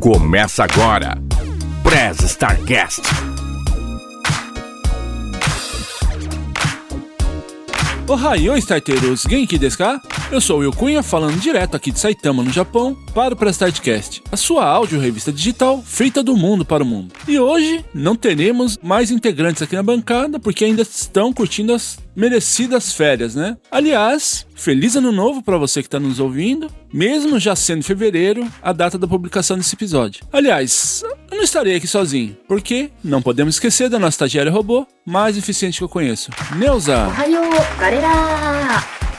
Começa 0.00 0.64
agora. 0.64 1.12
Prez 1.82 2.20
Starcast. 2.20 3.02
Ohayou, 8.08 8.56
starteiros! 8.56 9.26
Genki 9.28 9.58
desu 9.58 9.76
ka? 9.76 10.00
Eu 10.32 10.40
sou 10.40 10.58
o 10.58 10.60
Will 10.60 10.72
Cunha, 10.72 11.02
falando 11.02 11.40
direto 11.40 11.74
aqui 11.74 11.90
de 11.90 11.98
Saitama, 11.98 12.44
no 12.44 12.52
Japão, 12.52 12.96
para 13.12 13.34
o 13.34 13.36
Prestardcast, 13.36 14.22
a 14.30 14.36
sua 14.36 14.64
áudio 14.64 15.00
revista 15.00 15.32
digital 15.32 15.82
feita 15.84 16.22
do 16.22 16.36
mundo 16.36 16.64
para 16.64 16.84
o 16.84 16.86
mundo. 16.86 17.12
E 17.26 17.36
hoje 17.36 17.84
não 17.92 18.14
teremos 18.14 18.78
mais 18.80 19.10
integrantes 19.10 19.60
aqui 19.60 19.74
na 19.74 19.82
bancada, 19.82 20.38
porque 20.38 20.64
ainda 20.64 20.82
estão 20.82 21.32
curtindo 21.32 21.74
as 21.74 21.98
merecidas 22.14 22.92
férias, 22.92 23.34
né? 23.34 23.56
Aliás, 23.72 24.46
feliz 24.54 24.94
ano 24.94 25.10
novo 25.10 25.42
para 25.42 25.58
você 25.58 25.82
que 25.82 25.88
está 25.88 25.98
nos 25.98 26.20
ouvindo, 26.20 26.70
mesmo 26.94 27.40
já 27.40 27.56
sendo 27.56 27.82
fevereiro, 27.82 28.46
a 28.62 28.72
data 28.72 28.96
da 28.96 29.08
publicação 29.08 29.56
desse 29.56 29.74
episódio. 29.74 30.22
Aliás, 30.32 31.02
eu 31.28 31.38
não 31.38 31.42
estarei 31.42 31.74
aqui 31.74 31.88
sozinho, 31.88 32.36
porque 32.46 32.92
não 33.02 33.20
podemos 33.20 33.56
esquecer 33.56 33.88
da 33.88 33.98
nossa 33.98 34.14
estagiária 34.14 34.52
robô 34.52 34.86
mais 35.04 35.36
eficiente 35.36 35.78
que 35.78 35.84
eu 35.84 35.88
conheço, 35.88 36.30
Neuza. 36.56 37.08
Ohayou, 37.08 37.50
galera! 37.80 39.09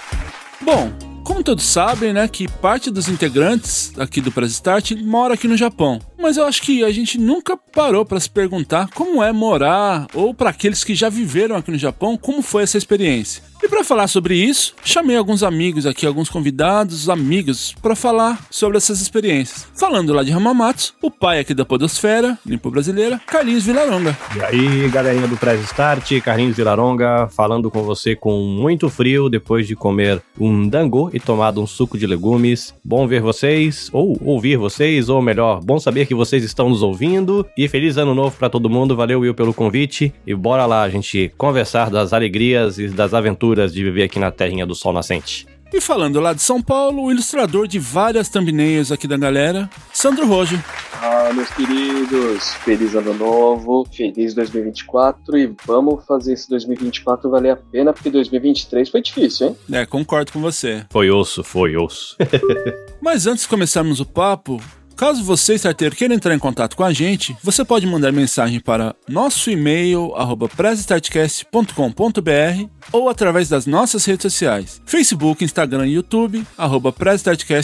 Bom, 0.64 0.92
como 1.24 1.44
todos 1.44 1.64
sabem, 1.64 2.14
né, 2.14 2.28
que 2.28 2.48
parte 2.48 2.92
dos 2.92 3.08
integrantes 3.08 3.92
aqui 3.98 4.22
do 4.22 4.32
Press 4.32 4.52
Start 4.52 4.92
mora 4.92 5.34
aqui 5.34 5.48
no 5.48 5.58
Japão. 5.58 6.00
Mas 6.20 6.38
eu 6.38 6.46
acho 6.46 6.62
que 6.62 6.84
a 6.84 6.92
gente 6.92 7.18
nunca 7.18 7.58
parou 7.58 8.06
para 8.06 8.20
se 8.20 8.30
perguntar 8.30 8.90
como 8.90 9.24
é 9.24 9.32
morar, 9.32 10.08
ou 10.14 10.34
para 10.34 10.52
aqueles 10.52 10.84
que 10.84 10.94
já 10.94 11.10
viveram 11.10 11.56
aqui 11.56 11.72
no 11.72 11.78
Japão, 11.78 12.16
como 12.16 12.42
foi 12.42 12.64
essa 12.64 12.78
experiência. 12.78 13.44
E 13.64 13.70
para 13.70 13.84
falar 13.84 14.08
sobre 14.08 14.34
isso, 14.34 14.74
chamei 14.84 15.16
alguns 15.16 15.44
amigos 15.44 15.86
aqui, 15.86 16.08
alguns 16.08 16.30
convidados, 16.30 17.08
amigos, 17.08 17.76
para 17.80 17.96
falar 17.96 18.44
sobre 18.50 18.76
essas 18.76 19.00
experiências. 19.00 19.68
Falando 19.76 20.14
lá 20.14 20.24
de 20.24 20.32
Hamamatsu, 20.32 20.96
o 21.00 21.12
pai 21.12 21.40
aqui 21.40 21.54
da 21.54 21.64
Podosfera, 21.64 22.40
Limpo 22.44 22.72
Brasileira, 22.72 23.22
Carlinhos 23.28 23.64
Vilaronga. 23.64 24.18
E 24.36 24.44
aí, 24.44 24.90
galerinha 24.90 25.28
do 25.28 25.38
Press 25.38 25.62
Start, 25.66 26.12
Carlinhos 26.24 26.58
Vilaronga, 26.58 27.28
falando 27.28 27.70
com 27.70 27.84
você 27.84 28.16
com 28.16 28.42
muito 28.42 28.90
frio 28.90 29.30
depois 29.30 29.68
de 29.68 29.76
comer 29.76 30.24
um 30.40 30.68
dango 30.68 31.12
e 31.14 31.20
tomado 31.20 31.62
um 31.62 31.68
suco 31.68 32.00
de 32.00 32.08
legumes. 32.08 32.74
Bom 32.84 33.06
ver 33.06 33.22
vocês, 33.22 33.92
ou 33.94 34.20
ouvir 34.26 34.58
vocês, 34.58 35.08
ou 35.08 35.22
melhor, 35.22 35.62
bom 35.64 35.80
saber 35.80 36.08
que 36.08 36.16
vocês 36.16 36.44
estão 36.44 36.68
nos 36.68 36.82
ouvindo. 36.82 37.46
E 37.56 37.68
feliz 37.68 37.96
ano 37.98 38.16
novo 38.16 38.36
para 38.40 38.50
todo 38.50 38.72
mundo. 38.72 38.96
Valeu, 38.96 39.20
Will, 39.20 39.36
pelo 39.36 39.54
convite. 39.54 40.12
E 40.26 40.34
bora 40.34 40.66
lá, 40.66 40.90
gente 40.90 41.32
conversar 41.38 41.92
das 41.92 42.12
alegrias 42.12 42.80
e 42.80 42.88
das 42.88 43.14
aventuras 43.14 43.51
de 43.56 43.84
viver 43.84 44.04
aqui 44.04 44.20
na 44.20 44.32
terrinha 44.32 44.66
do 44.66 44.76
sol 44.76 44.94
nascente. 44.94 45.48
E 45.74 45.80
falando 45.80 46.20
lá 46.20 46.34
de 46.34 46.42
São 46.42 46.62
Paulo, 46.62 47.04
o 47.04 47.12
ilustrador 47.12 47.66
de 47.66 47.80
várias 47.80 48.28
thumbnails 48.28 48.92
aqui 48.92 49.08
da 49.08 49.16
galera, 49.16 49.70
Sandro 49.94 50.28
Rojo. 50.28 50.62
Ah, 51.02 51.32
meus 51.34 51.50
queridos, 51.50 52.54
feliz 52.56 52.94
ano 52.94 53.14
novo, 53.14 53.88
feliz 53.90 54.34
2024 54.34 55.38
e 55.38 55.56
vamos 55.66 56.06
fazer 56.06 56.34
esse 56.34 56.50
2024 56.50 57.30
valer 57.30 57.52
a 57.52 57.56
pena, 57.56 57.94
porque 57.94 58.10
2023 58.10 58.90
foi 58.90 59.02
difícil, 59.02 59.48
hein? 59.48 59.58
É, 59.72 59.86
concordo 59.86 60.34
com 60.34 60.42
você. 60.42 60.86
Foi 60.92 61.10
osso, 61.10 61.42
foi 61.42 61.78
osso. 61.78 62.18
Mas 63.02 63.26
antes 63.26 63.44
de 63.44 63.50
começarmos 63.50 64.02
o 64.02 64.06
papo, 64.06 64.62
caso 65.02 65.24
você, 65.24 65.56
starteiro, 65.56 65.96
queira 65.96 66.14
entrar 66.14 66.36
em 66.36 66.38
contato 66.38 66.78
com 66.78 66.84
a 66.84 66.94
gente, 66.94 67.36
você 67.42 67.66
pode 67.66 67.88
mandar 67.88 68.12
mensagem 68.12 68.60
para 68.60 68.96
nosso 69.10 69.50
e-mail, 69.50 70.14
arroba 70.14 70.48
pressstartcast.com.br 70.48 72.70
ou 72.92 73.10
através 73.10 73.50
das 73.50 73.66
nossas 73.66 74.06
redes 74.06 74.32
sociais, 74.32 74.80
Facebook, 74.86 75.44
Instagram 75.44 75.88
e 75.88 75.94
YouTube, 75.94 76.46
arroba 76.56 76.94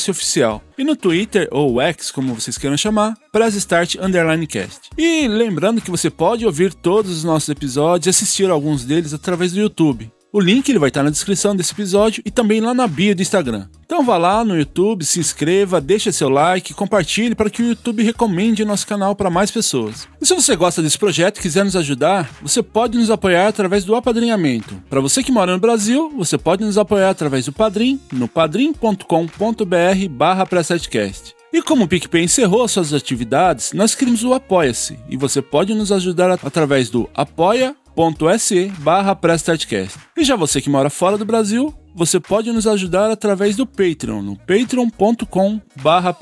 Oficial. 0.10 0.64
E 0.80 0.84
no 0.84 0.96
Twitter, 0.96 1.48
ou 1.52 1.80
X, 1.80 2.10
como 2.10 2.34
vocês 2.34 2.58
queiram 2.58 2.76
chamar, 2.76 3.14
Cast. 4.48 4.90
E 4.98 5.28
lembrando 5.28 5.80
que 5.80 5.92
você 5.92 6.10
pode 6.10 6.44
ouvir 6.44 6.74
todos 6.74 7.12
os 7.12 7.24
nossos 7.24 7.50
episódios 7.50 8.08
e 8.08 8.10
assistir 8.10 8.50
alguns 8.50 8.84
deles 8.84 9.14
através 9.14 9.52
do 9.52 9.60
YouTube. 9.60 10.12
O 10.38 10.40
link 10.40 10.70
ele 10.70 10.78
vai 10.78 10.90
estar 10.90 11.02
na 11.02 11.10
descrição 11.10 11.56
desse 11.56 11.74
episódio 11.74 12.22
e 12.24 12.30
também 12.30 12.62
lá 12.62 12.72
na 12.72 12.88
bio 12.88 13.16
do 13.16 13.24
Instagram. 13.24 13.66
Então 13.84 14.06
vá 14.06 14.20
lá 14.20 14.44
no 14.44 14.56
YouTube, 14.56 15.04
se 15.04 15.20
inscreva, 15.20 15.82
deixe 15.82 16.12
seu 16.12 16.30
like, 16.30 16.76
compartilhe 16.76 17.34
para 17.34 17.50
que 17.50 17.64
o 17.64 17.70
YouTube 17.70 18.04
recomende 18.04 18.64
nosso 18.64 18.86
canal 18.86 19.16
para 19.16 19.32
mais 19.32 19.50
pessoas. 19.50 20.08
E 20.22 20.28
se 20.28 20.36
você 20.36 20.56
gosta 20.56 20.80
desse 20.80 20.96
projeto 20.96 21.40
e 21.40 21.42
quiser 21.42 21.66
nos 21.66 21.76
ajudar, 21.76 22.30
você 22.40 22.62
pode 22.62 23.00
nos 23.00 23.10
apoiar 23.10 23.48
através 23.48 23.84
do 23.84 23.96
apadrinhamento. 23.96 24.80
Para 24.88 25.02
você 25.02 25.24
que 25.24 25.32
mora 25.32 25.54
no 25.54 25.60
Brasil, 25.60 26.14
você 26.16 26.38
pode 26.38 26.64
nos 26.64 26.78
apoiar 26.78 27.10
através 27.10 27.46
do 27.46 27.52
Padrim, 27.52 28.00
no 28.12 28.28
padrim.com.br 28.28 29.04
barra 30.12 30.48
e 31.52 31.64
como 31.64 31.86
o 31.86 31.88
PicPay 31.88 32.26
encerrou 32.26 32.68
suas 32.68 32.94
atividades, 32.94 33.74
nós 33.74 33.96
criamos 33.96 34.24
o 34.24 34.36
Apoia-se 34.36 35.00
e 35.10 35.18
você 35.18 35.42
pode 35.42 35.74
nos 35.74 35.92
ajudar 35.92 36.30
através 36.30 36.92
do 36.92 37.10
apoia.se 37.16 37.87
barra 38.78 39.18
E 40.16 40.24
já 40.24 40.36
você 40.36 40.62
que 40.62 40.70
mora 40.70 40.88
fora 40.88 41.18
do 41.18 41.26
Brasil, 41.26 41.74
você 41.96 42.20
pode 42.20 42.52
nos 42.52 42.68
ajudar 42.68 43.10
através 43.10 43.56
do 43.56 43.66
Patreon, 43.66 44.22
no 44.22 44.36
patreon.com 44.36 45.60
barra 45.82 46.16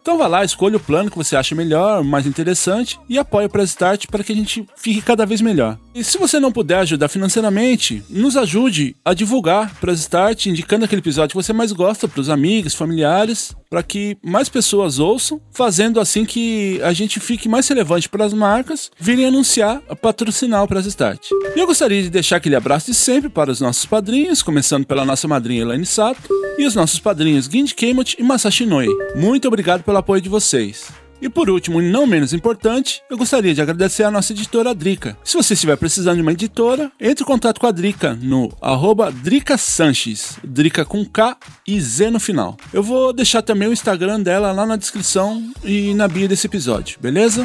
Então 0.00 0.16
vá 0.16 0.26
lá, 0.26 0.42
escolha 0.42 0.78
o 0.78 0.80
plano 0.80 1.10
que 1.10 1.18
você 1.18 1.36
acha 1.36 1.54
melhor, 1.54 2.02
mais 2.02 2.26
interessante 2.26 2.98
e 3.06 3.18
apoie 3.18 3.44
o 3.44 3.50
Press 3.50 3.68
Start 3.68 4.06
para 4.06 4.24
que 4.24 4.32
a 4.32 4.34
gente 4.34 4.66
fique 4.76 5.02
cada 5.02 5.26
vez 5.26 5.42
melhor. 5.42 5.78
E 5.94 6.02
se 6.02 6.16
você 6.16 6.40
não 6.40 6.50
puder 6.50 6.78
ajudar 6.78 7.08
financeiramente, 7.08 8.02
nos 8.08 8.34
ajude 8.34 8.96
a 9.04 9.12
divulgar 9.12 9.74
Press 9.74 10.00
Start, 10.00 10.46
indicando 10.46 10.86
aquele 10.86 11.02
episódio 11.02 11.36
que 11.36 11.42
você 11.42 11.52
mais 11.52 11.70
gosta 11.70 12.08
para 12.08 12.22
os 12.22 12.30
amigos, 12.30 12.74
familiares, 12.74 13.54
para 13.70 13.82
que 13.82 14.16
mais 14.22 14.48
pessoas 14.48 14.98
ouçam, 14.98 15.40
fazendo 15.52 16.00
assim 16.00 16.24
que 16.24 16.80
a 16.82 16.92
gente 16.92 17.20
fique 17.20 17.48
mais 17.48 17.68
relevante 17.68 18.08
para 18.08 18.24
as 18.24 18.32
marcas 18.32 18.90
virem 18.98 19.26
anunciar, 19.26 19.80
patrocinar 20.00 20.62
o 20.62 20.68
Press 20.68 20.86
Start. 20.86 21.28
E 21.54 21.58
eu 21.58 21.66
gostaria 21.66 22.02
de 22.02 22.10
deixar 22.10 22.36
aquele 22.36 22.56
abraço 22.56 22.86
de 22.86 22.94
sempre 22.94 23.28
para 23.28 23.50
os 23.50 23.60
nossos 23.60 23.84
padrinhos, 23.84 24.42
começando 24.42 24.86
pela 24.86 25.04
nossa 25.04 25.28
madrinha 25.28 25.62
Elaine 25.62 25.86
Sato 25.86 26.28
e 26.58 26.66
os 26.66 26.74
nossos 26.74 26.98
padrinhos 26.98 27.46
Ginji 27.46 27.74
Keimochi 27.74 28.16
e 28.18 28.22
Masashi 28.22 28.64
Noi. 28.64 28.88
Muito 29.14 29.48
obrigado 29.48 29.82
pelo 29.82 29.98
apoio 29.98 30.20
de 30.20 30.28
vocês. 30.28 31.07
E 31.20 31.28
por 31.28 31.50
último, 31.50 31.82
e 31.82 31.90
não 31.90 32.06
menos 32.06 32.32
importante, 32.32 33.02
eu 33.10 33.18
gostaria 33.18 33.54
de 33.54 33.60
agradecer 33.60 34.04
a 34.04 34.10
nossa 34.10 34.32
editora 34.32 34.74
Drica. 34.74 35.16
Se 35.24 35.36
você 35.36 35.54
estiver 35.54 35.76
precisando 35.76 36.16
de 36.16 36.22
uma 36.22 36.32
editora, 36.32 36.92
entre 37.00 37.24
em 37.24 37.26
contato 37.26 37.60
com 37.60 37.66
a 37.66 37.72
Drica 37.72 38.18
no 38.20 38.52
arroba 38.60 39.10
Drica 39.10 39.58
Sanches, 39.58 40.38
Drica 40.44 40.84
com 40.84 41.04
K 41.04 41.36
e 41.66 41.80
Z 41.80 42.10
no 42.10 42.20
final. 42.20 42.56
Eu 42.72 42.82
vou 42.82 43.12
deixar 43.12 43.42
também 43.42 43.68
o 43.68 43.72
Instagram 43.72 44.20
dela 44.20 44.52
lá 44.52 44.64
na 44.64 44.76
descrição 44.76 45.52
e 45.64 45.94
na 45.94 46.06
bio 46.06 46.28
desse 46.28 46.46
episódio, 46.46 46.98
beleza? 47.00 47.44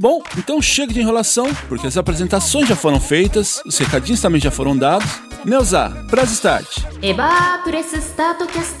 Bom, 0.00 0.22
então 0.36 0.62
chega 0.62 0.92
de 0.92 1.00
enrolação, 1.00 1.52
porque 1.68 1.86
as 1.86 1.96
apresentações 1.96 2.68
já 2.68 2.76
foram 2.76 3.00
feitas, 3.00 3.60
os 3.66 3.76
recadinhos 3.78 4.20
também 4.20 4.40
já 4.40 4.50
foram 4.50 4.76
dados. 4.76 5.08
Neuza, 5.44 5.90
press 6.08 6.30
start! 6.30 6.66
Eba, 7.02 7.60
press 7.64 7.92
start, 7.94 8.38
cast. 8.52 8.78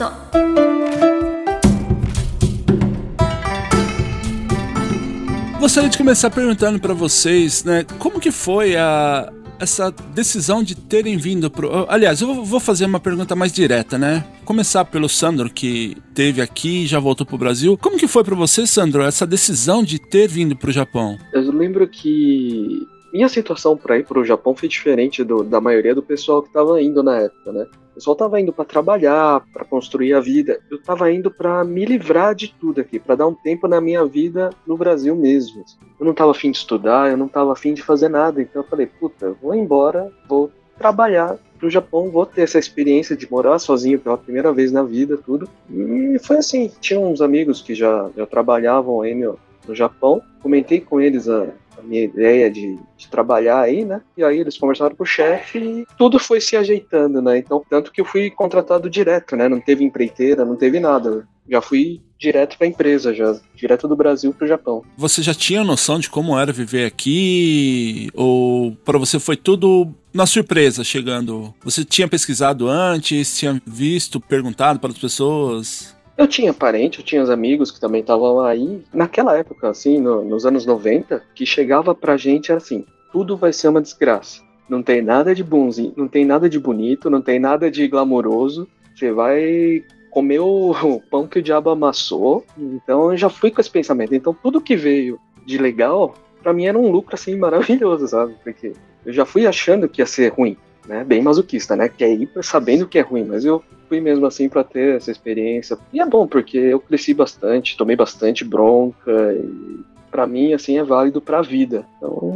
Gostaria 5.58 5.90
de 5.90 5.98
começar 5.98 6.30
perguntando 6.30 6.78
para 6.78 6.94
vocês, 6.94 7.64
né, 7.64 7.84
como 7.98 8.20
que 8.20 8.30
foi 8.30 8.76
a 8.76 9.30
essa 9.58 9.90
decisão 10.14 10.62
de 10.62 10.76
terem 10.76 11.16
vindo 11.16 11.50
pro. 11.50 11.84
Aliás, 11.90 12.20
eu 12.20 12.44
vou 12.44 12.60
fazer 12.60 12.84
uma 12.86 13.00
pergunta 13.00 13.34
mais 13.34 13.52
direta, 13.52 13.98
né? 13.98 14.24
Começar 14.44 14.84
pelo 14.84 15.08
Sandro, 15.08 15.50
que 15.50 15.96
teve 16.14 16.40
aqui 16.40 16.84
e 16.84 16.86
já 16.86 17.00
voltou 17.00 17.26
pro 17.26 17.36
Brasil. 17.36 17.76
Como 17.76 17.98
que 17.98 18.06
foi 18.06 18.22
para 18.22 18.36
você, 18.36 18.64
Sandro, 18.68 19.02
essa 19.02 19.26
decisão 19.26 19.82
de 19.82 19.98
ter 19.98 20.28
vindo 20.28 20.54
pro 20.54 20.70
Japão? 20.70 21.18
Eu 21.32 21.50
lembro 21.50 21.88
que 21.88 22.86
minha 23.12 23.28
situação 23.28 23.76
para 23.76 23.98
ir 23.98 24.04
pro 24.04 24.24
Japão 24.24 24.54
foi 24.54 24.68
diferente 24.68 25.24
do, 25.24 25.42
da 25.42 25.60
maioria 25.60 25.94
do 25.94 26.02
pessoal 26.02 26.42
que 26.42 26.52
tava 26.52 26.80
indo 26.82 27.02
na 27.02 27.20
época, 27.20 27.52
né? 27.52 27.66
O 27.92 27.94
pessoal 27.94 28.14
tava 28.14 28.40
indo 28.40 28.52
para 28.52 28.64
trabalhar, 28.64 29.42
para 29.52 29.64
construir 29.64 30.14
a 30.14 30.20
vida. 30.20 30.60
Eu 30.70 30.80
tava 30.80 31.10
indo 31.10 31.30
para 31.30 31.64
me 31.64 31.84
livrar 31.84 32.34
de 32.34 32.48
tudo 32.48 32.80
aqui, 32.80 32.98
para 32.98 33.16
dar 33.16 33.26
um 33.26 33.34
tempo 33.34 33.66
na 33.66 33.80
minha 33.80 34.04
vida 34.04 34.50
no 34.66 34.76
Brasil 34.76 35.16
mesmo. 35.16 35.64
Eu 35.98 36.06
não 36.06 36.14
tava 36.14 36.30
afim 36.30 36.50
de 36.50 36.58
estudar, 36.58 37.10
eu 37.10 37.16
não 37.16 37.26
tava 37.26 37.52
afim 37.52 37.74
de 37.74 37.82
fazer 37.82 38.08
nada. 38.08 38.40
Então 38.40 38.62
eu 38.62 38.68
falei, 38.68 38.86
puta, 38.86 39.34
vou 39.42 39.54
embora, 39.54 40.12
vou 40.28 40.50
trabalhar 40.76 41.36
pro 41.58 41.68
Japão, 41.68 42.10
vou 42.10 42.24
ter 42.24 42.42
essa 42.42 42.58
experiência 42.58 43.16
de 43.16 43.28
morar 43.28 43.58
sozinho 43.58 43.98
pela 43.98 44.16
primeira 44.16 44.52
vez 44.52 44.70
na 44.70 44.84
vida, 44.84 45.18
tudo. 45.18 45.48
E 45.68 46.18
foi 46.22 46.36
assim, 46.36 46.70
tinha 46.80 47.00
uns 47.00 47.20
amigos 47.20 47.60
que 47.60 47.74
já, 47.74 48.08
já 48.16 48.26
trabalhavam 48.26 49.00
aí 49.00 49.14
no, 49.14 49.36
no 49.66 49.74
Japão. 49.74 50.22
Comentei 50.40 50.80
com 50.80 51.00
eles 51.00 51.28
a, 51.28 51.48
a 51.78 51.82
minha 51.82 52.04
ideia 52.04 52.50
de, 52.50 52.78
de, 52.96 53.08
trabalhar 53.08 53.60
aí, 53.60 53.84
né? 53.84 54.00
E 54.16 54.24
aí 54.24 54.38
eles 54.38 54.58
conversaram 54.58 54.94
com 54.94 55.04
o 55.04 55.06
chefe 55.06 55.58
e 55.58 55.86
tudo 55.96 56.18
foi 56.18 56.40
se 56.40 56.56
ajeitando, 56.56 57.22
né? 57.22 57.38
Então, 57.38 57.62
tanto 57.68 57.92
que 57.92 58.00
eu 58.00 58.04
fui 58.04 58.30
contratado 58.30 58.90
direto, 58.90 59.36
né? 59.36 59.48
Não 59.48 59.60
teve 59.60 59.84
empreiteira, 59.84 60.44
não 60.44 60.56
teve 60.56 60.80
nada. 60.80 61.26
Já 61.48 61.62
fui 61.62 62.02
direto 62.18 62.58
para 62.58 62.66
a 62.66 62.70
empresa, 62.70 63.14
já 63.14 63.38
direto 63.54 63.86
do 63.86 63.96
Brasil 63.96 64.34
para 64.34 64.44
o 64.44 64.48
Japão. 64.48 64.82
Você 64.96 65.22
já 65.22 65.32
tinha 65.32 65.64
noção 65.64 65.98
de 65.98 66.10
como 66.10 66.38
era 66.38 66.52
viver 66.52 66.84
aqui 66.84 68.10
ou 68.14 68.72
para 68.84 68.98
você 68.98 69.20
foi 69.20 69.36
tudo 69.36 69.88
na 70.12 70.26
surpresa 70.26 70.82
chegando? 70.82 71.54
Você 71.64 71.84
tinha 71.84 72.08
pesquisado 72.08 72.68
antes, 72.68 73.38
tinha 73.38 73.62
visto, 73.64 74.20
perguntado 74.20 74.80
para 74.80 74.90
as 74.90 74.98
pessoas? 74.98 75.96
Eu 76.18 76.26
tinha 76.26 76.52
parente, 76.52 76.98
eu 76.98 77.04
tinha 77.04 77.22
os 77.22 77.30
amigos 77.30 77.70
que 77.70 77.78
também 77.78 78.00
estavam 78.00 78.40
aí. 78.40 78.82
Naquela 78.92 79.38
época, 79.38 79.68
assim, 79.68 80.00
no, 80.00 80.24
nos 80.24 80.44
anos 80.44 80.66
90, 80.66 81.22
que 81.32 81.46
chegava 81.46 81.94
pra 81.94 82.16
gente 82.16 82.52
assim: 82.52 82.84
tudo 83.12 83.36
vai 83.36 83.52
ser 83.52 83.68
uma 83.68 83.80
desgraça. 83.80 84.42
Não 84.68 84.82
tem 84.82 85.00
nada 85.00 85.32
de 85.32 85.44
bonzinho, 85.44 85.94
não 85.96 86.08
tem 86.08 86.24
nada 86.24 86.48
de 86.48 86.58
bonito, 86.58 87.08
não 87.08 87.22
tem 87.22 87.38
nada 87.38 87.70
de 87.70 87.86
glamouroso. 87.86 88.66
Você 88.96 89.12
vai 89.12 89.84
comer 90.10 90.40
o, 90.40 91.00
pão 91.08 91.28
que 91.28 91.38
o 91.38 91.42
diabo 91.42 91.70
amassou. 91.70 92.44
Então 92.58 93.12
eu 93.12 93.16
já 93.16 93.28
fui 93.28 93.52
com 93.52 93.60
esse 93.60 93.70
pensamento. 93.70 94.12
Então 94.12 94.34
tudo 94.34 94.60
que 94.60 94.74
veio 94.74 95.20
de 95.46 95.56
legal, 95.56 96.14
para 96.42 96.52
mim 96.52 96.66
era 96.66 96.76
um 96.76 96.90
lucro 96.90 97.14
assim 97.14 97.36
maravilhoso, 97.38 98.08
sabe? 98.08 98.34
Porque 98.42 98.72
eu 99.06 99.12
já 99.12 99.24
fui 99.24 99.46
achando 99.46 99.88
que 99.88 100.02
ia 100.02 100.06
ser 100.06 100.32
ruim, 100.32 100.56
né? 100.88 101.04
Bem 101.04 101.22
masoquista, 101.22 101.76
né? 101.76 101.88
Que 101.88 102.02
é 102.02 102.12
ir 102.12 102.30
sabendo 102.42 102.88
que 102.88 102.98
é 102.98 103.02
ruim, 103.02 103.24
mas 103.24 103.44
eu 103.44 103.62
fui 103.88 104.00
mesmo 104.00 104.26
assim 104.26 104.48
para 104.48 104.64
ter 104.64 104.96
essa 104.96 105.10
experiência. 105.10 105.78
E 105.92 106.00
é 106.00 106.06
bom 106.06 106.26
porque 106.26 106.58
eu 106.58 106.80
cresci 106.80 107.14
bastante, 107.14 107.76
tomei 107.76 107.96
bastante 107.96 108.44
bronca 108.44 109.12
e 109.34 109.80
para 110.10 110.26
mim 110.26 110.54
assim 110.54 110.78
é 110.78 110.84
válido 110.84 111.20
para 111.20 111.38
a 111.38 111.42
vida. 111.42 111.86
Então 111.96 112.32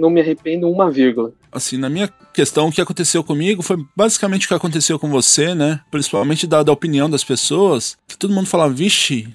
não 0.00 0.10
me 0.10 0.20
arrependo 0.20 0.70
uma 0.70 0.90
vírgula. 0.90 1.32
Assim, 1.52 1.76
na 1.76 1.90
minha 1.90 2.08
questão, 2.32 2.68
o 2.68 2.72
que 2.72 2.80
aconteceu 2.80 3.24
comigo 3.24 3.62
foi 3.62 3.76
basicamente 3.94 4.46
o 4.46 4.48
que 4.48 4.54
aconteceu 4.54 4.98
com 4.98 5.10
você, 5.10 5.54
né? 5.54 5.80
Principalmente 5.90 6.46
dada 6.46 6.70
a 6.70 6.74
opinião 6.74 7.10
das 7.10 7.24
pessoas, 7.24 7.96
que 8.06 8.16
todo 8.16 8.32
mundo 8.32 8.46
fala, 8.46 8.70
vixe, 8.70 9.28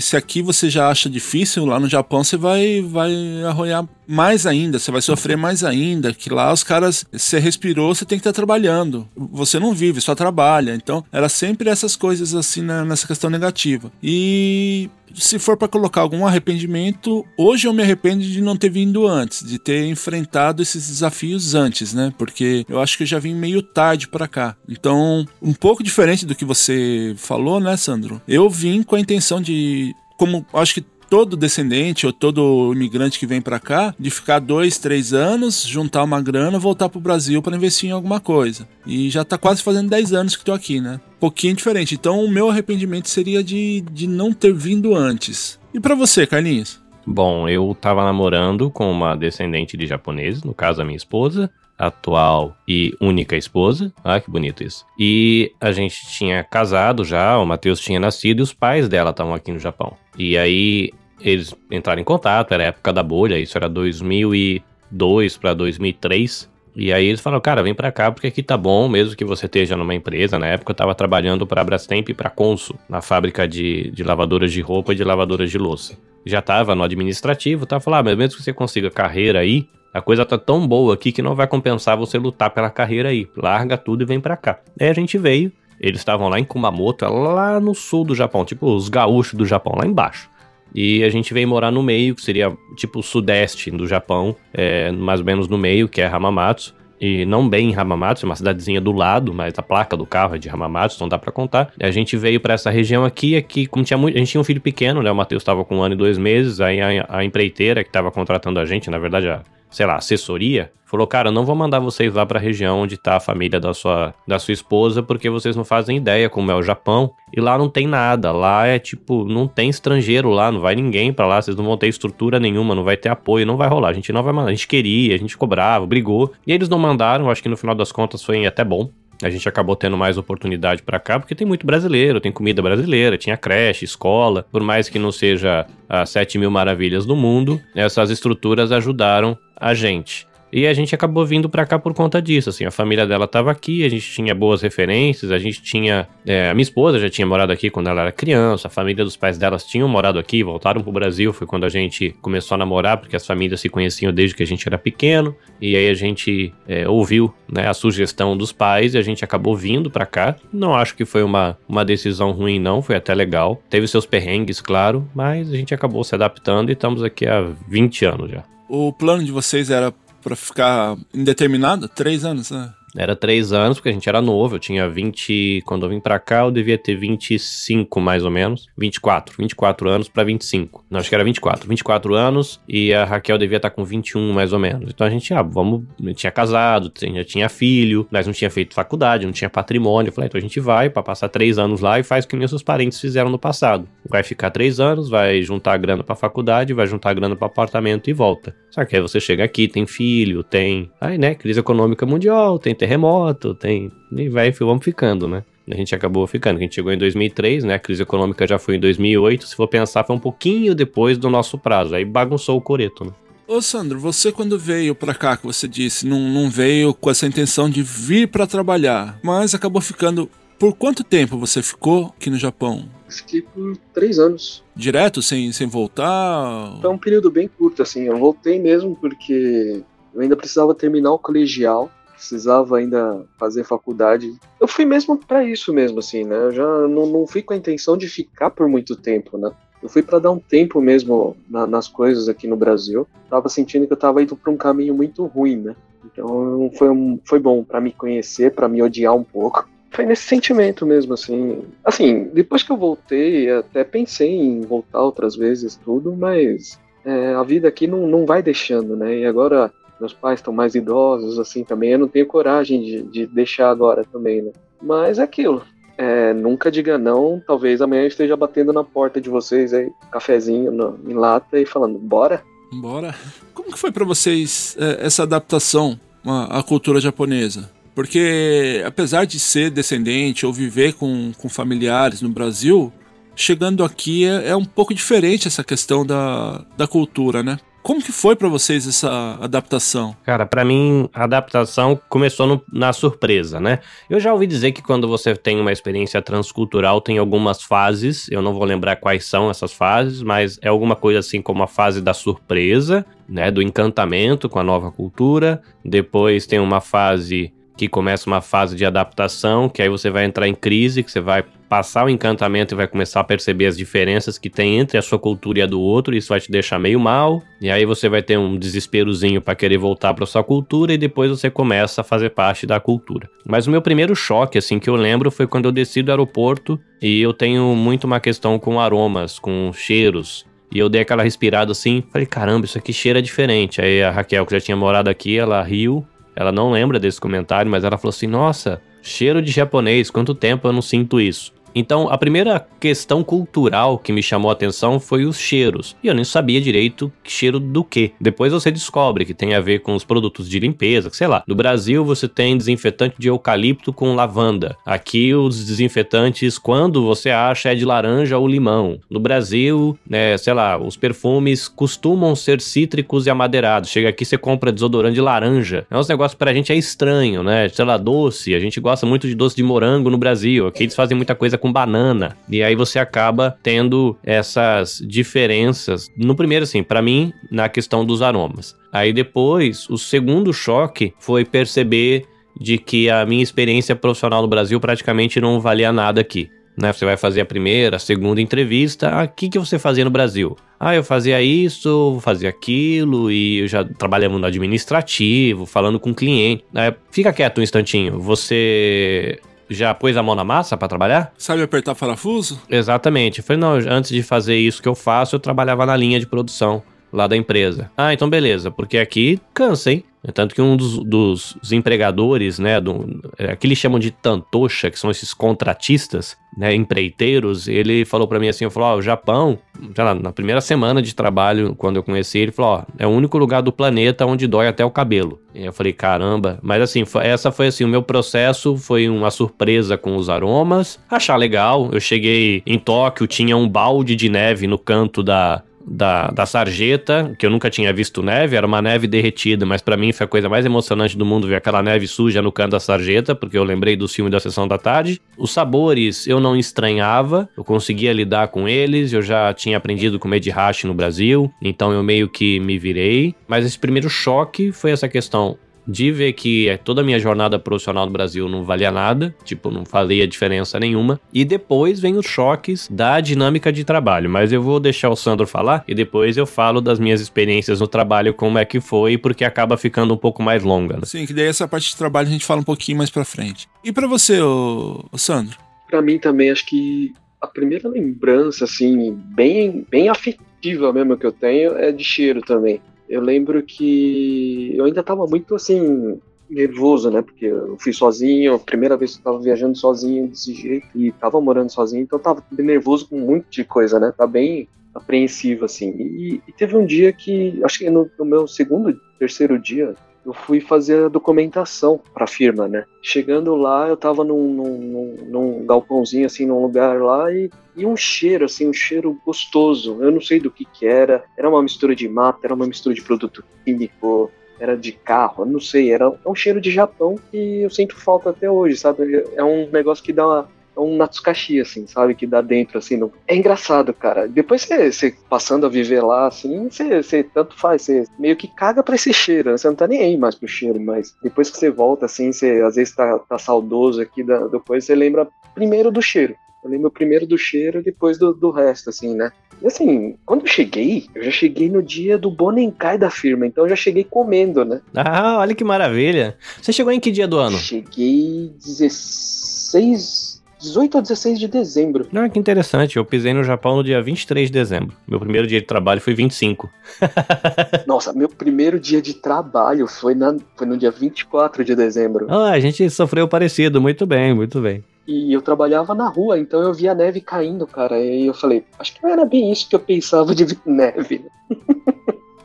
se 0.00 0.16
aqui 0.16 0.40
você 0.42 0.70
já 0.70 0.88
acha 0.88 1.10
difícil, 1.10 1.66
lá 1.66 1.78
no 1.78 1.88
Japão 1.88 2.24
você 2.24 2.36
vai, 2.36 2.80
vai 2.80 3.12
arroiar 3.44 3.86
mais 4.06 4.46
ainda, 4.46 4.78
você 4.78 4.90
vai 4.90 5.02
sofrer 5.02 5.36
mais 5.36 5.62
ainda, 5.62 6.14
que 6.14 6.30
lá 6.30 6.50
os 6.52 6.64
caras, 6.64 7.04
você 7.12 7.38
respirou, 7.38 7.94
você 7.94 8.06
tem 8.06 8.18
que 8.18 8.20
estar 8.20 8.32
trabalhando. 8.32 9.06
Você 9.14 9.58
não 9.58 9.74
vive, 9.74 10.00
só 10.00 10.14
trabalha. 10.14 10.74
Então, 10.74 11.04
era 11.12 11.28
sempre 11.28 11.68
essas 11.68 11.94
coisas 11.94 12.34
assim 12.34 12.62
né, 12.62 12.82
nessa 12.84 13.06
questão 13.06 13.28
negativa. 13.28 13.92
E 14.02 14.88
se 15.14 15.38
for 15.38 15.56
para 15.56 15.68
colocar 15.68 16.00
algum 16.00 16.26
arrependimento, 16.26 17.24
hoje 17.36 17.66
eu 17.66 17.72
me 17.72 17.82
arrependo 17.82 18.22
de 18.22 18.40
não 18.40 18.56
ter 18.56 18.70
vindo 18.70 19.06
antes, 19.06 19.46
de 19.46 19.58
ter 19.58 19.86
enfrentado 19.86 20.62
esses 20.62 20.88
desafios 20.88 21.54
antes, 21.54 21.92
né? 21.92 22.12
Porque 22.16 22.64
eu 22.68 22.80
acho 22.80 22.96
que 22.96 23.02
eu 23.02 23.06
já 23.06 23.18
vim 23.18 23.34
meio 23.34 23.62
tarde 23.62 24.08
para 24.08 24.28
cá. 24.28 24.56
Então, 24.68 25.26
um 25.42 25.52
pouco 25.52 25.82
diferente 25.82 26.26
do 26.26 26.34
que 26.34 26.44
você 26.44 27.14
falou, 27.16 27.60
né, 27.60 27.76
Sandro? 27.76 28.20
Eu 28.26 28.48
vim 28.48 28.82
com 28.82 28.96
a 28.96 29.00
intenção 29.00 29.40
de 29.40 29.94
como 30.16 30.44
acho 30.52 30.74
que 30.74 30.84
todo 31.08 31.36
descendente 31.36 32.06
ou 32.06 32.12
todo 32.12 32.72
imigrante 32.72 33.18
que 33.18 33.26
vem 33.26 33.40
para 33.40 33.58
cá 33.58 33.94
de 33.98 34.10
ficar 34.10 34.38
dois, 34.38 34.78
três 34.78 35.12
anos, 35.12 35.62
juntar 35.66 36.04
uma 36.04 36.20
grana, 36.20 36.58
voltar 36.58 36.88
pro 36.88 37.00
Brasil 37.00 37.42
para 37.42 37.56
investir 37.56 37.90
em 37.90 37.92
alguma 37.92 38.20
coisa. 38.20 38.68
E 38.86 39.10
já 39.10 39.24
tá 39.24 39.38
quase 39.38 39.62
fazendo 39.62 39.88
10 39.88 40.12
anos 40.12 40.36
que 40.36 40.44
tô 40.44 40.52
aqui, 40.52 40.80
né? 40.80 41.00
Pouquinho 41.18 41.54
diferente. 41.54 41.94
Então 41.94 42.24
o 42.24 42.30
meu 42.30 42.48
arrependimento 42.48 43.08
seria 43.08 43.42
de, 43.42 43.82
de 43.92 44.06
não 44.06 44.32
ter 44.32 44.52
vindo 44.52 44.94
antes. 44.94 45.58
E 45.72 45.80
para 45.80 45.94
você, 45.94 46.26
Carlinhos? 46.26 46.80
Bom, 47.06 47.48
eu 47.48 47.74
tava 47.80 48.04
namorando 48.04 48.70
com 48.70 48.90
uma 48.90 49.16
descendente 49.16 49.76
de 49.76 49.86
japoneses, 49.86 50.42
no 50.42 50.52
caso 50.52 50.82
a 50.82 50.84
minha 50.84 50.96
esposa, 50.96 51.50
atual 51.78 52.56
e 52.66 52.94
única 53.00 53.36
esposa. 53.36 53.92
Ah, 54.02 54.20
que 54.20 54.30
bonito 54.30 54.64
isso. 54.64 54.84
E 54.98 55.52
a 55.60 55.70
gente 55.70 56.06
tinha 56.08 56.42
casado 56.42 57.04
já, 57.04 57.38
o 57.38 57.46
Matheus 57.46 57.80
tinha 57.80 58.00
nascido 58.00 58.40
e 58.40 58.42
os 58.42 58.52
pais 58.52 58.88
dela 58.88 59.10
estavam 59.10 59.34
aqui 59.34 59.52
no 59.52 59.58
Japão. 59.58 59.96
E 60.18 60.36
aí 60.36 60.90
eles 61.20 61.54
entraram 61.70 62.00
em 62.00 62.04
contato, 62.04 62.52
era 62.52 62.64
a 62.64 62.66
época 62.66 62.92
da 62.92 63.02
bolha, 63.02 63.38
isso 63.38 63.56
era 63.56 63.68
2002 63.68 65.36
para 65.36 65.54
2003. 65.54 66.50
E 66.76 66.92
aí 66.92 67.06
eles 67.06 67.20
falaram, 67.20 67.40
cara, 67.40 67.60
vem 67.62 67.74
para 67.74 67.90
cá 67.90 68.10
porque 68.10 68.28
aqui 68.28 68.40
tá 68.40 68.56
bom, 68.56 68.88
mesmo 68.88 69.16
que 69.16 69.24
você 69.24 69.46
esteja 69.46 69.76
numa 69.76 69.94
empresa. 69.94 70.38
Na 70.38 70.46
época 70.46 70.70
eu 70.70 70.76
tava 70.76 70.94
trabalhando 70.94 71.44
para 71.44 71.64
Brastemp 71.64 72.08
e 72.08 72.14
para 72.14 72.30
Consul, 72.30 72.78
na 72.88 73.02
fábrica 73.02 73.48
de, 73.48 73.90
de 73.90 74.04
lavadoras 74.04 74.52
de 74.52 74.60
roupa 74.60 74.92
e 74.92 74.96
de 74.96 75.02
lavadoras 75.02 75.50
de 75.50 75.58
louça. 75.58 75.98
Já 76.24 76.40
tava 76.40 76.76
no 76.76 76.84
administrativo, 76.84 77.66
tava 77.66 77.80
falando, 77.80 78.00
ah, 78.00 78.02
mas 78.04 78.16
mesmo 78.16 78.36
que 78.36 78.44
você 78.44 78.52
consiga 78.52 78.90
carreira 78.90 79.40
aí, 79.40 79.66
a 79.92 80.00
coisa 80.02 80.24
tá 80.24 80.36
tão 80.36 80.66
boa 80.66 80.94
aqui 80.94 81.12
que 81.12 81.22
não 81.22 81.34
vai 81.34 81.46
compensar 81.46 81.96
você 81.96 82.18
lutar 82.18 82.50
pela 82.50 82.70
carreira 82.70 83.08
aí. 83.08 83.28
Larga 83.36 83.76
tudo 83.76 84.02
e 84.02 84.06
vem 84.06 84.20
para 84.20 84.36
cá. 84.36 84.60
Aí 84.78 84.88
a 84.88 84.92
gente 84.92 85.16
veio, 85.16 85.50
eles 85.80 86.00
estavam 86.00 86.28
lá 86.28 86.38
em 86.38 86.44
Kumamoto, 86.44 87.06
lá 87.06 87.58
no 87.58 87.74
sul 87.74 88.04
do 88.04 88.14
Japão, 88.14 88.44
tipo 88.44 88.66
os 88.74 88.88
gaúchos 88.88 89.34
do 89.34 89.46
Japão, 89.46 89.74
lá 89.76 89.86
embaixo. 89.86 90.28
E 90.74 91.02
a 91.02 91.08
gente 91.08 91.32
veio 91.32 91.48
morar 91.48 91.70
no 91.70 91.82
meio, 91.82 92.14
que 92.14 92.22
seria 92.22 92.54
tipo 92.76 93.00
o 93.00 93.02
sudeste 93.02 93.70
do 93.70 93.86
Japão, 93.86 94.36
é, 94.52 94.92
mais 94.92 95.20
ou 95.20 95.26
menos 95.26 95.48
no 95.48 95.56
meio, 95.56 95.88
que 95.88 96.00
é 96.00 96.06
Hamamatsu. 96.06 96.76
E 97.00 97.24
não 97.24 97.48
bem 97.48 97.70
em 97.70 97.76
Hamamatsu, 97.76 98.26
é 98.26 98.28
uma 98.28 98.34
cidadezinha 98.34 98.80
do 98.80 98.90
lado, 98.90 99.32
mas 99.32 99.54
a 99.56 99.62
placa 99.62 99.96
do 99.96 100.04
carro 100.04 100.34
é 100.34 100.38
de 100.38 100.48
Hamamatsu, 100.48 100.96
então 100.96 101.08
dá 101.08 101.16
para 101.16 101.30
contar. 101.30 101.72
A 101.80 101.90
gente 101.92 102.16
veio 102.16 102.40
para 102.40 102.54
essa 102.54 102.70
região 102.70 103.04
aqui, 103.04 103.36
aqui, 103.36 103.66
como 103.66 103.84
tinha 103.84 103.96
muito, 103.96 104.16
a 104.16 104.18
gente 104.18 104.32
tinha 104.32 104.40
um 104.40 104.44
filho 104.44 104.60
pequeno, 104.60 105.00
né? 105.00 105.10
O 105.10 105.14
Matheus 105.14 105.42
estava 105.42 105.64
com 105.64 105.76
um 105.76 105.82
ano 105.82 105.94
e 105.94 105.96
dois 105.96 106.18
meses, 106.18 106.60
aí 106.60 106.80
a, 106.80 107.06
a 107.08 107.24
empreiteira 107.24 107.84
que 107.84 107.88
estava 107.88 108.10
contratando 108.10 108.58
a 108.58 108.64
gente, 108.64 108.90
na 108.90 108.98
verdade 108.98 109.28
a 109.28 109.42
sei 109.70 109.86
lá, 109.86 109.96
assessoria, 109.96 110.72
falou: 110.84 111.06
"Cara, 111.06 111.28
eu 111.28 111.32
não 111.32 111.44
vou 111.44 111.54
mandar 111.54 111.80
vocês 111.80 112.14
lá 112.14 112.24
para 112.24 112.38
a 112.38 112.42
região 112.42 112.80
onde 112.80 112.96
tá 112.96 113.16
a 113.16 113.20
família 113.20 113.60
da 113.60 113.74
sua 113.74 114.14
da 114.26 114.38
sua 114.38 114.52
esposa, 114.52 115.02
porque 115.02 115.28
vocês 115.28 115.54
não 115.54 115.64
fazem 115.64 115.96
ideia 115.96 116.28
como 116.28 116.50
é 116.50 116.54
o 116.54 116.62
Japão, 116.62 117.12
e 117.34 117.40
lá 117.40 117.58
não 117.58 117.68
tem 117.68 117.86
nada. 117.86 118.32
Lá 118.32 118.66
é 118.66 118.78
tipo, 118.78 119.24
não 119.24 119.46
tem 119.46 119.68
estrangeiro 119.68 120.30
lá, 120.30 120.50
não 120.50 120.60
vai 120.60 120.74
ninguém 120.74 121.12
para 121.12 121.26
lá, 121.26 121.40
vocês 121.40 121.56
não 121.56 121.64
vão 121.64 121.76
ter 121.76 121.88
estrutura 121.88 122.40
nenhuma, 122.40 122.74
não 122.74 122.84
vai 122.84 122.96
ter 122.96 123.08
apoio, 123.08 123.46
não 123.46 123.56
vai 123.56 123.68
rolar. 123.68 123.90
A 123.90 123.94
gente 123.94 124.12
não 124.12 124.22
vai 124.22 124.32
mandar. 124.32 124.48
A 124.48 124.54
gente 124.54 124.68
queria, 124.68 125.14
a 125.14 125.18
gente 125.18 125.36
cobrava, 125.36 125.86
brigou, 125.86 126.32
e 126.46 126.52
eles 126.52 126.68
não 126.68 126.78
mandaram, 126.78 127.30
acho 127.30 127.42
que 127.42 127.48
no 127.48 127.56
final 127.56 127.74
das 127.74 127.92
contas 127.92 128.22
foi 128.22 128.46
até 128.46 128.64
bom 128.64 128.90
a 129.22 129.30
gente 129.30 129.48
acabou 129.48 129.74
tendo 129.74 129.96
mais 129.96 130.16
oportunidade 130.16 130.82
para 130.82 131.00
cá, 131.00 131.18
porque 131.18 131.34
tem 131.34 131.46
muito 131.46 131.66
brasileiro, 131.66 132.20
tem 132.20 132.30
comida 132.30 132.62
brasileira, 132.62 133.18
tinha 133.18 133.36
creche, 133.36 133.84
escola. 133.84 134.46
Por 134.50 134.62
mais 134.62 134.88
que 134.88 134.98
não 134.98 135.10
seja 135.10 135.66
as 135.88 136.10
7 136.10 136.38
mil 136.38 136.50
maravilhas 136.50 137.04
do 137.04 137.16
mundo, 137.16 137.60
essas 137.74 138.10
estruturas 138.10 138.70
ajudaram 138.70 139.36
a 139.56 139.74
gente. 139.74 140.26
E 140.52 140.66
a 140.66 140.72
gente 140.72 140.94
acabou 140.94 141.24
vindo 141.26 141.48
para 141.48 141.66
cá 141.66 141.78
por 141.78 141.92
conta 141.92 142.20
disso, 142.22 142.48
assim, 142.48 142.64
a 142.64 142.70
família 142.70 143.06
dela 143.06 143.26
estava 143.26 143.50
aqui, 143.50 143.84
a 143.84 143.88
gente 143.88 144.10
tinha 144.10 144.34
boas 144.34 144.62
referências, 144.62 145.30
a 145.30 145.38
gente 145.38 145.62
tinha, 145.62 146.08
é, 146.24 146.48
a 146.48 146.54
minha 146.54 146.62
esposa 146.62 146.98
já 146.98 147.10
tinha 147.10 147.26
morado 147.26 147.52
aqui 147.52 147.68
quando 147.70 147.88
ela 147.88 148.02
era 148.02 148.12
criança, 148.12 148.68
a 148.68 148.70
família 148.70 149.04
dos 149.04 149.16
pais 149.16 149.36
delas 149.36 149.64
tinham 149.64 149.88
morado 149.88 150.18
aqui, 150.18 150.42
voltaram 150.42 150.80
pro 150.80 150.90
Brasil, 150.90 151.32
foi 151.32 151.46
quando 151.46 151.64
a 151.64 151.68
gente 151.68 152.14
começou 152.22 152.54
a 152.54 152.58
namorar, 152.58 152.96
porque 152.96 153.16
as 153.16 153.26
famílias 153.26 153.60
se 153.60 153.68
conheciam 153.68 154.12
desde 154.12 154.34
que 154.34 154.42
a 154.42 154.46
gente 154.46 154.66
era 154.66 154.78
pequeno, 154.78 155.36
e 155.60 155.76
aí 155.76 155.88
a 155.88 155.94
gente 155.94 156.52
é, 156.66 156.88
ouviu, 156.88 157.32
né, 157.50 157.68
a 157.68 157.74
sugestão 157.74 158.36
dos 158.36 158.52
pais 158.52 158.94
e 158.94 158.98
a 158.98 159.02
gente 159.02 159.24
acabou 159.24 159.56
vindo 159.56 159.90
para 159.90 160.06
cá. 160.06 160.36
Não 160.52 160.74
acho 160.74 160.94
que 160.94 161.04
foi 161.04 161.22
uma, 161.22 161.58
uma 161.68 161.84
decisão 161.84 162.32
ruim 162.32 162.58
não, 162.58 162.80
foi 162.80 162.96
até 162.96 163.14
legal, 163.14 163.62
teve 163.68 163.86
seus 163.86 164.06
perrengues, 164.06 164.60
claro, 164.60 165.08
mas 165.14 165.50
a 165.50 165.56
gente 165.56 165.74
acabou 165.74 166.02
se 166.04 166.14
adaptando 166.14 166.70
e 166.70 166.72
estamos 166.72 167.02
aqui 167.02 167.26
há 167.26 167.46
20 167.68 168.04
anos 168.04 168.30
já. 168.30 168.44
O 168.68 168.92
plano 168.92 169.24
de 169.24 169.32
vocês 169.32 169.70
era 169.70 169.92
para 170.22 170.36
ficar 170.36 170.96
indeterminado? 171.14 171.88
Três 171.88 172.24
anos, 172.24 172.50
né? 172.50 172.72
Era 172.98 173.14
três 173.14 173.52
anos, 173.52 173.78
porque 173.78 173.90
a 173.90 173.92
gente 173.92 174.08
era 174.08 174.20
novo. 174.20 174.56
Eu 174.56 174.58
tinha 174.58 174.88
20. 174.88 175.62
Quando 175.64 175.86
eu 175.86 175.90
vim 175.90 176.00
pra 176.00 176.18
cá, 176.18 176.40
eu 176.40 176.50
devia 176.50 176.76
ter 176.76 176.96
25 176.96 178.00
mais 178.00 178.24
ou 178.24 178.30
menos. 178.30 178.66
24. 178.76 179.36
24 179.38 179.88
anos 179.88 180.08
pra 180.08 180.24
25. 180.24 180.84
Não, 180.90 180.98
acho 180.98 181.08
que 181.08 181.14
era 181.14 181.22
24. 181.22 181.68
24 181.68 182.14
anos 182.14 182.60
e 182.68 182.92
a 182.92 183.04
Raquel 183.04 183.38
devia 183.38 183.58
estar 183.58 183.70
tá 183.70 183.76
com 183.76 183.84
21 183.84 184.32
mais 184.32 184.52
ou 184.52 184.58
menos. 184.58 184.90
Então 184.90 185.06
a 185.06 185.10
gente, 185.10 185.32
ah, 185.32 185.42
vamos. 185.42 185.84
tinha 186.16 186.32
casado, 186.32 186.92
já 187.14 187.24
tinha 187.24 187.48
filho, 187.48 188.06
nós 188.10 188.26
não 188.26 188.32
tinha 188.32 188.50
feito 188.50 188.74
faculdade, 188.74 189.26
não 189.26 189.32
tinha 189.32 189.48
patrimônio. 189.48 190.08
Eu 190.08 190.12
falei, 190.12 190.26
então 190.26 190.38
a 190.38 190.42
gente 190.42 190.58
vai 190.58 190.90
pra 190.90 191.02
passar 191.02 191.28
três 191.28 191.56
anos 191.56 191.80
lá 191.80 192.00
e 192.00 192.02
faz 192.02 192.24
o 192.24 192.28
que 192.28 192.34
meus 192.36 192.62
parentes 192.64 193.00
fizeram 193.00 193.30
no 193.30 193.38
passado. 193.38 193.88
Vai 194.04 194.24
ficar 194.24 194.50
três 194.50 194.80
anos, 194.80 195.08
vai 195.08 195.40
juntar 195.42 195.76
grana 195.76 196.02
pra 196.02 196.16
faculdade, 196.16 196.74
vai 196.74 196.86
juntar 196.86 197.14
grana 197.14 197.36
pra 197.36 197.46
apartamento 197.46 198.10
e 198.10 198.12
volta. 198.12 198.54
Só 198.70 198.84
que 198.84 198.96
aí 198.96 199.02
você 199.02 199.20
chega 199.20 199.44
aqui, 199.44 199.68
tem 199.68 199.86
filho, 199.86 200.42
tem. 200.42 200.90
Aí, 201.00 201.16
né, 201.16 201.34
crise 201.34 201.60
econômica 201.60 202.04
mundial, 202.04 202.58
tem 202.58 202.74
terremoto, 202.88 203.54
tem. 203.54 203.92
E 204.10 204.28
vai, 204.28 204.50
vamos 204.50 204.82
ficando, 204.82 205.28
né? 205.28 205.44
A 205.70 205.74
gente 205.74 205.94
acabou 205.94 206.26
ficando. 206.26 206.56
A 206.56 206.60
gente 206.60 206.74
chegou 206.74 206.90
em 206.90 206.96
2003, 206.96 207.64
né? 207.64 207.74
A 207.74 207.78
crise 207.78 208.02
econômica 208.02 208.46
já 208.46 208.58
foi 208.58 208.76
em 208.76 208.80
2008. 208.80 209.46
Se 209.46 209.54
for 209.54 209.68
pensar, 209.68 210.04
foi 210.04 210.16
um 210.16 210.18
pouquinho 210.18 210.74
depois 210.74 211.18
do 211.18 211.28
nosso 211.28 211.58
prazo. 211.58 211.94
Aí 211.94 212.04
bagunçou 212.06 212.56
o 212.56 212.60
coreto, 212.60 213.04
né? 213.04 213.12
Ô 213.46 213.60
Sandro, 213.60 213.98
você 213.98 214.32
quando 214.32 214.58
veio 214.58 214.94
para 214.94 215.14
cá, 215.14 215.36
que 215.36 215.46
você 215.46 215.68
disse, 215.68 216.06
não, 216.06 216.20
não 216.20 216.50
veio 216.50 216.92
com 216.94 217.10
essa 217.10 217.26
intenção 217.26 217.68
de 217.68 217.82
vir 217.82 218.28
para 218.28 218.46
trabalhar, 218.46 219.18
mas 219.22 219.54
acabou 219.54 219.80
ficando. 219.80 220.28
Por 220.58 220.74
quanto 220.74 221.04
tempo 221.04 221.38
você 221.38 221.62
ficou 221.62 222.12
aqui 222.16 222.28
no 222.30 222.36
Japão? 222.36 222.88
Fiquei 223.08 223.42
por 223.42 223.76
três 223.94 224.18
anos. 224.18 224.64
Direto, 224.74 225.22
sem, 225.22 225.52
sem 225.52 225.66
voltar? 225.66 226.78
Foi 226.80 226.90
um 226.90 226.98
período 226.98 227.30
bem 227.30 227.48
curto, 227.48 227.82
assim. 227.82 228.02
Eu 228.04 228.18
voltei 228.18 228.58
mesmo 228.58 228.96
porque 228.96 229.82
eu 230.14 230.20
ainda 230.20 230.36
precisava 230.36 230.74
terminar 230.74 231.12
o 231.12 231.18
colegial 231.18 231.90
precisava 232.18 232.76
ainda 232.76 233.24
fazer 233.38 233.64
faculdade. 233.64 234.36
Eu 234.60 234.66
fui 234.66 234.84
mesmo 234.84 235.16
para 235.16 235.44
isso 235.44 235.72
mesmo, 235.72 236.00
assim, 236.00 236.24
né? 236.24 236.36
Eu 236.36 236.52
já 236.52 236.66
não, 236.88 237.06
não 237.06 237.26
fui 237.26 237.42
com 237.42 237.54
a 237.54 237.56
intenção 237.56 237.96
de 237.96 238.08
ficar 238.08 238.50
por 238.50 238.68
muito 238.68 238.96
tempo, 238.96 239.38
né? 239.38 239.50
Eu 239.80 239.88
fui 239.88 240.02
para 240.02 240.18
dar 240.18 240.32
um 240.32 240.40
tempo 240.40 240.80
mesmo 240.80 241.36
na, 241.48 241.66
nas 241.66 241.86
coisas 241.86 242.28
aqui 242.28 242.48
no 242.48 242.56
Brasil. 242.56 243.06
Tava 243.30 243.48
sentindo 243.48 243.86
que 243.86 243.92
eu 243.92 243.96
tava 243.96 244.20
indo 244.20 244.36
para 244.36 244.52
um 244.52 244.56
caminho 244.56 244.94
muito 244.94 245.24
ruim, 245.26 245.56
né? 245.56 245.76
Então 246.04 246.70
foi, 246.76 246.90
um, 246.90 247.20
foi 247.24 247.38
bom 247.38 247.62
para 247.62 247.80
me 247.80 247.92
conhecer, 247.92 248.52
para 248.52 248.68
me 248.68 248.82
odiar 248.82 249.14
um 249.14 249.22
pouco. 249.22 249.68
foi 249.90 250.04
nesse 250.04 250.24
sentimento 250.24 250.84
mesmo, 250.84 251.14
assim. 251.14 251.62
Assim, 251.84 252.24
depois 252.34 252.64
que 252.64 252.72
eu 252.72 252.76
voltei, 252.76 253.50
até 253.50 253.84
pensei 253.84 254.34
em 254.34 254.60
voltar 254.62 255.00
outras 255.00 255.36
vezes, 255.36 255.76
tudo, 255.76 256.16
mas 256.16 256.78
é, 257.04 257.34
a 257.34 257.42
vida 257.44 257.68
aqui 257.68 257.86
não, 257.86 258.06
não 258.08 258.26
vai 258.26 258.42
deixando, 258.42 258.96
né? 258.96 259.18
E 259.18 259.26
agora 259.26 259.72
meus 260.00 260.12
pais 260.12 260.40
estão 260.40 260.52
mais 260.52 260.74
idosos, 260.74 261.38
assim, 261.38 261.64
também. 261.64 261.90
Eu 261.90 261.98
não 261.98 262.08
tenho 262.08 262.26
coragem 262.26 262.82
de, 262.82 263.02
de 263.02 263.26
deixar 263.26 263.70
agora 263.70 264.04
também, 264.04 264.42
né? 264.42 264.52
Mas 264.82 265.18
é 265.18 265.22
aquilo. 265.22 265.62
É, 265.96 266.32
nunca 266.32 266.70
diga 266.70 266.96
não, 266.96 267.42
talvez 267.44 267.82
amanhã 267.82 268.02
eu 268.02 268.08
esteja 268.08 268.36
batendo 268.36 268.72
na 268.72 268.84
porta 268.84 269.20
de 269.20 269.28
vocês 269.28 269.74
aí, 269.74 269.90
cafezinho 270.12 270.70
no, 270.70 270.96
em 271.04 271.14
lata 271.14 271.58
e 271.58 271.66
falando, 271.66 271.98
bora? 271.98 272.42
Bora. 272.72 273.14
Como 273.52 273.72
que 273.72 273.78
foi 273.78 273.90
para 273.90 274.04
vocês 274.04 274.76
é, 274.78 275.04
essa 275.04 275.24
adaptação 275.24 275.98
à, 276.24 276.60
à 276.60 276.62
cultura 276.62 277.00
japonesa? 277.00 277.68
Porque 277.96 278.80
apesar 278.86 279.24
de 279.24 279.40
ser 279.40 279.70
descendente 279.70 280.46
ou 280.46 280.52
viver 280.52 280.92
com, 280.92 281.32
com 281.36 281.48
familiares 281.48 282.22
no 282.22 282.28
Brasil, 282.28 282.92
chegando 283.34 283.82
aqui 283.82 284.24
é, 284.24 284.50
é 284.50 284.56
um 284.56 284.64
pouco 284.64 284.94
diferente 284.94 285.48
essa 285.48 285.64
questão 285.64 286.06
da, 286.06 286.64
da 286.76 286.86
cultura, 286.86 287.42
né? 287.42 287.58
Como 287.82 288.02
que 288.02 288.12
foi 288.12 288.36
para 288.36 288.48
vocês 288.48 288.86
essa 288.86 289.38
adaptação? 289.40 290.14
Cara, 290.24 290.44
para 290.44 290.64
mim 290.64 291.08
a 291.12 291.24
adaptação 291.24 291.98
começou 292.08 292.46
no, 292.46 292.62
na 292.72 292.92
surpresa, 292.92 293.60
né? 293.60 293.78
Eu 294.10 294.20
já 294.20 294.32
ouvi 294.32 294.46
dizer 294.46 294.72
que 294.72 294.82
quando 294.82 295.08
você 295.08 295.34
tem 295.34 295.60
uma 295.60 295.72
experiência 295.72 296.20
transcultural 296.20 297.00
tem 297.00 297.18
algumas 297.18 297.62
fases, 297.62 298.28
eu 298.30 298.42
não 298.42 298.52
vou 298.52 298.64
lembrar 298.64 298.96
quais 298.96 299.24
são 299.24 299.50
essas 299.50 299.72
fases, 299.72 300.22
mas 300.22 300.58
é 300.60 300.68
alguma 300.68 300.96
coisa 300.96 301.20
assim 301.20 301.40
como 301.40 301.62
a 301.62 301.66
fase 301.66 302.02
da 302.02 302.12
surpresa, 302.12 303.06
né, 303.28 303.50
do 303.50 303.62
encantamento 303.62 304.48
com 304.48 304.58
a 304.58 304.64
nova 304.64 304.90
cultura. 304.90 305.62
Depois 305.84 306.46
tem 306.46 306.58
uma 306.58 306.80
fase 306.80 307.52
que 307.76 307.88
começa 307.88 308.28
uma 308.28 308.40
fase 308.40 308.74
de 308.74 308.84
adaptação, 308.84 309.68
que 309.68 309.80
aí 309.80 309.88
você 309.88 310.10
vai 310.10 310.24
entrar 310.24 310.48
em 310.48 310.54
crise, 310.54 311.02
que 311.02 311.10
você 311.10 311.20
vai 311.20 311.44
passar 311.68 312.06
o 312.06 312.08
encantamento 312.08 312.74
e 312.74 312.76
vai 312.76 312.88
começar 312.88 313.20
a 313.20 313.24
perceber 313.24 313.66
as 313.66 313.76
diferenças 313.76 314.38
que 314.38 314.48
tem 314.48 314.78
entre 314.78 314.96
a 314.96 315.02
sua 315.02 315.18
cultura 315.18 315.58
e 315.58 315.62
a 315.62 315.66
do 315.66 315.80
outro, 315.80 316.16
isso 316.16 316.30
vai 316.30 316.40
te 316.40 316.50
deixar 316.50 316.78
meio 316.78 316.98
mal, 316.98 317.42
e 317.60 317.70
aí 317.70 317.84
você 317.84 318.08
vai 318.08 318.22
ter 318.22 318.38
um 318.38 318.56
desesperozinho 318.56 319.40
para 319.40 319.54
querer 319.54 319.78
voltar 319.78 320.14
para 320.14 320.26
sua 320.26 320.42
cultura 320.42 320.92
e 320.92 320.98
depois 320.98 321.30
você 321.30 321.50
começa 321.50 322.00
a 322.00 322.04
fazer 322.04 322.30
parte 322.30 322.66
da 322.66 322.80
cultura. 322.80 323.28
Mas 323.46 323.66
o 323.66 323.70
meu 323.70 323.82
primeiro 323.82 324.16
choque 324.16 324.58
assim 324.58 324.78
que 324.78 324.88
eu 324.88 324.96
lembro 324.96 325.30
foi 325.30 325.46
quando 325.46 325.66
eu 325.66 325.72
desci 325.72 326.02
do 326.02 326.10
aeroporto 326.10 326.80
e 327.02 327.20
eu 327.20 327.32
tenho 327.32 327.74
muito 327.74 328.04
uma 328.04 328.20
questão 328.20 328.58
com 328.58 328.80
aromas, 328.80 329.38
com 329.38 329.70
cheiros. 329.72 330.46
E 330.74 330.78
eu 330.78 330.88
dei 330.88 331.00
aquela 331.00 331.22
respirada 331.22 331.72
assim, 331.72 332.02
falei, 332.12 332.26
caramba, 332.26 332.66
isso 332.66 332.76
aqui 332.76 332.92
cheira 332.92 333.22
diferente. 333.22 333.80
Aí 333.80 334.02
a 334.02 334.10
Raquel, 334.10 334.44
que 334.44 334.52
já 334.52 334.60
tinha 334.60 334.76
morado 334.76 335.08
aqui, 335.08 335.38
ela 335.38 335.62
riu 335.62 336.06
ela 336.38 336.52
não 336.52 336.70
lembra 336.70 337.00
desse 337.00 337.20
comentário, 337.20 337.68
mas 337.68 337.82
ela 337.82 337.98
falou 337.98 338.10
assim: 338.10 338.28
Nossa, 338.28 338.80
cheiro 339.02 339.42
de 339.42 339.50
japonês, 339.50 340.08
quanto 340.08 340.36
tempo 340.36 340.68
eu 340.68 340.72
não 340.72 340.80
sinto 340.80 341.20
isso? 341.20 341.52
Então, 341.78 342.08
a 342.10 342.18
primeira 342.18 342.66
questão 342.80 343.22
cultural 343.22 343.98
que 343.98 344.12
me 344.12 344.22
chamou 344.22 344.50
a 344.50 344.52
atenção 344.52 344.98
foi 344.98 345.24
os 345.24 345.38
cheiros. 345.38 345.96
E 346.02 346.08
eu 346.08 346.14
nem 346.14 346.24
sabia 346.24 346.60
direito 346.60 347.10
cheiro 347.22 347.60
do 347.60 347.84
que. 347.84 348.12
Depois 348.20 348.52
você 348.52 348.70
descobre 348.70 349.24
que 349.24 349.34
tem 349.34 349.54
a 349.54 349.60
ver 349.60 349.80
com 349.80 349.94
os 349.94 350.04
produtos 350.04 350.48
de 350.48 350.58
limpeza, 350.58 351.10
sei 351.12 351.26
lá. 351.26 351.42
No 351.46 351.54
Brasil 351.54 352.04
você 352.04 352.26
tem 352.26 352.56
desinfetante 352.56 353.16
de 353.18 353.28
eucalipto 353.28 353.92
com 353.92 354.14
lavanda. 354.14 354.76
Aqui 354.84 355.34
os 355.34 355.64
desinfetantes, 355.64 356.58
quando 356.58 357.04
você 357.04 357.30
acha, 357.30 357.70
é 357.70 357.74
de 357.74 357.84
laranja 357.84 358.38
ou 358.38 358.48
limão. 358.48 358.98
No 359.08 359.20
Brasil, 359.20 359.96
né, 360.08 360.36
sei 360.36 360.52
lá, 360.52 360.78
os 360.78 360.96
perfumes 360.96 361.68
costumam 361.68 362.34
ser 362.34 362.60
cítricos 362.60 363.26
e 363.26 363.30
amadeirados. 363.30 363.90
Chega 363.90 364.08
aqui 364.08 364.24
você 364.24 364.36
compra 364.36 364.72
desodorante 364.72 365.14
de 365.14 365.20
laranja. 365.20 365.86
É 365.90 365.96
uns 365.96 366.08
negócios 366.08 366.36
pra 366.36 366.52
gente 366.52 366.72
é 366.72 366.76
estranho, 366.76 367.42
né? 367.42 367.68
Sei 367.68 367.84
lá, 367.84 367.96
doce. 367.96 368.54
A 368.54 368.60
gente 368.60 368.80
gosta 368.80 369.06
muito 369.06 369.28
de 369.28 369.34
doce 369.34 369.56
de 369.56 369.62
morango 369.62 370.10
no 370.10 370.18
Brasil. 370.18 370.66
Aqui 370.66 370.84
eles 370.84 370.94
fazem 370.94 371.16
muita 371.16 371.34
coisa 371.34 371.56
com 371.56 371.67
banana. 371.72 372.36
E 372.48 372.62
aí 372.62 372.74
você 372.74 372.98
acaba 372.98 373.56
tendo 373.62 374.16
essas 374.24 375.02
diferenças. 375.06 376.10
No 376.16 376.34
primeiro, 376.34 376.64
assim, 376.64 376.82
para 376.82 377.02
mim, 377.02 377.32
na 377.50 377.68
questão 377.68 378.04
dos 378.04 378.22
aromas. 378.22 378.76
Aí 378.92 379.12
depois, 379.12 379.88
o 379.88 379.98
segundo 379.98 380.52
choque 380.52 381.14
foi 381.18 381.44
perceber 381.44 382.24
de 382.58 382.78
que 382.78 383.08
a 383.08 383.24
minha 383.24 383.42
experiência 383.42 383.94
profissional 383.94 384.42
no 384.42 384.48
Brasil 384.48 384.80
praticamente 384.80 385.40
não 385.40 385.60
valia 385.60 385.92
nada 385.92 386.20
aqui. 386.20 386.50
Né? 386.76 386.92
Você 386.92 387.04
vai 387.04 387.16
fazer 387.16 387.40
a 387.40 387.44
primeira, 387.44 387.96
a 387.96 387.98
segunda 387.98 388.40
entrevista. 388.40 389.10
Ah, 389.10 389.24
o 389.24 389.28
que, 389.28 389.48
que 389.48 389.58
você 389.58 389.78
fazia 389.78 390.04
no 390.04 390.10
Brasil? 390.10 390.56
Ah, 390.78 390.94
eu 390.94 391.02
fazia 391.02 391.42
isso, 391.42 392.18
fazia 392.22 392.48
aquilo, 392.48 393.32
e 393.32 393.58
eu 393.58 393.66
já 393.66 393.84
trabalhava 393.84 394.38
no 394.38 394.46
administrativo, 394.46 395.66
falando 395.66 395.98
com 395.98 396.14
cliente. 396.14 396.64
É, 396.72 396.94
fica 397.10 397.32
quieto 397.32 397.58
um 397.58 397.62
instantinho. 397.62 398.20
Você 398.20 399.40
já 399.70 399.94
pôs 399.94 400.16
a 400.16 400.22
mão 400.22 400.34
na 400.34 400.44
massa 400.44 400.76
para 400.76 400.88
trabalhar? 400.88 401.32
Sabe 401.36 401.62
apertar 401.62 401.94
parafuso? 401.94 402.60
Exatamente. 402.68 403.38
Eu 403.38 403.44
falei, 403.44 403.60
não, 403.60 403.72
antes 403.72 404.10
de 404.10 404.22
fazer 404.22 404.56
isso 404.56 404.82
que 404.82 404.88
eu 404.88 404.94
faço, 404.94 405.36
eu 405.36 405.40
trabalhava 405.40 405.84
na 405.86 405.96
linha 405.96 406.18
de 406.18 406.26
produção 406.26 406.82
lá 407.12 407.26
da 407.26 407.36
empresa. 407.36 407.90
Ah, 407.96 408.12
então 408.12 408.28
beleza, 408.28 408.70
porque 408.70 408.98
aqui 408.98 409.40
cansa, 409.54 409.90
hein? 409.90 410.04
Tanto 410.34 410.54
que 410.54 410.60
um 410.60 410.76
dos, 410.76 410.98
dos 410.98 411.72
empregadores, 411.72 412.58
né, 412.58 412.80
do, 412.80 413.20
é, 413.38 413.56
eles 413.62 413.78
chamam 413.78 413.98
de 413.98 414.10
tantocha, 414.10 414.90
que 414.90 414.98
são 414.98 415.10
esses 415.10 415.32
contratistas, 415.32 416.36
né, 416.56 416.74
empreiteiros, 416.74 417.68
ele 417.68 418.04
falou 418.04 418.26
para 418.26 418.40
mim 418.40 418.48
assim, 418.48 418.64
eu 418.64 418.70
falou, 418.70 418.88
ó, 418.88 418.96
o 418.96 419.02
Japão, 419.02 419.58
lá, 419.96 420.14
na 420.14 420.32
primeira 420.32 420.60
semana 420.60 421.00
de 421.00 421.14
trabalho, 421.14 421.74
quando 421.76 421.96
eu 421.96 422.02
conheci 422.02 422.38
ele, 422.38 422.52
falou, 422.52 422.78
ó, 422.78 422.82
é 422.98 423.06
o 423.06 423.10
único 423.10 423.38
lugar 423.38 423.62
do 423.62 423.72
planeta 423.72 424.26
onde 424.26 424.46
dói 424.46 424.66
até 424.66 424.84
o 424.84 424.90
cabelo. 424.90 425.40
E 425.54 425.64
eu 425.64 425.72
falei, 425.72 425.92
caramba, 425.92 426.58
mas 426.62 426.82
assim, 426.82 427.04
foi, 427.04 427.24
essa 427.26 427.52
foi 427.52 427.68
assim, 427.68 427.84
o 427.84 427.88
meu 427.88 428.02
processo 428.02 428.76
foi 428.76 429.08
uma 429.08 429.30
surpresa 429.30 429.96
com 429.96 430.16
os 430.16 430.28
aromas, 430.28 430.98
achar 431.08 431.36
legal, 431.36 431.90
eu 431.92 432.00
cheguei 432.00 432.62
em 432.66 432.78
Tóquio, 432.78 433.26
tinha 433.26 433.56
um 433.56 433.68
balde 433.68 434.16
de 434.16 434.28
neve 434.28 434.66
no 434.66 434.78
canto 434.78 435.22
da, 435.22 435.62
da, 435.90 436.28
da 436.28 436.46
sarjeta, 436.46 437.34
que 437.38 437.46
eu 437.46 437.50
nunca 437.50 437.70
tinha 437.70 437.92
visto 437.92 438.22
neve, 438.22 438.56
era 438.56 438.66
uma 438.66 438.82
neve 438.82 439.06
derretida, 439.06 439.64
mas 439.64 439.82
para 439.82 439.96
mim 439.96 440.12
foi 440.12 440.24
a 440.24 440.28
coisa 440.28 440.48
mais 440.48 440.64
emocionante 440.64 441.16
do 441.16 441.24
mundo 441.24 441.46
ver 441.46 441.56
aquela 441.56 441.82
neve 441.82 442.06
suja 442.06 442.42
no 442.42 442.52
canto 442.52 442.72
da 442.72 442.80
sarjeta, 442.80 443.34
porque 443.34 443.56
eu 443.56 443.64
lembrei 443.64 443.96
do 443.96 444.08
filme 444.08 444.30
da 444.30 444.40
Sessão 444.40 444.66
da 444.66 444.78
Tarde. 444.78 445.20
Os 445.36 445.52
sabores 445.52 446.26
eu 446.26 446.40
não 446.40 446.56
estranhava, 446.56 447.48
eu 447.56 447.64
conseguia 447.64 448.12
lidar 448.12 448.48
com 448.48 448.68
eles, 448.68 449.12
eu 449.12 449.22
já 449.22 449.52
tinha 449.52 449.76
aprendido 449.76 450.16
a 450.16 450.20
comer 450.20 450.40
de 450.40 450.50
hash 450.50 450.84
no 450.84 450.94
Brasil, 450.94 451.52
então 451.62 451.92
eu 451.92 452.02
meio 452.02 452.28
que 452.28 452.60
me 452.60 452.78
virei. 452.78 453.34
Mas 453.46 453.64
esse 453.64 453.78
primeiro 453.78 454.08
choque 454.08 454.72
foi 454.72 454.90
essa 454.90 455.08
questão 455.08 455.56
de 455.88 456.12
ver 456.12 456.34
que 456.34 456.68
é, 456.68 456.76
toda 456.76 457.00
a 457.00 457.04
minha 457.04 457.18
jornada 457.18 457.58
profissional 457.58 458.04
no 458.04 458.12
Brasil 458.12 458.46
não 458.48 458.62
valia 458.62 458.90
nada, 458.90 459.34
tipo, 459.42 459.70
não 459.70 459.86
fazia 459.86 460.28
diferença 460.28 460.78
nenhuma. 460.78 461.18
E 461.32 461.44
depois 461.44 461.98
vem 461.98 462.16
os 462.16 462.26
choques 462.26 462.86
da 462.90 463.18
dinâmica 463.20 463.72
de 463.72 463.84
trabalho. 463.84 464.28
Mas 464.28 464.52
eu 464.52 464.62
vou 464.62 464.78
deixar 464.78 465.08
o 465.08 465.16
Sandro 465.16 465.46
falar 465.46 465.82
e 465.88 465.94
depois 465.94 466.36
eu 466.36 466.46
falo 466.46 466.82
das 466.82 466.98
minhas 466.98 467.20
experiências 467.20 467.80
no 467.80 467.88
trabalho, 467.88 468.34
como 468.34 468.58
é 468.58 468.64
que 468.64 468.80
foi, 468.80 469.16
porque 469.16 469.44
acaba 469.44 469.78
ficando 469.78 470.12
um 470.12 470.18
pouco 470.18 470.42
mais 470.42 470.62
longa. 470.62 470.96
Né? 470.96 471.02
Sim, 471.04 471.24
que 471.24 471.32
daí 471.32 471.46
essa 471.46 471.66
parte 471.66 471.88
de 471.88 471.96
trabalho 471.96 472.28
a 472.28 472.30
gente 472.30 472.44
fala 472.44 472.60
um 472.60 472.64
pouquinho 472.64 472.98
mais 472.98 473.08
pra 473.08 473.24
frente. 473.24 473.66
E 473.82 473.90
para 473.90 474.06
você, 474.06 474.40
ô, 474.42 475.04
ô 475.10 475.16
Sandro? 475.16 475.56
Para 475.88 476.02
mim 476.02 476.18
também, 476.18 476.50
acho 476.50 476.66
que 476.66 477.14
a 477.40 477.46
primeira 477.46 477.88
lembrança, 477.88 478.64
assim, 478.64 479.12
bem, 479.34 479.86
bem 479.88 480.08
afetiva 480.08 480.92
mesmo 480.92 481.16
que 481.16 481.24
eu 481.24 481.32
tenho 481.32 481.76
é 481.78 481.92
de 481.92 482.04
cheiro 482.04 482.42
também. 482.42 482.80
Eu 483.08 483.20
lembro 483.20 483.62
que 483.62 484.72
eu 484.76 484.84
ainda 484.84 485.00
estava 485.00 485.26
muito 485.26 485.54
assim 485.54 486.20
nervoso, 486.48 487.10
né? 487.10 487.22
Porque 487.22 487.46
eu 487.46 487.76
fui 487.78 487.92
sozinho, 487.92 488.54
a 488.54 488.58
primeira 488.58 488.96
vez 488.96 489.14
que 489.14 489.20
eu 489.20 489.24
tava 489.24 489.42
viajando 489.42 489.76
sozinho 489.76 490.28
desse 490.28 490.54
jeito 490.54 490.86
e 490.94 491.12
tava 491.12 491.40
morando 491.40 491.70
sozinho, 491.70 492.02
então 492.02 492.18
eu 492.18 492.22
tava 492.22 492.42
nervoso 492.52 493.08
com 493.08 493.16
um 493.16 493.26
monte 493.26 493.46
de 493.50 493.64
coisa, 493.64 494.00
né? 494.00 494.12
Tá 494.16 494.26
bem 494.26 494.68
apreensivo 494.94 495.64
assim. 495.64 495.90
E, 495.90 496.42
e 496.46 496.52
teve 496.52 496.76
um 496.76 496.84
dia 496.84 497.12
que, 497.12 497.60
acho 497.64 497.78
que 497.78 497.90
no, 497.90 498.10
no 498.18 498.24
meu 498.24 498.46
segundo, 498.46 498.98
terceiro 499.18 499.58
dia, 499.58 499.94
eu 500.24 500.32
fui 500.32 500.60
fazer 500.60 501.04
a 501.04 501.08
documentação 501.08 502.00
para 502.12 502.24
a 502.24 502.28
firma, 502.28 502.68
né? 502.68 502.84
Chegando 503.02 503.54
lá, 503.54 503.88
eu 503.88 503.96
tava 503.96 504.24
num, 504.24 504.52
num, 504.52 505.16
num, 505.26 505.66
galpãozinho, 505.66 506.26
assim, 506.26 506.44
num 506.44 506.60
lugar 506.60 507.00
lá, 507.00 507.32
e, 507.32 507.50
e 507.78 507.86
um 507.86 507.96
cheiro, 507.96 508.44
assim, 508.44 508.68
um 508.68 508.72
cheiro 508.72 509.18
gostoso. 509.24 510.02
Eu 510.02 510.10
não 510.10 510.20
sei 510.20 510.40
do 510.40 510.50
que 510.50 510.64
que 510.64 510.86
era. 510.86 511.24
Era 511.36 511.48
uma 511.48 511.62
mistura 511.62 511.94
de 511.94 512.08
mata, 512.08 512.40
era 512.42 512.54
uma 512.54 512.66
mistura 512.66 512.94
de 512.94 513.02
produto 513.02 513.44
químico, 513.64 514.30
era 514.58 514.76
de 514.76 514.92
carro, 514.92 515.44
não 515.44 515.60
sei. 515.60 515.92
Era 515.92 516.12
um 516.26 516.34
cheiro 516.34 516.60
de 516.60 516.70
Japão 516.70 517.16
que 517.30 517.62
eu 517.62 517.70
sinto 517.70 517.96
falta 517.96 518.30
até 518.30 518.50
hoje, 518.50 518.76
sabe? 518.76 519.24
É 519.36 519.44
um 519.44 519.70
negócio 519.70 520.02
que 520.02 520.12
dá 520.12 520.26
uma, 520.26 520.48
é 520.76 520.80
um 520.80 520.96
Natsukashi, 520.96 521.60
assim, 521.60 521.86
sabe? 521.86 522.14
Que 522.14 522.26
dá 522.26 522.40
dentro, 522.40 522.78
assim. 522.78 522.96
No... 522.96 523.12
É 523.26 523.36
engraçado, 523.36 523.92
cara. 523.92 524.28
Depois 524.28 524.64
você 524.64 525.14
passando 525.28 525.66
a 525.66 525.68
viver 525.68 526.02
lá, 526.02 526.28
assim, 526.28 526.68
você 526.68 527.22
tanto 527.22 527.58
faz, 527.58 527.82
você 527.82 528.04
meio 528.18 528.36
que 528.36 528.48
caga 528.48 528.82
pra 528.82 528.94
esse 528.94 529.12
cheiro, 529.12 529.50
né? 529.50 529.56
Você 529.56 529.68
não 529.68 529.74
tá 529.74 529.86
nem 529.86 530.00
aí 530.00 530.16
mais 530.16 530.34
pro 530.34 530.48
cheiro, 530.48 530.80
mas 530.80 531.14
depois 531.22 531.50
que 531.50 531.58
você 531.58 531.70
volta, 531.70 532.06
assim, 532.06 532.32
você 532.32 532.62
às 532.62 532.76
vezes 532.76 532.94
tá, 532.94 533.18
tá 533.18 533.38
saudoso 533.38 534.00
aqui, 534.00 534.22
da, 534.22 534.46
depois 534.46 534.84
você 534.84 534.94
lembra 534.94 535.28
primeiro 535.54 535.90
do 535.90 536.00
cheiro. 536.00 536.36
Eu 536.62 536.70
lembro 536.70 536.90
primeiro 536.90 537.26
do 537.26 537.38
cheiro, 537.38 537.82
depois 537.82 538.18
do, 538.18 538.34
do 538.34 538.50
resto, 538.50 538.90
assim, 538.90 539.14
né? 539.14 539.30
E 539.62 539.66
assim, 539.66 540.16
quando 540.26 540.42
eu 540.42 540.46
cheguei, 540.46 541.06
eu 541.14 541.22
já 541.22 541.30
cheguei 541.30 541.68
no 541.68 541.82
dia 541.82 542.18
do 542.18 542.30
Bonenkai 542.30 542.98
da 542.98 543.10
firma, 543.10 543.46
então 543.46 543.64
eu 543.64 543.70
já 543.70 543.76
cheguei 543.76 544.04
comendo, 544.04 544.64
né? 544.64 544.80
Ah, 544.94 545.38
olha 545.38 545.54
que 545.54 545.64
maravilha. 545.64 546.36
Você 546.60 546.72
chegou 546.72 546.92
em 546.92 547.00
que 547.00 547.10
dia 547.10 547.28
do 547.28 547.38
ano? 547.38 547.56
Cheguei 547.56 548.52
16. 548.58 550.38
18 550.60 550.96
ou 550.96 551.02
16 551.02 551.38
de 551.38 551.46
dezembro. 551.46 552.08
Ah, 552.12 552.28
que 552.28 552.38
interessante. 552.38 552.96
Eu 552.96 553.04
pisei 553.04 553.32
no 553.32 553.44
Japão 553.44 553.76
no 553.76 553.84
dia 553.84 554.02
23 554.02 554.48
de 554.48 554.52
dezembro. 554.52 554.96
Meu 555.06 555.20
primeiro 555.20 555.46
dia 555.46 555.60
de 555.60 555.66
trabalho 555.66 556.00
foi 556.00 556.14
25. 556.14 556.68
Nossa, 557.86 558.12
meu 558.12 558.28
primeiro 558.28 558.80
dia 558.80 559.00
de 559.00 559.14
trabalho 559.14 559.86
foi, 559.86 560.16
na, 560.16 560.34
foi 560.56 560.66
no 560.66 560.76
dia 560.76 560.90
24 560.90 561.64
de 561.64 561.76
dezembro. 561.76 562.26
Ah, 562.28 562.50
a 562.50 562.60
gente 562.60 562.90
sofreu 562.90 563.28
parecido. 563.28 563.80
Muito 563.80 564.04
bem, 564.04 564.34
muito 564.34 564.60
bem. 564.60 564.82
E 565.08 565.32
eu 565.32 565.40
trabalhava 565.40 565.94
na 565.94 566.06
rua, 566.06 566.38
então 566.38 566.60
eu 566.60 566.74
via 566.74 566.94
neve 566.94 567.22
caindo, 567.22 567.66
cara. 567.66 567.98
E 567.98 568.26
eu 568.26 568.34
falei, 568.34 568.62
acho 568.78 568.94
que 568.94 569.02
não 569.02 569.08
era 569.08 569.24
bem 569.24 569.50
isso 569.50 569.66
que 569.66 569.74
eu 569.74 569.80
pensava 569.80 570.34
de 570.34 570.44
neve. 570.66 571.24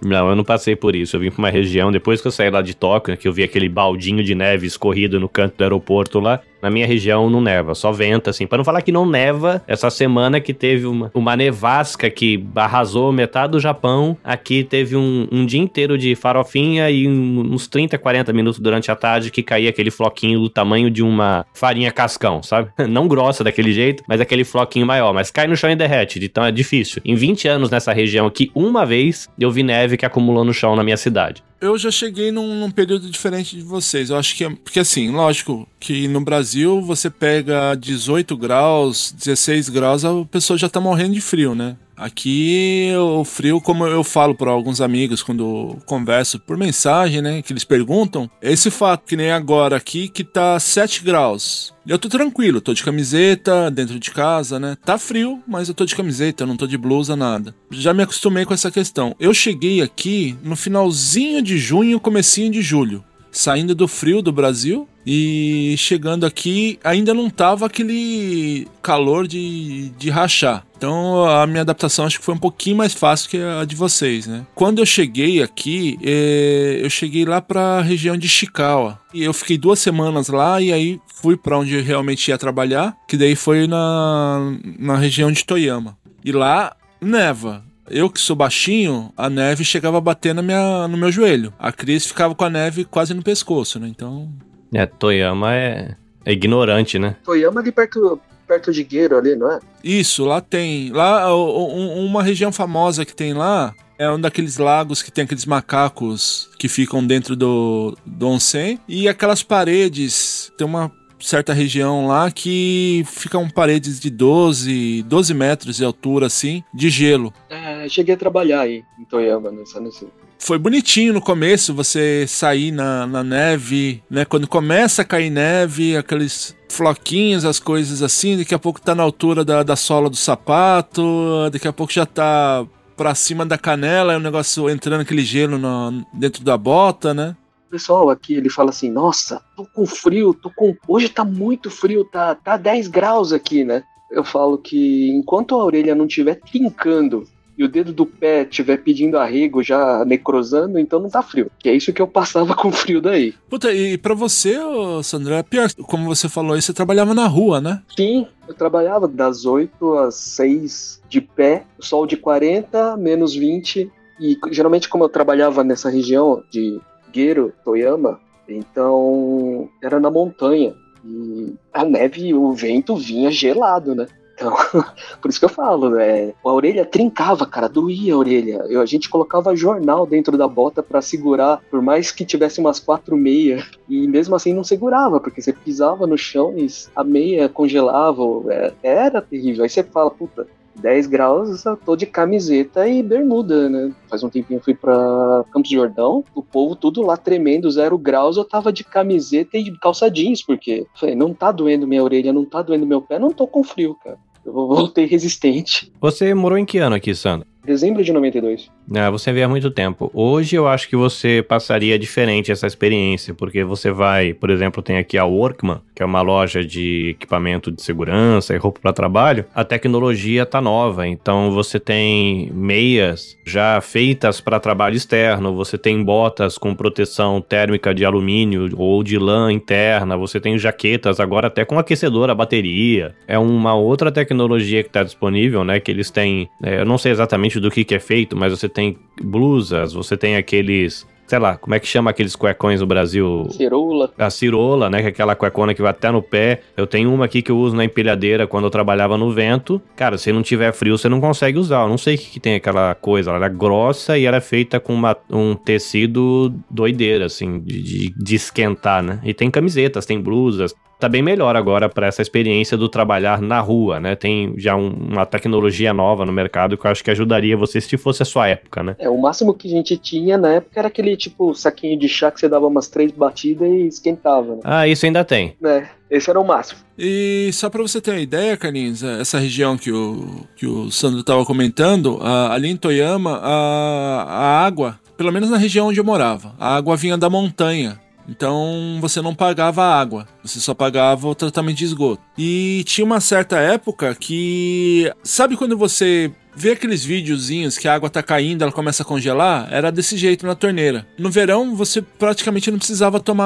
Não, 0.01 0.29
eu 0.29 0.36
não 0.36 0.46
passei 0.46 0.74
por 0.74 0.96
isso. 0.96 1.17
Eu 1.17 1.20
vim 1.20 1.29
pra 1.29 1.39
uma 1.39 1.50
região, 1.50 1.91
depois 1.91 2.22
que 2.22 2.27
eu 2.27 2.32
saí 2.32 2.50
lá 2.50 2.62
de 2.62 2.74
Tóquio, 2.74 3.17
que 3.17 3.27
eu 3.27 3.34
vi 3.34 3.43
aquele 3.43 3.67
baldinho 3.67 4.24
de 4.24 4.34
neve 4.34 4.65
escorrido 4.65 5.20
no 5.20 5.27
canto 5.27 5.58
do 5.58 5.63
aeroporto 5.63 6.22
lá, 6.22 6.41
na 6.63 6.70
minha 6.70 6.88
região 6.88 7.29
não 7.29 7.41
neva, 7.41 7.75
só 7.75 7.91
venta, 7.91 8.29
assim. 8.29 8.48
Para 8.48 8.58
não 8.58 8.65
falar 8.65 8.82
que 8.82 8.91
não 8.91 9.05
neva, 9.05 9.62
essa 9.67 9.89
semana 9.89 10.39
que 10.39 10.53
teve 10.53 10.86
uma, 10.86 11.12
uma 11.13 11.36
nevasca 11.36 12.10
que 12.10 12.43
arrasou 12.55 13.12
metade 13.12 13.51
do 13.51 13.60
Japão, 13.60 14.17
aqui 14.24 14.63
teve 14.63 14.96
um, 14.96 15.27
um 15.29 15.46
dia 15.46 15.60
inteiro 15.60 15.98
de 15.98 16.15
farofinha 16.15 16.89
e 16.89 17.05
uns 17.05 17.67
30, 17.67 17.98
40 17.98 18.32
minutos 18.32 18.60
durante 18.62 18.89
a 18.89 18.96
tarde 18.96 19.29
que 19.29 19.43
caía 19.43 19.70
aquele 19.70 19.91
floquinho 19.91 20.39
do 20.39 20.50
tamanho 20.50 20.89
de 20.89 21.03
uma 21.03 21.46
farinha 21.53 21.91
cascão, 21.91 22.41
sabe? 22.41 22.70
Não 22.88 23.10
grossa 23.10 23.43
daquele 23.43 23.74
jeito, 23.74 24.01
mas 24.08 24.22
aquele 24.22 24.46
floquinho 24.46 24.86
maior. 24.86 25.13
Mas 25.13 25.29
cai 25.29 25.48
no 25.48 25.58
chão 25.58 25.70
e 25.70 25.75
derrete, 25.75 26.24
então 26.24 26.46
é 26.46 26.51
difícil. 26.51 27.01
Em 27.03 27.13
20 27.13 27.46
anos 27.50 27.70
nessa 27.70 27.91
região 27.91 28.25
aqui, 28.25 28.50
uma 28.55 28.86
vez 28.86 29.27
eu 29.38 29.51
vi 29.51 29.63
neve 29.63 29.98
que 29.98 30.05
acumulou 30.05 30.46
no 30.46 30.53
chão 30.53 30.77
na 30.77 30.84
minha 30.84 30.98
cidade 30.98 31.43
eu 31.63 31.77
já 31.77 31.89
cheguei 31.89 32.32
num, 32.32 32.60
num, 32.60 32.70
período 32.70 33.10
diferente 33.10 33.55
de 33.55 33.63
vocês. 33.63 34.10
Eu 34.10 34.17
acho 34.17 34.36
que 34.36 34.43
é. 34.43 34.50
Porque 34.50 34.79
assim, 34.79 35.10
lógico 35.10 35.67
que 35.79 36.08
no 36.08 36.22
Brasil 36.22 36.82
você 36.82 37.10
pega 37.10 37.75
18 37.75 38.36
graus, 38.36 39.13
16 39.17 39.70
graus, 39.70 40.03
a 40.03 40.25
pessoa 40.25 40.58
já 40.58 40.67
tá 40.67 40.79
morrendo 40.79 41.13
de 41.13 41.22
frio, 41.22 41.55
né? 41.55 41.77
Aqui 41.95 42.91
o 42.97 43.23
frio, 43.23 43.62
como 43.62 43.85
eu 43.85 44.03
falo 44.03 44.35
para 44.35 44.51
alguns 44.51 44.81
amigos 44.81 45.21
quando 45.21 45.77
converso 45.85 46.39
por 46.39 46.57
mensagem, 46.57 47.21
né, 47.21 47.41
que 47.41 47.53
eles 47.53 47.63
perguntam, 47.63 48.29
esse 48.41 48.71
fato 48.71 49.05
que 49.05 49.15
nem 49.15 49.31
agora 49.31 49.75
aqui 49.75 50.07
que 50.07 50.23
tá 50.23 50.59
7 50.59 51.03
graus. 51.03 51.73
Eu 51.85 52.00
tô 52.00 52.07
tranquilo, 52.07 52.62
tô 52.62 52.73
de 52.73 52.83
camiseta 52.83 53.69
dentro 53.69 54.00
de 54.00 54.09
casa, 54.09 54.57
né? 54.57 54.77
Tá 54.85 54.97
frio, 54.97 55.43
mas 55.45 55.67
eu 55.67 55.73
tô 55.73 55.85
de 55.85 55.95
camiseta, 55.95 56.45
não 56.45 56.55
tô 56.55 56.65
de 56.65 56.77
blusa, 56.77 57.15
nada. 57.15 57.53
Já 57.71 57.93
me 57.93 58.03
acostumei 58.03 58.45
com 58.45 58.53
essa 58.53 58.71
questão. 58.71 59.13
Eu 59.19 59.33
cheguei 59.33 59.81
aqui 59.81 60.38
no 60.41 60.55
finalzinho 60.55 61.41
de 61.41 61.57
junho, 61.57 62.00
comecinho 62.00 62.51
de 62.51 62.62
julho 62.62 63.03
saindo 63.33 63.75
do 63.75 63.87
frio 63.87 64.21
do 64.21 64.31
Brasil 64.31 64.87
e 65.05 65.75
chegando 65.77 66.25
aqui 66.25 66.79
ainda 66.83 67.13
não 67.13 67.29
tava 67.29 67.65
aquele 67.65 68.67
calor 68.81 69.27
de, 69.27 69.89
de 69.97 70.09
rachar. 70.09 70.65
Então 70.77 71.25
a 71.25 71.45
minha 71.45 71.61
adaptação 71.61 72.05
acho 72.05 72.19
que 72.19 72.25
foi 72.25 72.35
um 72.35 72.39
pouquinho 72.39 72.77
mais 72.77 72.93
fácil 72.93 73.29
que 73.29 73.37
a 73.37 73.65
de 73.65 73.75
vocês, 73.75 74.27
né? 74.27 74.45
Quando 74.55 74.79
eu 74.79 74.85
cheguei 74.85 75.41
aqui, 75.41 75.97
é, 76.03 76.79
eu 76.81 76.89
cheguei 76.89 77.25
lá 77.25 77.41
para 77.41 77.79
a 77.79 77.81
região 77.81 78.15
de 78.15 78.29
Chikawa 78.29 78.99
e 79.13 79.23
eu 79.23 79.33
fiquei 79.33 79.57
duas 79.57 79.79
semanas 79.79 80.27
lá 80.29 80.61
e 80.61 80.71
aí 80.71 80.99
fui 81.15 81.35
para 81.35 81.57
onde 81.57 81.75
eu 81.75 81.83
realmente 81.83 82.29
ia 82.29 82.37
trabalhar, 82.37 82.95
que 83.07 83.17
daí 83.17 83.35
foi 83.35 83.65
na, 83.67 84.55
na 84.77 84.95
região 84.95 85.31
de 85.31 85.43
Toyama. 85.43 85.97
E 86.23 86.31
lá 86.31 86.75
neva. 87.01 87.63
Eu 87.93 88.09
que 88.09 88.19
sou 88.19 88.35
baixinho, 88.35 89.13
a 89.15 89.29
neve 89.29 89.63
chegava 89.63 90.00
a 90.00 90.01
bater 90.01 90.33
na 90.33 90.41
minha, 90.41 90.88
no 90.88 90.97
meu 90.97 91.12
joelho. 91.12 91.53
A 91.59 91.71
Cris 91.71 92.07
ficava 92.07 92.33
com 92.33 92.43
a 92.43 92.50
neve 92.50 92.85
quase 92.85 93.13
no 93.13 93.21
pescoço, 93.21 93.79
né? 93.79 93.88
Então. 93.88 94.33
É, 94.73 94.88
Toyama 94.88 95.53
é, 95.53 95.95
é 96.25 96.33
ignorante, 96.33 96.97
né? 96.97 97.15
Toyama 97.23 97.62
ali 97.62 97.71
perto, 97.71 98.19
perto 98.47 98.71
de 98.71 98.83
Gueiro 98.83 99.15
ali, 99.15 99.35
não 99.35 99.51
é? 99.51 99.59
Isso, 99.83 100.25
lá 100.25 100.41
tem. 100.41 100.91
Lá, 100.91 101.31
um, 101.35 102.03
uma 102.07 102.23
região 102.23 102.51
famosa 102.51 103.05
que 103.05 103.15
tem 103.15 103.31
lá 103.31 103.75
é 104.00 104.09
um 104.09 104.20
daqueles 104.20 104.57
lagos 104.57 105.03
que 105.03 105.11
tem 105.11 105.25
aqueles 105.25 105.46
macacos 105.46 106.50
que 106.57 106.68
ficam 106.68 107.05
dentro 107.05 107.35
do, 107.35 107.96
do 108.03 108.27
onsen. 108.27 108.79
E 108.87 109.07
aquelas 109.07 109.44
paredes. 109.44 110.51
Tem 110.57 110.65
uma 110.65 110.91
certa 111.24 111.53
região 111.53 112.07
lá 112.07 112.29
que 112.29 113.03
ficam 113.07 113.50
paredes 113.50 114.00
de 114.00 114.09
12, 114.09 115.03
12 115.03 115.33
metros 115.33 115.77
de 115.77 115.86
altura, 115.86 116.27
assim, 116.27 116.64
de 116.74 116.90
gelo. 116.90 117.33
É, 117.50 117.88
cheguei 117.90 118.16
a 118.16 118.18
trabalhar 118.18 118.62
aí 118.62 118.83
em 119.00 119.05
Toyama, 119.05 119.51
nessa, 119.51 119.79
nesse, 119.79 120.07
foi 120.44 120.57
bonitinho 120.57 121.14
no 121.14 121.22
começo 121.22 121.74
você 121.74 122.25
sair 122.27 122.72
na, 122.72 123.07
na, 123.07 123.24
neve, 123.24 124.03
né? 124.09 124.25
Quando 124.25 124.46
começa 124.46 125.01
a 125.01 125.05
cair 125.05 125.29
neve, 125.29 125.96
aqueles 125.96 126.53
floquinhos, 126.70 127.46
as 127.46 127.59
coisas 127.59 128.01
assim, 128.01 128.38
daqui 128.38 128.53
a 128.53 128.59
pouco 128.59 128.81
tá 128.81 128.94
na 128.94 129.03
altura 129.03 129.46
da, 129.46 129.64
da 129.64 129.77
sola 129.77 130.09
do 130.09 130.18
sapato, 130.18 131.50
daqui 131.50 131.68
a 131.68 131.72
pouco 131.72 131.94
já 131.94 132.05
tá 132.05 132.66
pra 132.98 133.16
cima 133.16 133.46
da 133.46 133.57
canela, 133.57 134.14
é 134.14 134.18
o 134.18 134.20
um 134.20 134.24
negócio 134.24 134.70
entrando 134.70 135.01
aquele 135.01 135.24
gelo 135.24 135.57
no, 135.57 136.05
dentro 136.14 136.44
da 136.44 136.57
bota, 136.57 137.14
né? 137.14 137.36
Pessoal 137.74 138.12
aqui, 138.12 138.36
ele 138.36 138.51
fala 138.51 138.70
assim: 138.70 138.92
Nossa, 138.92 139.42
tô 139.55 139.66
com 139.66 139.83
frio, 139.88 140.31
tô 140.31 140.51
com. 140.51 140.75
Hoje 140.88 141.09
tá 141.09 141.25
muito 141.25 141.72
frio, 141.72 142.05
tá, 142.05 142.36
tá 142.36 142.55
10 142.55 142.88
graus 142.88 143.33
aqui, 143.33 143.64
né? 143.64 143.83
Eu 144.12 144.24
falo 144.24 144.59
que 144.59 145.09
enquanto 145.09 145.55
a 145.55 145.66
orelha 145.66 145.96
não 145.96 146.05
estiver 146.05 146.36
trincando 146.36 147.27
e 147.57 147.64
o 147.64 147.68
dedo 147.68 147.92
do 147.92 148.05
pé 148.05 148.44
estiver 148.44 148.77
pedindo 148.77 149.18
arrego, 149.18 149.64
já 149.64 150.05
necrosando, 150.05 150.77
então 150.77 151.00
não 151.00 151.09
tá 151.09 151.24
frio. 151.24 151.50
Que 151.57 151.70
é 151.70 151.74
isso 151.74 151.92
que 151.92 152.01
eu 152.01 152.07
passava 152.07 152.53
com 152.55 152.72
frio 152.72 153.01
daí. 153.01 153.33
Puta, 153.50 153.74
e 153.74 153.98
pra 153.98 154.14
você, 154.14 154.55
Sandra, 155.01 155.38
é 155.38 155.44
pior. 155.44 155.68
Como 155.88 156.05
você 156.05 156.29
falou 156.29 156.53
aí, 156.53 156.62
você 156.62 156.74
trabalhava 156.74 157.16
na 157.16 157.25
rua, 157.25 157.59
né? 157.59 157.81
Sim, 157.96 158.27
eu 158.48 158.53
trabalhava 158.53 159.07
das 159.07 159.46
8 159.46 159.98
às 159.98 160.16
6 160.16 161.01
de 161.09 161.22
pé, 161.22 161.66
sol 161.79 162.05
de 162.05 162.18
40, 162.18 162.98
menos 162.98 163.33
20. 163.33 163.92
E 164.20 164.38
geralmente, 164.51 164.88
como 164.88 165.03
eu 165.03 165.09
trabalhava 165.09 165.64
nessa 165.64 165.90
região 165.90 166.44
de 166.51 166.79
Gero, 167.13 167.53
Toyama, 167.63 168.19
então 168.47 169.69
era 169.81 169.99
na 169.99 170.09
montanha. 170.09 170.73
E 171.05 171.53
a 171.73 171.83
neve 171.83 172.27
e 172.27 172.33
o 172.33 172.51
vento 172.53 172.95
vinha 172.95 173.29
gelado, 173.29 173.93
né? 173.93 174.07
Então, 174.33 174.55
por 175.21 175.29
isso 175.29 175.39
que 175.39 175.45
eu 175.45 175.49
falo, 175.49 175.89
né? 175.91 176.33
A 176.43 176.51
orelha 176.51 176.85
trincava, 176.85 177.45
cara, 177.45 177.69
doía 177.69 178.13
a 178.13 178.17
orelha. 178.17 178.65
Eu, 178.67 178.81
a 178.81 178.85
gente 178.85 179.09
colocava 179.09 179.55
jornal 179.55 180.05
dentro 180.05 180.37
da 180.37 180.47
bota 180.47 180.81
para 180.81 181.01
segurar, 181.01 181.61
por 181.69 181.81
mais 181.81 182.11
que 182.11 182.25
tivesse 182.25 182.59
umas 182.59 182.79
quatro 182.79 183.15
meias, 183.15 183.69
e 183.87 184.07
mesmo 184.07 184.35
assim 184.35 184.53
não 184.53 184.63
segurava, 184.63 185.19
porque 185.19 185.41
você 185.41 185.53
pisava 185.53 186.07
no 186.07 186.17
chão 186.17 186.53
e 186.57 186.67
a 186.95 187.03
meia 187.03 187.47
congelava. 187.47 188.23
É, 188.49 188.73
era 188.81 189.21
terrível. 189.21 189.63
Aí 189.63 189.69
você 189.69 189.83
fala, 189.83 190.09
puta, 190.09 190.47
10 190.75 191.07
graus, 191.07 191.66
eu 191.66 191.77
tô 191.77 191.96
de 191.96 192.05
camiseta 192.05 192.88
e 192.88 193.03
bermuda, 193.03 193.70
né? 193.70 193.92
Faz 194.09 194.24
um 194.24 194.29
tempinho 194.29 194.62
fui 194.62 194.74
pra 194.74 195.46
Campos 195.51 195.70
do 195.70 195.75
Jordão, 195.75 196.24
o 196.33 196.42
povo 196.42 196.75
tudo 196.75 197.01
lá 197.01 197.16
tremendo, 197.16 197.70
zero 197.70 197.98
graus, 197.98 198.38
eu 198.38 198.44
tava 198.44 198.72
de 198.72 198.83
camiseta 198.83 199.57
e 199.57 199.72
calça 199.77 200.09
jeans, 200.09 200.42
porque 200.42 200.86
falei, 200.96 201.16
não 201.16 201.33
tá 201.33 201.51
doendo 201.51 201.88
minha 201.88 202.03
orelha, 202.03 202.33
não 202.33 202.46
tá 202.46 202.62
doendo 202.62 202.86
meu 202.86 203.01
pé, 203.01 203.20
não 203.20 203.31
tô 203.31 203.48
com 203.48 203.64
frio, 203.64 203.96
cara. 204.03 204.18
Eu 204.46 204.53
voltei 204.68 205.05
resistente. 205.05 205.92
Você 206.01 206.33
morou 206.33 206.57
em 206.57 206.66
que 206.66 206.77
ano 206.77 206.96
aqui, 206.96 207.14
Sandro? 207.16 207.52
Dezembro 207.65 208.03
de 208.03 208.11
92. 208.11 208.69
É, 208.93 209.09
você 209.09 209.31
vê 209.31 209.41
há 209.41 209.47
muito 209.47 209.71
tempo. 209.71 210.11
Hoje 210.13 210.55
eu 210.55 210.67
acho 210.67 210.89
que 210.89 210.97
você 210.97 211.41
passaria 211.41 211.97
diferente 211.97 212.51
essa 212.51 212.67
experiência, 212.67 213.33
porque 213.33 213.63
você 213.63 213.89
vai, 213.89 214.33
por 214.33 214.49
exemplo, 214.49 214.83
tem 214.83 214.97
aqui 214.97 215.17
a 215.17 215.23
Workman, 215.23 215.79
que 215.95 216.03
é 216.03 216.05
uma 216.05 216.21
loja 216.21 216.63
de 216.63 217.11
equipamento 217.11 217.71
de 217.71 217.81
segurança 217.81 218.53
e 218.53 218.57
roupa 218.57 218.81
para 218.81 218.91
trabalho. 218.91 219.45
A 219.55 219.63
tecnologia 219.63 220.45
tá 220.45 220.59
nova, 220.59 221.07
então 221.07 221.51
você 221.51 221.79
tem 221.79 222.51
meias 222.53 223.37
já 223.45 223.79
feitas 223.79 224.41
para 224.41 224.59
trabalho 224.59 224.95
externo, 224.95 225.55
você 225.55 225.77
tem 225.77 226.03
botas 226.03 226.57
com 226.57 226.75
proteção 226.75 227.39
térmica 227.39 227.93
de 227.93 228.03
alumínio 228.03 228.69
ou 228.75 229.03
de 229.03 229.17
lã 229.17 229.51
interna, 229.51 230.17
você 230.17 230.39
tem 230.39 230.57
jaquetas 230.57 231.19
agora 231.19 231.47
até 231.47 231.63
com 231.63 231.79
aquecedor 231.79 232.29
a 232.29 232.35
bateria. 232.35 233.15
É 233.25 233.39
uma 233.39 233.73
outra 233.73 234.11
tecnologia 234.11 234.83
que 234.83 234.89
está 234.89 235.03
disponível, 235.03 235.63
né? 235.63 235.79
Que 235.79 235.91
eles 235.91 236.11
têm, 236.11 236.49
é, 236.61 236.81
eu 236.81 236.85
não 236.85 236.97
sei 236.97 237.13
exatamente 237.13 237.52
do 237.59 237.72
que, 237.72 237.83
que 237.83 237.96
é 237.96 238.00
feito, 238.00 238.35
mas 238.35 238.51
você 238.51 238.70
tem 238.70 238.98
blusas, 239.22 239.94
você 239.94 240.16
tem 240.18 240.35
aqueles 240.35 241.05
sei 241.25 241.39
lá, 241.39 241.57
como 241.57 241.74
é 241.74 241.79
que 241.79 241.87
chama 241.87 242.11
aqueles 242.11 242.35
cuecões 242.35 242.81
no 242.81 242.85
Brasil? 242.85 243.48
Cirola. 243.51 244.11
A 244.18 244.29
cirola, 244.29 244.89
né? 244.89 245.00
Que 245.00 245.05
é 245.07 245.09
aquela 245.09 245.35
cuecona 245.35 245.74
que 245.74 245.81
vai 245.81 245.92
até 245.92 246.11
no 246.11 246.22
pé. 246.22 246.61
Eu 246.75 246.85
tenho 246.85 247.11
uma 247.11 247.25
aqui 247.25 247.42
que 247.42 247.51
eu 247.51 247.57
uso 247.57 247.75
na 247.75 247.83
empilhadeira 247.83 248.46
quando 248.46 248.66
eu 248.66 248.70
trabalhava 248.70 249.18
no 249.18 249.31
vento. 249.31 249.81
Cara, 249.96 250.18
se 250.18 250.31
não 250.31 250.44
tiver 250.44 250.72
frio, 250.74 250.98
você 250.98 251.09
não 251.09 251.20
consegue 251.20 251.57
usar. 251.57 251.83
Eu 251.83 251.89
não 251.89 251.98
sei 251.98 252.16
o 252.16 252.18
que, 252.18 252.29
que 252.29 252.39
tem 252.39 252.55
aquela 252.55 252.94
coisa. 252.96 253.31
Ela 253.31 253.46
é 253.46 253.50
grossa 253.50 254.18
e 254.18 254.25
ela 254.25 254.37
é 254.37 254.42
feita 254.42 254.79
com 254.79 254.94
uma, 254.94 255.18
um 255.29 255.55
tecido 255.55 256.53
doideira, 256.70 257.25
assim, 257.25 257.59
de, 257.59 257.81
de, 257.81 258.13
de 258.16 258.35
esquentar, 258.35 259.01
né? 259.01 259.20
E 259.24 259.33
tem 259.33 259.50
camisetas, 259.50 260.05
tem 260.05 260.22
blusas, 260.22 260.75
tá 261.03 261.09
bem 261.09 261.22
melhor 261.22 261.53
agora 261.53 261.89
para 261.89 262.07
essa 262.07 262.22
experiência 262.22 262.77
do 262.77 262.87
trabalhar 262.87 263.42
na 263.42 263.59
rua, 263.59 264.00
né? 264.00 264.16
Tem 264.16 264.53
já 264.57 264.74
um, 264.74 264.87
uma 264.87 265.25
tecnologia 265.25 265.94
nova 265.94 266.25
no 266.25 266.31
mercado 266.31 266.77
que 266.77 266.87
eu 266.87 266.92
acho 266.92 267.03
que 267.03 267.11
ajudaria 267.11 267.57
você 267.57 267.81
se 267.81 267.98
fosse 267.98 268.24
a 268.24 268.25
sua 268.25 268.48
época, 268.48 268.81
né? 268.81 268.96
É, 268.98 269.09
o 269.09 269.18
máximo 269.18 269.53
que 269.53 269.68
a 269.68 269.72
gente 269.72 269.98
tinha 269.98 270.37
na 270.37 270.53
época 270.53 270.79
era 270.79 270.87
aquele 270.87 271.18
tipo 271.18 271.53
saquinho 271.53 272.00
de 272.00 272.07
chá 272.07 272.31
que 272.31 272.39
você 272.39 272.48
dava 272.48 272.68
umas 272.68 272.87
três 272.87 273.11
batidas 273.11 273.68
e 273.68 273.87
esquentava, 273.87 274.55
né? 274.55 274.61
Ah, 274.63 274.87
isso 274.87 275.05
ainda 275.05 275.25
tem. 275.25 275.57
É, 275.61 275.87
esse 276.09 276.29
era 276.29 276.39
o 276.39 276.48
máximo. 276.48 276.79
E 276.98 277.50
só 277.51 277.70
para 277.70 277.81
você 277.81 278.00
ter 278.00 278.11
uma 278.11 278.22
ideia, 278.22 278.55
Carlinhos, 278.55 279.03
essa 279.03 279.39
região 279.39 279.77
que 279.77 279.92
o, 279.92 280.46
que 280.55 280.66
o 280.66 280.89
Sandro 280.89 281.20
estava 281.20 281.46
comentando, 281.46 282.18
a, 282.22 282.53
ali 282.53 282.70
em 282.70 282.77
Toyama, 282.77 283.42
a, 283.44 284.24
a 284.24 284.66
água, 284.66 284.98
pelo 285.18 285.33
menos 285.33 285.50
na 285.50 285.57
região 285.57 285.87
onde 285.87 286.00
eu 286.00 286.03
morava, 286.05 286.55
a 286.57 286.77
água 286.77 286.96
vinha 286.96 287.18
da 287.18 287.29
montanha. 287.29 288.00
Então 288.27 288.98
você 289.01 289.22
não 289.22 289.36
pagava 289.36 289.83
água, 289.83 290.27
você 290.42 290.59
só 290.59 290.74
pagava 290.74 291.27
o 291.27 291.36
tratamento 291.36 291.77
de 291.77 291.86
esgoto. 291.86 292.22
E 292.38 292.83
tinha 292.86 293.05
uma 293.05 293.20
certa 293.20 293.57
época 293.57 294.16
que. 294.16 295.12
Sabe 295.24 295.57
quando 295.57 295.77
você 295.77 296.31
vê 296.55 296.72
aqueles 296.72 297.03
videozinhos 297.03 297.77
que 297.77 297.88
a 297.88 297.96
água 297.96 298.09
tá 298.09 298.22
caindo, 298.22 298.62
ela 298.62 298.72
começa 298.72 299.03
a 299.03 299.05
congelar? 299.05 299.68
Era 299.72 299.92
desse 299.92 300.18
jeito 300.18 300.46
na 300.46 300.55
torneira. 300.55 301.07
No 301.18 301.29
verão 301.29 301.75
você 301.75 302.01
praticamente 302.01 302.72
não 302.72 302.77
precisava 302.77 303.20
tomar 303.20 303.46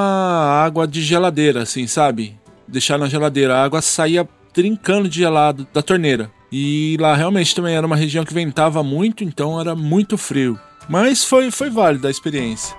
água 0.63 0.87
de 0.87 1.01
geladeira, 1.01 1.63
assim, 1.63 1.87
sabe? 1.87 2.35
Deixar 2.67 2.97
na 2.97 3.07
geladeira. 3.07 3.55
A 3.55 3.63
água 3.63 3.81
saía 3.81 4.27
trincando 4.53 5.07
de 5.07 5.19
gelado 5.19 5.67
da 5.73 5.81
torneira. 5.81 6.31
E 6.51 6.97
lá 6.99 7.15
realmente 7.15 7.53
também 7.53 7.75
era 7.75 7.85
uma 7.85 7.95
região 7.95 8.23
que 8.23 8.33
ventava 8.33 8.81
muito, 8.81 9.23
então 9.23 9.59
era 9.59 9.75
muito 9.75 10.17
frio. 10.17 10.57
Mas 10.87 11.23
foi, 11.23 11.51
foi 11.51 11.69
válida 11.69 12.07
a 12.07 12.11
experiência. 12.11 12.75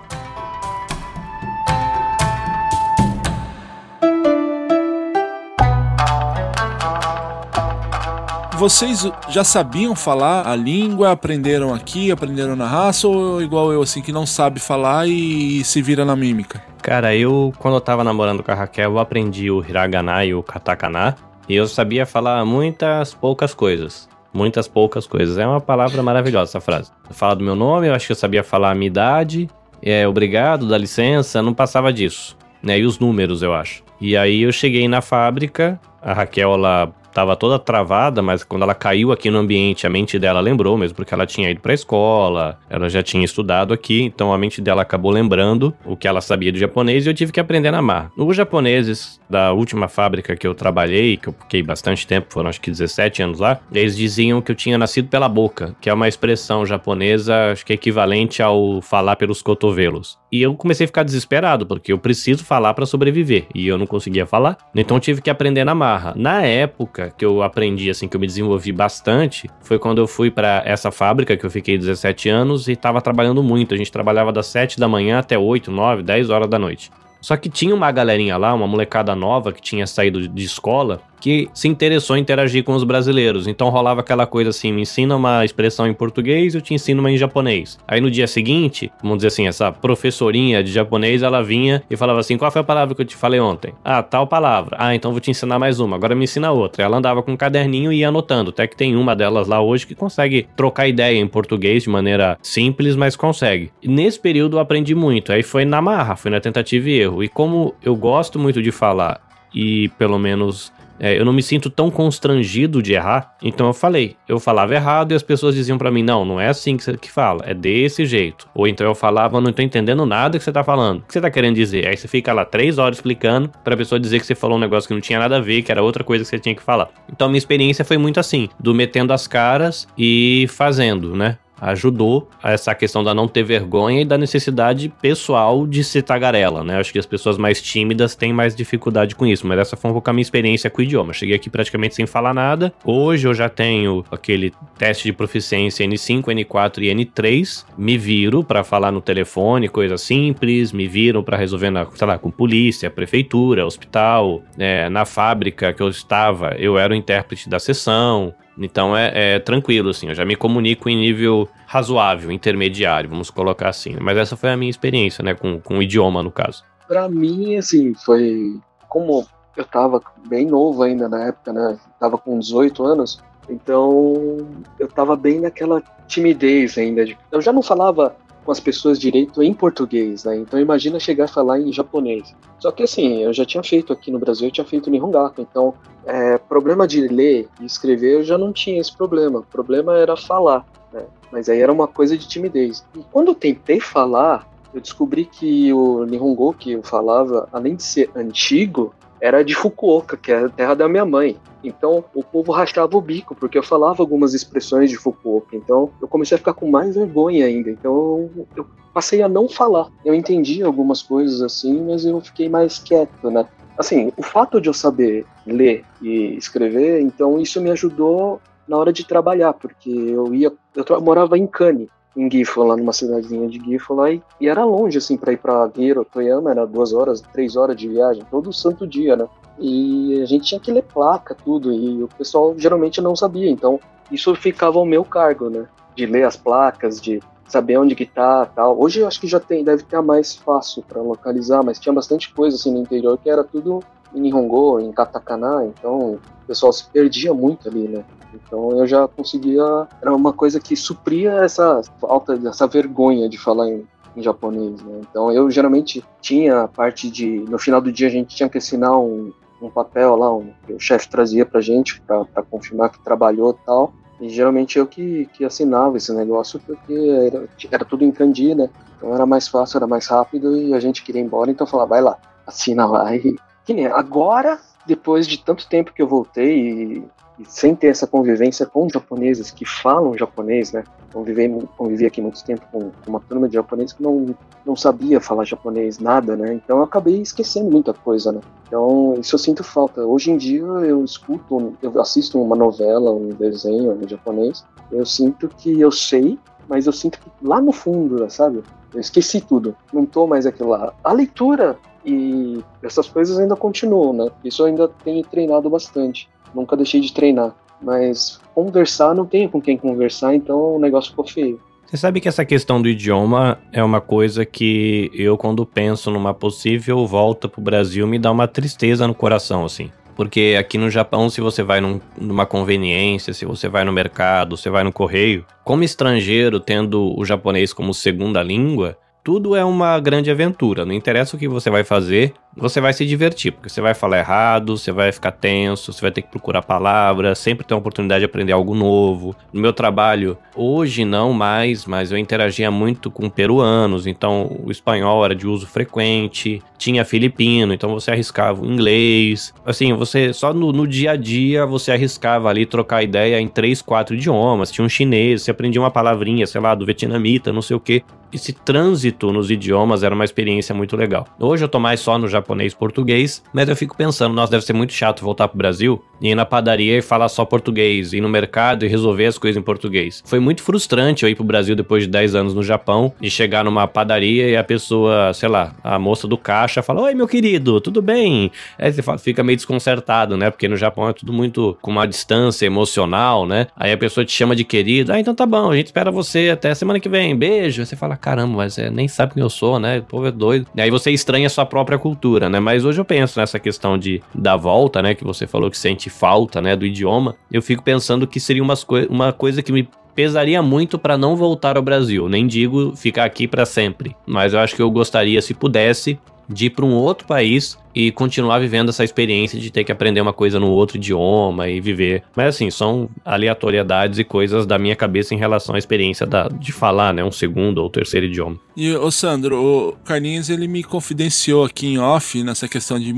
Vocês 8.59 9.09
já 9.29 9.45
sabiam 9.45 9.95
falar 9.95 10.49
a 10.49 10.57
língua, 10.57 11.13
aprenderam 11.13 11.73
aqui, 11.73 12.11
aprenderam 12.11 12.57
na 12.57 12.67
raça, 12.67 13.07
ou 13.07 13.41
igual 13.41 13.73
eu, 13.73 13.81
assim, 13.81 14.03
que 14.03 14.11
não 14.11 14.27
sabe 14.27 14.59
falar 14.59 15.07
e 15.07 15.63
se 15.63 15.81
vira 15.81 16.05
na 16.05 16.17
mímica? 16.17 16.61
Cara, 16.83 17.15
eu, 17.15 17.55
quando 17.61 17.75
eu 17.75 17.81
tava 17.81 18.03
namorando 18.03 18.43
com 18.43 18.51
a 18.51 18.57
Raquel, 18.57 18.91
eu 18.91 18.99
aprendi 18.99 19.49
o 19.49 19.61
hiragana 19.63 20.25
e 20.25 20.35
o 20.35 20.43
katakana, 20.43 21.15
e 21.49 21.55
eu 21.55 21.69
sabia 21.69 22.05
falar 22.05 22.45
muitas 22.45 23.15
poucas 23.15 23.55
coisas. 23.55 24.09
Muitas 24.35 24.67
poucas 24.67 25.07
coisas. 25.07 25.39
É 25.39 25.47
uma 25.47 25.61
palavra 25.61 26.03
maravilhosa 26.03 26.51
essa 26.51 26.61
frase. 26.61 26.91
Fala 27.11 27.37
do 27.37 27.45
meu 27.45 27.55
nome, 27.55 27.87
eu 27.87 27.95
acho 27.95 28.07
que 28.07 28.13
eu 28.13 28.17
sabia 28.17 28.43
falar 28.43 28.73
a 28.73 28.75
minha 28.75 28.89
idade, 28.89 29.49
é 29.81 30.07
obrigado, 30.09 30.67
dá 30.67 30.77
licença, 30.77 31.41
não 31.41 31.55
passava 31.55 31.93
disso. 31.93 32.37
Né? 32.61 32.81
E 32.81 32.85
os 32.85 32.99
números, 32.99 33.41
eu 33.41 33.55
acho. 33.55 33.85
E 34.01 34.17
aí 34.17 34.43
eu 34.43 34.51
cheguei 34.51 34.89
na 34.89 35.01
fábrica, 35.01 35.81
a 36.03 36.13
Raquel, 36.13 36.55
ela 36.55 36.93
estava 37.19 37.35
toda 37.35 37.59
travada, 37.59 38.23
mas 38.23 38.45
quando 38.45 38.63
ela 38.63 38.75
caiu 38.75 39.11
aqui 39.11 39.29
no 39.29 39.39
ambiente, 39.39 39.87
a 39.87 39.91
mente 39.91 40.19
dela 40.21 40.41
lembrou, 40.41 40.79
mesmo 40.79 40.95
porque 40.95 41.13
ela 41.13 41.27
tinha 41.27 41.51
ido 41.51 41.61
para 41.61 41.73
a 41.73 41.75
escola, 41.75 42.59
ela 42.71 42.89
já 42.89 43.03
tinha 43.03 43.25
estudado 43.25 43.75
aqui, 43.75 44.03
então 44.03 44.33
a 44.33 44.39
mente 44.39 44.61
dela 44.61 44.83
acabou 44.83 45.11
lembrando 45.11 45.75
o 45.85 45.97
que 45.97 46.07
ela 46.07 46.21
sabia 46.21 46.53
de 46.53 46.61
japonês 46.61 47.05
e 47.05 47.11
eu 47.11 47.15
tive 47.15 47.33
que 47.33 47.41
aprender 47.41 47.73
na 47.73 47.83
mar. 47.83 48.13
Os 48.17 48.37
japoneses 48.37 49.21
da 49.29 49.53
última 49.53 49.89
fábrica 49.89 50.37
que 50.37 50.47
eu 50.47 50.55
trabalhei, 50.55 51.17
que 51.17 51.29
eu 51.29 51.35
fiquei 51.41 51.61
bastante 51.61 52.07
tempo, 52.07 52.33
foram 52.33 52.49
acho 52.49 52.61
que 52.61 52.71
17 52.71 53.23
anos 53.23 53.41
lá, 53.41 53.59
eles 53.73 53.97
diziam 53.97 54.41
que 54.41 54.53
eu 54.53 54.57
tinha 54.57 54.79
nascido 54.79 55.09
pela 55.09 55.29
boca, 55.29 55.75
que 55.81 55.91
é 55.91 55.93
uma 55.93 56.07
expressão 56.07 56.65
japonesa, 56.65 57.51
acho 57.51 57.67
que 57.67 57.73
é 57.73 57.75
equivalente 57.75 58.41
ao 58.41 58.81
falar 58.81 59.17
pelos 59.17 59.43
cotovelos. 59.43 60.17
E 60.31 60.41
eu 60.41 60.55
comecei 60.55 60.85
a 60.85 60.89
ficar 60.89 61.03
desesperado, 61.03 61.67
porque 61.67 61.93
eu 61.93 61.99
preciso 61.99 62.45
falar 62.45 62.75
para 62.75 62.87
sobreviver, 62.87 63.47
e 63.55 63.67
eu 63.67 63.77
não 63.77 63.87
conseguia 63.87 64.25
falar, 64.25 64.57
então 64.75 64.97
eu 64.97 65.01
tive 65.01 65.21
que 65.21 65.31
aprender 65.31 65.65
na 65.65 65.75
marra. 65.75 66.15
Na 66.17 66.43
época, 66.43 67.08
que 67.17 67.25
eu 67.25 67.43
aprendi, 67.43 67.91
assim, 67.91 68.09
que 68.09 68.17
eu 68.17 68.21
me 68.21 68.27
desenvolvi 68.27 68.73
bastante, 68.73 69.49
foi 69.61 69.79
quando 69.79 69.99
eu 69.99 70.07
fui 70.07 70.31
para 70.31 70.63
essa 70.65 70.91
fábrica, 70.91 71.37
que 71.37 71.45
eu 71.45 71.51
fiquei 71.51 71.79
17 71.79 72.29
anos 72.29 72.69
e 72.69 72.73
estava 72.73 73.01
trabalhando 73.01 73.43
muito. 73.43 73.75
A 73.75 73.77
gente 73.77 73.93
trabalhava 73.93 74.33
das 74.33 74.47
7 74.47 74.79
da 74.79 74.89
manhã 74.89 75.19
até 75.19 75.39
8, 75.39 75.71
9, 75.71 76.03
10 76.03 76.31
horas 76.31 76.49
da 76.49 76.59
noite. 76.59 76.91
Só 77.21 77.37
que 77.37 77.49
tinha 77.49 77.75
uma 77.75 77.91
galerinha 77.91 78.37
lá, 78.37 78.55
uma 78.55 78.67
molecada 78.67 79.15
nova 79.15 79.53
que 79.53 79.61
tinha 79.61 79.87
saído 79.87 80.29
de 80.29 80.45
escola, 80.45 81.01
que 81.21 81.49
se 81.53 81.69
interessou 81.69 82.17
em 82.17 82.21
interagir 82.21 82.63
com 82.63 82.75
os 82.75 82.85
brasileiros. 82.85 83.47
Então 83.47 83.69
rolava 83.71 84.01
aquela 84.01 84.27
coisa 84.27 84.51
assim: 84.51 84.73
me 84.73 84.83
ensina 84.83 85.17
uma 85.17 85.45
expressão 85.45 85.87
em 85.87 85.95
português, 85.95 86.55
eu 86.55 86.61
te 86.61 86.75
ensino 86.75 87.01
uma 87.01 87.11
em 87.11 87.17
japonês. 87.17 87.79
Aí 87.87 88.01
no 88.01 88.11
dia 88.11 88.27
seguinte, 88.27 88.93
vamos 89.03 89.19
dizer 89.19 89.29
assim, 89.29 89.49
essa 89.49 89.73
professorinha 89.73 90.63
de 90.63 90.71
japonês, 90.71 91.23
ela 91.23 91.43
vinha 91.43 91.83
e 91.91 91.97
falava 91.97 92.21
assim: 92.21 92.37
qual 92.37 92.51
foi 92.51 92.61
a 92.61 92.65
palavra 92.65 92.95
que 92.95 93.03
eu 93.03 93.07
te 93.07 93.17
falei 93.17 93.41
ontem? 93.41 93.73
Ah, 93.85 94.03
tal 94.03 94.27
palavra. 94.27 94.77
Ah, 94.79 94.95
então 94.95 95.11
vou 95.11 95.21
te 95.21 95.31
ensinar 95.31 95.59
mais 95.59 95.81
uma, 95.81 95.97
agora 95.97 96.15
me 96.15 96.25
ensina 96.25 96.51
outra. 96.51 96.85
Ela 96.85 96.99
andava 96.99 97.23
com 97.23 97.33
um 97.33 97.37
caderninho 97.37 97.93
e 97.93 97.99
ia 97.99 98.09
anotando. 98.09 98.51
Até 98.51 98.67
que 98.67 98.77
tem 98.77 98.97
uma 98.97 99.15
delas 99.17 99.49
lá 99.49 99.61
hoje 99.61 99.87
que 99.87 99.95
consegue 99.95 100.47
trocar 100.57 100.89
ideia 100.89 101.19
em 101.19 101.27
português 101.27 101.85
de 101.85 101.89
maneira 101.89 102.39
simples, 102.43 102.97
mas 102.97 103.17
consegue. 103.17 103.71
E 103.83 103.89
nesse 103.89 104.19
período 104.19 104.57
eu 104.57 104.61
aprendi 104.61 104.95
muito. 104.95 105.33
Aí 105.33 105.43
foi 105.43 105.65
na 105.65 105.81
marra, 105.81 106.17
foi 106.17 106.31
na 106.31 106.41
tentativa 106.41 106.89
e 106.89 107.01
erro. 107.01 107.23
E 107.23 107.29
como 107.29 107.75
eu 107.83 107.97
gosto 107.97 108.39
muito 108.39 108.63
de 108.63 108.71
falar 108.71 109.21
e 109.55 109.89
pelo 109.91 110.19
menos 110.19 110.73
é, 110.99 111.19
eu 111.19 111.25
não 111.25 111.33
me 111.33 111.43
sinto 111.43 111.71
tão 111.71 111.91
constrangido 111.91 112.83
de 112.83 112.95
errar. 112.95 113.35
Então 113.43 113.67
eu 113.67 113.73
falei, 113.73 114.17
eu 114.29 114.39
falava 114.39 114.75
errado 114.75 115.13
e 115.13 115.15
as 115.15 115.23
pessoas 115.23 115.55
diziam 115.55 115.79
para 115.79 115.91
mim: 115.91 116.03
não, 116.03 116.25
não 116.25 116.41
é 116.41 116.49
assim 116.49 116.77
que 116.77 116.85
você 116.85 116.97
que 116.97 117.11
fala, 117.11 117.43
é 117.47 117.55
desse 117.55 118.05
jeito. 118.05 118.49
Ou 118.55 118.67
então 118.67 118.87
eu 118.87 118.95
falava, 118.95 119.41
não 119.41 119.53
tô 119.53 119.63
entendendo 119.63 120.05
nada 120.05 120.39
que 120.39 120.45
você 120.45 120.53
tá 120.53 120.65
falando. 120.65 121.01
O 121.01 121.03
que 121.03 121.13
você 121.13 121.21
tá 121.21 121.31
querendo 121.31 121.57
dizer? 121.57 121.87
Aí 121.87 121.97
você 121.97 122.09
fica 122.09 122.33
lá 122.33 122.45
três 122.45 122.79
horas 122.79 122.99
explicando 122.99 123.51
pra 123.63 123.77
pessoa 123.77 124.01
dizer 124.01 124.21
que 124.21 124.27
você 124.27 124.35
falou 124.35 124.57
um 124.57 124.61
negócio 124.61 124.89
que 124.89 124.95
não 124.95 125.01
tinha 125.01 125.19
nada 125.19 125.37
a 125.37 125.41
ver, 125.41 125.63
que 125.63 125.71
era 125.71 125.83
outra 125.83 126.03
coisa 126.03 126.25
que 126.25 126.31
você 126.31 126.39
tinha 126.39 126.55
que 126.55 126.63
falar. 126.63 126.89
Então 127.13 127.29
minha 127.29 127.39
experiência 127.39 127.85
foi 127.85 127.99
muito 127.99 128.19
assim, 128.21 128.49
do 128.59 128.75
metendo 128.75 129.13
as 129.13 129.27
caras 129.27 129.87
e 129.97 130.47
fazendo, 130.49 131.15
né? 131.15 131.39
Ajudou 131.61 132.29
a 132.43 132.53
essa 132.53 132.75
questão 132.75 133.03
da 133.03 133.15
não 133.15 133.29
ter 133.29 133.43
vergonha 133.43 134.03
e 134.03 134.05
da 134.05 134.19
necessidade 134.19 134.93
pessoal 135.01 135.67
de 135.67 135.83
ser 135.85 136.03
tagarela, 136.03 136.63
né? 136.63 136.79
Acho 136.79 136.93
que 136.93 136.99
as 136.99 137.07
pessoas 137.07 137.37
mais 137.37 137.61
tímidas 137.61 138.15
têm 138.15 138.33
mais 138.33 138.55
dificuldade 138.55 139.15
com 139.15 139.27
isso, 139.27 139.47
mas 139.47 139.59
essa 139.59 139.77
foi 139.77 139.91
um 139.91 139.95
pouco 139.95 140.09
a 140.11 140.13
minha 140.13 140.23
experiência 140.23 140.71
com 140.71 140.81
o 140.81 140.85
idioma. 140.85 141.13
Cheguei 141.13 141.35
aqui 141.35 141.51
praticamente 141.51 141.95
sem 141.95 142.07
falar 142.07 142.35
nada. 142.35 142.73
Hoje 142.85 143.27
eu 143.27 143.35
já 143.35 143.49
tenho 143.49 144.05
aquele 144.11 144.53
teste 144.77 145.05
de 145.05 145.13
proficiência 145.13 145.87
N5, 145.87 146.25
N4 146.25 146.83
e 146.83 146.95
N3. 146.95 147.65
Me 147.77 147.99
viro 147.99 148.45
para 148.45 148.63
falar 148.65 148.93
no 148.93 149.01
telefone, 149.01 149.69
coisa 149.69 149.97
simples, 149.97 150.73
me 150.73 150.87
viram 150.87 151.23
para 151.23 151.37
resolver 151.37 151.71
na, 151.71 151.87
sei 151.87 152.07
lá, 152.07 152.19
com 152.19 152.31
polícia, 152.31 152.91
prefeitura, 152.91 153.67
hospital, 153.67 154.43
é, 154.59 154.89
na 154.89 155.05
fábrica 155.05 155.73
que 155.73 155.83
eu 155.83 155.89
estava, 155.89 156.55
eu 156.59 156.79
era 156.79 156.93
o 156.93 156.97
intérprete 156.97 157.49
da 157.49 157.59
sessão. 157.59 158.35
Então 158.59 158.97
é, 158.97 159.37
é, 159.37 159.39
tranquilo, 159.39 159.91
assim, 159.91 160.09
eu 160.09 160.15
já 160.15 160.25
me 160.25 160.35
comunico 160.37 160.89
em 160.89 160.97
nível 160.97 161.49
razoável, 161.67 162.31
intermediário, 162.31 163.09
vamos 163.09 163.31
colocar 163.31 163.69
assim. 163.69 163.97
Mas 164.01 164.17
essa 164.17 164.37
foi 164.37 164.51
a 164.51 164.57
minha 164.57 164.71
experiência, 164.71 165.23
né, 165.23 165.35
com, 165.35 165.61
com 165.61 165.79
o 165.79 165.83
idioma, 165.83 166.23
no 166.23 166.31
caso. 166.31 166.65
Pra 166.87 167.09
mim, 167.09 167.57
assim, 167.57 167.95
foi. 167.95 168.59
Como 168.89 169.27
eu 169.57 169.65
tava 169.65 170.01
bem 170.29 170.47
novo 170.47 170.83
ainda 170.83 171.09
na 171.09 171.27
época, 171.27 171.53
né? 171.53 171.79
Tava 172.01 172.17
com 172.17 172.39
18 172.39 172.83
anos, 172.85 173.23
então 173.49 174.39
eu 174.79 174.89
tava 174.89 175.17
bem 175.17 175.41
naquela 175.41 175.83
timidez 176.07 176.79
ainda. 176.79 177.05
De, 177.05 177.17
eu 177.31 177.41
já 177.41 177.53
não 177.53 177.63
falava 177.63 178.17
com 178.49 178.53
as 178.53 178.61
pessoas 178.61 178.99
direito 178.99 179.43
em 179.43 179.53
português, 179.53 180.25
né? 180.25 180.35
Então 180.39 180.59
imagina 180.59 180.99
chegar 180.99 181.27
a 181.27 181.29
falar 181.29 181.61
em 181.61 181.71
japonês. 181.71 182.35
Só 182.59 182.73
que 182.73 182.83
assim, 182.83 183.23
eu 183.23 183.31
já 183.31 183.45
tinha 183.45 183.63
feito 183.63 183.93
aqui 183.93 184.11
no 184.11 184.19
Brasil, 184.19 184.49
eu 184.49 184.51
tinha 184.51 184.65
feito 184.65 184.89
Nihongaku, 184.89 185.43
então 185.43 185.75
é, 186.07 186.39
problema 186.39 186.89
de 186.89 187.07
ler 187.07 187.47
e 187.61 187.67
escrever 187.67 188.15
eu 188.15 188.25
já 188.25 188.39
não 188.39 188.51
tinha 188.51 188.81
esse 188.81 188.97
problema. 188.97 189.41
O 189.41 189.43
problema 189.43 189.99
era 189.99 190.17
falar, 190.17 190.65
né? 190.91 191.03
Mas 191.31 191.51
aí 191.51 191.61
era 191.61 191.71
uma 191.71 191.87
coisa 191.87 192.17
de 192.17 192.27
timidez. 192.27 192.83
E 192.97 193.05
quando 193.13 193.29
eu 193.29 193.35
tentei 193.35 193.81
falar, 193.81 194.49
eu 194.73 194.81
descobri 194.81 195.27
que 195.27 195.71
o 195.75 196.07
Nihongo 196.07 196.55
que 196.55 196.73
eu 196.73 196.83
falava, 196.83 197.51
além 197.53 197.77
de 197.77 197.83
ser 197.83 198.11
antigo, 198.17 198.95
era 199.21 199.45
de 199.45 199.55
Fukuoka, 199.55 200.17
que 200.17 200.33
é 200.33 200.45
a 200.45 200.49
terra 200.49 200.75
da 200.75 200.89
minha 200.89 201.05
mãe. 201.05 201.37
Então 201.63 202.05
o 202.15 202.23
povo 202.23 202.53
rachava 202.53 202.97
o 202.97 203.01
bico, 203.01 203.35
porque 203.35 203.59
eu 203.59 203.63
falava 203.63 204.03
algumas 204.03 204.35
expressões 204.35 204.91
de 204.91 204.97
Fukuoka. 204.97 205.57
Então 205.57 205.91
eu 206.01 206.09
comecei 206.09 206.35
a 206.35 206.39
ficar 206.39 206.55
com 206.55 206.71
mais 206.71 206.95
vergonha 206.95 207.47
ainda. 207.47 207.71
Então 207.71 208.31
eu 208.57 208.67
passei 208.95 209.23
a 209.23 209.29
não 209.29 209.49
falar. 209.49 209.89
Eu 210.05 210.15
entendi 210.15 210.63
algumas 210.63 211.03
coisas 211.03 211.43
assim, 211.43 211.83
mas 211.85 212.05
eu 212.05 212.21
fiquei 212.21 212.49
mais 212.49 212.79
quieto, 212.79 213.31
né? 213.31 213.47
Assim, 213.77 214.13
o 214.17 214.23
fato 214.23 214.61
de 214.61 214.69
eu 214.69 214.75
saber 214.75 215.25
ler 215.47 215.85
e 216.03 216.37
escrever, 216.37 217.01
então 217.01 217.41
isso 217.41 217.61
me 217.61 217.71
ajudou 217.71 218.41
na 218.67 218.77
hora 218.77 218.93
de 218.93 219.07
trabalhar, 219.07 219.53
porque 219.55 219.89
eu 219.89 220.35
ia, 220.35 220.53
eu 220.75 221.01
morava 221.01 221.39
em 221.39 221.47
Cane, 221.47 221.89
em 222.17 222.31
Gifu, 222.31 222.63
lá 222.63 222.77
numa 222.77 222.93
cidadezinha 222.93 223.49
de 223.49 223.59
Gifu 223.59 223.95
lá, 223.95 224.11
e, 224.11 224.23
e 224.41 224.49
era 224.49 224.65
longe, 224.65 224.99
assim, 224.99 225.17
para 225.17 225.33
ir 225.33 225.39
para 225.39 225.71
Giro, 225.75 226.05
Toyama, 226.05 226.51
era 226.51 226.67
duas 226.67 226.93
horas, 226.93 227.21
três 227.33 227.57
horas 227.57 227.77
de 227.77 227.89
viagem, 227.89 228.25
todo 228.31 228.53
santo 228.53 228.87
dia, 228.87 229.17
né? 229.17 229.27
E 229.59 230.21
a 230.23 230.27
gente 230.27 230.47
tinha 230.47 230.61
que 230.61 230.73
ler 230.73 230.83
placa, 230.83 231.35
tudo, 231.35 231.73
e 231.73 232.03
o 232.03 232.09
pessoal 232.09 232.55
geralmente 232.57 233.01
não 233.01 233.15
sabia, 233.15 233.51
então 233.51 233.81
isso 234.11 234.35
ficava 234.35 234.79
ao 234.79 234.87
meu 234.87 235.05
cargo, 235.05 235.51
né? 235.51 235.67
De 235.95 236.07
ler 236.07 236.25
as 236.25 236.37
placas, 236.37 237.01
de 237.01 237.21
saber 237.47 237.79
onde 237.79 237.95
que 237.95 238.07
tá, 238.07 238.47
tal. 238.47 238.79
Hoje 238.81 239.01
eu 239.01 239.09
acho 239.09 239.21
que 239.21 239.27
já 239.27 239.41
tem, 239.41 239.65
deve 239.65 239.83
ter 239.83 240.01
mais 240.03 240.37
fácil 240.37 240.83
para 240.87 241.01
localizar, 241.01 241.65
mas 241.65 241.79
tinha 241.79 241.93
bastante 241.93 242.33
coisa 242.33 242.57
assim 242.57 242.73
no 242.73 242.81
interior 242.81 243.19
que 243.19 243.29
era 243.29 243.43
tudo 243.43 243.81
em 244.15 244.21
Nihongo, 244.21 244.81
em 244.81 244.93
katakana, 244.93 245.65
então 245.67 246.13
o 246.15 246.21
pessoal 246.47 246.73
se 246.73 246.89
perdia 246.91 247.35
muito 247.35 247.69
ali, 247.69 247.89
né? 247.89 248.05
Então 248.35 248.79
eu 248.79 248.87
já 248.87 249.07
conseguia. 249.09 249.87
Era 250.01 250.15
uma 250.15 250.33
coisa 250.33 250.61
que 250.61 250.77
supria 250.77 251.33
essa 251.45 251.83
falta, 252.01 252.39
essa 252.47 252.67
vergonha 252.67 253.29
de 253.29 253.39
falar 253.39 253.69
em, 253.69 253.87
em 254.17 254.23
japonês, 254.23 254.83
né? 254.83 255.01
Então 255.09 255.33
eu 255.33 255.51
geralmente 255.51 256.05
tinha 256.21 256.63
a 256.63 256.69
parte 256.69 257.11
de. 257.11 257.41
No 257.49 257.59
final 257.59 257.81
do 257.81 257.93
dia 257.93 258.09
a 258.09 258.11
gente 258.11 258.35
tinha 258.35 258.49
que 258.49 258.59
assinar 258.59 258.99
um, 258.99 259.33
um 259.63 259.71
papel 259.71 260.17
lá, 260.17 260.35
um, 260.35 260.53
que 260.67 260.73
o 260.73 260.81
chefe 260.81 261.09
trazia 261.09 261.47
pra 261.47 261.61
gente 261.61 262.01
para 262.03 262.43
confirmar 262.51 262.91
que 262.91 263.03
trabalhou 263.03 263.51
e 263.51 263.67
tal. 263.67 263.93
E 264.21 264.29
geralmente 264.29 264.79
eu 264.79 264.87
que, 264.87 265.27
que 265.33 265.45
assinava 265.45 265.97
esse 265.97 266.13
negócio 266.13 266.61
porque 266.67 266.93
era, 266.93 267.49
era 267.71 267.85
tudo 267.85 268.05
em 268.05 268.11
kanji, 268.11 268.55
né? 268.55 268.69
Então 268.97 269.15
era 269.15 269.25
mais 269.25 269.47
fácil, 269.47 269.77
era 269.79 269.87
mais 269.87 270.09
rápido 270.09 270.57
e 270.57 270.75
a 270.75 270.81
gente 270.81 271.05
queria 271.05 271.23
ir 271.23 271.25
embora, 271.25 271.51
então 271.51 271.67
eu 271.67 271.71
falava, 271.71 271.91
vai 271.91 272.01
lá, 272.03 272.19
assina 272.47 272.85
lá. 272.85 273.15
E 273.15 273.37
que 273.65 273.73
nem 273.73 273.87
agora, 273.87 274.59
depois 274.87 275.27
de 275.27 275.39
tanto 275.39 275.69
tempo 275.69 275.93
que 275.93 276.03
eu 276.03 276.09
voltei 276.09 276.59
e, 276.59 277.05
e 277.39 277.45
sem 277.47 277.75
ter 277.75 277.89
essa 277.89 278.07
convivência 278.07 278.67
com 278.67 278.89
japoneses 278.89 279.51
que 279.51 279.65
falam 279.65 280.17
japonês, 280.17 280.73
né? 280.73 280.85
Convivi, 281.13 281.49
convivi 281.77 282.07
aqui 282.07 282.21
muito 282.21 282.43
tempo 282.45 282.63
com 282.73 282.91
uma 283.07 283.21
turma 283.21 283.49
de 283.49 283.55
japoneses 283.55 283.93
que 283.93 284.03
não, 284.03 284.35
não 284.67 284.77
sabia 284.77 285.21
falar 285.21 285.45
japonês, 285.45 285.99
nada, 285.99 286.37
né? 286.37 286.55
Então 286.55 286.79
eu 286.79 286.83
acabei 286.83 287.21
esquecendo 287.21 287.71
muita 287.71 287.95
coisa, 287.95 288.33
né? 288.33 288.41
Então 288.67 289.15
isso 289.19 289.35
eu 289.35 289.39
sinto 289.39 289.63
falta. 289.63 290.05
Hoje 290.05 290.31
em 290.31 290.37
dia 290.37 290.65
eu 290.65 291.05
escuto, 291.05 291.75
eu 291.81 292.01
assisto 292.01 292.41
uma 292.41 292.57
novela, 292.57 293.13
um 293.13 293.29
desenho 293.29 293.99
em 294.03 294.09
japonês, 294.09 294.65
eu 294.91 295.07
sinto 295.07 295.49
que 295.49 295.81
eu 295.81 295.93
sei, 295.93 296.39
mas 296.69 296.87
eu 296.87 296.93
sinto 296.93 297.21
que 297.21 297.31
lá 297.43 297.61
no 297.61 297.73
fundo, 297.73 298.29
sabe? 298.31 298.63
Eu 298.93 299.01
esqueci 299.01 299.41
tudo, 299.41 299.77
não 299.93 300.05
tô 300.05 300.27
mais 300.27 300.47
aquilo 300.47 300.71
lá. 300.71 300.93
A 301.05 301.13
leitura 301.13 301.79
e 302.05 302.65
essas 302.83 303.09
coisas 303.09 303.39
ainda 303.39 303.55
continuam, 303.55 304.13
né? 304.13 304.31
Isso 304.43 304.63
eu 304.63 304.67
ainda 304.67 304.89
tenho 304.89 305.23
treinado 305.25 305.69
bastante. 305.69 306.29
Nunca 306.55 306.77
deixei 306.77 307.01
de 307.01 307.13
treinar. 307.13 307.55
Mas 307.81 308.41
conversar, 308.55 309.15
não 309.15 309.25
tenho 309.25 309.49
com 309.49 309.61
quem 309.61 309.77
conversar, 309.77 310.35
então 310.35 310.77
o 310.77 310.79
negócio 310.79 311.11
ficou 311.11 311.27
feio. 311.27 311.61
Você 311.87 311.97
sabe 311.97 312.21
que 312.21 312.29
essa 312.29 312.45
questão 312.45 312.83
do 312.83 312.89
idioma 312.89 313.59
é 313.73 313.83
uma 313.83 314.01
coisa 314.01 314.45
que 314.45 315.11
eu, 315.15 315.39
quando 315.39 315.65
penso 315.65 316.11
numa 316.11 316.35
possível 316.35 317.07
volta 317.07 317.49
pro 317.49 317.63
Brasil, 317.63 318.07
me 318.07 318.19
dá 318.19 318.31
uma 318.31 318.47
tristeza 318.47 319.07
no 319.07 319.15
coração, 319.15 319.65
assim. 319.65 319.91
Porque 320.15 320.57
aqui 320.59 320.77
no 320.77 320.91
Japão, 320.91 321.31
se 321.31 321.41
você 321.41 321.63
vai 321.63 321.81
num, 321.81 321.99
numa 322.21 322.45
conveniência, 322.45 323.33
se 323.33 323.47
você 323.47 323.69
vai 323.69 323.85
no 323.85 323.93
mercado, 323.93 324.57
você 324.57 324.69
vai 324.69 324.85
no 324.85 324.93
correio, 324.93 325.47
como 325.65 325.83
estrangeiro, 325.83 326.61
tendo 326.61 327.17
o 327.17 327.25
japonês 327.25 327.73
como 327.73 327.95
segunda 327.95 328.43
língua, 328.43 328.99
tudo 329.25 329.55
é 329.55 329.65
uma 329.65 329.99
grande 330.01 330.31
aventura. 330.31 330.85
Não 330.85 330.93
interessa 330.93 331.37
o 331.37 331.39
que 331.39 331.47
você 331.47 331.71
vai 331.71 331.85
fazer, 331.85 332.35
você 332.57 332.81
vai 332.81 332.93
se 332.93 333.07
divertir, 333.07 333.53
porque 333.53 333.69
você 333.69 333.81
vai 333.81 333.95
falar 333.95 334.19
errado, 334.19 334.77
você 334.77 334.91
vai 334.91 335.13
ficar 335.13 335.33
tenso, 335.33 335.93
você 335.93 336.01
vai 336.01 336.11
ter 336.11 336.23
que 336.23 336.31
procurar 336.31 336.63
palavras, 336.63 337.39
sempre 337.39 337.67
tem 337.67 337.75
a 337.75 337.79
oportunidade 337.79 338.21
de 338.21 338.25
aprender 338.27 338.53
algo 338.53 338.75
novo. 338.75 339.35
No 339.53 339.61
meu 339.61 339.73
trabalho, 339.73 340.37
hoje 340.57 341.05
não 341.05 341.33
mais, 341.33 341.87
mas 341.87 342.11
eu 342.11 342.19
interagia 342.19 342.71
muito 342.71 343.11
com 343.11 343.31
peruanos, 343.31 344.07
então 344.07 344.59
o 344.65 344.71
espanhol 344.71 345.25
era 345.25 345.35
de 345.35 345.47
uso 345.47 345.67
frequente, 345.67 346.61
tinha 346.77 347.05
filipino, 347.05 347.73
então 347.73 347.91
você 347.91 348.11
arriscava 348.11 348.63
o 348.63 348.67
inglês. 348.67 349.55
Assim, 349.65 349.93
você 349.93 350.33
só 350.33 350.53
no, 350.53 350.73
no 350.73 350.87
dia 350.87 351.13
a 351.13 351.17
dia 351.17 351.65
você 351.65 351.93
arriscava 351.93 352.49
ali 352.49 352.67
trocar 352.67 353.03
ideia 353.03 353.41
em 353.41 353.49
três, 353.49 353.81
quatro 353.81 354.15
idiomas. 354.15 354.71
Tinha 354.71 354.85
um 354.85 354.89
chinês, 354.89 355.43
você 355.43 355.51
aprendia 355.51 355.81
uma 355.81 355.91
palavrinha, 355.91 356.47
sei 356.47 356.61
lá, 356.61 356.75
do 356.75 356.85
vietnamita, 356.85 357.53
não 357.53 357.63
sei 357.63 357.77
o 357.77 357.81
que. 357.81 358.03
Esse 358.33 358.53
trânsito 358.53 359.33
nos 359.33 359.51
idiomas 359.51 360.03
era 360.03 360.15
uma 360.15 360.25
experiência 360.25 360.75
muito 360.75 360.97
legal. 360.97 361.27
Hoje 361.41 361.65
eu 361.65 361.69
tô 361.69 361.81
mais 361.81 362.01
só 362.01 362.19
no 362.19 362.29
japonês 362.29 362.48
português, 362.77 363.43
mas 363.53 363.69
eu 363.69 363.77
fico 363.77 363.97
pensando, 363.97 364.35
nossa, 364.35 364.53
deve 364.53 364.65
ser 364.65 364.73
muito 364.73 364.93
chato 364.93 365.23
voltar 365.23 365.49
pro 365.49 365.59
Brasil 365.59 366.03
e 366.21 366.31
ir 366.31 366.35
na 366.35 366.45
padaria 366.45 366.99
e 366.99 367.03
falar 367.03 367.29
só 367.29 367.45
português, 367.45 368.13
ir 368.13 368.21
no 368.21 368.29
mercado 368.29 368.85
e 368.85 368.89
resolver 368.89 369.27
as 369.27 369.39
coisas 369.39 369.57
em 369.57 369.63
português. 369.63 370.23
Foi 370.27 370.41
muito 370.41 370.63
frustrante 370.63 371.25
eu 371.25 371.29
ir 371.29 371.35
pro 371.35 371.45
Brasil 371.45 371.77
depois 371.77 372.05
de 372.05 372.09
10 372.11 372.35
anos 372.35 372.55
no 372.55 372.63
Japão 372.63 373.13
e 373.21 373.31
chegar 373.31 373.65
numa 373.65 373.87
padaria 373.87 374.49
e 374.49 374.57
a 374.57 374.65
pessoa, 374.65 375.33
sei 375.33 375.49
lá, 375.49 375.75
a 375.83 375.99
moça 375.99 376.27
do 376.27 376.37
caixa 376.37 376.83
fala: 376.83 377.03
Oi, 377.03 377.15
meu 377.15 377.27
querido, 377.27 377.81
tudo 377.81 378.03
bem? 378.03 378.51
Aí 378.79 378.93
você 378.93 379.03
fica 379.19 379.43
meio 379.43 379.57
desconcertado, 379.57 380.37
né? 380.37 380.51
Porque 380.51 380.69
no 380.69 380.77
Japão 380.77 381.09
é 381.09 381.13
tudo 381.13 381.33
muito 381.33 381.77
com 381.81 381.91
uma 381.91 382.07
distância 382.07 382.67
emocional, 382.67 383.47
né? 383.47 383.67
Aí 383.77 383.93
a 383.93 383.99
pessoa 383.99 384.25
te 384.25 384.33
chama 384.33 384.55
de 384.55 384.65
querido, 384.65 385.13
ah, 385.13 385.21
então 385.21 385.35
tá 385.35 385.47
bom, 385.47 385.71
a 385.71 385.77
gente 385.77 385.87
espera 385.87 386.11
você 386.11 386.51
até 386.51 386.75
semana 386.75 387.01
que 387.01 387.09
vem, 387.09 387.37
beijo. 387.37 387.83
Aí 387.83 387.87
você 387.87 387.97
fala: 387.97 388.17
caramba, 388.17 388.57
mas 388.57 388.79
é, 388.79 388.91
nem 388.91 389.09
sabe 389.09 389.35
quem 389.35 389.43
eu 389.43 389.51
sou, 389.51 389.79
né? 389.79 389.99
O 389.99 390.03
povo 390.03 390.27
é 390.27 390.33
doido. 390.33 390.67
E 390.75 390.81
aí 390.81 390.91
você 390.91 391.11
estranha 391.11 391.47
a 391.47 391.51
sua 391.51 391.67
própria 391.67 391.99
cultura, 391.99 392.28
né? 392.51 392.61
Mas 392.61 392.85
hoje 392.85 393.01
eu 393.01 393.05
penso 393.05 393.39
nessa 393.39 393.59
questão 393.59 393.97
de 393.97 394.21
da 394.35 394.57
volta, 394.57 395.01
né? 395.01 395.15
Que 395.15 395.25
você 395.25 395.47
falou 395.47 395.71
que 395.71 395.79
sente 395.79 396.11
falta, 396.11 396.61
né? 396.61 396.77
Do 396.77 396.85
idioma. 396.85 397.35
Eu 397.51 397.63
fico 397.63 397.83
pensando 397.83 398.27
que 398.27 398.39
seria 398.41 398.63
umas 398.63 398.85
coi 398.85 399.07
uma 399.07 399.33
coisa 399.33 399.63
que 399.63 399.73
me 399.73 399.89
pesaria 400.15 400.61
muito 400.61 400.99
para 400.99 401.17
não 401.17 401.37
voltar 401.37 401.77
ao 401.77 401.83
Brasil. 401.83 402.29
Nem 402.29 402.47
digo 402.47 402.95
ficar 402.97 403.25
aqui 403.25 403.47
para 403.47 403.65
sempre, 403.65 404.17
mas 404.27 404.53
eu 404.53 404.59
acho 404.59 404.75
que 404.75 404.83
eu 404.83 404.91
gostaria, 404.91 405.41
se 405.41 405.55
pudesse, 405.55 406.19
de 406.49 406.67
ir 406.67 406.71
para 406.71 406.85
um 406.85 406.95
outro 406.95 407.27
país 407.27 407.79
e 407.95 408.13
continuar 408.13 408.61
vivendo 408.61 408.91
essa 408.91 409.03
experiência 409.03 409.59
de 409.59 409.71
ter 409.71 409.83
que 409.83 409.91
aprender 409.91 410.21
uma 410.21 410.33
coisa 410.33 410.61
no 410.61 410.71
outro 410.71 410.97
idioma 410.97 411.69
e 411.69 411.81
viver. 411.81 412.23
Mas 412.37 412.55
assim, 412.55 412.71
são 412.71 413.11
aleatoriedades 413.25 414.19
e 414.19 414.25
coisas 414.25 414.67
da 414.67 414.79
minha 414.79 414.95
cabeça 414.95 415.35
em 415.35 415.39
relação 415.39 415.75
à 415.75 415.79
experiência 415.79 416.25
da, 416.25 416.49
de 416.49 416.71
falar, 416.71 417.13
né, 417.13 417.25
um 417.25 417.33
segundo 417.33 417.79
ou 417.79 417.91
terceiro 417.91 418.27
idioma. 418.27 418.57
E, 418.77 418.95
ô 418.95 419.11
Sandro, 419.11 419.61
o 419.61 419.93
Carlinhos, 420.05 420.49
ele 420.49 420.69
me 420.69 420.85
confidenciou 420.85 421.65
aqui 421.65 421.89
em 421.89 421.99
off, 421.99 422.41
nessa 422.45 422.69
questão 422.69 422.99
de 423.01 423.13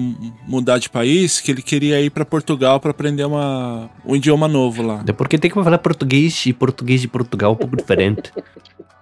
mudar 0.46 0.78
de 0.78 0.88
país, 0.88 1.40
que 1.40 1.50
ele 1.50 1.62
queria 1.62 2.00
ir 2.00 2.10
para 2.10 2.24
Portugal 2.24 2.80
para 2.80 2.90
aprender 2.90 3.24
uma, 3.24 3.90
um 4.06 4.16
idioma 4.16 4.48
novo 4.48 4.82
lá. 4.82 5.04
É 5.06 5.12
porque 5.12 5.36
tem 5.36 5.50
que 5.50 5.62
falar 5.62 5.78
português 5.78 6.46
e 6.46 6.52
português 6.52 7.00
de 7.02 7.08
Portugal 7.08 7.50
é 7.50 7.54
um 7.54 7.56
pouco 7.56 7.76
diferente. 7.76 8.32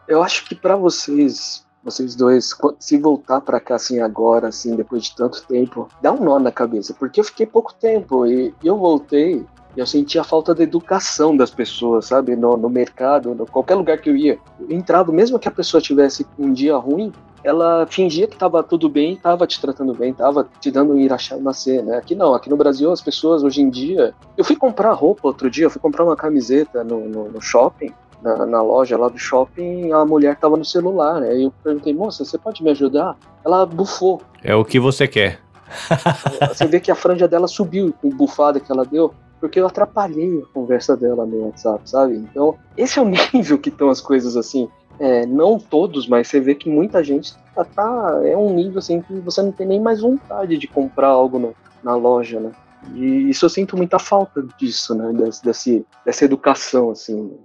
Eu 0.09 0.23
acho 0.23 0.45
que 0.47 0.55
para 0.55 0.75
vocês 0.75 1.68
vocês 1.91 2.15
dois, 2.15 2.55
se 2.79 2.99
voltar 2.99 3.41
para 3.41 3.61
cá 3.61 3.77
assim 3.77 4.01
agora, 4.01 4.49
assim, 4.49 4.77
depois 4.77 5.05
de 5.05 5.17
tanto 5.17 5.45
tempo, 5.47 5.89
dá 6.03 6.13
um 6.13 6.23
nó 6.23 6.39
na 6.39 6.53
cabeça, 6.53 6.95
porque 6.95 7.21
eu 7.21 7.25
fiquei 7.25 7.47
pouco 7.47 7.75
tempo 7.75 8.27
e 8.27 8.55
eu 8.63 8.77
voltei 8.77 9.45
e 9.77 9.81
eu 9.81 9.87
senti 9.87 10.19
a 10.19 10.25
falta 10.25 10.55
da 10.55 10.63
educação 10.63 11.37
das 11.37 11.51
pessoas, 11.51 12.07
sabe? 12.07 12.35
No, 12.35 12.57
no 12.57 12.69
mercado, 12.69 13.35
no 13.35 13.47
qualquer 13.47 13.75
lugar 13.75 13.99
que 13.99 14.11
eu 14.11 14.17
ia. 14.17 14.39
Eu 14.59 14.71
entrava, 14.71 15.13
mesmo 15.13 15.39
que 15.39 15.49
a 15.49 15.53
pessoa 15.53 15.81
tivesse 15.81 16.27
um 16.39 16.53
dia 16.53 16.77
ruim, 16.77 17.13
ela 17.45 17.87
fingia 17.87 18.27
que 18.27 18.35
estava 18.35 18.63
tudo 18.63 18.89
bem, 18.89 19.13
estava 19.13 19.47
te 19.47 19.61
tratando 19.61 19.95
bem, 19.95 20.11
estava 20.11 20.49
te 20.61 20.71
dando 20.71 20.95
um 20.95 20.99
irachá 20.99 21.37
nascer, 21.37 21.83
né? 21.85 21.97
Aqui 21.97 22.15
não, 22.15 22.35
aqui 22.35 22.51
no 22.51 22.57
Brasil 22.57 22.91
as 22.91 23.01
pessoas 23.01 23.45
hoje 23.45 23.63
em 23.63 23.71
dia. 23.71 24.15
Eu 24.37 24.45
fui 24.45 24.57
comprar 24.57 24.93
roupa 24.93 25.29
outro 25.29 25.49
dia, 25.49 25.67
eu 25.67 25.71
fui 25.71 25.81
comprar 25.81 26.05
uma 26.05 26.17
camiseta 26.17 26.83
no, 26.83 27.09
no, 27.09 27.31
no 27.31 27.41
shopping 27.41 27.93
na, 28.23 28.47
na, 28.47 28.63
loja 28.63 28.97
lá 28.97 29.09
do 29.09 29.19
shopping, 29.19 29.93
a 29.93 30.05
mulher 30.05 30.37
tava 30.37 30.57
no 30.57 30.65
celular, 30.65 31.21
né? 31.21 31.43
Eu 31.43 31.53
perguntei, 31.63 31.95
moça, 31.95 32.25
você 32.25 32.37
pode 32.37 32.63
me 32.63 32.71
ajudar? 32.71 33.17
Ela 33.45 33.65
bufou. 33.65 34.21
É 34.43 34.55
o 34.55 34.65
que 34.65 34.81
você 34.81 35.07
quer. 35.07 35.41
você 36.49 36.67
vê 36.67 36.81
que 36.81 36.91
a 36.91 36.95
franja 36.95 37.29
dela 37.29 37.47
subiu 37.47 37.95
com 38.01 38.09
bufada 38.11 38.59
que 38.59 38.73
ela 38.73 38.85
deu, 38.85 39.13
porque 39.41 39.61
eu 39.61 39.67
atrapalhei 39.67 40.43
a 40.43 40.53
conversa 40.53 40.97
dela 40.97 41.25
no 41.25 41.47
WhatsApp, 41.47 41.89
sabe? 41.89 42.17
Então, 42.17 42.57
esse 42.77 42.99
é 42.99 43.03
o 43.03 43.09
nível 43.33 43.59
que 43.59 43.69
estão 43.69 43.89
as 43.89 44.01
coisas 44.01 44.37
assim. 44.37 44.69
É, 45.01 45.25
não 45.25 45.61
todos, 45.61 46.09
mas 46.09 46.27
você 46.27 46.41
vê 46.41 46.57
que 46.57 46.69
muita 46.69 47.05
gente 47.05 47.33
tá, 47.55 47.65
tá, 47.65 48.21
é 48.25 48.37
um 48.37 48.53
nível 48.53 48.81
assim 48.81 49.01
que 49.01 49.15
você 49.21 49.41
não 49.41 49.53
tem 49.53 49.65
nem 49.65 49.81
mais 49.81 50.01
vontade 50.01 50.59
de 50.59 50.67
comprar 50.67 51.07
algo 51.07 51.39
no, 51.39 51.55
na 51.85 51.95
loja, 51.95 52.41
né? 52.41 52.51
E 52.95 53.31
isso 53.31 53.45
eu 53.45 53.51
sinto 53.51 53.77
muita 53.77 53.99
falta 54.01 54.45
disso, 54.59 54.97
né? 54.97 55.13
Desse, 55.13 55.45
desse, 55.45 55.87
dessa 56.05 56.25
educação, 56.25 56.91
assim 56.91 57.39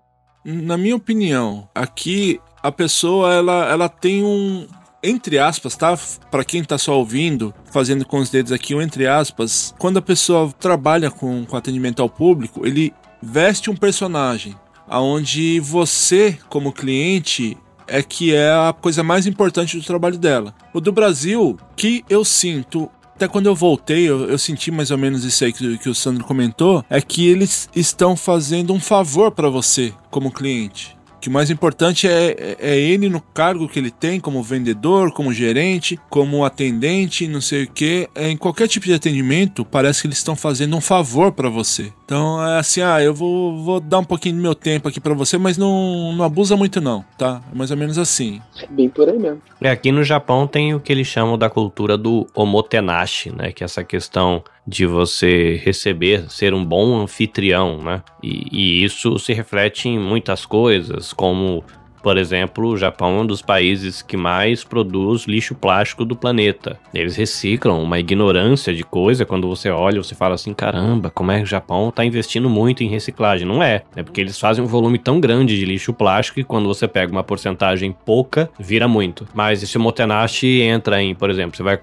na 0.44 0.78
minha 0.78 0.96
opinião, 0.96 1.68
aqui 1.74 2.40
a 2.62 2.72
pessoa 2.72 3.34
ela, 3.34 3.72
ela 3.72 3.90
tem 3.90 4.24
um 4.24 4.68
entre 5.06 5.38
aspas, 5.38 5.76
tá? 5.76 6.00
Para 6.32 6.46
quem 6.46 6.64
tá 6.64 6.78
só 6.78 6.98
ouvindo, 6.98 7.54
fazendo 7.72 8.06
com 8.06 8.20
os 8.20 8.30
dedos 8.30 8.54
aqui 8.54 8.74
um 8.74 8.82
entre 8.82 9.06
aspas, 9.06 9.76
quando 9.78 9.98
a 9.98 10.02
pessoa 10.02 10.52
trabalha 10.58 11.12
com, 11.12 11.46
com 11.46 11.58
atendimento 11.58 12.02
ao 12.02 12.10
público, 12.10 12.66
ele 12.66 12.94
veste 13.22 13.70
um 13.70 13.76
personagem 13.76 14.56
aonde 14.88 15.60
você, 15.60 16.38
como 16.50 16.72
cliente, 16.72 17.58
é 17.88 18.02
que 18.02 18.34
é 18.34 18.50
a 18.52 18.74
coisa 18.74 19.04
mais 19.04 19.28
importante 19.28 19.78
do 19.78 19.84
trabalho 19.84 20.18
dela. 20.18 20.54
O 20.74 20.80
do 20.80 20.92
Brasil, 20.92 21.58
que 21.76 22.04
eu 22.10 22.24
sinto 22.24 22.90
até 23.16 23.28
quando 23.28 23.46
eu 23.46 23.56
voltei, 23.56 24.10
eu, 24.10 24.30
eu, 24.30 24.38
senti 24.38 24.72
mais 24.72 24.92
ou 24.92 24.98
menos 24.98 25.24
isso 25.24 25.46
aí 25.46 25.54
que, 25.54 25.78
que 25.78 25.90
o 25.90 25.96
Sandro 25.96 26.24
comentou, 26.24 26.84
é 26.90 27.00
que 27.00 27.28
eles 27.28 27.70
estão 27.76 28.16
fazendo 28.16 28.74
um 28.74 28.80
favor 28.80 29.32
para 29.32 29.50
você 29.50 29.94
como 30.10 30.32
cliente 30.32 30.98
que 31.24 31.30
o 31.30 31.32
mais 31.32 31.50
importante 31.50 32.06
é, 32.06 32.36
é, 32.38 32.58
é 32.60 32.78
ele 32.78 33.08
no 33.08 33.22
cargo 33.22 33.70
que 33.70 33.80
ele 33.80 33.90
tem, 33.90 34.20
como 34.20 34.44
vendedor, 34.44 35.14
como 35.14 35.34
gerente, 35.34 35.98
como 36.10 36.44
atendente, 36.44 37.30
não 37.30 37.40
sei 37.40 37.64
o 37.64 37.72
que. 37.72 38.10
É, 38.14 38.30
em 38.30 38.36
qualquer 38.36 38.68
tipo 38.68 38.88
de 38.88 38.94
atendimento, 38.94 39.64
parece 39.64 40.02
que 40.02 40.08
eles 40.08 40.18
estão 40.18 40.36
fazendo 40.36 40.76
um 40.76 40.82
favor 40.82 41.32
para 41.32 41.48
você. 41.48 41.94
Então 42.14 42.48
é 42.48 42.60
assim, 42.60 42.80
ah, 42.80 43.02
eu 43.02 43.12
vou, 43.12 43.58
vou 43.58 43.80
dar 43.80 43.98
um 43.98 44.04
pouquinho 44.04 44.36
do 44.36 44.42
meu 44.44 44.54
tempo 44.54 44.88
aqui 44.88 45.00
para 45.00 45.16
você, 45.16 45.36
mas 45.36 45.58
não, 45.58 46.14
não 46.14 46.24
abusa 46.24 46.56
muito 46.56 46.80
não, 46.80 47.04
tá? 47.18 47.42
É 47.52 47.58
mais 47.58 47.72
ou 47.72 47.78
menos 47.78 47.98
assim. 47.98 48.40
É 48.62 48.68
bem 48.68 48.88
por 48.88 49.10
aí 49.10 49.18
mesmo. 49.18 49.42
É, 49.60 49.72
aqui 49.72 49.92
no 49.92 50.04
Japão 50.04 50.46
tem 50.46 50.76
o 50.76 50.80
que 50.80 50.94
eles 50.94 51.08
chamam 51.08 51.40
da 51.40 51.50
cultura 51.50 51.98
do 51.98 52.28
omotenashi, 52.36 53.36
né? 53.36 53.52
Que 53.52 53.64
é 53.64 53.66
essa 53.66 53.84
questão 53.84 54.44
de 54.68 54.86
você 54.86 55.60
receber, 55.66 56.30
ser 56.30 56.54
um 56.54 56.64
bom 56.64 57.02
anfitrião, 57.02 57.80
né? 57.80 58.04
E, 58.22 58.46
e 58.52 58.84
isso 58.84 59.18
se 59.18 59.34
reflete 59.34 59.90
em 59.90 59.98
muitas 59.98 60.46
coisas, 60.46 61.14
como 61.14 61.64
por 62.04 62.18
exemplo, 62.18 62.68
o 62.68 62.78
Japão 62.78 63.20
é 63.20 63.22
um 63.22 63.26
dos 63.26 63.42
países 63.42 64.02
que 64.02 64.18
mais 64.18 64.62
produz 64.62 65.24
lixo 65.24 65.56
plástico 65.56 66.04
do 66.04 66.18
planeta. 66.18 66.78
Eles 66.94 67.16
reciclam 67.16 67.82
uma 67.82 67.98
ignorância 67.98 68.74
de 68.74 68.84
coisa. 68.84 69.26
Quando 69.26 69.48
você 69.48 69.70
olha, 69.70 70.04
você 70.04 70.14
fala 70.14 70.36
assim: 70.36 70.54
caramba, 70.54 71.10
como 71.10 71.32
é 71.32 71.38
que 71.38 71.44
o 71.44 71.48
Japão 71.48 71.88
está 71.88 72.04
investindo 72.04 72.50
muito 72.50 72.84
em 72.84 72.90
reciclagem? 72.90 73.48
Não 73.48 73.64
é. 73.64 73.84
É 73.96 74.04
porque 74.04 74.20
eles 74.20 74.38
fazem 74.38 74.62
um 74.62 74.68
volume 74.68 75.00
tão 75.00 75.22
grande 75.22 75.58
de 75.58 75.64
lixo 75.64 75.94
plástico 75.94 76.36
que 76.36 76.44
quando 76.44 76.68
você 76.68 76.90
pega 76.90 77.10
uma 77.10 77.24
porcentagem 77.24 77.96
pouca, 78.06 78.50
vira 78.60 78.86
muito. 78.86 79.26
Mas 79.34 79.64
esse 79.64 79.78
Motenashi 79.78 80.62
entra 80.62 81.02
em, 81.02 81.16
por 81.16 81.30
exemplo, 81.30 81.56
você 81.56 81.64
vai 81.64 81.80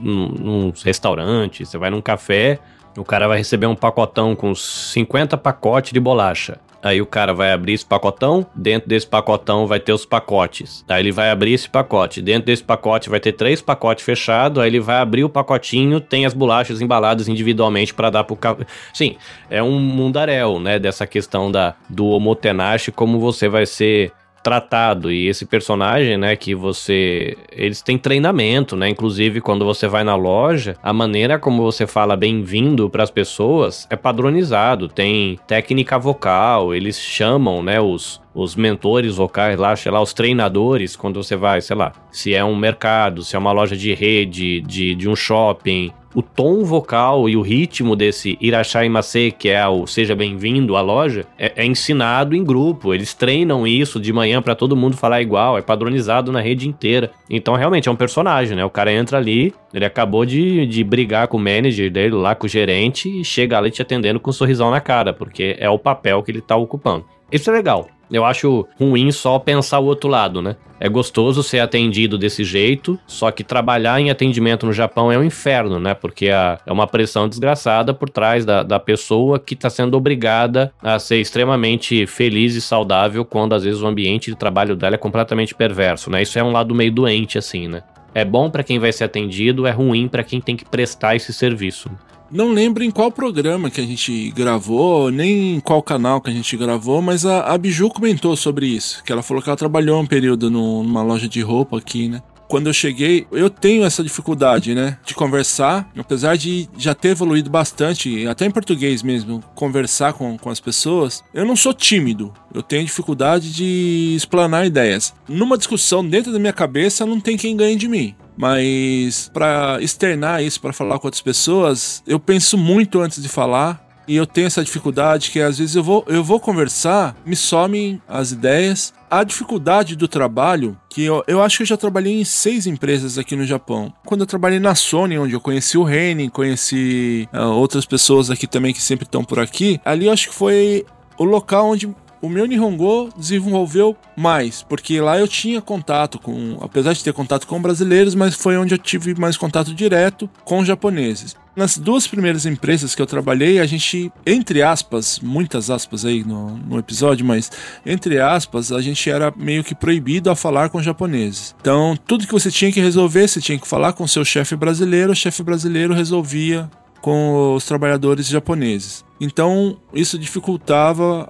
num, 0.00 0.28
num 0.28 0.72
restaurante, 0.84 1.64
você 1.64 1.78
vai 1.78 1.90
num 1.90 2.00
café. 2.00 2.58
O 2.98 3.04
cara 3.04 3.28
vai 3.28 3.38
receber 3.38 3.66
um 3.66 3.76
pacotão 3.76 4.34
com 4.34 4.52
50 4.52 5.36
pacotes 5.36 5.92
de 5.92 6.00
bolacha. 6.00 6.58
Aí 6.82 7.00
o 7.00 7.06
cara 7.06 7.34
vai 7.34 7.52
abrir 7.52 7.74
esse 7.74 7.84
pacotão, 7.84 8.46
dentro 8.54 8.88
desse 8.88 9.06
pacotão 9.06 9.66
vai 9.66 9.78
ter 9.78 9.92
os 9.92 10.06
pacotes. 10.06 10.84
Aí 10.88 11.02
ele 11.02 11.12
vai 11.12 11.30
abrir 11.30 11.52
esse 11.52 11.68
pacote, 11.68 12.22
dentro 12.22 12.46
desse 12.46 12.62
pacote 12.62 13.10
vai 13.10 13.20
ter 13.20 13.32
três 13.32 13.60
pacotes 13.60 14.04
fechados, 14.04 14.62
aí 14.62 14.68
ele 14.68 14.80
vai 14.80 14.96
abrir 14.96 15.24
o 15.24 15.28
pacotinho, 15.28 16.00
tem 16.00 16.24
as 16.24 16.32
bolachas 16.32 16.80
embaladas 16.80 17.28
individualmente 17.28 17.92
para 17.92 18.10
dar 18.10 18.24
pro 18.24 18.36
cara. 18.36 18.66
Sim, 18.94 19.16
é 19.50 19.62
um 19.62 19.78
mundaréu, 19.78 20.58
né, 20.58 20.78
dessa 20.78 21.06
questão 21.06 21.50
da 21.50 21.74
do 21.88 22.06
homotenache, 22.06 22.90
como 22.90 23.18
você 23.18 23.48
vai 23.48 23.66
ser 23.66 24.12
tratado 24.42 25.12
e 25.12 25.28
esse 25.28 25.44
personagem, 25.44 26.16
né, 26.16 26.36
que 26.36 26.54
você 26.54 27.36
eles 27.52 27.82
têm 27.82 27.98
treinamento, 27.98 28.76
né? 28.76 28.88
Inclusive 28.88 29.40
quando 29.40 29.64
você 29.64 29.86
vai 29.86 30.04
na 30.04 30.16
loja, 30.16 30.76
a 30.82 30.92
maneira 30.92 31.38
como 31.38 31.62
você 31.62 31.86
fala 31.86 32.16
bem-vindo 32.16 32.88
para 32.88 33.02
as 33.02 33.10
pessoas 33.10 33.86
é 33.90 33.96
padronizado, 33.96 34.88
tem 34.88 35.38
técnica 35.46 35.98
vocal, 35.98 36.74
eles 36.74 36.98
chamam, 36.98 37.62
né, 37.62 37.80
os 37.80 38.20
os 38.32 38.54
mentores 38.54 39.16
vocais 39.16 39.58
lá, 39.58 39.74
sei 39.74 39.90
lá, 39.90 40.00
os 40.00 40.12
treinadores, 40.12 40.94
quando 40.94 41.20
você 41.22 41.34
vai, 41.34 41.60
sei 41.60 41.74
lá, 41.74 41.92
se 42.12 42.32
é 42.32 42.44
um 42.44 42.54
mercado, 42.54 43.24
se 43.24 43.34
é 43.34 43.38
uma 43.38 43.50
loja 43.50 43.76
de 43.76 43.92
rede, 43.92 44.60
de, 44.60 44.94
de 44.94 45.08
um 45.08 45.16
shopping, 45.16 45.92
o 46.14 46.22
tom 46.22 46.64
vocal 46.64 47.28
e 47.28 47.36
o 47.36 47.42
ritmo 47.42 47.94
desse 47.94 48.36
Irachai 48.40 48.88
Mase, 48.88 49.30
que 49.30 49.48
é 49.48 49.66
o 49.66 49.86
Seja 49.86 50.14
Bem-vindo 50.14 50.76
à 50.76 50.80
loja, 50.80 51.24
é, 51.38 51.52
é, 51.56 51.64
ensinado 51.64 52.34
em 52.34 52.44
grupo. 52.44 52.92
Eles 52.92 53.14
treinam 53.14 53.66
isso 53.66 54.00
de 54.00 54.12
manhã 54.12 54.42
para 54.42 54.54
todo 54.54 54.76
mundo 54.76 54.96
falar 54.96 55.22
igual, 55.22 55.56
é 55.56 55.62
padronizado 55.62 56.32
na 56.32 56.40
rede 56.40 56.68
inteira. 56.68 57.10
Então, 57.28 57.54
realmente, 57.54 57.88
é 57.88 57.92
um 57.92 57.96
personagem, 57.96 58.56
né? 58.56 58.64
O 58.64 58.70
cara 58.70 58.92
entra 58.92 59.18
ali, 59.18 59.54
ele 59.72 59.84
acabou 59.84 60.24
de, 60.24 60.66
de 60.66 60.82
brigar 60.82 61.28
com 61.28 61.36
o 61.36 61.40
manager 61.40 61.90
dele 61.90 62.14
lá, 62.14 62.34
com 62.34 62.46
o 62.46 62.48
gerente, 62.48 63.20
e 63.20 63.24
chega 63.24 63.56
ali 63.56 63.70
te 63.70 63.82
atendendo 63.82 64.18
com 64.18 64.30
um 64.30 64.32
sorrisão 64.32 64.70
na 64.70 64.80
cara, 64.80 65.12
porque 65.12 65.56
é 65.58 65.70
o 65.70 65.78
papel 65.78 66.22
que 66.22 66.30
ele 66.30 66.40
tá 66.40 66.56
ocupando. 66.56 67.04
Isso 67.32 67.50
é 67.50 67.52
legal. 67.52 67.88
Eu 68.10 68.24
acho 68.24 68.66
ruim 68.78 69.12
só 69.12 69.38
pensar 69.38 69.78
o 69.78 69.84
outro 69.84 70.10
lado, 70.10 70.42
né? 70.42 70.56
É 70.80 70.88
gostoso 70.88 71.42
ser 71.42 71.60
atendido 71.60 72.18
desse 72.18 72.42
jeito, 72.42 72.98
só 73.06 73.30
que 73.30 73.44
trabalhar 73.44 74.00
em 74.00 74.10
atendimento 74.10 74.66
no 74.66 74.72
Japão 74.72 75.12
é 75.12 75.18
um 75.18 75.22
inferno, 75.22 75.78
né? 75.78 75.94
Porque 75.94 76.26
é 76.26 76.58
uma 76.66 76.86
pressão 76.86 77.28
desgraçada 77.28 77.94
por 77.94 78.08
trás 78.10 78.44
da, 78.44 78.62
da 78.62 78.80
pessoa 78.80 79.38
que 79.38 79.54
está 79.54 79.70
sendo 79.70 79.96
obrigada 79.96 80.72
a 80.82 80.98
ser 80.98 81.20
extremamente 81.20 82.04
feliz 82.06 82.54
e 82.56 82.60
saudável 82.60 83.24
quando 83.24 83.54
às 83.54 83.62
vezes 83.62 83.80
o 83.80 83.86
ambiente 83.86 84.30
de 84.30 84.36
trabalho 84.36 84.74
dela 84.74 84.96
é 84.96 84.98
completamente 84.98 85.54
perverso, 85.54 86.10
né? 86.10 86.22
Isso 86.22 86.38
é 86.38 86.42
um 86.42 86.50
lado 86.50 86.74
meio 86.74 86.90
doente, 86.90 87.38
assim, 87.38 87.68
né? 87.68 87.82
É 88.12 88.24
bom 88.24 88.50
para 88.50 88.64
quem 88.64 88.78
vai 88.78 88.90
ser 88.90 89.04
atendido, 89.04 89.66
é 89.66 89.70
ruim 89.70 90.08
para 90.08 90.24
quem 90.24 90.40
tem 90.40 90.56
que 90.56 90.64
prestar 90.64 91.14
esse 91.14 91.32
serviço. 91.32 91.88
Não 92.30 92.52
lembro 92.52 92.84
em 92.84 92.92
qual 92.92 93.10
programa 93.10 93.70
que 93.70 93.80
a 93.80 93.84
gente 93.84 94.30
gravou, 94.30 95.10
nem 95.10 95.56
em 95.56 95.60
qual 95.60 95.82
canal 95.82 96.20
que 96.20 96.30
a 96.30 96.32
gente 96.32 96.56
gravou, 96.56 97.02
mas 97.02 97.26
a, 97.26 97.40
a 97.52 97.58
Biju 97.58 97.90
comentou 97.90 98.36
sobre 98.36 98.68
isso. 98.68 99.02
Que 99.02 99.10
ela 99.10 99.20
falou 99.20 99.42
que 99.42 99.48
ela 99.48 99.56
trabalhou 99.56 100.00
um 100.00 100.06
período 100.06 100.48
no, 100.48 100.84
numa 100.84 101.02
loja 101.02 101.28
de 101.28 101.40
roupa 101.40 101.78
aqui, 101.78 102.08
né? 102.08 102.22
Quando 102.50 102.66
eu 102.66 102.72
cheguei, 102.72 103.28
eu 103.30 103.48
tenho 103.48 103.84
essa 103.84 104.02
dificuldade, 104.02 104.74
né? 104.74 104.98
De 105.06 105.14
conversar, 105.14 105.88
apesar 105.96 106.36
de 106.36 106.68
já 106.76 106.96
ter 106.96 107.10
evoluído 107.10 107.48
bastante, 107.48 108.26
até 108.26 108.44
em 108.44 108.50
português 108.50 109.04
mesmo, 109.04 109.40
conversar 109.54 110.14
com, 110.14 110.36
com 110.36 110.50
as 110.50 110.58
pessoas, 110.58 111.22
eu 111.32 111.46
não 111.46 111.54
sou 111.54 111.72
tímido. 111.72 112.34
Eu 112.52 112.60
tenho 112.60 112.84
dificuldade 112.84 113.52
de 113.52 114.14
explanar 114.16 114.66
ideias. 114.66 115.14
Numa 115.28 115.56
discussão 115.56 116.04
dentro 116.04 116.32
da 116.32 116.40
minha 116.40 116.52
cabeça, 116.52 117.06
não 117.06 117.20
tem 117.20 117.36
quem 117.36 117.56
ganhe 117.56 117.76
de 117.76 117.86
mim. 117.86 118.16
Mas 118.36 119.30
para 119.32 119.78
externar 119.80 120.42
isso, 120.42 120.60
para 120.60 120.72
falar 120.72 120.98
com 120.98 121.06
outras 121.06 121.22
pessoas, 121.22 122.02
eu 122.04 122.18
penso 122.18 122.58
muito 122.58 123.00
antes 123.00 123.22
de 123.22 123.28
falar. 123.28 123.86
E 124.10 124.16
eu 124.16 124.26
tenho 124.26 124.48
essa 124.48 124.64
dificuldade 124.64 125.30
que 125.30 125.38
às 125.38 125.58
vezes 125.58 125.76
eu 125.76 125.84
vou, 125.84 126.04
eu 126.08 126.24
vou 126.24 126.40
conversar, 126.40 127.14
me 127.24 127.36
somem 127.36 128.02
as 128.08 128.32
ideias. 128.32 128.92
A 129.08 129.22
dificuldade 129.22 129.94
do 129.94 130.08
trabalho, 130.08 130.76
que 130.88 131.04
eu, 131.04 131.22
eu 131.28 131.40
acho 131.40 131.58
que 131.58 131.62
eu 131.62 131.66
já 131.68 131.76
trabalhei 131.76 132.20
em 132.20 132.24
seis 132.24 132.66
empresas 132.66 133.18
aqui 133.18 133.36
no 133.36 133.46
Japão. 133.46 133.94
Quando 134.04 134.22
eu 134.22 134.26
trabalhei 134.26 134.58
na 134.58 134.74
Sony, 134.74 135.16
onde 135.16 135.34
eu 135.34 135.40
conheci 135.40 135.78
o 135.78 135.88
Henning, 135.88 136.28
conheci 136.28 137.28
uh, 137.32 137.52
outras 137.52 137.86
pessoas 137.86 138.30
aqui 138.30 138.48
também 138.48 138.74
que 138.74 138.82
sempre 138.82 139.04
estão 139.04 139.22
por 139.22 139.38
aqui, 139.38 139.80
ali 139.84 140.06
eu 140.06 140.12
acho 140.12 140.30
que 140.30 140.34
foi 140.34 140.84
o 141.16 141.22
local 141.22 141.70
onde 141.70 141.88
o 142.22 142.28
meu 142.28 142.46
Nihongo 142.46 143.08
desenvolveu 143.16 143.96
mais, 144.16 144.62
porque 144.62 145.00
lá 145.00 145.18
eu 145.18 145.26
tinha 145.26 145.60
contato 145.60 146.18
com, 146.18 146.58
apesar 146.60 146.92
de 146.92 147.02
ter 147.02 147.12
contato 147.12 147.46
com 147.46 147.60
brasileiros, 147.60 148.14
mas 148.14 148.34
foi 148.34 148.56
onde 148.56 148.74
eu 148.74 148.78
tive 148.78 149.18
mais 149.18 149.36
contato 149.36 149.74
direto 149.74 150.28
com 150.44 150.64
japoneses. 150.64 151.34
Nas 151.56 151.76
duas 151.76 152.06
primeiras 152.06 152.46
empresas 152.46 152.94
que 152.94 153.02
eu 153.02 153.06
trabalhei, 153.06 153.58
a 153.58 153.66
gente, 153.66 154.12
entre 154.24 154.62
aspas, 154.62 155.18
muitas 155.20 155.68
aspas 155.70 156.04
aí 156.04 156.22
no, 156.22 156.56
no 156.56 156.78
episódio, 156.78 157.24
mas 157.24 157.50
entre 157.84 158.20
aspas, 158.20 158.70
a 158.70 158.80
gente 158.80 159.10
era 159.10 159.32
meio 159.36 159.64
que 159.64 159.74
proibido 159.74 160.30
a 160.30 160.36
falar 160.36 160.68
com 160.68 160.82
japoneses. 160.82 161.54
Então, 161.60 161.98
tudo 162.06 162.26
que 162.26 162.32
você 162.32 162.50
tinha 162.50 162.70
que 162.70 162.80
resolver, 162.80 163.26
você 163.26 163.40
tinha 163.40 163.58
que 163.58 163.66
falar 163.66 163.92
com 163.94 164.06
seu 164.06 164.24
chefe 164.24 164.54
brasileiro, 164.54 165.12
o 165.12 165.16
chefe 165.16 165.42
brasileiro 165.42 165.92
resolvia 165.94 166.70
com 167.00 167.54
os 167.54 167.64
trabalhadores 167.64 168.26
japoneses. 168.28 169.04
Então, 169.20 169.76
isso 169.92 170.18
dificultava 170.18 171.26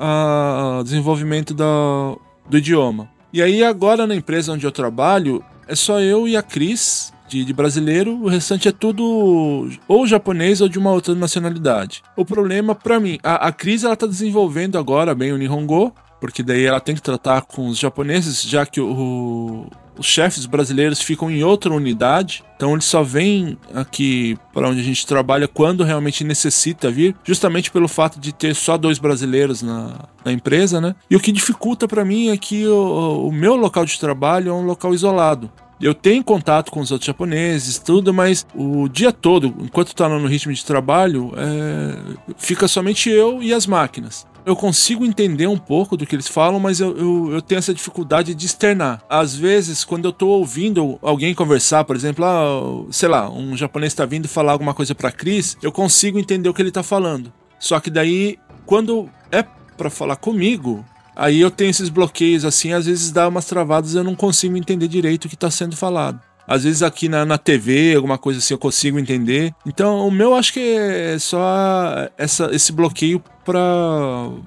o 0.79 0.85
desenvolvimento 0.85 1.53
da, 1.53 2.15
do 2.49 2.59
idioma. 2.59 3.11
E 3.33 3.43
aí, 3.43 3.65
agora 3.65 4.07
na 4.07 4.15
empresa 4.15 4.53
onde 4.53 4.65
eu 4.65 4.73
trabalho, 4.73 5.45
é 5.67 5.75
só 5.75 6.01
eu 6.01 6.27
e 6.29 6.37
a 6.37 6.43
Cris, 6.43 7.13
de, 7.29 7.45
de, 7.45 7.53
brasileiro, 7.53 8.17
o 8.21 8.29
restante 8.29 8.69
é 8.69 8.73
tudo 8.73 9.69
ou 9.87 10.07
japonês 10.07 10.61
ou 10.61 10.69
de 10.69 10.79
uma 10.79 10.91
outra 10.91 11.15
nacionalidade. 11.15 12.03
O 12.17 12.25
problema, 12.25 12.75
para 12.75 12.99
mim, 12.99 13.19
a, 13.23 13.47
a 13.49 13.53
Cris 13.53 13.85
ela 13.85 13.97
tá 13.97 14.07
desenvolvendo 14.07 14.77
agora 14.77 15.15
bem 15.15 15.33
o 15.33 15.39
Nihongo, 15.39 15.95
porque 16.21 16.43
daí 16.43 16.65
ela 16.65 16.81
tem 16.81 16.95
que 16.95 17.03
tratar 17.03 17.43
com 17.43 17.69
os 17.69 17.79
japoneses, 17.79 18.43
já 18.43 18.67
que 18.67 18.81
o, 18.81 19.67
os 19.99 20.07
chefes 20.07 20.47
brasileiros 20.47 21.01
ficam 21.01 21.31
em 21.31 21.43
outra 21.43 21.73
unidade, 21.73 22.45
então 22.57 22.73
eles 22.73 22.85
só 22.85 23.03
vêm 23.03 23.59
aqui 23.75 24.37
para 24.53 24.69
onde 24.69 24.81
a 24.81 24.85
gente 24.85 25.07
trabalha 25.07 25.49
quando 25.49 25.83
realmente 25.83 26.23
necessita 26.23 26.91
vir, 26.91 27.17
justamente 27.25 27.71
pelo 27.71 27.89
fato 27.89 28.21
de 28.21 28.33
ter 28.33 28.55
só 28.55 28.77
dois 28.77 28.99
brasileiros 28.99 29.63
na, 29.63 30.09
na 30.25 30.33
empresa, 30.33 30.81
né? 30.81 30.95
E 31.11 31.17
o 31.17 31.21
que 31.21 31.33
dificulta 31.33 31.89
para 31.89 32.05
mim 32.05 32.29
é 32.29 32.37
que 32.37 32.67
o, 32.67 33.29
o 33.29 33.33
meu 33.33 33.57
local 33.57 33.85
de 33.85 33.99
trabalho 33.99 34.51
é 34.51 34.55
um 34.55 34.65
local 34.65 34.95
isolado. 34.95 35.51
Eu 35.81 35.95
tenho 35.95 36.23
contato 36.23 36.71
com 36.71 36.81
os 36.81 36.91
outros 36.91 37.07
japoneses, 37.07 37.79
tudo, 37.79 38.13
mas 38.13 38.47
o 38.55 38.87
dia 38.87 39.11
todo, 39.11 39.55
enquanto 39.61 39.95
tá 39.95 40.07
no 40.11 40.27
ritmo 40.27 40.53
de 40.53 40.63
trabalho, 40.63 41.33
é... 41.37 41.97
fica 42.37 42.69
somente 42.69 43.09
eu 43.09 43.43
e 43.43 43.55
as 43.55 43.67
máquinas 43.67 44.27
eu 44.51 44.57
consigo 44.57 45.05
entender 45.05 45.47
um 45.47 45.57
pouco 45.57 45.97
do 45.97 46.05
que 46.05 46.15
eles 46.15 46.29
falam, 46.29 46.59
mas 46.59 46.81
eu, 46.81 46.97
eu, 46.97 47.33
eu, 47.35 47.43
tenho 47.43 47.59
essa 47.59 47.73
dificuldade 47.73 48.35
de 48.35 48.47
externar. 48.47 49.03
Às 49.09 49.35
vezes, 49.35 49.85
quando 49.85 50.07
eu 50.07 50.13
tô 50.13 50.29
ouvindo 50.29 50.99
alguém 51.03 51.35
conversar, 51.35 51.85
por 51.85 51.95
exemplo, 51.95 52.25
ah, 52.25 52.87
sei 52.91 53.09
lá, 53.09 53.31
um 53.31 53.57
japonês 53.57 53.93
está 53.93 54.05
vindo 54.05 54.29
falar 54.29 54.53
alguma 54.53 54.75
coisa 54.75 54.95
para 54.95 55.13
Cris, 55.13 55.57
eu 55.63 55.71
consigo 55.71 56.19
entender 56.19 56.49
o 56.49 56.55
que 56.55 56.61
ele 56.61 56.71
tá 56.71 56.83
falando. 56.83 57.33
Só 57.59 57.79
que 57.79 57.91
daí, 57.91 58.39
quando 58.67 59.09
é 59.31 59.45
para 59.77 59.89
falar 59.89 60.17
comigo, 60.17 60.85
aí 61.15 61.41
eu 61.41 61.51
tenho 61.51 61.71
esses 61.71 61.89
bloqueios 61.89 62.45
assim, 62.45 62.73
às 62.73 62.87
vezes 62.87 63.13
dá 63.13 63.29
umas 63.29 63.45
travadas, 63.45 63.95
eu 63.95 64.03
não 64.05 64.15
consigo 64.15 64.57
entender 64.57 64.89
direito 64.89 65.27
o 65.27 65.29
que 65.29 65.37
tá 65.37 65.51
sendo 65.51 65.77
falado. 65.77 66.21
Às 66.51 66.65
vezes 66.65 66.83
aqui 66.83 67.09
na, 67.09 67.25
na 67.25 67.39
TV, 67.39 67.95
alguma 67.95 68.19
coisa 68.19 68.41
assim, 68.41 68.53
eu 68.53 68.59
consigo 68.59 68.99
entender. 68.99 69.55
Então, 69.65 70.05
o 70.05 70.11
meu 70.11 70.35
acho 70.35 70.53
que 70.53 70.59
é 70.59 71.17
só 71.17 72.09
essa, 72.19 72.51
esse 72.53 72.73
bloqueio 72.73 73.23
para 73.45 73.61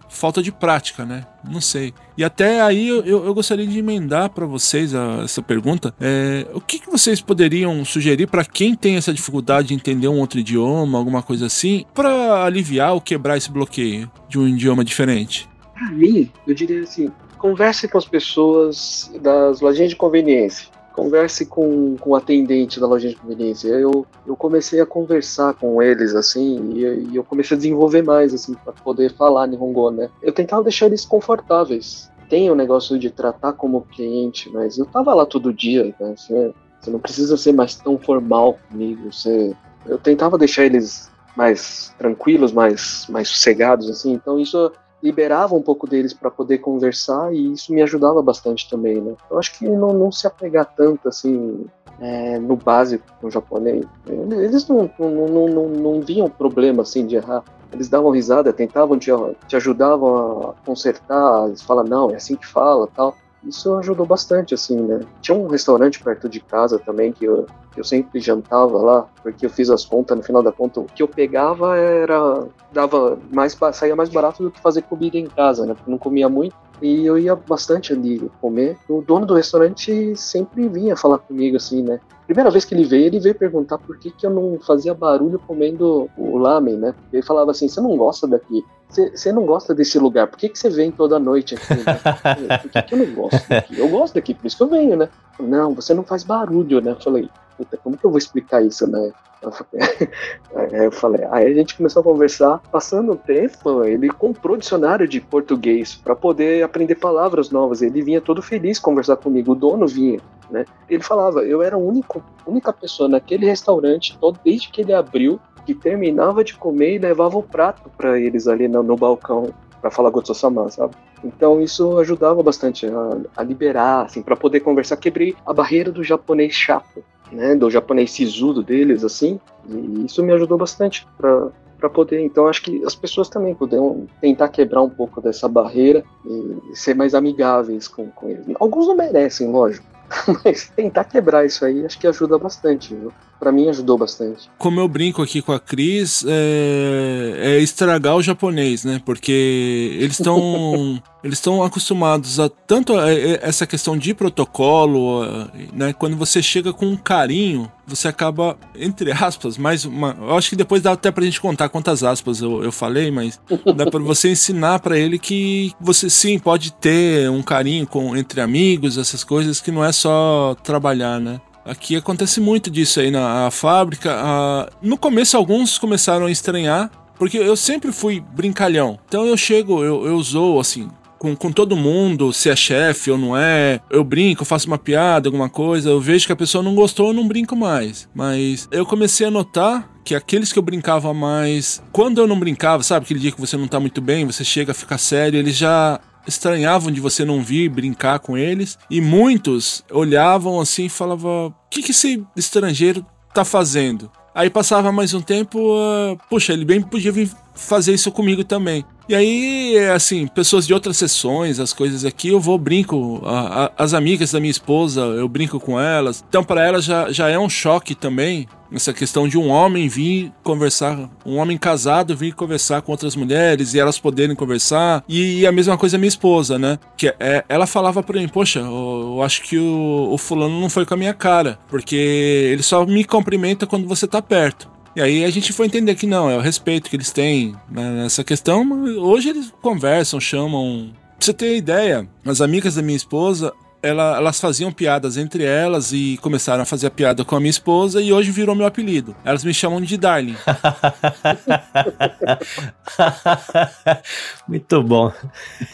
falta 0.09 0.43
de 0.43 0.51
prática, 0.51 1.05
né? 1.05 1.25
Não 1.49 1.61
sei. 1.61 1.93
E 2.17 2.23
até 2.25 2.59
aí 2.59 2.89
eu, 2.89 3.05
eu 3.05 3.33
gostaria 3.33 3.65
de 3.65 3.79
emendar 3.79 4.29
para 4.31 4.45
vocês 4.45 4.93
a, 4.93 5.21
essa 5.23 5.41
pergunta. 5.41 5.95
É, 5.97 6.45
o 6.53 6.59
que, 6.59 6.77
que 6.77 6.91
vocês 6.91 7.21
poderiam 7.21 7.85
sugerir 7.85 8.27
para 8.27 8.43
quem 8.43 8.75
tem 8.75 8.97
essa 8.97 9.13
dificuldade 9.13 9.69
de 9.69 9.73
entender 9.73 10.09
um 10.09 10.19
outro 10.19 10.41
idioma, 10.41 10.97
alguma 10.97 11.23
coisa 11.23 11.45
assim, 11.45 11.85
para 11.93 12.43
aliviar 12.43 12.95
ou 12.95 12.99
quebrar 12.99 13.37
esse 13.37 13.49
bloqueio 13.49 14.11
de 14.27 14.37
um 14.37 14.45
idioma 14.45 14.83
diferente? 14.83 15.47
Para 15.73 15.89
mim, 15.91 16.29
eu 16.45 16.53
diria 16.53 16.83
assim: 16.83 17.09
converse 17.37 17.87
com 17.87 17.97
as 17.97 18.05
pessoas 18.05 19.09
das 19.21 19.61
lojinhas 19.61 19.91
de 19.91 19.95
conveniência 19.95 20.72
converse 20.93 21.45
com, 21.45 21.97
com 21.97 22.11
o 22.11 22.15
atendente 22.15 22.79
da 22.79 22.87
loja 22.87 23.09
de 23.09 23.15
conveniência. 23.15 23.67
Eu, 23.69 24.05
eu 24.25 24.35
comecei 24.35 24.79
a 24.79 24.85
conversar 24.85 25.53
com 25.55 25.81
eles, 25.81 26.15
assim, 26.15 26.71
e, 26.73 27.11
e 27.11 27.15
eu 27.15 27.23
comecei 27.23 27.55
a 27.55 27.57
desenvolver 27.57 28.03
mais, 28.03 28.33
assim, 28.33 28.53
para 28.53 28.71
poder 28.71 29.13
falar 29.13 29.47
Nihongo, 29.47 29.91
né? 29.91 30.09
Eu 30.21 30.31
tentava 30.31 30.63
deixar 30.63 30.85
eles 30.85 31.03
confortáveis. 31.03 32.09
Tem 32.29 32.49
o 32.49 32.55
negócio 32.55 32.97
de 32.97 33.09
tratar 33.09 33.53
como 33.53 33.81
cliente, 33.81 34.49
mas 34.51 34.77
eu 34.77 34.85
tava 34.85 35.13
lá 35.13 35.25
todo 35.25 35.53
dia, 35.53 35.93
né? 35.99 36.15
Você, 36.15 36.53
você 36.79 36.91
não 36.91 36.99
precisa 36.99 37.35
ser 37.35 37.51
mais 37.51 37.75
tão 37.75 37.97
formal 37.97 38.57
comigo. 38.69 39.11
Você, 39.11 39.55
eu 39.85 39.97
tentava 39.97 40.37
deixar 40.37 40.65
eles 40.65 41.11
mais 41.35 41.93
tranquilos, 41.97 42.51
mais, 42.51 43.05
mais 43.09 43.27
sossegados, 43.27 43.89
assim. 43.89 44.13
Então 44.13 44.39
isso 44.39 44.71
liberava 45.03 45.53
um 45.53 45.61
pouco 45.61 45.85
deles 45.85 46.13
para 46.13 46.31
poder 46.31 46.59
conversar 46.59 47.33
e 47.33 47.51
isso 47.51 47.73
me 47.73 47.81
ajudava 47.81 48.21
bastante 48.21 48.69
também, 48.69 49.01
né? 49.01 49.13
Eu 49.29 49.37
acho 49.37 49.59
que 49.59 49.67
não, 49.67 49.93
não 49.93 50.11
se 50.11 50.25
apegar 50.25 50.73
tanto 50.75 51.09
assim 51.09 51.65
é, 51.99 52.39
no 52.39 52.55
básico 52.55 53.03
no 53.21 53.29
japonês. 53.29 53.85
Eles 54.07 54.65
não, 54.67 54.89
não, 54.97 55.27
não, 55.27 55.47
não, 55.47 55.67
não 55.67 56.01
viam 56.01 56.29
problema 56.29 56.83
assim 56.83 57.05
de 57.05 57.17
errar. 57.17 57.43
Eles 57.73 57.89
davam 57.89 58.11
risada, 58.11 58.53
tentavam 58.53 58.97
te, 58.97 59.11
te 59.47 59.55
ajudavam 59.57 60.51
a 60.51 60.65
consertar, 60.65 61.47
eles 61.47 61.61
falam, 61.61 61.83
não, 61.83 62.11
é 62.11 62.15
assim 62.15 62.35
que 62.35 62.47
fala 62.47 62.87
tal 62.87 63.15
isso 63.45 63.75
ajudou 63.75 64.05
bastante, 64.05 64.53
assim, 64.53 64.75
né? 64.75 65.01
Tinha 65.21 65.37
um 65.37 65.47
restaurante 65.47 66.01
perto 66.01 66.29
de 66.29 66.39
casa 66.39 66.79
também 66.79 67.11
que 67.11 67.25
eu, 67.25 67.45
que 67.71 67.79
eu 67.79 67.83
sempre 67.83 68.19
jantava 68.19 68.77
lá, 68.77 69.07
porque 69.21 69.45
eu 69.45 69.49
fiz 69.49 69.69
as 69.69 69.85
contas, 69.85 70.17
no 70.17 70.23
final 70.23 70.41
da 70.41 70.51
conta, 70.51 70.79
o 70.79 70.85
que 70.85 71.03
eu 71.03 71.07
pegava 71.07 71.77
era. 71.77 72.45
dava 72.71 73.17
mais 73.31 73.57
saía 73.73 73.95
mais 73.95 74.09
barato 74.09 74.43
do 74.43 74.51
que 74.51 74.61
fazer 74.61 74.83
comida 74.83 75.17
em 75.17 75.27
casa, 75.27 75.65
né? 75.65 75.73
Porque 75.73 75.91
não 75.91 75.97
comia 75.97 76.29
muito. 76.29 76.55
E 76.81 77.05
eu 77.05 77.17
ia 77.17 77.35
bastante 77.35 77.93
ali 77.93 78.29
comer. 78.41 78.77
O 78.89 79.01
dono 79.01 79.25
do 79.25 79.35
restaurante 79.35 80.15
sempre 80.15 80.67
vinha 80.67 80.95
falar 80.97 81.19
comigo, 81.19 81.55
assim, 81.57 81.81
né? 81.81 81.99
Primeira 82.25 82.49
vez 82.49 82.65
que 82.65 82.73
ele 82.73 82.85
veio, 82.85 83.05
ele 83.05 83.19
veio 83.19 83.35
perguntar 83.35 83.77
por 83.77 83.97
que, 83.97 84.11
que 84.11 84.25
eu 84.25 84.29
não 84.29 84.59
fazia 84.59 84.93
barulho 84.93 85.39
comendo 85.39 86.09
o 86.17 86.37
lamen, 86.37 86.77
né? 86.77 86.95
Ele 87.11 87.21
falava 87.21 87.51
assim: 87.51 87.67
você 87.67 87.81
não 87.81 87.97
gosta 87.97 88.27
daqui? 88.27 88.63
Você 88.89 89.31
não 89.31 89.45
gosta 89.45 89.73
desse 89.73 89.97
lugar? 89.97 90.27
Por 90.27 90.37
que, 90.37 90.49
que 90.49 90.59
você 90.59 90.69
vem 90.69 90.91
toda 90.91 91.17
noite 91.17 91.55
aqui? 91.55 91.73
Né? 91.73 92.57
Por 92.59 92.69
que, 92.69 92.81
que 92.83 92.93
eu 92.93 92.97
não 92.99 93.13
gosto 93.13 93.49
daqui? 93.49 93.79
Eu 93.79 93.89
gosto 93.89 94.13
daqui, 94.13 94.33
por 94.35 94.45
isso 94.45 94.55
que 94.55 94.63
eu 94.63 94.67
venho, 94.67 94.95
né? 94.95 95.09
Não, 95.39 95.73
você 95.73 95.93
não 95.95 96.03
faz 96.03 96.23
barulho, 96.23 96.79
né? 96.79 96.91
Eu 96.91 97.01
falei, 97.01 97.27
puta, 97.57 97.75
como 97.77 97.97
que 97.97 98.05
eu 98.05 98.11
vou 98.11 98.19
explicar 98.19 98.63
isso, 98.63 98.85
né? 98.87 99.11
Eu 100.71 100.91
falei, 100.91 101.25
aí 101.31 101.47
a 101.47 101.53
gente 101.53 101.75
começou 101.75 101.99
a 101.99 102.03
conversar. 102.03 102.61
Passando 102.71 103.11
o 103.11 103.15
tempo, 103.15 103.83
ele 103.83 104.09
comprou 104.09 104.57
dicionário 104.57 105.07
de 105.07 105.19
português 105.19 105.95
para 105.95 106.15
poder 106.15 106.63
aprender 106.63 106.95
palavras 106.95 107.49
novas. 107.49 107.81
Ele 107.81 108.01
vinha 108.01 108.21
todo 108.21 108.41
feliz 108.41 108.79
conversar 108.79 109.17
comigo. 109.17 109.51
O 109.51 109.55
dono 109.55 109.87
vinha, 109.87 110.19
né? 110.49 110.65
Ele 110.89 111.03
falava, 111.03 111.43
eu 111.43 111.61
era 111.61 111.75
a 111.75 111.79
única, 112.13 112.23
única 112.45 112.73
pessoa 112.73 113.09
naquele 113.09 113.45
restaurante, 113.45 114.17
todo, 114.19 114.39
desde 114.43 114.69
que 114.69 114.81
ele 114.81 114.93
abriu, 114.93 115.39
que 115.65 115.73
terminava 115.73 116.43
de 116.43 116.55
comer 116.55 116.95
e 116.95 116.99
levava 116.99 117.37
o 117.37 117.43
prato 117.43 117.89
para 117.97 118.19
eles 118.19 118.47
ali 118.47 118.67
no, 118.67 118.83
no 118.83 118.95
balcão 118.95 119.53
para 119.81 119.91
falar 119.91 120.09
Gotso-sama, 120.09 120.69
sabe? 120.69 120.95
Então 121.23 121.61
isso 121.61 121.97
ajudava 121.99 122.41
bastante 122.41 122.85
a, 122.85 123.17
a 123.37 123.43
liberar, 123.43 124.05
assim, 124.05 124.21
para 124.21 124.35
poder 124.35 124.61
conversar. 124.61 124.97
Quebrei 124.97 125.35
a 125.45 125.53
barreira 125.53 125.91
do 125.91 126.03
japonês 126.03 126.53
chato, 126.53 127.03
né? 127.31 127.55
Do 127.55 127.69
japonês 127.69 128.11
sisudo 128.11 128.63
deles, 128.63 129.03
assim. 129.03 129.39
E 129.69 130.05
isso 130.05 130.23
me 130.23 130.33
ajudou 130.33 130.57
bastante 130.57 131.05
para 131.17 131.49
para 131.83 131.89
poder. 131.89 132.21
Então, 132.21 132.47
acho 132.47 132.63
que 132.63 132.81
as 132.85 132.95
pessoas 132.95 133.27
também 133.27 133.53
poderiam 133.53 134.07
tentar 134.21 134.47
quebrar 134.47 134.81
um 134.81 134.89
pouco 134.89 135.19
dessa 135.19 135.49
barreira 135.49 136.01
e 136.25 136.77
ser 136.77 136.95
mais 136.95 137.13
amigáveis 137.13 137.89
com, 137.89 138.09
com 138.09 138.29
eles. 138.29 138.45
Alguns 138.57 138.87
não 138.87 138.95
merecem, 138.95 139.51
lógico, 139.51 139.85
mas 140.43 140.69
tentar 140.69 141.05
quebrar 141.05 141.45
isso 141.45 141.65
aí 141.65 141.85
acho 141.85 141.99
que 141.99 142.07
ajuda 142.07 142.37
bastante. 142.37 142.95
Viu? 142.95 143.13
Para 143.43 143.51
mim 143.51 143.67
ajudou 143.67 143.97
bastante. 143.97 144.49
Como 144.57 144.79
eu 144.79 144.87
brinco 144.87 145.21
aqui 145.21 145.41
com 145.41 145.51
a 145.51 145.59
Cris, 145.59 146.23
é, 146.25 147.33
é 147.37 147.59
estragar 147.59 148.15
o 148.15 148.23
japonês, 148.23 148.85
né? 148.85 149.01
Porque 149.05 149.97
eles 149.99 150.17
estão 150.17 151.03
eles 151.21 151.37
estão 151.39 151.61
acostumados 151.61 152.39
a 152.39 152.47
tanto 152.47 152.97
a, 152.97 153.03
a, 153.03 153.11
essa 153.41 153.67
questão 153.67 153.97
de 153.97 154.13
protocolo, 154.13 155.25
né? 155.73 155.91
Quando 155.91 156.15
você 156.15 156.41
chega 156.41 156.71
com 156.71 156.85
um 156.85 156.95
carinho, 156.95 157.69
você 157.85 158.07
acaba, 158.07 158.57
entre 158.75 159.11
aspas, 159.11 159.57
mais 159.57 159.83
uma. 159.83 160.15
Eu 160.17 160.37
acho 160.37 160.49
que 160.49 160.55
depois 160.55 160.81
dá 160.81 160.93
até 160.93 161.11
pra 161.11 161.25
gente 161.25 161.41
contar 161.41 161.67
quantas 161.67 162.01
aspas 162.01 162.39
eu, 162.39 162.63
eu 162.63 162.71
falei, 162.71 163.11
mas 163.11 163.41
dá 163.75 163.85
pra 163.85 163.99
você 163.99 164.31
ensinar 164.31 164.79
para 164.79 164.97
ele 164.97 165.19
que 165.19 165.73
você 165.81 166.09
sim 166.09 166.39
pode 166.39 166.71
ter 166.71 167.29
um 167.29 167.43
carinho 167.43 167.85
com 167.85 168.15
entre 168.15 168.39
amigos, 168.39 168.97
essas 168.97 169.21
coisas, 169.21 169.59
que 169.59 169.69
não 169.69 169.83
é 169.83 169.91
só 169.91 170.55
trabalhar, 170.63 171.19
né? 171.19 171.41
Aqui 171.65 171.95
acontece 171.95 172.41
muito 172.41 172.69
disso 172.69 172.99
aí 172.99 173.09
na 173.09 173.49
fábrica. 173.51 174.13
Ah, 174.15 174.69
no 174.81 174.97
começo, 174.97 175.37
alguns 175.37 175.77
começaram 175.77 176.25
a 176.25 176.31
estranhar, 176.31 176.91
porque 177.17 177.37
eu 177.37 177.55
sempre 177.55 177.91
fui 177.91 178.19
brincalhão. 178.19 178.99
Então 179.07 179.25
eu 179.25 179.37
chego, 179.37 179.83
eu, 179.83 180.05
eu 180.05 180.59
assim, 180.59 180.89
com, 181.17 181.35
com, 181.37 181.51
todo 181.53 181.77
mundo, 181.77 182.33
se 182.33 182.49
é 182.49 182.55
chefe 182.55 183.09
ou 183.09 183.17
não 183.17 183.37
é. 183.37 183.79
Eu 183.89 184.03
brinco, 184.03 184.43
faço 184.43 184.67
uma 184.67 184.77
piada, 184.77 185.29
alguma 185.29 185.47
coisa. 185.47 185.89
Eu 185.89 186.01
vejo 186.01 186.25
que 186.25 186.33
a 186.33 186.35
pessoa 186.35 186.61
não 186.61 186.75
gostou, 186.75 187.07
eu 187.07 187.13
não 187.13 187.25
brinco 187.25 187.55
mais. 187.55 188.09
Mas 188.13 188.67
eu 188.69 188.85
comecei 188.85 189.25
a 189.25 189.31
notar 189.31 189.89
que 190.03 190.13
aqueles 190.13 190.51
que 190.51 190.59
eu 190.59 190.63
brincava 190.63 191.13
mais. 191.13 191.81
Quando 191.93 192.19
eu 192.19 192.27
não 192.27 192.37
brincava, 192.37 192.83
sabe? 192.83 193.05
Aquele 193.05 193.21
dia 193.21 193.31
que 193.31 193.39
você 193.39 193.55
não 193.55 193.69
tá 193.69 193.79
muito 193.79 194.01
bem, 194.01 194.25
você 194.25 194.43
chega 194.43 194.73
a 194.73 194.75
ficar 194.75 194.97
sério, 194.97 195.39
eles 195.39 195.55
já 195.55 195.97
estranhavam 196.27 196.91
de 196.91 197.01
você 197.01 197.25
não 197.25 197.41
vir 197.43 197.69
brincar 197.69 198.19
com 198.19 198.37
eles. 198.37 198.77
E 198.89 199.01
muitos 199.01 199.83
olhavam 199.91 200.59
assim 200.59 200.85
e 200.85 200.89
falavam: 200.89 201.47
o 201.47 201.53
que, 201.69 201.83
que 201.83 201.91
esse 201.91 202.23
estrangeiro 202.35 203.05
tá 203.33 203.43
fazendo? 203.43 204.11
Aí 204.35 204.49
passava 204.49 204.91
mais 204.91 205.13
um 205.13 205.21
tempo, 205.21 205.59
uh, 205.59 206.17
puxa, 206.27 206.53
ele 206.53 206.65
bem 206.65 206.81
podia 206.81 207.11
vir 207.11 207.29
fazer 207.53 207.93
isso 207.93 208.11
comigo 208.11 208.43
também. 208.43 208.85
E 209.07 209.13
aí, 209.13 209.77
assim, 209.93 210.27
pessoas 210.27 210.65
de 210.65 210.73
outras 210.73 210.95
sessões, 210.95 211.59
as 211.59 211.73
coisas 211.73 212.05
aqui, 212.05 212.29
eu 212.29 212.39
vou 212.39 212.57
brinco. 212.57 213.21
A, 213.25 213.65
a, 213.65 213.71
as 213.77 213.93
amigas 213.93 214.31
da 214.31 214.39
minha 214.39 214.51
esposa, 214.51 215.01
eu 215.01 215.27
brinco 215.27 215.59
com 215.59 215.79
elas. 215.79 216.23
Então, 216.27 216.43
para 216.43 216.65
elas 216.65 216.85
já, 216.85 217.11
já 217.11 217.29
é 217.29 217.37
um 217.37 217.49
choque 217.49 217.95
também 217.95 218.47
essa 218.73 218.91
questão 218.91 219.27
de 219.27 219.37
um 219.37 219.49
homem 219.49 219.87
vir 219.87 220.31
conversar, 220.41 221.09
um 221.25 221.37
homem 221.37 221.57
casado 221.57 222.17
vir 222.17 222.33
conversar 222.33 222.81
com 222.81 222.91
outras 222.91 223.15
mulheres 223.15 223.73
e 223.73 223.79
elas 223.79 223.99
poderem 223.99 224.35
conversar. 224.35 225.03
E, 225.07 225.41
e 225.41 225.47
a 225.47 225.51
mesma 225.51 225.77
coisa 225.77 225.97
minha 225.97 226.07
esposa, 226.07 226.57
né? 226.57 226.79
Que 226.97 227.13
é, 227.19 227.45
ela 227.47 227.67
falava 227.67 228.01
para 228.01 228.19
mim, 228.19 228.27
poxa, 228.27 228.59
eu, 228.59 229.15
eu 229.15 229.23
acho 229.23 229.43
que 229.43 229.57
o, 229.57 230.09
o 230.11 230.17
fulano 230.17 230.59
não 230.59 230.69
foi 230.69 230.85
com 230.85 230.93
a 230.93 230.97
minha 230.97 231.13
cara, 231.13 231.59
porque 231.67 231.95
ele 231.95 232.63
só 232.63 232.85
me 232.85 233.03
cumprimenta 233.03 233.67
quando 233.67 233.87
você 233.87 234.07
tá 234.07 234.21
perto. 234.21 234.72
E 234.95 235.01
aí 235.01 235.25
a 235.25 235.29
gente 235.29 235.51
foi 235.51 235.65
entender 235.65 235.95
que 235.95 236.05
não, 236.05 236.29
é 236.29 236.37
o 236.37 236.41
respeito 236.41 236.89
que 236.89 236.95
eles 236.95 237.11
têm 237.11 237.55
né, 237.69 237.91
nessa 238.03 238.23
questão. 238.23 238.63
Hoje 238.99 239.29
eles 239.29 239.51
conversam, 239.61 240.19
chamam. 240.19 240.93
Pra 241.17 241.25
você 241.25 241.33
ter 241.33 241.57
ideia, 241.57 242.07
as 242.25 242.41
amigas 242.41 242.75
da 242.75 242.81
minha 242.81 242.95
esposa, 242.97 243.53
ela, 243.83 244.15
elas 244.15 244.39
faziam 244.39 244.71
piadas 244.71 245.17
entre 245.17 245.43
elas 245.43 245.91
e 245.91 246.17
começaram 246.21 246.63
a 246.63 246.65
fazer 246.65 246.87
a 246.87 246.91
piada 246.91 247.25
com 247.25 247.35
a 247.35 247.39
minha 247.39 247.49
esposa 247.49 248.01
e 248.01 248.13
hoje 248.13 248.31
virou 248.31 248.55
meu 248.55 248.65
apelido. 248.65 249.13
Elas 249.25 249.43
me 249.43 249.53
chamam 249.53 249.81
de 249.81 249.97
Darling. 249.97 250.37
Muito 254.47 254.81
bom. 254.81 255.11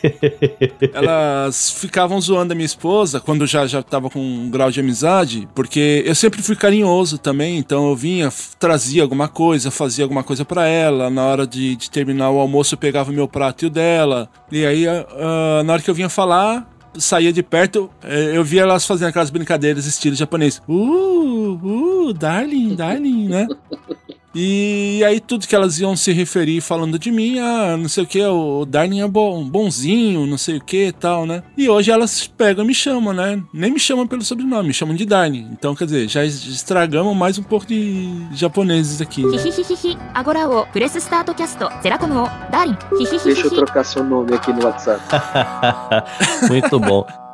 elas 0.91 1.69
ficavam 1.71 2.19
zoando 2.19 2.53
a 2.53 2.55
minha 2.55 2.65
esposa 2.65 3.19
quando 3.19 3.45
já 3.45 3.67
já 3.67 3.83
tava 3.83 4.09
com 4.09 4.19
um 4.19 4.49
grau 4.49 4.71
de 4.71 4.79
amizade, 4.79 5.47
porque 5.53 6.01
eu 6.03 6.15
sempre 6.15 6.41
fui 6.41 6.55
carinhoso 6.55 7.19
também, 7.19 7.59
então 7.59 7.89
eu 7.89 7.95
vinha, 7.95 8.33
trazia 8.57 9.03
alguma 9.03 9.27
coisa, 9.27 9.69
fazia 9.69 10.03
alguma 10.03 10.23
coisa 10.23 10.43
para 10.43 10.67
ela. 10.67 11.11
Na 11.11 11.25
hora 11.25 11.45
de, 11.45 11.75
de, 11.75 11.91
terminar 11.91 12.31
o 12.31 12.39
almoço, 12.39 12.73
eu 12.73 12.79
pegava 12.79 13.11
o 13.11 13.13
meu 13.13 13.27
prato 13.27 13.65
e 13.65 13.67
o 13.67 13.69
dela. 13.69 14.27
E 14.51 14.65
aí, 14.65 14.87
uh, 14.87 15.63
na 15.63 15.73
hora 15.73 15.81
que 15.81 15.89
eu 15.89 15.93
vinha 15.93 16.09
falar, 16.09 16.67
saía 16.97 17.31
de 17.31 17.43
perto, 17.43 17.89
é, 18.03 18.37
eu 18.37 18.43
via 18.43 18.61
elas 18.61 18.85
fazendo 18.85 19.09
aquelas 19.09 19.29
brincadeiras 19.29 19.85
estilo 19.85 20.15
japonês. 20.15 20.61
Uh, 20.67 21.59
uh, 21.63 22.13
darling, 22.13 22.75
darling, 22.75 23.27
né? 23.27 23.47
E 24.33 25.03
aí 25.05 25.19
tudo 25.19 25.47
que 25.47 25.55
elas 25.55 25.79
iam 25.79 25.95
se 25.95 26.11
referir 26.11 26.61
falando 26.61 26.99
de 26.99 27.11
mim, 27.11 27.39
ah, 27.39 27.75
não 27.77 27.89
sei 27.89 28.03
o 28.03 28.07
que, 28.07 28.23
o 28.23 28.65
Darwin 28.65 29.01
é 29.01 29.07
bom, 29.07 29.43
bonzinho, 29.43 30.25
não 30.25 30.37
sei 30.37 30.57
o 30.57 30.61
que 30.61 30.87
e 30.87 30.91
tal, 30.91 31.25
né? 31.25 31.43
E 31.57 31.69
hoje 31.69 31.91
elas 31.91 32.27
pegam 32.27 32.63
e 32.63 32.67
me 32.67 32.73
chamam, 32.73 33.13
né? 33.13 33.41
Nem 33.53 33.71
me 33.71 33.79
chamam 33.79 34.07
pelo 34.07 34.23
sobrenome, 34.23 34.67
me 34.67 34.73
chamam 34.73 34.95
de 34.95 35.05
Darwin. 35.05 35.49
Então, 35.51 35.75
quer 35.75 35.85
dizer, 35.85 36.07
já 36.07 36.23
estragamos 36.23 37.15
mais 37.15 37.37
um 37.37 37.43
pouco 37.43 37.65
de 37.65 38.09
japoneses 38.33 39.01
aqui. 39.01 39.23
Né? 39.23 39.31
Deixa 43.33 43.47
eu 43.47 43.51
trocar 43.51 43.83
seu 43.83 44.03
nome 44.03 44.33
aqui 44.33 44.53
no 44.53 44.63
WhatsApp. 44.63 45.01
Muito 46.49 46.79
bom. 46.79 47.28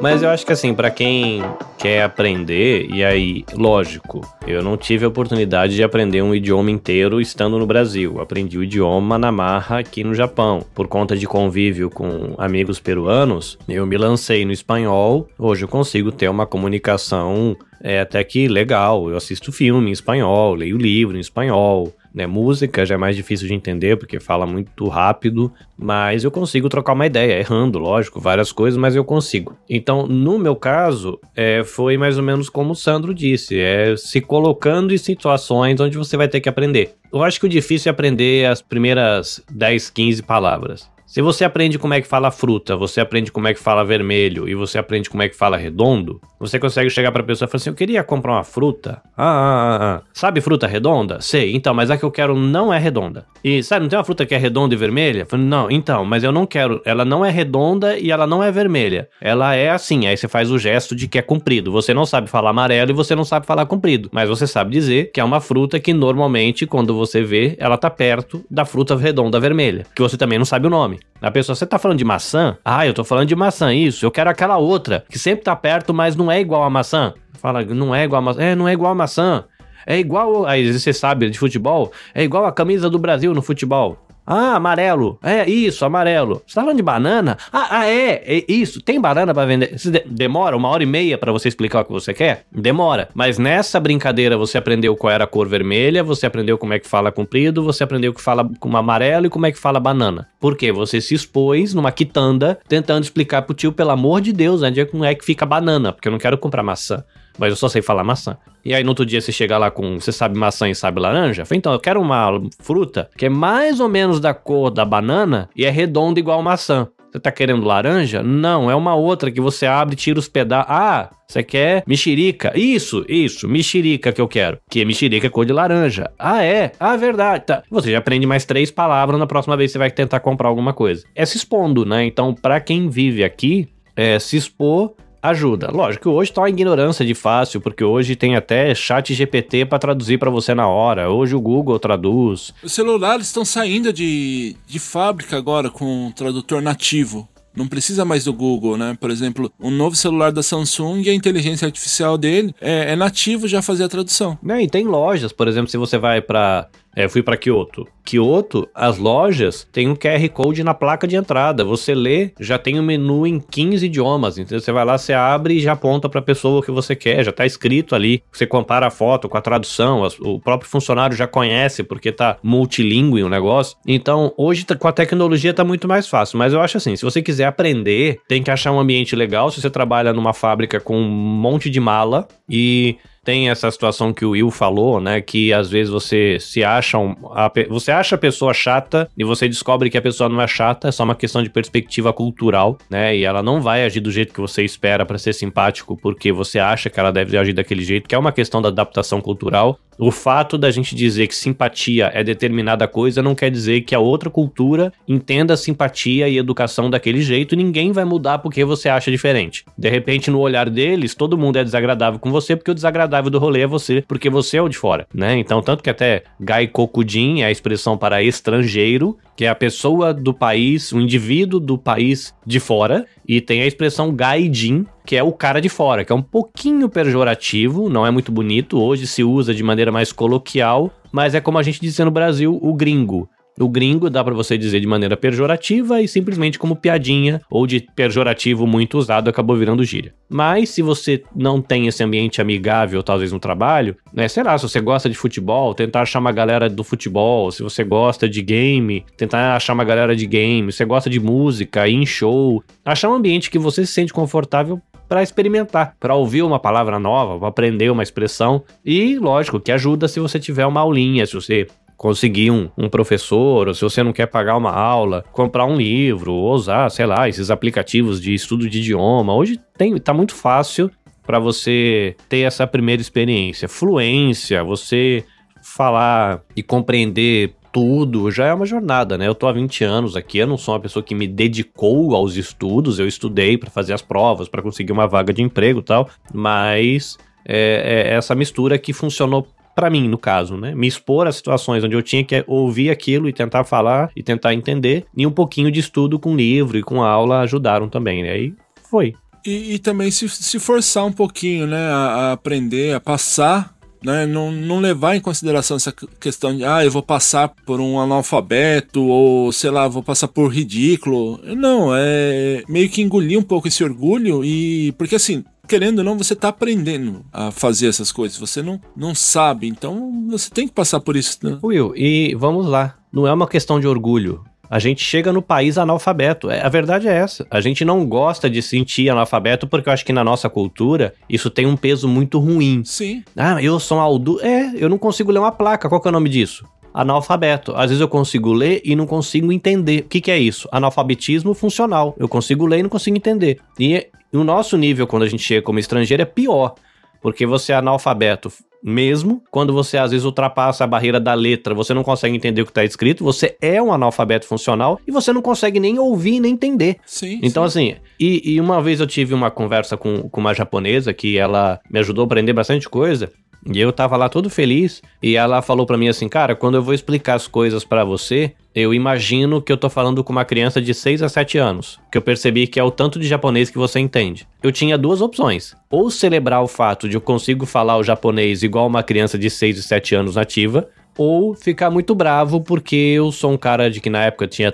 Mas 0.00 0.22
eu 0.22 0.28
acho 0.28 0.44
que 0.44 0.52
assim, 0.52 0.74
para 0.74 0.90
quem 0.90 1.42
quer 1.78 2.02
aprender, 2.02 2.86
e 2.90 3.02
aí, 3.02 3.44
lógico, 3.54 4.20
eu 4.46 4.62
não 4.62 4.76
tive 4.76 5.04
a 5.04 5.08
oportunidade 5.08 5.74
de 5.74 5.82
aprender 5.82 6.22
um 6.22 6.34
idioma 6.34 6.70
inteiro 6.70 7.20
estando 7.20 7.58
no 7.58 7.66
Brasil. 7.66 8.20
Aprendi 8.20 8.58
o 8.58 8.62
idioma 8.62 9.18
na 9.18 9.32
marra 9.32 9.78
aqui 9.78 10.04
no 10.04 10.14
Japão. 10.14 10.60
Por 10.74 10.86
conta 10.86 11.16
de 11.16 11.26
convívio 11.26 11.88
com 11.88 12.34
amigos 12.36 12.78
peruanos, 12.78 13.58
eu 13.68 13.86
me 13.86 13.96
lancei 13.96 14.44
no 14.44 14.52
espanhol. 14.52 15.28
Hoje 15.38 15.64
eu 15.64 15.68
consigo 15.68 16.12
ter 16.12 16.28
uma 16.28 16.46
comunicação 16.46 17.56
é, 17.86 18.00
até 18.00 18.24
que 18.24 18.48
legal. 18.48 19.08
Eu 19.08 19.16
assisto 19.16 19.52
filme 19.52 19.90
em 19.90 19.92
espanhol, 19.92 20.54
leio 20.54 20.76
livro 20.76 21.16
em 21.16 21.20
espanhol. 21.20 21.94
Né, 22.12 22.26
música 22.26 22.86
já 22.86 22.94
é 22.94 22.98
mais 22.98 23.14
difícil 23.14 23.46
de 23.46 23.52
entender 23.52 23.98
porque 23.98 24.18
fala 24.18 24.46
muito 24.46 24.88
rápido, 24.88 25.52
mas 25.76 26.24
eu 26.24 26.30
consigo 26.30 26.66
trocar 26.66 26.94
uma 26.94 27.04
ideia, 27.04 27.38
errando, 27.38 27.78
lógico, 27.78 28.18
várias 28.18 28.50
coisas, 28.50 28.78
mas 28.78 28.96
eu 28.96 29.04
consigo. 29.04 29.54
Então, 29.68 30.06
no 30.06 30.38
meu 30.38 30.56
caso, 30.56 31.20
é, 31.36 31.62
foi 31.62 31.98
mais 31.98 32.16
ou 32.16 32.24
menos 32.24 32.48
como 32.48 32.72
o 32.72 32.74
Sandro 32.74 33.12
disse, 33.12 33.60
é 33.60 33.94
se 33.98 34.22
colocando 34.22 34.94
em 34.94 34.98
situações 34.98 35.78
onde 35.78 35.98
você 35.98 36.16
vai 36.16 36.26
ter 36.26 36.40
que 36.40 36.48
aprender. 36.48 36.94
Eu 37.12 37.22
acho 37.22 37.38
que 37.38 37.44
o 37.44 37.50
difícil 37.50 37.90
é 37.90 37.92
aprender 37.92 38.46
as 38.46 38.62
primeiras 38.62 39.42
10, 39.52 39.90
15 39.90 40.22
palavras. 40.22 40.95
Se 41.06 41.22
você 41.22 41.44
aprende 41.44 41.78
como 41.78 41.94
é 41.94 42.00
que 42.00 42.08
fala 42.08 42.32
fruta, 42.32 42.74
você 42.74 43.00
aprende 43.00 43.30
como 43.30 43.46
é 43.46 43.54
que 43.54 43.60
fala 43.60 43.84
vermelho 43.84 44.48
e 44.48 44.56
você 44.56 44.76
aprende 44.76 45.08
como 45.08 45.22
é 45.22 45.28
que 45.28 45.36
fala 45.36 45.56
redondo, 45.56 46.20
você 46.38 46.58
consegue 46.58 46.90
chegar 46.90 47.12
pra 47.12 47.22
pessoa 47.22 47.46
e 47.46 47.50
falar 47.50 47.60
assim: 47.60 47.70
Eu 47.70 47.76
queria 47.76 48.02
comprar 48.02 48.32
uma 48.32 48.42
fruta. 48.42 49.00
Ah, 49.16 49.24
ah, 49.24 49.76
ah, 49.76 49.78
ah. 49.80 50.02
Sabe 50.12 50.40
fruta 50.40 50.66
redonda? 50.66 51.20
Sei. 51.20 51.54
Então, 51.54 51.72
mas 51.72 51.92
a 51.92 51.96
que 51.96 52.04
eu 52.04 52.10
quero 52.10 52.36
não 52.36 52.74
é 52.74 52.78
redonda. 52.78 53.24
E 53.42 53.62
sabe, 53.62 53.82
não 53.82 53.88
tem 53.88 53.96
uma 53.96 54.04
fruta 54.04 54.26
que 54.26 54.34
é 54.34 54.38
redonda 54.38 54.74
e 54.74 54.76
vermelha? 54.76 55.24
Não, 55.38 55.70
então, 55.70 56.04
mas 56.04 56.24
eu 56.24 56.32
não 56.32 56.44
quero. 56.44 56.82
Ela 56.84 57.04
não 57.04 57.24
é 57.24 57.30
redonda 57.30 57.96
e 57.96 58.10
ela 58.10 58.26
não 58.26 58.42
é 58.42 58.50
vermelha. 58.50 59.08
Ela 59.20 59.54
é 59.54 59.70
assim. 59.70 60.08
Aí 60.08 60.16
você 60.16 60.26
faz 60.26 60.50
o 60.50 60.58
gesto 60.58 60.96
de 60.96 61.06
que 61.06 61.18
é 61.18 61.22
comprido. 61.22 61.70
Você 61.70 61.94
não 61.94 62.04
sabe 62.04 62.28
falar 62.28 62.50
amarelo 62.50 62.90
e 62.90 62.94
você 62.94 63.14
não 63.14 63.24
sabe 63.24 63.46
falar 63.46 63.64
comprido. 63.66 64.08
Mas 64.12 64.28
você 64.28 64.46
sabe 64.46 64.72
dizer 64.72 65.12
que 65.12 65.20
é 65.20 65.24
uma 65.24 65.40
fruta 65.40 65.78
que 65.78 65.94
normalmente, 65.94 66.66
quando 66.66 66.94
você 66.96 67.22
vê, 67.22 67.56
ela 67.60 67.78
tá 67.78 67.88
perto 67.88 68.44
da 68.50 68.64
fruta 68.64 68.96
redonda 68.96 69.38
vermelha. 69.38 69.86
Que 69.94 70.02
você 70.02 70.16
também 70.16 70.38
não 70.38 70.44
sabe 70.44 70.66
o 70.66 70.70
nome 70.70 70.95
nome. 70.96 71.06
A 71.20 71.30
pessoa, 71.30 71.54
você 71.56 71.66
tá 71.66 71.78
falando 71.78 71.98
de 71.98 72.04
maçã? 72.04 72.56
Ah, 72.64 72.86
eu 72.86 72.94
tô 72.94 73.04
falando 73.04 73.28
de 73.28 73.36
maçã, 73.36 73.72
isso. 73.72 74.04
Eu 74.04 74.10
quero 74.10 74.30
aquela 74.30 74.58
outra, 74.58 75.04
que 75.08 75.18
sempre 75.18 75.44
tá 75.44 75.56
perto, 75.56 75.94
mas 75.94 76.16
não 76.16 76.30
é 76.30 76.40
igual 76.40 76.62
a 76.62 76.70
maçã. 76.70 77.14
Fala, 77.34 77.64
não 77.64 77.94
é 77.94 78.04
igual 78.04 78.20
a 78.20 78.22
maçã. 78.22 78.42
É, 78.42 78.54
não 78.54 78.68
é 78.68 78.72
igual 78.72 78.92
a 78.92 78.94
maçã. 78.94 79.44
É 79.86 79.98
igual. 79.98 80.46
Aí 80.46 80.72
você 80.72 80.92
sabe 80.92 81.30
de 81.30 81.38
futebol? 81.38 81.92
É 82.14 82.22
igual 82.22 82.44
a 82.44 82.52
camisa 82.52 82.90
do 82.90 82.98
Brasil 82.98 83.32
no 83.32 83.42
futebol. 83.42 84.05
Ah, 84.26 84.56
amarelo. 84.56 85.18
É 85.22 85.48
isso, 85.48 85.84
amarelo. 85.84 86.42
Você 86.46 86.54
tá 86.54 86.62
falando 86.62 86.76
de 86.76 86.82
banana? 86.82 87.38
Ah, 87.52 87.68
ah 87.70 87.86
é, 87.86 88.22
é 88.26 88.44
isso. 88.48 88.80
Tem 88.80 89.00
banana 89.00 89.32
para 89.32 89.46
vender? 89.46 89.76
Demora 90.06 90.56
uma 90.56 90.68
hora 90.68 90.82
e 90.82 90.86
meia 90.86 91.16
para 91.16 91.30
você 91.30 91.48
explicar 91.48 91.82
o 91.82 91.84
que 91.84 91.92
você 91.92 92.12
quer? 92.12 92.44
Demora. 92.50 93.08
Mas 93.14 93.38
nessa 93.38 93.78
brincadeira 93.78 94.36
você 94.36 94.58
aprendeu 94.58 94.96
qual 94.96 95.12
era 95.12 95.24
a 95.24 95.26
cor 95.28 95.48
vermelha, 95.48 96.02
você 96.02 96.26
aprendeu 96.26 96.58
como 96.58 96.72
é 96.74 96.78
que 96.78 96.88
fala 96.88 97.12
comprido, 97.12 97.62
você 97.62 97.84
aprendeu 97.84 98.12
que 98.12 98.20
fala 98.20 98.48
com 98.58 98.76
amarelo 98.76 99.26
e 99.26 99.30
como 99.30 99.46
é 99.46 99.52
que 99.52 99.58
fala 99.58 99.78
banana. 99.78 100.26
Por 100.40 100.56
quê? 100.56 100.72
Você 100.72 101.00
se 101.00 101.14
expôs 101.14 101.72
numa 101.72 101.92
quitanda 101.92 102.58
tentando 102.68 103.04
explicar 103.04 103.42
pro 103.42 103.54
tio, 103.54 103.72
pelo 103.72 103.90
amor 103.90 104.20
de 104.20 104.32
Deus, 104.32 104.62
onde 104.62 104.80
é 104.80 105.14
que 105.14 105.24
fica 105.24 105.46
banana, 105.46 105.92
porque 105.92 106.08
eu 106.08 106.12
não 106.12 106.18
quero 106.18 106.36
comprar 106.36 106.62
maçã 106.62 107.04
mas 107.38 107.50
eu 107.50 107.56
só 107.56 107.68
sei 107.68 107.82
falar 107.82 108.04
maçã. 108.04 108.36
E 108.64 108.74
aí 108.74 108.82
no 108.82 108.90
outro 108.90 109.06
dia 109.06 109.20
você 109.20 109.32
chega 109.32 109.56
lá 109.58 109.70
com, 109.70 110.00
você 110.00 110.12
sabe 110.12 110.38
maçã 110.38 110.68
e 110.68 110.74
sabe 110.74 111.00
laranja? 111.00 111.42
Eu 111.42 111.46
falei, 111.46 111.58
então, 111.58 111.72
eu 111.72 111.80
quero 111.80 112.00
uma 112.00 112.40
fruta 112.60 113.08
que 113.16 113.26
é 113.26 113.28
mais 113.28 113.80
ou 113.80 113.88
menos 113.88 114.20
da 114.20 114.34
cor 114.34 114.70
da 114.70 114.84
banana 114.84 115.48
e 115.54 115.64
é 115.64 115.70
redonda 115.70 116.18
igual 116.18 116.42
maçã. 116.42 116.88
Você 117.16 117.20
tá 117.20 117.32
querendo 117.32 117.64
laranja? 117.64 118.22
Não, 118.22 118.70
é 118.70 118.74
uma 118.74 118.94
outra 118.94 119.30
que 119.30 119.40
você 119.40 119.64
abre 119.64 119.94
e 119.94 119.96
tira 119.96 120.18
os 120.18 120.28
pedaços. 120.28 120.66
Ah, 120.68 121.10
você 121.26 121.42
quer 121.42 121.82
mexerica? 121.86 122.52
Isso, 122.54 123.06
isso, 123.08 123.48
mexerica 123.48 124.12
que 124.12 124.20
eu 124.20 124.28
quero. 124.28 124.58
Que 124.68 124.82
é 124.82 124.84
mexerica 124.84 125.26
é 125.26 125.30
cor 125.30 125.46
de 125.46 125.52
laranja. 125.52 126.10
Ah, 126.18 126.44
é? 126.44 126.72
Ah, 126.78 126.94
verdade. 126.94 127.46
Tá. 127.46 127.62
Você 127.70 127.90
já 127.90 127.98
aprende 127.98 128.26
mais 128.26 128.44
três 128.44 128.70
palavras 128.70 129.18
na 129.18 129.26
próxima 129.26 129.56
vez 129.56 129.72
você 129.72 129.78
vai 129.78 129.90
tentar 129.90 130.20
comprar 130.20 130.48
alguma 130.48 130.74
coisa. 130.74 131.04
É 131.14 131.24
se 131.24 131.38
expondo, 131.38 131.86
né? 131.86 132.04
Então, 132.04 132.34
para 132.34 132.60
quem 132.60 132.90
vive 132.90 133.24
aqui, 133.24 133.66
é 133.96 134.18
se 134.18 134.36
expor 134.36 134.92
ajuda. 135.28 135.70
Lógico 135.70 136.02
que 136.02 136.08
hoje 136.08 136.32
tá 136.32 136.42
uma 136.42 136.50
ignorância 136.50 137.04
de 137.04 137.14
fácil, 137.14 137.60
porque 137.60 137.84
hoje 137.84 138.16
tem 138.16 138.36
até 138.36 138.74
chat 138.74 139.14
GPT 139.14 139.66
para 139.66 139.78
traduzir 139.78 140.18
para 140.18 140.30
você 140.30 140.54
na 140.54 140.68
hora. 140.68 141.10
Hoje 141.10 141.34
o 141.34 141.40
Google 141.40 141.78
traduz. 141.78 142.52
Os 142.62 142.72
celulares 142.72 143.26
estão 143.26 143.44
saindo 143.44 143.92
de, 143.92 144.56
de 144.66 144.78
fábrica 144.78 145.36
agora 145.36 145.70
com 145.70 146.12
tradutor 146.14 146.62
nativo. 146.62 147.28
Não 147.56 147.66
precisa 147.66 148.04
mais 148.04 148.24
do 148.24 148.34
Google, 148.34 148.76
né? 148.76 148.96
Por 149.00 149.10
exemplo, 149.10 149.50
um 149.58 149.70
novo 149.70 149.96
celular 149.96 150.30
da 150.30 150.42
Samsung, 150.42 151.08
a 151.08 151.14
inteligência 151.14 151.64
artificial 151.64 152.18
dele 152.18 152.54
é, 152.60 152.92
é 152.92 152.96
nativo 152.96 153.48
já 153.48 153.62
fazer 153.62 153.84
a 153.84 153.88
tradução. 153.88 154.38
Né, 154.42 154.62
e 154.62 154.68
tem 154.68 154.84
lojas, 154.84 155.32
por 155.32 155.48
exemplo, 155.48 155.70
se 155.70 155.78
você 155.78 155.96
vai 155.96 156.20
para 156.20 156.68
eu 157.04 157.10
fui 157.10 157.22
para 157.22 157.36
Kyoto. 157.36 157.86
Kyoto, 158.04 158.68
as 158.74 158.96
lojas 158.98 159.68
têm 159.72 159.88
um 159.88 159.96
QR 159.96 160.28
Code 160.32 160.62
na 160.62 160.72
placa 160.72 161.06
de 161.06 161.16
entrada. 161.16 161.64
Você 161.64 161.94
lê, 161.94 162.30
já 162.40 162.56
tem 162.56 162.78
o 162.78 162.82
um 162.82 162.84
menu 162.84 163.26
em 163.26 163.38
15 163.38 163.84
idiomas. 163.84 164.38
Então 164.38 164.58
você 164.58 164.72
vai 164.72 164.84
lá, 164.84 164.96
você 164.96 165.12
abre 165.12 165.54
e 165.54 165.60
já 165.60 165.72
aponta 165.72 166.08
para 166.08 166.20
a 166.20 166.22
pessoa 166.22 166.60
o 166.60 166.62
que 166.62 166.70
você 166.70 166.94
quer. 166.94 167.24
Já 167.24 167.30
está 167.30 167.44
escrito 167.44 167.94
ali. 167.94 168.22
Você 168.32 168.46
compara 168.46 168.86
a 168.86 168.90
foto 168.90 169.28
com 169.28 169.36
a 169.36 169.40
tradução. 169.40 170.06
O 170.20 170.40
próprio 170.40 170.70
funcionário 170.70 171.16
já 171.16 171.26
conhece 171.26 171.82
porque 171.82 172.12
tá 172.12 172.38
multilingüe 172.42 173.24
o 173.24 173.28
negócio. 173.28 173.76
Então 173.86 174.32
hoje 174.36 174.64
tá, 174.64 174.76
com 174.76 174.88
a 174.88 174.92
tecnologia 174.92 175.52
tá 175.52 175.64
muito 175.64 175.88
mais 175.88 176.06
fácil. 176.08 176.38
Mas 176.38 176.52
eu 176.52 176.60
acho 176.60 176.76
assim, 176.76 176.96
se 176.96 177.04
você 177.04 177.20
quiser 177.20 177.46
aprender, 177.46 178.20
tem 178.28 178.42
que 178.42 178.50
achar 178.50 178.72
um 178.72 178.78
ambiente 178.78 179.16
legal. 179.16 179.50
Se 179.50 179.60
você 179.60 179.68
trabalha 179.68 180.12
numa 180.12 180.32
fábrica 180.32 180.80
com 180.80 180.96
um 180.96 181.08
monte 181.08 181.68
de 181.68 181.80
mala 181.80 182.28
e 182.48 182.96
tem 183.26 183.50
essa 183.50 183.68
situação 183.72 184.14
que 184.14 184.24
o 184.24 184.30
Will 184.30 184.52
falou, 184.52 185.00
né? 185.00 185.20
Que 185.20 185.52
às 185.52 185.68
vezes 185.68 185.92
você 185.92 186.38
se 186.38 186.62
acha. 186.62 186.96
Um, 186.96 187.16
a, 187.32 187.52
você 187.68 187.90
acha 187.90 188.14
a 188.14 188.18
pessoa 188.18 188.54
chata 188.54 189.10
e 189.18 189.24
você 189.24 189.48
descobre 189.48 189.90
que 189.90 189.98
a 189.98 190.02
pessoa 190.02 190.28
não 190.28 190.40
é 190.40 190.46
chata, 190.46 190.88
é 190.88 190.92
só 190.92 191.02
uma 191.02 191.16
questão 191.16 191.42
de 191.42 191.50
perspectiva 191.50 192.12
cultural, 192.12 192.78
né? 192.88 193.16
E 193.16 193.24
ela 193.24 193.42
não 193.42 193.60
vai 193.60 193.84
agir 193.84 193.98
do 193.98 194.12
jeito 194.12 194.32
que 194.32 194.40
você 194.40 194.62
espera 194.62 195.04
para 195.04 195.18
ser 195.18 195.32
simpático, 195.32 195.96
porque 195.96 196.30
você 196.30 196.60
acha 196.60 196.88
que 196.88 197.00
ela 197.00 197.10
deve 197.10 197.36
agir 197.36 197.52
daquele 197.52 197.82
jeito, 197.82 198.08
que 198.08 198.14
é 198.14 198.18
uma 198.18 198.30
questão 198.30 198.62
da 198.62 198.68
adaptação 198.68 199.20
cultural. 199.20 199.76
O 199.98 200.10
fato 200.10 200.58
da 200.58 200.70
gente 200.70 200.94
dizer 200.94 201.26
que 201.26 201.34
simpatia 201.34 202.10
é 202.12 202.22
determinada 202.22 202.86
coisa 202.86 203.22
não 203.22 203.34
quer 203.34 203.50
dizer 203.50 203.80
que 203.80 203.94
a 203.94 203.98
outra 203.98 204.28
cultura 204.28 204.92
entenda 205.08 205.56
simpatia 205.56 206.28
e 206.28 206.36
educação 206.36 206.90
daquele 206.90 207.22
jeito 207.22 207.54
e 207.54 207.56
ninguém 207.56 207.92
vai 207.92 208.04
mudar 208.04 208.38
porque 208.38 208.64
você 208.64 208.90
acha 208.90 209.10
diferente. 209.10 209.64
De 209.76 209.88
repente, 209.88 210.30
no 210.30 210.40
olhar 210.40 210.68
deles, 210.68 211.14
todo 211.14 211.38
mundo 211.38 211.56
é 211.56 211.64
desagradável 211.64 212.20
com 212.20 212.30
você 212.30 212.54
porque 212.54 212.70
o 212.70 212.74
desagradável 212.74 213.30
do 213.30 213.38
rolê 213.38 213.62
é 213.62 213.66
você, 213.66 214.04
porque 214.06 214.28
você 214.28 214.58
é 214.58 214.62
o 214.62 214.68
de 214.68 214.76
fora, 214.76 215.06
né? 215.14 215.38
Então, 215.38 215.62
tanto 215.62 215.82
que 215.82 215.90
até 215.90 216.24
Gai 216.38 216.66
Kokudin 216.66 217.40
é 217.40 217.46
a 217.46 217.50
expressão 217.50 217.96
para 217.96 218.22
estrangeiro, 218.22 219.16
que 219.36 219.44
é 219.44 219.48
a 219.48 219.54
pessoa 219.54 220.14
do 220.14 220.32
país, 220.32 220.90
o 220.92 220.98
indivíduo 220.98 221.60
do 221.60 221.76
país 221.76 222.34
de 222.44 222.58
fora, 222.58 223.06
e 223.28 223.40
tem 223.40 223.60
a 223.60 223.66
expressão 223.66 224.12
gaijin, 224.14 224.86
que 225.04 225.14
é 225.14 225.22
o 225.22 225.32
cara 225.32 225.60
de 225.60 225.68
fora, 225.68 226.04
que 226.04 226.12
é 226.12 226.16
um 226.16 226.22
pouquinho 226.22 226.88
pejorativo, 226.88 227.88
não 227.88 228.06
é 228.06 228.10
muito 228.10 228.32
bonito, 228.32 228.78
hoje 228.78 229.06
se 229.06 229.22
usa 229.22 229.54
de 229.54 229.62
maneira 229.62 229.92
mais 229.92 230.10
coloquial, 230.10 230.90
mas 231.12 231.34
é 231.34 231.40
como 231.40 231.58
a 231.58 231.62
gente 231.62 231.80
diz 231.80 231.98
no 231.98 232.10
Brasil, 232.10 232.58
o 232.60 232.74
gringo. 232.74 233.28
O 233.58 233.68
gringo 233.68 234.10
dá 234.10 234.22
para 234.22 234.34
você 234.34 234.58
dizer 234.58 234.80
de 234.80 234.86
maneira 234.86 235.16
pejorativa 235.16 236.02
e 236.02 236.08
simplesmente 236.08 236.58
como 236.58 236.76
piadinha 236.76 237.40
ou 237.50 237.66
de 237.66 237.86
pejorativo 237.94 238.66
muito 238.66 238.98
usado 238.98 239.30
acabou 239.30 239.56
virando 239.56 239.82
gíria. 239.82 240.12
Mas 240.28 240.70
se 240.70 240.82
você 240.82 241.22
não 241.34 241.62
tem 241.62 241.86
esse 241.86 242.04
ambiente 242.04 242.40
amigável, 242.40 243.02
talvez 243.02 243.32
no 243.32 243.38
trabalho, 243.38 243.96
né, 244.12 244.28
sei 244.28 244.42
lá, 244.42 244.58
se 244.58 244.68
você 244.68 244.80
gosta 244.80 245.08
de 245.08 245.16
futebol, 245.16 245.72
tentar 245.74 246.02
achar 246.02 246.18
uma 246.18 246.32
galera 246.32 246.68
do 246.68 246.84
futebol, 246.84 247.50
se 247.50 247.62
você 247.62 247.82
gosta 247.82 248.28
de 248.28 248.42
game, 248.42 249.04
tentar 249.16 249.56
achar 249.56 249.72
uma 249.72 249.84
galera 249.84 250.14
de 250.14 250.26
game, 250.26 250.70
se 250.70 250.78
você 250.78 250.84
gosta 250.84 251.08
de 251.08 251.18
música, 251.18 251.88
ir 251.88 251.94
em 251.94 252.06
show, 252.06 252.62
achar 252.84 253.08
um 253.08 253.14
ambiente 253.14 253.50
que 253.50 253.58
você 253.58 253.86
se 253.86 253.92
sente 253.92 254.12
confortável 254.12 254.80
para 255.08 255.22
experimentar, 255.22 255.94
para 255.98 256.14
ouvir 256.14 256.42
uma 256.42 256.58
palavra 256.58 256.98
nova, 256.98 257.38
para 257.38 257.48
aprender 257.48 257.90
uma 257.90 258.02
expressão. 258.02 258.64
E, 258.84 259.18
lógico, 259.18 259.60
que 259.60 259.72
ajuda 259.72 260.08
se 260.08 260.20
você 260.20 260.38
tiver 260.38 260.66
uma 260.66 260.80
aulinha, 260.80 261.24
se 261.26 261.34
você 261.34 261.66
conseguir 261.96 262.50
um, 262.50 262.68
um 262.76 262.88
professor, 262.88 263.68
ou 263.68 263.74
se 263.74 263.82
você 263.82 264.02
não 264.02 264.12
quer 264.12 264.26
pagar 264.26 264.56
uma 264.56 264.70
aula, 264.70 265.24
comprar 265.32 265.64
um 265.64 265.76
livro, 265.76 266.32
ou 266.32 266.54
usar, 266.54 266.90
sei 266.90 267.06
lá, 267.06 267.28
esses 267.28 267.50
aplicativos 267.50 268.20
de 268.20 268.34
estudo 268.34 268.68
de 268.68 268.78
idioma. 268.78 269.34
Hoje 269.34 269.58
tem, 269.76 269.96
tá 269.98 270.12
muito 270.12 270.34
fácil 270.34 270.90
para 271.26 271.38
você 271.38 272.14
ter 272.28 272.40
essa 272.40 272.66
primeira 272.66 273.02
experiência. 273.02 273.68
Fluência, 273.68 274.62
você 274.62 275.24
falar 275.62 276.42
e 276.54 276.62
compreender 276.62 277.54
tudo 277.72 278.30
já 278.30 278.46
é 278.46 278.54
uma 278.54 278.64
jornada, 278.64 279.18
né? 279.18 279.26
Eu 279.26 279.34
tô 279.34 279.46
há 279.46 279.52
20 279.52 279.84
anos 279.84 280.16
aqui, 280.16 280.38
eu 280.38 280.46
não 280.46 280.56
sou 280.56 280.72
uma 280.72 280.80
pessoa 280.80 281.02
que 281.02 281.14
me 281.14 281.26
dedicou 281.26 282.14
aos 282.14 282.36
estudos, 282.36 282.98
eu 282.98 283.06
estudei 283.06 283.58
para 283.58 283.68
fazer 283.68 283.92
as 283.92 284.00
provas, 284.00 284.48
para 284.48 284.62
conseguir 284.62 284.92
uma 284.92 285.06
vaga 285.06 285.32
de 285.32 285.42
emprego 285.42 285.80
e 285.80 285.82
tal, 285.82 286.08
mas 286.32 287.18
é, 287.44 288.06
é 288.08 288.14
essa 288.14 288.34
mistura 288.34 288.78
que 288.78 288.94
funcionou 288.94 289.46
para 289.76 289.90
mim, 289.90 290.08
no 290.08 290.16
caso, 290.16 290.56
né? 290.56 290.74
Me 290.74 290.88
expor 290.88 291.26
a 291.26 291.32
situações 291.32 291.84
onde 291.84 291.94
eu 291.94 292.02
tinha 292.02 292.24
que 292.24 292.42
ouvir 292.46 292.88
aquilo 292.88 293.28
e 293.28 293.32
tentar 293.32 293.62
falar 293.62 294.10
e 294.16 294.22
tentar 294.22 294.54
entender, 294.54 295.04
e 295.14 295.26
um 295.26 295.30
pouquinho 295.30 295.70
de 295.70 295.78
estudo 295.78 296.18
com 296.18 296.34
livro 296.34 296.78
e 296.78 296.82
com 296.82 297.02
aula 297.02 297.40
ajudaram 297.40 297.86
também, 297.86 298.22
né? 298.22 298.30
Aí 298.30 298.54
foi. 298.90 299.12
E, 299.46 299.74
e 299.74 299.78
também 299.78 300.10
se, 300.10 300.26
se 300.30 300.58
forçar 300.58 301.04
um 301.04 301.12
pouquinho, 301.12 301.66
né? 301.66 301.90
A, 301.90 302.30
a 302.30 302.32
aprender, 302.32 302.94
a 302.94 303.00
passar 303.00 303.76
né? 304.06 304.24
Não, 304.24 304.52
não 304.52 304.78
levar 304.78 305.16
em 305.16 305.20
consideração 305.20 305.76
essa 305.76 305.92
questão 305.92 306.56
de, 306.56 306.64
ah, 306.64 306.84
eu 306.84 306.90
vou 306.90 307.02
passar 307.02 307.48
por 307.66 307.80
um 307.80 307.98
analfabeto 307.98 309.02
ou, 309.02 309.50
sei 309.50 309.70
lá, 309.70 309.88
vou 309.88 310.02
passar 310.02 310.28
por 310.28 310.48
ridículo. 310.48 311.40
Não, 311.56 311.90
é 311.94 312.62
meio 312.68 312.88
que 312.88 313.02
engolir 313.02 313.38
um 313.38 313.42
pouco 313.42 313.66
esse 313.66 313.82
orgulho 313.82 314.44
e. 314.44 314.92
Porque 314.96 315.16
assim, 315.16 315.44
querendo 315.66 315.98
ou 315.98 316.04
não, 316.04 316.16
você 316.16 316.32
está 316.32 316.48
aprendendo 316.48 317.24
a 317.32 317.50
fazer 317.50 317.88
essas 317.88 318.12
coisas. 318.12 318.38
Você 318.38 318.62
não, 318.62 318.80
não 318.96 319.14
sabe, 319.14 319.66
então 319.66 320.26
você 320.28 320.50
tem 320.50 320.66
que 320.66 320.74
passar 320.74 321.00
por 321.00 321.16
isso. 321.16 321.38
Né? 321.42 321.58
Will, 321.62 321.92
e 321.96 322.34
vamos 322.34 322.66
lá. 322.66 322.96
Não 323.12 323.26
é 323.26 323.32
uma 323.32 323.48
questão 323.48 323.80
de 323.80 323.86
orgulho. 323.86 324.44
A 324.68 324.78
gente 324.78 325.02
chega 325.02 325.32
no 325.32 325.40
país 325.40 325.78
analfabeto. 325.78 326.50
É, 326.50 326.60
a 326.64 326.68
verdade 326.68 327.06
é 327.06 327.12
essa. 327.12 327.46
A 327.50 327.60
gente 327.60 327.84
não 327.84 328.04
gosta 328.04 328.50
de 328.50 328.60
sentir 328.60 329.08
analfabeto 329.08 329.66
porque 329.66 329.88
eu 329.88 329.92
acho 329.92 330.04
que 330.04 330.12
na 330.12 330.24
nossa 330.24 330.50
cultura 330.50 331.14
isso 331.28 331.48
tem 331.48 331.66
um 331.66 331.76
peso 331.76 332.08
muito 332.08 332.38
ruim. 332.38 332.82
Sim. 332.84 333.22
Ah, 333.36 333.62
eu 333.62 333.78
sou 333.78 333.98
um 333.98 334.00
aldu. 334.00 334.40
É, 334.40 334.72
eu 334.74 334.88
não 334.88 334.98
consigo 334.98 335.30
ler 335.30 335.38
uma 335.38 335.52
placa. 335.52 335.88
Qual 335.88 336.00
que 336.00 336.08
é 336.08 336.10
o 336.10 336.12
nome 336.12 336.28
disso? 336.28 336.64
analfabeto. 336.96 337.76
Às 337.76 337.90
vezes 337.90 338.00
eu 338.00 338.08
consigo 338.08 338.54
ler 338.54 338.80
e 338.82 338.96
não 338.96 339.06
consigo 339.06 339.52
entender. 339.52 340.00
O 340.00 340.08
que, 340.08 340.18
que 340.18 340.30
é 340.30 340.38
isso? 340.38 340.66
Analfabetismo 340.72 341.52
funcional. 341.52 342.14
Eu 342.18 342.26
consigo 342.26 342.64
ler 342.64 342.78
e 342.78 342.82
não 342.82 342.88
consigo 342.88 343.14
entender. 343.14 343.60
E 343.78 344.06
no 344.36 344.44
nosso 344.44 344.76
nível, 344.76 345.06
quando 345.06 345.24
a 345.24 345.28
gente 345.28 345.42
chega 345.42 345.62
como 345.62 345.78
estrangeiro, 345.78 346.22
é 346.22 346.26
pior. 346.26 346.74
Porque 347.20 347.46
você 347.46 347.72
é 347.72 347.76
analfabeto 347.76 348.52
mesmo, 348.82 349.42
quando 349.50 349.72
você 349.72 349.98
às 349.98 350.12
vezes 350.12 350.24
ultrapassa 350.24 350.84
a 350.84 350.86
barreira 350.86 351.18
da 351.18 351.34
letra, 351.34 351.74
você 351.74 351.92
não 351.92 352.04
consegue 352.04 352.36
entender 352.36 352.62
o 352.62 352.64
que 352.64 352.70
está 352.70 352.84
escrito, 352.84 353.24
você 353.24 353.56
é 353.60 353.82
um 353.82 353.92
analfabeto 353.92 354.46
funcional 354.46 355.00
e 355.04 355.10
você 355.10 355.32
não 355.32 355.42
consegue 355.42 355.80
nem 355.80 355.98
ouvir 355.98 356.38
nem 356.38 356.52
entender. 356.52 356.98
Sim. 357.04 357.40
Então, 357.42 357.68
sim. 357.68 357.90
assim, 357.90 358.00
e, 358.20 358.54
e, 358.54 358.60
uma 358.60 358.80
vez 358.80 359.00
eu 359.00 359.06
tive 359.06 359.34
uma 359.34 359.50
conversa 359.50 359.96
com, 359.96 360.28
com 360.28 360.40
uma 360.40 360.54
japonesa 360.54 361.12
que 361.12 361.36
ela 361.36 361.80
me 361.90 361.98
ajudou 361.98 362.22
a 362.22 362.26
aprender 362.26 362.52
bastante 362.52 362.88
coisa. 362.88 363.32
E 363.72 363.80
eu 363.80 363.92
tava 363.92 364.16
lá 364.16 364.28
todo 364.28 364.48
feliz 364.48 365.02
e 365.20 365.34
ela 365.36 365.60
falou 365.60 365.84
para 365.84 365.96
mim 365.96 366.08
assim, 366.08 366.28
cara, 366.28 366.54
quando 366.54 366.76
eu 366.76 366.82
vou 366.82 366.94
explicar 366.94 367.34
as 367.34 367.48
coisas 367.48 367.84
para 367.84 368.04
você, 368.04 368.52
eu 368.74 368.94
imagino 368.94 369.60
que 369.60 369.72
eu 369.72 369.76
tô 369.76 369.90
falando 369.90 370.22
com 370.22 370.32
uma 370.32 370.44
criança 370.44 370.80
de 370.80 370.94
6 370.94 371.22
a 371.22 371.28
7 371.28 371.58
anos, 371.58 371.98
que 372.10 372.16
eu 372.16 372.22
percebi 372.22 372.66
que 372.66 372.78
é 372.78 372.84
o 372.84 372.90
tanto 372.90 373.18
de 373.18 373.26
japonês 373.26 373.68
que 373.68 373.78
você 373.78 373.98
entende. 373.98 374.46
Eu 374.62 374.70
tinha 374.70 374.96
duas 374.96 375.20
opções: 375.20 375.74
ou 375.90 376.10
celebrar 376.10 376.62
o 376.62 376.68
fato 376.68 377.08
de 377.08 377.16
eu 377.16 377.20
consigo 377.20 377.66
falar 377.66 377.96
o 377.96 378.04
japonês 378.04 378.62
igual 378.62 378.86
uma 378.86 379.02
criança 379.02 379.36
de 379.36 379.50
6 379.50 379.78
e 379.78 379.82
7 379.82 380.14
anos 380.14 380.36
nativa, 380.36 380.88
ou 381.18 381.54
ficar 381.54 381.90
muito 381.90 382.14
bravo 382.14 382.60
porque 382.60 382.94
eu 382.96 383.32
sou 383.32 383.50
um 383.52 383.56
cara 383.56 383.90
de 383.90 384.00
que 384.00 384.10
na 384.10 384.24
época 384.24 384.46
tinha 384.46 384.72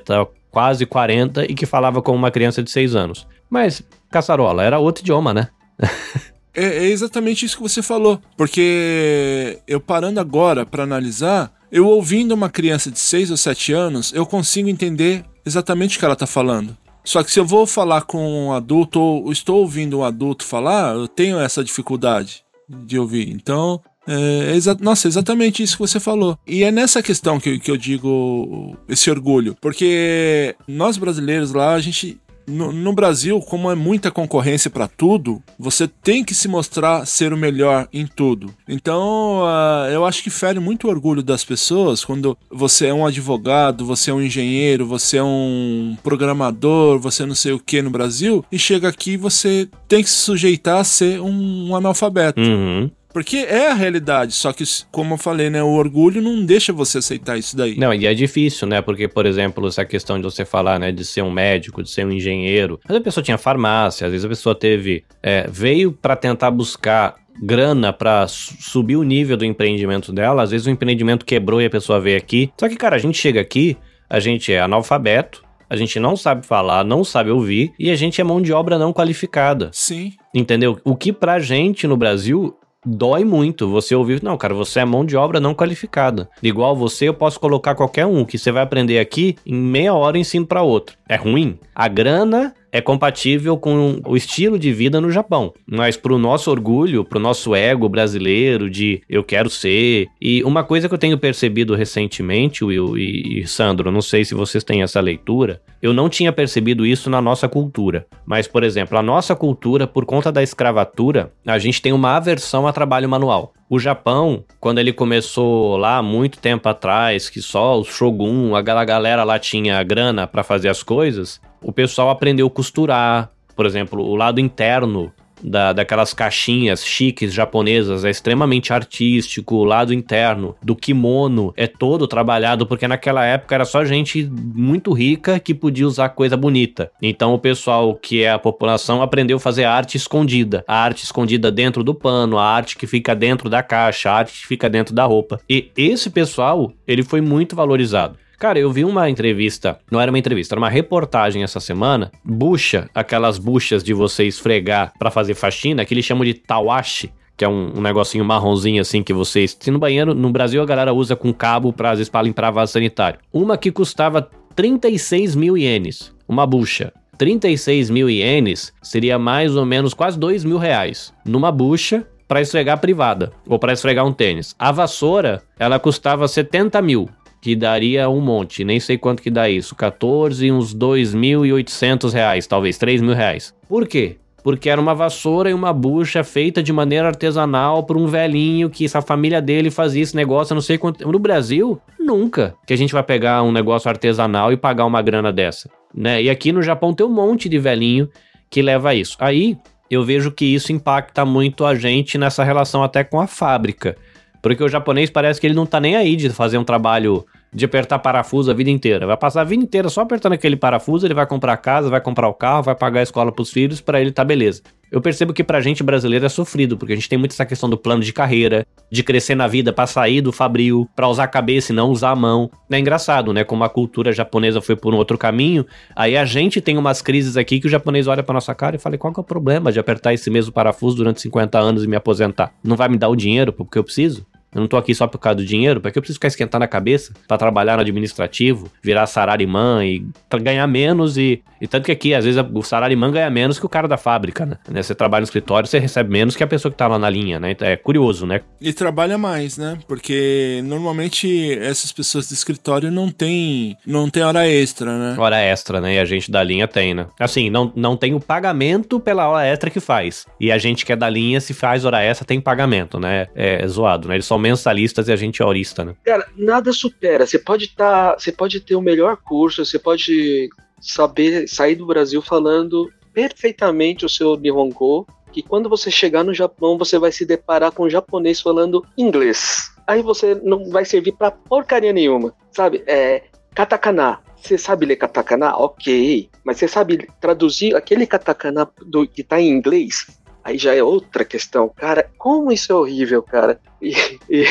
quase 0.50 0.84
40 0.84 1.44
e 1.44 1.54
que 1.54 1.64
falava 1.64 2.02
como 2.02 2.18
uma 2.18 2.30
criança 2.30 2.62
de 2.62 2.70
6 2.70 2.94
anos. 2.94 3.26
Mas, 3.48 3.82
caçarola, 4.10 4.62
era 4.62 4.78
outro 4.78 5.02
idioma, 5.02 5.32
né? 5.32 5.48
É, 6.54 6.64
é 6.64 6.84
exatamente 6.84 7.44
isso 7.44 7.56
que 7.56 7.62
você 7.62 7.82
falou. 7.82 8.20
Porque 8.36 9.58
eu 9.66 9.80
parando 9.80 10.20
agora 10.20 10.66
para 10.66 10.82
analisar, 10.82 11.52
eu 11.70 11.86
ouvindo 11.86 12.32
uma 12.32 12.50
criança 12.50 12.90
de 12.90 12.98
6 12.98 13.30
ou 13.30 13.36
7 13.36 13.72
anos, 13.72 14.12
eu 14.12 14.26
consigo 14.26 14.68
entender 14.68 15.24
exatamente 15.44 15.96
o 15.96 15.98
que 15.98 16.04
ela 16.04 16.16
tá 16.16 16.26
falando. 16.26 16.76
Só 17.04 17.22
que 17.22 17.32
se 17.32 17.40
eu 17.40 17.44
vou 17.44 17.66
falar 17.66 18.02
com 18.02 18.46
um 18.46 18.52
adulto 18.52 19.00
ou 19.00 19.32
estou 19.32 19.60
ouvindo 19.60 19.98
um 19.98 20.04
adulto 20.04 20.44
falar, 20.44 20.94
eu 20.94 21.08
tenho 21.08 21.38
essa 21.38 21.64
dificuldade 21.64 22.44
de 22.68 22.98
ouvir. 22.98 23.28
Então, 23.30 23.80
é, 24.06 24.54
exa 24.54 24.76
nossa, 24.80 25.08
exatamente 25.08 25.62
isso 25.62 25.76
que 25.76 25.82
você 25.82 25.98
falou. 25.98 26.38
E 26.46 26.62
é 26.62 26.70
nessa 26.70 27.02
questão 27.02 27.40
que, 27.40 27.58
que 27.58 27.70
eu 27.70 27.76
digo 27.76 28.76
esse 28.88 29.10
orgulho. 29.10 29.56
Porque 29.60 30.54
nós 30.68 30.96
brasileiros 30.96 31.52
lá, 31.52 31.74
a 31.74 31.80
gente 31.80 32.20
no, 32.52 32.72
no, 32.72 32.92
Brasil, 32.92 33.40
como 33.40 33.70
é 33.70 33.74
muita 33.74 34.10
concorrência 34.10 34.70
para 34.70 34.86
tudo, 34.86 35.42
você 35.58 35.88
tem 35.88 36.24
que 36.24 36.34
se 36.34 36.48
mostrar 36.48 37.06
ser 37.06 37.32
o 37.32 37.36
melhor 37.36 37.88
em 37.92 38.06
tudo. 38.06 38.54
Então, 38.68 39.42
uh, 39.42 39.90
eu 39.90 40.04
acho 40.04 40.22
que 40.22 40.30
fere 40.30 40.60
muito 40.60 40.86
o 40.86 40.90
orgulho 40.90 41.22
das 41.22 41.44
pessoas 41.44 42.04
quando 42.04 42.36
você 42.50 42.86
é 42.86 42.94
um 42.94 43.06
advogado, 43.06 43.86
você 43.86 44.10
é 44.10 44.14
um 44.14 44.22
engenheiro, 44.22 44.86
você 44.86 45.16
é 45.16 45.24
um 45.24 45.96
programador, 46.02 46.98
você 46.98 47.24
não 47.24 47.34
sei 47.34 47.52
o 47.52 47.58
que 47.58 47.82
no 47.82 47.90
Brasil, 47.90 48.44
e 48.52 48.58
chega 48.58 48.88
aqui 48.88 49.16
você 49.16 49.68
tem 49.88 50.02
que 50.02 50.10
se 50.10 50.16
sujeitar 50.16 50.80
a 50.80 50.84
ser 50.84 51.20
um, 51.20 51.70
um 51.70 51.76
analfabeto. 51.76 52.40
Uhum. 52.40 52.90
Porque 53.12 53.36
é 53.36 53.70
a 53.70 53.74
realidade, 53.74 54.32
só 54.32 54.52
que, 54.52 54.64
como 54.90 55.14
eu 55.14 55.18
falei, 55.18 55.50
né, 55.50 55.62
o 55.62 55.72
orgulho 55.72 56.22
não 56.22 56.44
deixa 56.44 56.72
você 56.72 56.98
aceitar 56.98 57.38
isso 57.38 57.56
daí. 57.56 57.76
Não, 57.76 57.92
e 57.92 58.06
é 58.06 58.14
difícil, 58.14 58.66
né? 58.66 58.80
Porque, 58.80 59.06
por 59.06 59.26
exemplo, 59.26 59.66
essa 59.68 59.84
questão 59.84 60.16
de 60.16 60.24
você 60.24 60.44
falar, 60.44 60.78
né, 60.78 60.90
de 60.90 61.04
ser 61.04 61.22
um 61.22 61.30
médico, 61.30 61.82
de 61.82 61.90
ser 61.90 62.06
um 62.06 62.12
engenheiro. 62.12 62.80
Às 62.84 62.88
vezes 62.88 63.00
a 63.00 63.04
pessoa 63.04 63.24
tinha 63.24 63.38
farmácia, 63.38 64.06
às 64.06 64.10
vezes 64.12 64.24
a 64.24 64.28
pessoa 64.28 64.54
teve. 64.54 65.04
É, 65.22 65.46
veio 65.48 65.92
para 65.92 66.16
tentar 66.16 66.50
buscar 66.50 67.16
grana 67.40 67.92
para 67.92 68.26
subir 68.28 68.96
o 68.96 69.02
nível 69.02 69.36
do 69.36 69.44
empreendimento 69.44 70.12
dela. 70.12 70.42
Às 70.42 70.50
vezes 70.50 70.66
o 70.66 70.70
empreendimento 70.70 71.24
quebrou 71.24 71.60
e 71.60 71.66
a 71.66 71.70
pessoa 71.70 72.00
veio 72.00 72.16
aqui. 72.16 72.50
Só 72.58 72.68
que, 72.68 72.76
cara, 72.76 72.96
a 72.96 72.98
gente 72.98 73.18
chega 73.18 73.40
aqui, 73.40 73.76
a 74.08 74.20
gente 74.20 74.52
é 74.52 74.60
analfabeto, 74.60 75.42
a 75.68 75.76
gente 75.76 75.98
não 75.98 76.16
sabe 76.16 76.46
falar, 76.46 76.84
não 76.84 77.02
sabe 77.02 77.30
ouvir 77.30 77.72
e 77.78 77.90
a 77.90 77.96
gente 77.96 78.20
é 78.20 78.24
mão 78.24 78.42
de 78.42 78.52
obra 78.52 78.78
não 78.78 78.92
qualificada. 78.92 79.70
Sim. 79.72 80.12
Entendeu? 80.34 80.78
O 80.84 80.94
que 80.94 81.12
pra 81.12 81.38
gente 81.38 81.86
no 81.86 81.96
Brasil 81.96 82.54
dói 82.84 83.24
muito 83.24 83.68
você 83.68 83.94
ouvir, 83.94 84.22
não, 84.22 84.36
cara, 84.36 84.54
você 84.54 84.80
é 84.80 84.84
mão 84.84 85.04
de 85.04 85.16
obra 85.16 85.40
não 85.40 85.54
qualificada. 85.54 86.28
Igual 86.42 86.76
você, 86.76 87.08
eu 87.08 87.14
posso 87.14 87.38
colocar 87.38 87.74
qualquer 87.74 88.06
um 88.06 88.24
que 88.24 88.38
você 88.38 88.50
vai 88.50 88.62
aprender 88.62 88.98
aqui 88.98 89.36
em 89.46 89.54
meia 89.54 89.94
hora 89.94 90.18
ensino 90.18 90.46
para 90.46 90.62
outro. 90.62 90.96
É 91.08 91.16
ruim. 91.16 91.58
A 91.74 91.88
grana 91.88 92.54
é 92.72 92.80
compatível 92.80 93.58
com 93.58 94.00
o 94.06 94.16
estilo 94.16 94.58
de 94.58 94.72
vida 94.72 95.00
no 95.00 95.10
Japão. 95.10 95.52
Mas 95.66 95.96
pro 95.96 96.18
nosso 96.18 96.50
orgulho, 96.50 97.04
pro 97.04 97.20
nosso 97.20 97.54
ego 97.54 97.88
brasileiro 97.88 98.70
de 98.70 99.02
eu 99.08 99.22
quero 99.22 99.50
ser. 99.50 100.08
E 100.20 100.42
uma 100.42 100.64
coisa 100.64 100.88
que 100.88 100.94
eu 100.94 100.98
tenho 100.98 101.18
percebido 101.18 101.74
recentemente, 101.74 102.64
Will 102.64 102.96
e, 102.96 103.40
e 103.40 103.46
Sandro, 103.46 103.92
não 103.92 104.00
sei 104.00 104.24
se 104.24 104.34
vocês 104.34 104.64
têm 104.64 104.82
essa 104.82 105.00
leitura, 105.00 105.60
eu 105.82 105.92
não 105.92 106.08
tinha 106.08 106.32
percebido 106.32 106.86
isso 106.86 107.10
na 107.10 107.20
nossa 107.20 107.46
cultura. 107.48 108.06
Mas, 108.24 108.48
por 108.48 108.64
exemplo, 108.64 108.96
a 108.96 109.02
nossa 109.02 109.36
cultura, 109.36 109.86
por 109.86 110.06
conta 110.06 110.32
da 110.32 110.42
escravatura, 110.42 111.32
a 111.46 111.58
gente 111.58 111.82
tem 111.82 111.92
uma 111.92 112.16
aversão 112.16 112.66
a 112.66 112.72
trabalho 112.72 113.08
manual. 113.08 113.52
O 113.74 113.78
Japão, 113.78 114.44
quando 114.60 114.80
ele 114.80 114.92
começou 114.92 115.78
lá 115.78 116.02
muito 116.02 116.38
tempo 116.38 116.68
atrás, 116.68 117.30
que 117.30 117.40
só 117.40 117.80
o 117.80 117.84
shogun, 117.84 118.54
a 118.54 118.60
galera 118.60 119.24
lá 119.24 119.38
tinha 119.38 119.82
grana 119.82 120.26
para 120.26 120.42
fazer 120.42 120.68
as 120.68 120.82
coisas, 120.82 121.40
o 121.62 121.72
pessoal 121.72 122.10
aprendeu 122.10 122.46
a 122.46 122.50
costurar. 122.50 123.30
Por 123.56 123.64
exemplo, 123.64 124.04
o 124.04 124.14
lado 124.14 124.38
interno 124.38 125.10
da, 125.42 125.72
daquelas 125.72 126.14
caixinhas 126.14 126.84
chiques 126.84 127.32
japonesas 127.32 128.04
é 128.04 128.10
extremamente 128.10 128.72
artístico, 128.72 129.56
o 129.56 129.64
lado 129.64 129.92
interno 129.92 130.56
do 130.62 130.76
kimono 130.76 131.52
é 131.56 131.66
todo 131.66 132.06
trabalhado, 132.06 132.66
porque 132.66 132.88
naquela 132.88 133.24
época 133.24 133.54
era 133.54 133.64
só 133.64 133.84
gente 133.84 134.24
muito 134.24 134.92
rica 134.92 135.38
que 135.38 135.54
podia 135.54 135.86
usar 135.86 136.10
coisa 136.10 136.36
bonita. 136.36 136.90
Então 137.00 137.34
o 137.34 137.38
pessoal 137.38 137.94
que 137.94 138.22
é 138.22 138.30
a 138.30 138.38
população 138.38 139.02
aprendeu 139.02 139.36
a 139.36 139.40
fazer 139.40 139.64
arte 139.64 139.96
escondida, 139.96 140.64
a 140.66 140.76
arte 140.76 141.04
escondida 141.04 141.50
dentro 141.50 141.82
do 141.82 141.94
pano, 141.94 142.38
a 142.38 142.44
arte 142.44 142.76
que 142.76 142.86
fica 142.86 143.14
dentro 143.14 143.48
da 143.48 143.62
caixa, 143.62 144.10
a 144.10 144.14
arte 144.14 144.40
que 144.40 144.46
fica 144.46 144.68
dentro 144.68 144.94
da 144.94 145.04
roupa. 145.04 145.40
E 145.48 145.70
esse 145.76 146.10
pessoal, 146.10 146.72
ele 146.86 147.02
foi 147.02 147.20
muito 147.20 147.56
valorizado. 147.56 148.16
Cara, 148.42 148.58
eu 148.58 148.72
vi 148.72 148.84
uma 148.84 149.08
entrevista, 149.08 149.78
não 149.88 150.00
era 150.00 150.10
uma 150.10 150.18
entrevista, 150.18 150.56
era 150.56 150.60
uma 150.60 150.68
reportagem 150.68 151.44
essa 151.44 151.60
semana. 151.60 152.10
Bucha, 152.24 152.90
aquelas 152.92 153.38
buchas 153.38 153.84
de 153.84 153.94
você 153.94 154.24
esfregar 154.24 154.92
para 154.98 155.12
fazer 155.12 155.34
faxina, 155.34 155.84
que 155.84 155.94
eles 155.94 156.04
chamam 156.04 156.24
de 156.24 156.34
tawashi 156.34 157.12
que 157.36 157.44
é 157.44 157.48
um, 157.48 157.78
um, 157.78 157.80
negocinho 157.80 158.24
marronzinho 158.24 158.80
assim 158.80 159.00
que 159.00 159.12
vocês. 159.12 159.56
Se 159.60 159.70
no 159.70 159.78
banheiro, 159.78 160.12
no 160.12 160.28
Brasil 160.28 160.60
a 160.60 160.66
galera 160.66 160.92
usa 160.92 161.14
com 161.14 161.32
cabo 161.32 161.72
pra, 161.72 161.92
às 161.92 161.98
vezes, 161.98 162.10
pra 162.10 162.20
limpar 162.20 162.50
vaso 162.50 162.72
sanitário. 162.72 163.20
Uma 163.32 163.56
que 163.56 163.70
custava 163.70 164.28
36 164.56 165.36
mil 165.36 165.56
ienes, 165.56 166.12
uma 166.28 166.44
bucha. 166.44 166.92
36 167.18 167.90
mil 167.90 168.10
ienes 168.10 168.72
seria 168.82 169.20
mais 169.20 169.54
ou 169.54 169.64
menos 169.64 169.94
quase 169.94 170.18
2 170.18 170.44
mil 170.44 170.58
reais. 170.58 171.14
Numa 171.24 171.52
bucha 171.52 172.04
para 172.26 172.40
esfregar 172.40 172.80
privada 172.80 173.30
ou 173.46 173.56
para 173.56 173.72
esfregar 173.72 174.04
um 174.04 174.12
tênis. 174.12 174.52
A 174.58 174.72
vassoura, 174.72 175.44
ela 175.60 175.78
custava 175.78 176.26
70 176.26 176.82
mil 176.82 177.08
que 177.42 177.56
daria 177.56 178.08
um 178.08 178.20
monte, 178.20 178.64
nem 178.64 178.78
sei 178.78 178.96
quanto 178.96 179.20
que 179.20 179.30
dá 179.30 179.50
isso, 179.50 179.74
14, 179.74 180.50
uns 180.52 180.72
2.800 180.74 182.12
reais, 182.12 182.46
talvez 182.46 182.78
3 182.78 183.02
mil 183.02 183.14
reais. 183.14 183.52
Por 183.68 183.86
quê? 183.86 184.16
porque 184.42 184.68
era 184.68 184.80
uma 184.80 184.94
vassoura 184.94 185.50
e 185.50 185.54
uma 185.54 185.72
bucha 185.72 186.24
feita 186.24 186.62
de 186.62 186.72
maneira 186.72 187.06
artesanal 187.08 187.84
por 187.84 187.96
um 187.96 188.06
velhinho 188.06 188.68
que 188.68 188.84
essa 188.84 189.00
família 189.00 189.40
dele 189.40 189.70
fazia 189.70 190.02
esse 190.02 190.16
negócio, 190.16 190.54
não 190.54 190.60
sei 190.60 190.76
quanto. 190.76 191.06
No 191.08 191.18
Brasil, 191.18 191.80
nunca 191.98 192.54
que 192.66 192.72
a 192.72 192.76
gente 192.76 192.92
vai 192.92 193.02
pegar 193.02 193.42
um 193.42 193.52
negócio 193.52 193.88
artesanal 193.88 194.52
e 194.52 194.56
pagar 194.56 194.84
uma 194.84 195.00
grana 195.00 195.32
dessa, 195.32 195.70
né? 195.94 196.22
E 196.22 196.28
aqui 196.28 196.52
no 196.52 196.62
Japão 196.62 196.92
tem 196.92 197.06
um 197.06 197.12
monte 197.12 197.48
de 197.48 197.58
velhinho 197.58 198.08
que 198.50 198.60
leva 198.60 198.90
a 198.90 198.94
isso. 198.94 199.16
Aí 199.20 199.56
eu 199.88 200.02
vejo 200.02 200.32
que 200.32 200.44
isso 200.44 200.72
impacta 200.72 201.24
muito 201.24 201.64
a 201.64 201.74
gente 201.74 202.18
nessa 202.18 202.42
relação 202.42 202.82
até 202.82 203.04
com 203.04 203.20
a 203.20 203.26
fábrica. 203.26 203.96
Porque 204.42 204.62
o 204.62 204.68
japonês 204.68 205.08
parece 205.08 205.40
que 205.40 205.46
ele 205.46 205.54
não 205.54 205.64
tá 205.64 205.80
nem 205.80 205.94
aí 205.94 206.16
de 206.16 206.28
fazer 206.30 206.58
um 206.58 206.64
trabalho 206.64 207.24
de 207.54 207.64
apertar 207.64 207.98
parafuso 207.98 208.50
a 208.50 208.54
vida 208.54 208.70
inteira. 208.70 209.06
Vai 209.06 209.16
passar 209.16 209.42
a 209.42 209.44
vida 209.44 209.62
inteira 209.62 209.88
só 209.88 210.00
apertando 210.00 210.32
aquele 210.32 210.56
parafuso, 210.56 211.06
ele 211.06 211.14
vai 211.14 211.26
comprar 211.26 211.52
a 211.52 211.56
casa, 211.56 211.90
vai 211.90 212.00
comprar 212.00 212.26
o 212.28 212.34
carro, 212.34 212.62
vai 212.62 212.74
pagar 212.74 213.00
a 213.00 213.02
escola 213.02 213.30
pros 213.30 213.50
filhos, 213.50 213.80
para 213.80 214.00
ele 214.00 214.10
tá 214.10 214.24
beleza. 214.24 214.62
Eu 214.90 215.00
percebo 215.00 215.32
que 215.32 215.44
pra 215.44 215.60
gente 215.60 215.82
brasileiro 215.82 216.26
é 216.26 216.28
sofrido, 216.28 216.76
porque 216.76 216.92
a 216.92 216.96
gente 216.96 217.08
tem 217.08 217.18
muito 217.18 217.32
essa 217.32 217.46
questão 217.46 217.68
do 217.68 217.78
plano 217.78 218.02
de 218.02 218.12
carreira, 218.12 218.66
de 218.90 219.02
crescer 219.02 219.34
na 219.34 219.46
vida 219.46 219.72
para 219.72 219.86
sair 219.86 220.20
do 220.20 220.32
fabril, 220.32 220.88
para 220.94 221.08
usar 221.08 221.24
a 221.24 221.28
cabeça 221.28 221.72
e 221.72 221.76
não 221.76 221.90
usar 221.90 222.10
a 222.10 222.16
mão. 222.16 222.50
É 222.70 222.78
engraçado, 222.78 223.32
né? 223.32 223.44
Como 223.44 223.64
a 223.64 223.70
cultura 223.70 224.12
japonesa 224.12 224.60
foi 224.60 224.76
por 224.76 224.92
um 224.92 224.96
outro 224.96 225.16
caminho, 225.16 225.64
aí 225.94 226.16
a 226.16 226.24
gente 226.24 226.60
tem 226.60 226.76
umas 226.76 227.00
crises 227.00 227.36
aqui 227.36 227.60
que 227.60 227.66
o 227.66 227.70
japonês 227.70 228.06
olha 228.06 228.22
pra 228.22 228.34
nossa 228.34 228.54
cara 228.54 228.76
e 228.76 228.78
fala: 228.78 228.98
qual 228.98 229.12
que 229.12 229.20
é 229.20 229.22
o 229.22 229.24
problema 229.24 229.70
de 229.70 229.78
apertar 229.78 230.12
esse 230.12 230.28
mesmo 230.28 230.52
parafuso 230.52 230.96
durante 230.96 231.20
50 231.22 231.58
anos 231.58 231.84
e 231.84 231.88
me 231.88 231.96
aposentar? 231.96 232.52
Não 232.62 232.76
vai 232.76 232.88
me 232.88 232.98
dar 232.98 233.08
o 233.08 233.16
dinheiro 233.16 233.52
porque 233.52 233.78
eu 233.78 233.84
preciso? 233.84 234.26
Eu 234.54 234.60
não 234.60 234.68
tô 234.68 234.76
aqui 234.76 234.94
só 234.94 235.06
por 235.06 235.18
causa 235.18 235.36
do 235.36 235.44
dinheiro, 235.44 235.80
porque 235.80 235.98
eu 235.98 236.02
preciso 236.02 236.16
ficar 236.16 236.28
esquentando 236.28 236.64
a 236.64 236.68
cabeça 236.68 237.12
para 237.26 237.38
trabalhar 237.38 237.76
no 237.76 237.80
administrativo, 237.80 238.70
virar 238.82 239.06
sararimã 239.06 239.84
e 239.84 240.06
ganhar 240.42 240.66
menos 240.66 241.16
e, 241.16 241.42
e 241.60 241.66
tanto 241.66 241.86
que 241.86 241.92
aqui 241.92 242.14
às 242.14 242.24
vezes 242.24 242.42
o 242.52 242.62
sararimã 242.62 243.10
ganha 243.10 243.30
menos 243.30 243.58
que 243.58 243.66
o 243.66 243.68
cara 243.68 243.88
da 243.88 243.96
fábrica, 243.96 244.44
né? 244.44 244.82
Você 244.82 244.94
trabalha 244.94 245.22
no 245.22 245.24
escritório, 245.24 245.66
você 245.68 245.78
recebe 245.78 246.10
menos 246.10 246.36
que 246.36 246.44
a 246.44 246.46
pessoa 246.46 246.70
que 246.70 246.76
tá 246.76 246.86
lá 246.86 246.98
na 246.98 247.08
linha, 247.08 247.40
né? 247.40 247.52
Então 247.52 247.66
é 247.66 247.76
curioso, 247.76 248.26
né? 248.26 248.42
E 248.60 248.72
trabalha 248.72 249.16
mais, 249.16 249.56
né? 249.56 249.78
Porque 249.88 250.60
normalmente 250.64 251.52
essas 251.58 251.92
pessoas 251.92 252.28
do 252.28 252.34
escritório 252.34 252.90
não 252.90 253.10
tem 253.10 253.76
não 253.86 254.10
tem 254.10 254.22
hora 254.22 254.46
extra, 254.46 254.98
né? 254.98 255.16
Hora 255.18 255.38
extra, 255.38 255.80
né? 255.80 255.94
E 255.94 255.98
a 255.98 256.04
gente 256.04 256.30
da 256.30 256.42
linha 256.42 256.68
tem, 256.68 256.94
né? 256.94 257.06
Assim, 257.18 257.48
não, 257.48 257.72
não 257.74 257.96
tem 257.96 258.14
o 258.14 258.20
pagamento 258.20 259.00
pela 259.00 259.28
hora 259.28 259.46
extra 259.46 259.70
que 259.70 259.80
faz. 259.80 260.26
E 260.38 260.52
a 260.52 260.58
gente 260.58 260.84
que 260.84 260.92
é 260.92 260.96
da 260.96 261.08
linha, 261.08 261.40
se 261.40 261.54
faz 261.54 261.84
hora 261.84 262.02
extra, 262.02 262.26
tem 262.26 262.40
pagamento, 262.40 262.98
né? 262.98 263.26
É, 263.34 263.62
é 263.64 263.66
zoado, 263.66 264.08
né? 264.08 264.14
Eles 264.14 264.26
só 264.26 264.41
mensalistas 264.42 265.08
e 265.08 265.12
a 265.12 265.16
gente 265.16 265.40
é 265.40 265.44
horista, 265.44 265.84
né? 265.84 265.94
Cara, 266.04 266.26
nada 266.36 266.72
supera. 266.72 267.26
Você 267.26 267.38
pode 267.38 267.66
estar. 267.66 268.12
Tá, 268.12 268.18
você 268.18 268.32
pode 268.32 268.60
ter 268.60 268.74
o 268.74 268.82
melhor 268.82 269.16
curso, 269.16 269.64
você 269.64 269.78
pode 269.78 270.50
saber 270.80 271.48
sair 271.48 271.76
do 271.76 271.86
Brasil 271.86 272.20
falando 272.20 272.92
perfeitamente 273.14 274.04
o 274.04 274.08
seu 274.08 274.36
Nihongo, 274.36 275.06
que 275.32 275.42
quando 275.42 275.68
você 275.68 275.90
chegar 275.90 276.24
no 276.24 276.34
Japão, 276.34 276.76
você 276.76 276.98
vai 276.98 277.12
se 277.12 277.24
deparar 277.24 277.72
com 277.72 277.84
um 277.84 277.90
japonês 277.90 278.40
falando 278.40 278.84
inglês. 278.98 279.70
Aí 279.86 280.02
você 280.02 280.34
não 280.34 280.70
vai 280.70 280.84
servir 280.84 281.12
pra 281.12 281.30
porcaria 281.30 281.92
nenhuma, 281.92 282.34
sabe? 282.50 282.82
É 282.86 283.22
katakana. 283.54 284.20
Você 284.36 284.58
sabe 284.58 284.86
ler 284.86 284.96
katakana? 284.96 285.56
Ok. 285.56 286.28
Mas 286.44 286.58
você 286.58 286.66
sabe 286.66 287.08
traduzir 287.20 287.76
aquele 287.76 288.06
katakana 288.06 288.68
do, 288.84 289.06
que 289.06 289.22
tá 289.22 289.40
em 289.40 289.48
inglês? 289.48 290.06
Aí 290.44 290.58
já 290.58 290.74
é 290.74 290.82
outra 290.82 291.24
questão. 291.24 291.68
Cara, 291.68 292.10
como 292.18 292.50
isso 292.50 292.72
é 292.72 292.74
horrível, 292.74 293.22
cara. 293.22 293.60
E, 293.80 293.92
e 294.28 294.44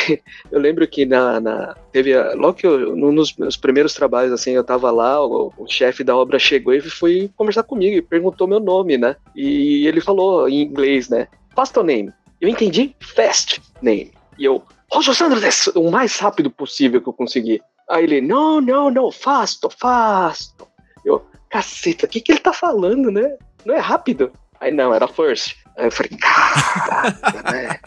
eu 0.52 0.60
lembro 0.60 0.88
que 0.88 1.06
na, 1.06 1.39
na 1.39 1.76
teve 1.92 2.18
logo 2.34 2.54
que 2.54 2.68
eu, 2.68 2.96
nos 2.96 3.36
meus 3.36 3.58
primeiros 3.58 3.94
trabalhos 3.94 4.34
assim, 4.34 4.52
eu 4.52 4.64
tava 4.64 4.89
lá, 4.92 5.26
o, 5.26 5.54
o 5.58 5.68
chefe 5.68 6.04
da 6.04 6.16
obra 6.16 6.39
chegou 6.39 6.74
e 6.74 6.82
foi 6.82 7.30
conversar 7.36 7.64
comigo 7.64 7.96
e 7.96 8.02
perguntou 8.02 8.48
meu 8.48 8.60
nome, 8.60 8.98
né? 8.98 9.16
E 9.36 9.86
ele 9.88 10.02
falou 10.02 10.48
em 10.48 10.62
inglês, 10.62 11.10
né? 11.10 11.28
Fast 11.56 11.78
name. 11.82 12.12
Eu 12.39 12.50
entendi 12.50 12.96
fast 13.00 13.62
name. 13.82 14.12
E 14.38 14.46
eu, 14.46 14.64
Roger 14.92 15.14
Sandro, 15.14 15.39
o 15.76 15.92
mais 15.92 16.18
rápido 16.18 16.50
possível 16.50 17.02
que 17.02 17.08
eu 17.08 17.14
consegui. 17.14 17.62
Aí 17.89 18.04
ele, 18.04 18.22
não, 18.22 18.62
não, 18.62 18.89
não, 18.89 19.12
fasto, 19.12 19.70
fasto. 19.70 20.68
Eu, 21.04 21.26
caceta, 21.50 22.06
o 22.06 22.10
que, 22.10 22.22
que 22.22 22.32
ele 22.32 22.39
tá 22.39 22.54
falando, 22.54 23.12
né? 23.12 23.38
Não 23.66 23.76
é 23.76 23.80
rápido. 23.80 24.32
Aí 24.60 24.72
não, 24.72 24.94
era 24.94 25.08
first. 25.08 25.61
Aí 25.78 25.86
eu 25.86 25.91
falei, 25.91 26.11
caraca, 26.19 27.51
né? 27.51 27.80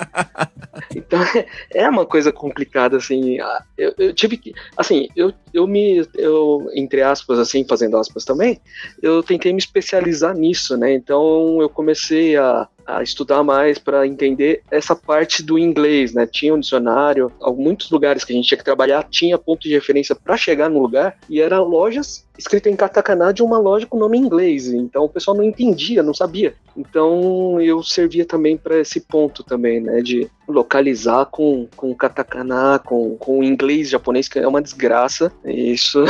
Então 0.94 1.20
é 1.72 1.88
uma 1.88 2.06
coisa 2.06 2.32
complicada, 2.32 2.96
assim. 2.96 3.38
Eu, 3.76 3.94
eu, 3.98 4.14
tive 4.14 4.36
que. 4.36 4.52
Assim, 4.76 5.08
eu, 5.14 5.32
eu 5.52 5.66
me. 5.66 6.06
Eu, 6.14 6.68
entre 6.74 7.02
aspas, 7.02 7.38
assim, 7.38 7.64
fazendo 7.66 7.96
aspas 7.96 8.24
também, 8.24 8.60
eu 9.02 9.22
tentei 9.22 9.52
me 9.52 9.58
especializar 9.58 10.34
nisso, 10.34 10.76
né? 10.76 10.92
Então 10.92 11.60
eu 11.60 11.68
comecei 11.68 12.36
a 12.36 12.68
a 12.86 13.02
estudar 13.02 13.42
mais 13.42 13.78
para 13.78 14.06
entender 14.06 14.62
essa 14.70 14.94
parte 14.94 15.42
do 15.42 15.58
inglês, 15.58 16.12
né? 16.12 16.26
Tinha 16.26 16.54
um 16.54 16.60
dicionário, 16.60 17.30
muitos 17.56 17.90
lugares 17.90 18.24
que 18.24 18.32
a 18.32 18.36
gente 18.36 18.48
tinha 18.48 18.58
que 18.58 18.64
trabalhar 18.64 19.04
tinha 19.10 19.38
ponto 19.38 19.62
de 19.62 19.74
referência 19.74 20.14
para 20.14 20.36
chegar 20.36 20.68
no 20.68 20.80
lugar 20.80 21.16
e 21.28 21.40
era 21.40 21.60
lojas 21.60 22.26
escritas 22.36 22.72
em 22.72 22.76
katakana 22.76 23.32
de 23.32 23.42
uma 23.42 23.58
loja 23.58 23.86
com 23.86 23.98
nome 23.98 24.18
em 24.18 24.22
inglês. 24.22 24.66
Então 24.66 25.04
o 25.04 25.08
pessoal 25.08 25.36
não 25.36 25.44
entendia, 25.44 26.02
não 26.02 26.14
sabia. 26.14 26.54
Então 26.76 27.60
eu 27.60 27.82
servia 27.82 28.24
também 28.24 28.56
para 28.56 28.78
esse 28.78 29.00
ponto 29.00 29.42
também, 29.42 29.80
né? 29.80 30.00
De 30.00 30.28
localizar 30.48 31.26
com, 31.26 31.68
com 31.76 31.94
katakana, 31.94 32.78
com, 32.78 33.16
com 33.16 33.42
inglês 33.42 33.88
japonês, 33.88 34.28
que 34.28 34.38
é 34.38 34.48
uma 34.48 34.62
desgraça. 34.62 35.32
Isso 35.44 36.04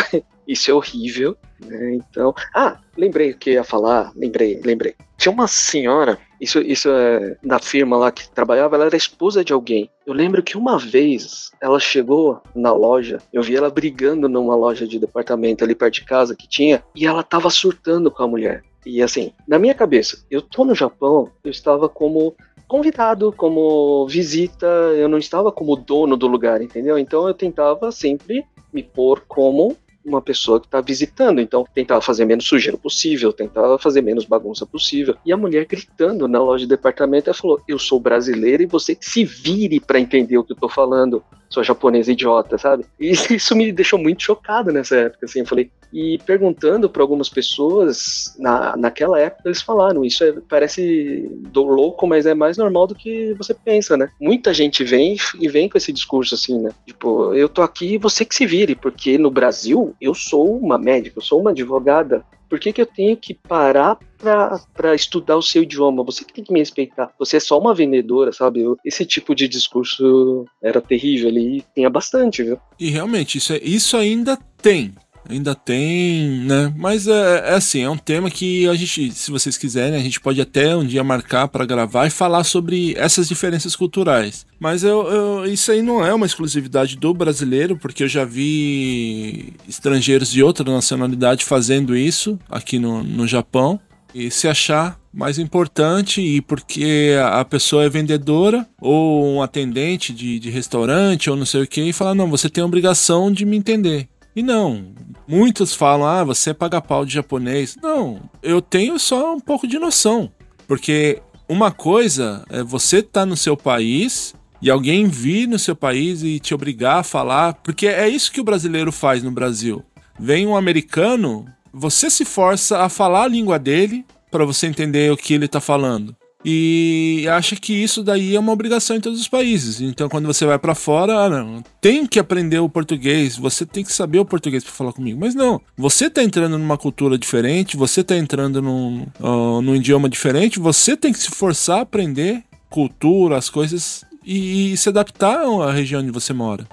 isso 0.46 0.70
é 0.70 0.74
horrível, 0.74 1.36
né? 1.64 1.94
Então, 1.94 2.34
ah, 2.54 2.78
lembrei 2.96 3.30
o 3.30 3.36
que 3.36 3.52
ia 3.52 3.64
falar, 3.64 4.12
lembrei, 4.14 4.60
lembrei. 4.64 4.94
Tinha 5.16 5.32
uma 5.32 5.48
senhora, 5.48 6.18
isso, 6.40 6.60
isso 6.60 6.90
é 6.90 7.36
da 7.42 7.58
firma 7.58 7.96
lá 7.96 8.10
que 8.10 8.28
trabalhava, 8.28 8.76
ela 8.76 8.86
era 8.86 8.96
esposa 8.96 9.44
de 9.44 9.52
alguém. 9.52 9.90
Eu 10.06 10.12
lembro 10.12 10.42
que 10.42 10.56
uma 10.56 10.78
vez 10.78 11.50
ela 11.60 11.80
chegou 11.80 12.40
na 12.54 12.72
loja, 12.72 13.18
eu 13.32 13.42
vi 13.42 13.56
ela 13.56 13.70
brigando 13.70 14.28
numa 14.28 14.54
loja 14.54 14.86
de 14.86 14.98
departamento 14.98 15.64
ali 15.64 15.74
perto 15.74 15.94
de 15.94 16.04
casa 16.04 16.36
que 16.36 16.48
tinha, 16.48 16.82
e 16.94 17.06
ela 17.06 17.22
tava 17.22 17.48
surtando 17.50 18.10
com 18.10 18.22
a 18.22 18.28
mulher. 18.28 18.62
E 18.84 19.02
assim, 19.02 19.32
na 19.48 19.58
minha 19.58 19.74
cabeça, 19.74 20.24
eu 20.30 20.42
tô 20.42 20.64
no 20.64 20.74
Japão, 20.74 21.30
eu 21.42 21.50
estava 21.50 21.88
como 21.88 22.34
convidado, 22.66 23.32
como 23.32 24.06
visita, 24.08 24.66
eu 24.96 25.08
não 25.08 25.18
estava 25.18 25.52
como 25.52 25.76
dono 25.76 26.16
do 26.16 26.26
lugar, 26.26 26.60
entendeu? 26.60 26.98
Então 26.98 27.26
eu 27.26 27.34
tentava 27.34 27.90
sempre 27.92 28.44
me 28.72 28.82
pôr 28.82 29.22
como 29.28 29.76
uma 30.04 30.20
pessoa 30.20 30.60
que 30.60 30.66
está 30.66 30.80
visitando. 30.80 31.40
Então, 31.40 31.66
tentava 31.74 32.00
fazer 32.00 32.24
menos 32.24 32.46
sujeira 32.46 32.76
possível, 32.76 33.32
tentava 33.32 33.78
fazer 33.78 34.02
menos 34.02 34.24
bagunça 34.24 34.66
possível. 34.66 35.16
E 35.24 35.32
a 35.32 35.36
mulher 35.36 35.64
gritando 35.66 36.28
na 36.28 36.40
loja 36.40 36.64
de 36.64 36.68
departamento, 36.68 37.30
ela 37.30 37.34
falou: 37.34 37.60
Eu 37.66 37.78
sou 37.78 37.98
brasileira 37.98 38.62
e 38.62 38.66
você 38.66 38.96
se 39.00 39.24
vire 39.24 39.80
para 39.80 39.98
entender 39.98 40.36
o 40.36 40.44
que 40.44 40.52
eu 40.52 40.56
tô 40.56 40.68
falando 40.68 41.22
sou 41.54 41.62
japonesa 41.62 42.10
idiota, 42.10 42.58
sabe? 42.58 42.84
E 42.98 43.12
isso 43.30 43.54
me 43.54 43.70
deixou 43.70 43.98
muito 43.98 44.22
chocado 44.22 44.72
nessa 44.72 44.96
época, 44.96 45.24
assim, 45.26 45.40
eu 45.40 45.46
falei, 45.46 45.70
e 45.94 46.18
perguntando 46.26 46.90
para 46.90 47.02
algumas 47.02 47.28
pessoas, 47.28 48.34
na, 48.36 48.76
naquela 48.76 49.20
época 49.20 49.48
eles 49.48 49.62
falaram, 49.62 50.04
isso 50.04 50.24
é, 50.24 50.32
parece 50.48 51.30
louco, 51.54 52.04
mas 52.04 52.26
é 52.26 52.34
mais 52.34 52.56
normal 52.56 52.88
do 52.88 52.96
que 52.96 53.32
você 53.34 53.54
pensa, 53.54 53.96
né? 53.96 54.10
Muita 54.20 54.52
gente 54.52 54.82
vem 54.82 55.16
e 55.40 55.48
vem 55.48 55.68
com 55.68 55.78
esse 55.78 55.92
discurso 55.92 56.34
assim, 56.34 56.58
né? 56.58 56.70
Tipo, 56.84 57.32
eu 57.32 57.48
tô 57.48 57.62
aqui, 57.62 57.96
você 57.96 58.24
que 58.24 58.34
se 58.34 58.44
vire, 58.44 58.74
porque 58.74 59.16
no 59.16 59.30
Brasil 59.30 59.94
eu 60.00 60.14
sou 60.14 60.58
uma 60.58 60.76
médica, 60.76 61.20
eu 61.20 61.22
sou 61.22 61.40
uma 61.40 61.50
advogada, 61.50 62.24
por 62.48 62.58
que, 62.58 62.72
que 62.72 62.80
eu 62.80 62.86
tenho 62.86 63.16
que 63.16 63.34
parar 63.34 63.98
para 64.18 64.94
estudar 64.94 65.36
o 65.36 65.42
seu 65.42 65.62
idioma? 65.62 66.04
Você 66.04 66.24
que 66.24 66.32
tem 66.32 66.44
que 66.44 66.52
me 66.52 66.60
respeitar. 66.60 67.10
Você 67.18 67.38
é 67.38 67.40
só 67.40 67.58
uma 67.58 67.74
vendedora, 67.74 68.32
sabe? 68.32 68.64
Esse 68.84 69.04
tipo 69.04 69.34
de 69.34 69.48
discurso 69.48 70.44
era 70.62 70.80
terrível 70.80 71.28
ali. 71.28 71.64
Tinha 71.74 71.90
bastante, 71.90 72.42
viu? 72.42 72.58
E 72.78 72.90
realmente, 72.90 73.38
isso, 73.38 73.52
é, 73.52 73.60
isso 73.62 73.96
ainda 73.96 74.38
tem. 74.62 74.94
Ainda 75.28 75.54
tem, 75.54 76.40
né? 76.40 76.72
Mas 76.76 77.08
é, 77.08 77.50
é, 77.50 77.54
assim, 77.54 77.82
é 77.82 77.88
um 77.88 77.96
tema 77.96 78.30
que 78.30 78.68
a 78.68 78.74
gente, 78.74 79.10
se 79.12 79.30
vocês 79.30 79.56
quiserem, 79.56 79.98
a 79.98 80.02
gente 80.02 80.20
pode 80.20 80.40
até 80.40 80.76
um 80.76 80.84
dia 80.84 81.02
marcar 81.02 81.48
para 81.48 81.64
gravar 81.64 82.06
e 82.06 82.10
falar 82.10 82.44
sobre 82.44 82.94
essas 82.96 83.26
diferenças 83.26 83.74
culturais. 83.74 84.46
Mas 84.60 84.84
eu, 84.84 85.06
eu, 85.08 85.44
isso 85.46 85.72
aí 85.72 85.82
não 85.82 86.04
é 86.04 86.12
uma 86.12 86.26
exclusividade 86.26 86.96
do 86.96 87.14
brasileiro, 87.14 87.76
porque 87.76 88.04
eu 88.04 88.08
já 88.08 88.24
vi 88.24 89.54
estrangeiros 89.68 90.30
de 90.30 90.42
outra 90.42 90.70
nacionalidade 90.70 91.44
fazendo 91.44 91.96
isso 91.96 92.38
aqui 92.50 92.78
no, 92.78 93.02
no 93.02 93.26
Japão. 93.26 93.80
E 94.14 94.30
se 94.30 94.46
achar 94.46 95.00
mais 95.12 95.38
importante 95.38 96.20
e 96.20 96.40
porque 96.40 97.16
a 97.32 97.44
pessoa 97.44 97.84
é 97.84 97.88
vendedora 97.88 98.66
ou 98.80 99.36
um 99.36 99.42
atendente 99.42 100.12
de, 100.12 100.38
de 100.38 100.50
restaurante 100.50 101.28
ou 101.28 101.36
não 101.36 101.44
sei 101.44 101.62
o 101.62 101.66
que 101.66 101.82
e 101.82 101.92
falar, 101.92 102.14
não, 102.14 102.30
você 102.30 102.48
tem 102.48 102.62
a 102.62 102.66
obrigação 102.66 103.32
de 103.32 103.44
me 103.44 103.56
entender. 103.56 104.08
E 104.36 104.42
não, 104.42 104.86
muitos 105.26 105.74
falam, 105.74 106.06
ah, 106.06 106.24
você 106.24 106.50
é 106.50 106.54
paga 106.54 106.80
pau 106.80 107.04
de 107.04 107.14
japonês. 107.14 107.76
Não, 107.82 108.20
eu 108.42 108.60
tenho 108.60 108.98
só 108.98 109.34
um 109.34 109.40
pouco 109.40 109.66
de 109.66 109.78
noção. 109.78 110.30
Porque 110.66 111.20
uma 111.48 111.70
coisa 111.70 112.44
é 112.48 112.62
você 112.62 113.02
tá 113.02 113.26
no 113.26 113.36
seu 113.36 113.56
país 113.56 114.34
e 114.62 114.70
alguém 114.70 115.06
vir 115.06 115.46
no 115.46 115.58
seu 115.58 115.76
país 115.76 116.22
e 116.22 116.38
te 116.38 116.54
obrigar 116.54 117.00
a 117.00 117.04
falar, 117.04 117.54
porque 117.54 117.86
é 117.86 118.08
isso 118.08 118.32
que 118.32 118.40
o 118.40 118.44
brasileiro 118.44 118.90
faz 118.90 119.22
no 119.22 119.30
Brasil. 119.30 119.84
Vem 120.18 120.46
um 120.46 120.56
americano, 120.56 121.44
você 121.72 122.08
se 122.08 122.24
força 122.24 122.78
a 122.78 122.88
falar 122.88 123.24
a 123.24 123.28
língua 123.28 123.58
dele 123.58 124.06
para 124.30 124.44
você 124.44 124.66
entender 124.66 125.12
o 125.12 125.16
que 125.16 125.34
ele 125.34 125.48
tá 125.48 125.60
falando. 125.60 126.16
E 126.44 127.26
acha 127.30 127.56
que 127.56 127.72
isso 127.72 128.02
daí 128.02 128.36
é 128.36 128.40
uma 128.40 128.52
obrigação 128.52 128.96
em 128.96 129.00
todos 129.00 129.18
os 129.18 129.28
países. 129.28 129.80
Então, 129.80 130.10
quando 130.10 130.26
você 130.26 130.44
vai 130.44 130.58
para 130.58 130.74
fora, 130.74 131.26
ah, 131.26 131.62
tem 131.80 132.06
que 132.06 132.18
aprender 132.18 132.58
o 132.58 132.68
português, 132.68 133.36
você 133.36 133.64
tem 133.64 133.82
que 133.82 133.92
saber 133.92 134.18
o 134.18 134.26
português 134.26 134.62
para 134.62 134.72
falar 134.72 134.92
comigo. 134.92 135.18
Mas 135.18 135.34
não, 135.34 135.60
você 135.76 136.10
tá 136.10 136.22
entrando 136.22 136.58
numa 136.58 136.76
cultura 136.76 137.16
diferente, 137.16 137.78
você 137.78 138.04
tá 138.04 138.14
entrando 138.14 138.60
num, 138.60 139.06
uh, 139.20 139.62
num 139.62 139.74
idioma 139.74 140.08
diferente, 140.08 140.58
você 140.58 140.96
tem 140.96 141.12
que 141.12 141.18
se 141.18 141.30
forçar 141.30 141.78
a 141.78 141.82
aprender 141.82 142.42
cultura, 142.68 143.38
as 143.38 143.48
coisas 143.48 144.04
e, 144.24 144.72
e 144.72 144.76
se 144.76 144.88
adaptar 144.88 145.38
à 145.38 145.72
região 145.72 146.02
onde 146.02 146.10
você 146.10 146.32
mora. 146.32 146.66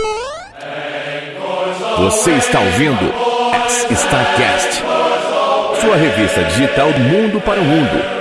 Você 1.97 2.31
está 2.31 2.59
ouvindo 2.59 3.13
S-Starcast, 3.65 4.83
sua 5.79 5.95
revista 5.95 6.43
digital 6.45 6.91
do 6.91 6.99
mundo 6.99 7.39
para 7.39 7.61
o 7.61 7.63
mundo. 7.63 8.20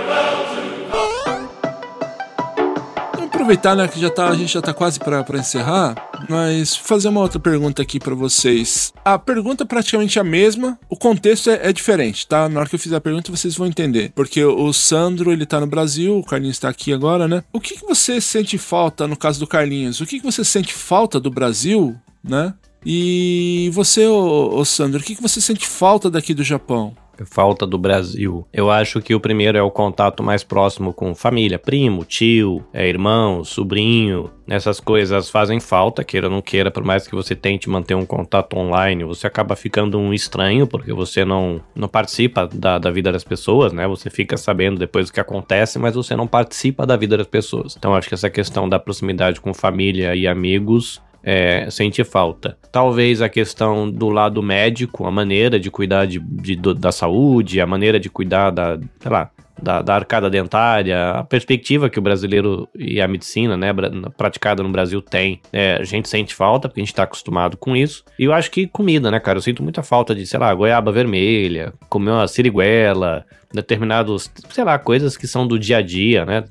Aproveitar, 3.51 3.75
né, 3.75 3.89
que 3.89 4.01
já 4.01 4.09
tá, 4.09 4.29
a 4.29 4.37
gente 4.37 4.53
já 4.53 4.63
tá 4.63 4.73
quase 4.73 5.01
para 5.01 5.39
encerrar, 5.39 5.97
mas 6.29 6.77
fazer 6.77 7.09
uma 7.09 7.21
outra 7.21 7.41
pergunta 7.41 7.83
aqui 7.83 7.99
para 7.99 8.15
vocês. 8.15 8.93
A 9.05 9.19
pergunta 9.19 9.65
é 9.65 9.67
praticamente 9.67 10.21
a 10.21 10.25
mesma, 10.25 10.79
o 10.89 10.97
contexto 10.97 11.51
é, 11.51 11.69
é, 11.69 11.73
diferente, 11.73 12.29
tá? 12.29 12.49
Na 12.49 12.61
hora 12.61 12.69
que 12.69 12.77
eu 12.77 12.79
fizer 12.79 12.97
a 12.97 13.01
pergunta 13.01 13.33
vocês 13.33 13.57
vão 13.57 13.67
entender. 13.67 14.13
Porque 14.15 14.45
o 14.45 14.73
Sandro, 14.73 15.33
ele 15.33 15.45
tá 15.45 15.59
no 15.59 15.67
Brasil, 15.67 16.17
o 16.17 16.25
Carlinhos 16.25 16.57
está 16.57 16.69
aqui 16.69 16.93
agora, 16.93 17.27
né? 17.27 17.43
O 17.53 17.59
que, 17.59 17.77
que 17.77 17.85
você 17.85 18.21
sente 18.21 18.57
falta, 18.57 19.09
no 19.09 19.17
caso 19.17 19.41
do 19.41 19.47
Carlinhos, 19.49 20.01
o 20.01 20.07
que, 20.07 20.21
que 20.21 20.25
você 20.25 20.45
sente 20.45 20.73
falta 20.73 21.19
do 21.19 21.31
Brasil, 21.31 21.97
né? 22.23 22.55
E 22.87 23.69
você, 23.73 24.07
ô, 24.07 24.59
ô 24.59 24.65
Sandro, 24.65 25.01
o 25.01 25.03
que, 25.03 25.17
que 25.17 25.23
você 25.23 25.41
sente 25.41 25.67
falta 25.67 26.09
daqui 26.09 26.33
do 26.33 26.45
Japão? 26.45 26.95
Falta 27.25 27.67
do 27.67 27.79
Brasil. 27.79 28.47
Eu 28.53 28.71
acho 28.71 29.01
que 29.01 29.15
o 29.15 29.21
primeiro 29.21 29.57
é 29.57 29.63
o 29.63 29.71
contato 29.71 30.23
mais 30.23 30.43
próximo 30.43 30.93
com 30.93 31.15
família, 31.15 31.59
primo, 31.59 32.05
tio, 32.05 32.65
é, 32.73 32.89
irmão, 32.89 33.45
sobrinho. 33.45 34.31
Essas 34.49 34.81
coisas 34.81 35.31
fazem 35.31 35.61
falta, 35.61 36.03
queira 36.03 36.27
ou 36.27 36.33
não 36.33 36.43
queira, 36.43 36.71
por 36.71 36.83
mais 36.83 37.07
que 37.07 37.15
você 37.15 37.37
tente 37.37 37.71
manter 37.71 37.95
um 37.95 38.05
contato 38.05 38.57
online, 38.57 39.05
você 39.05 39.27
acaba 39.27 39.55
ficando 39.55 39.99
um 39.99 40.13
estranho, 40.13 40.67
porque 40.67 40.93
você 40.93 41.25
não, 41.25 41.61
não 41.75 41.87
participa 41.87 42.49
da, 42.53 42.79
da 42.79 42.91
vida 42.91 43.13
das 43.13 43.23
pessoas, 43.23 43.73
né? 43.73 43.87
Você 43.87 44.11
fica 44.11 44.37
sabendo 44.37 44.79
depois 44.79 45.09
o 45.09 45.13
que 45.13 45.21
acontece, 45.21 45.79
mas 45.79 45.95
você 45.95 46.17
não 46.17 46.27
participa 46.27 46.85
da 46.85 46.97
vida 46.97 47.17
das 47.17 47.29
pessoas. 47.29 47.77
Então 47.79 47.95
acho 47.95 48.09
que 48.09 48.15
essa 48.15 48.29
questão 48.29 48.69
da 48.69 48.79
proximidade 48.79 49.41
com 49.41 49.55
família 49.55 50.17
e 50.17 50.27
amigos 50.27 51.01
é, 51.23 51.69
sente 51.71 52.03
falta. 52.05 52.57
Talvez 52.73 53.21
a 53.23 53.29
questão 53.29 53.91
do 53.91 54.09
lado 54.09 54.43
médico, 54.43 55.07
a 55.07 55.11
maneira 55.11 55.59
de 55.59 55.71
cuidar 55.71 56.07
de, 56.07 56.19
de 56.19 56.57
da 56.57 56.93
saúde, 56.93 57.61
a 57.61 57.67
maneira 57.67 57.99
de 57.99 58.09
cuidar 58.09 58.51
da, 58.51 58.79
sei 59.01 59.11
lá, 59.11 59.31
da, 59.63 59.83
da, 59.83 59.95
arcada 59.95 60.31
dentária, 60.31 61.11
a 61.11 61.25
perspectiva 61.25 61.91
que 61.91 61.99
o 61.99 62.03
brasileiro 62.03 62.69
e 62.75 63.01
a 63.01 63.07
medicina, 63.07 63.57
né, 63.57 63.69
praticada 64.17 64.63
no 64.63 64.71
Brasil 64.71 65.03
tem, 65.03 65.41
é, 65.53 65.77
a 65.77 65.85
gente 65.85 66.09
sente 66.09 66.35
falta, 66.35 66.69
porque 66.69 66.81
a 66.81 66.85
gente 66.85 66.95
tá 66.95 67.03
acostumado 67.03 67.57
com 67.57 67.77
isso. 67.77 68.05
E 68.19 68.25
eu 68.25 68.33
acho 68.33 68.51
que 68.51 68.67
comida, 68.67 69.11
né, 69.11 69.21
cara, 69.21 69.39
eu 69.39 69.43
sinto 69.43 69.63
muita 69.63 69.83
falta 69.83 70.15
de, 70.15 70.27
sei 70.27 70.41
lá, 70.41 70.53
goiaba 70.55 70.91
vermelha, 70.91 71.75
comer 71.89 72.11
uma 72.11 72.27
siriguela, 72.27 73.25
determinados, 73.53 74.31
sei 74.51 74.65
lá, 74.65 74.79
coisas 74.79 75.17
que 75.17 75.27
são 75.27 75.47
do 75.47 75.59
dia 75.59 75.79
a 75.79 75.83
dia, 75.83 76.25
né, 76.25 76.45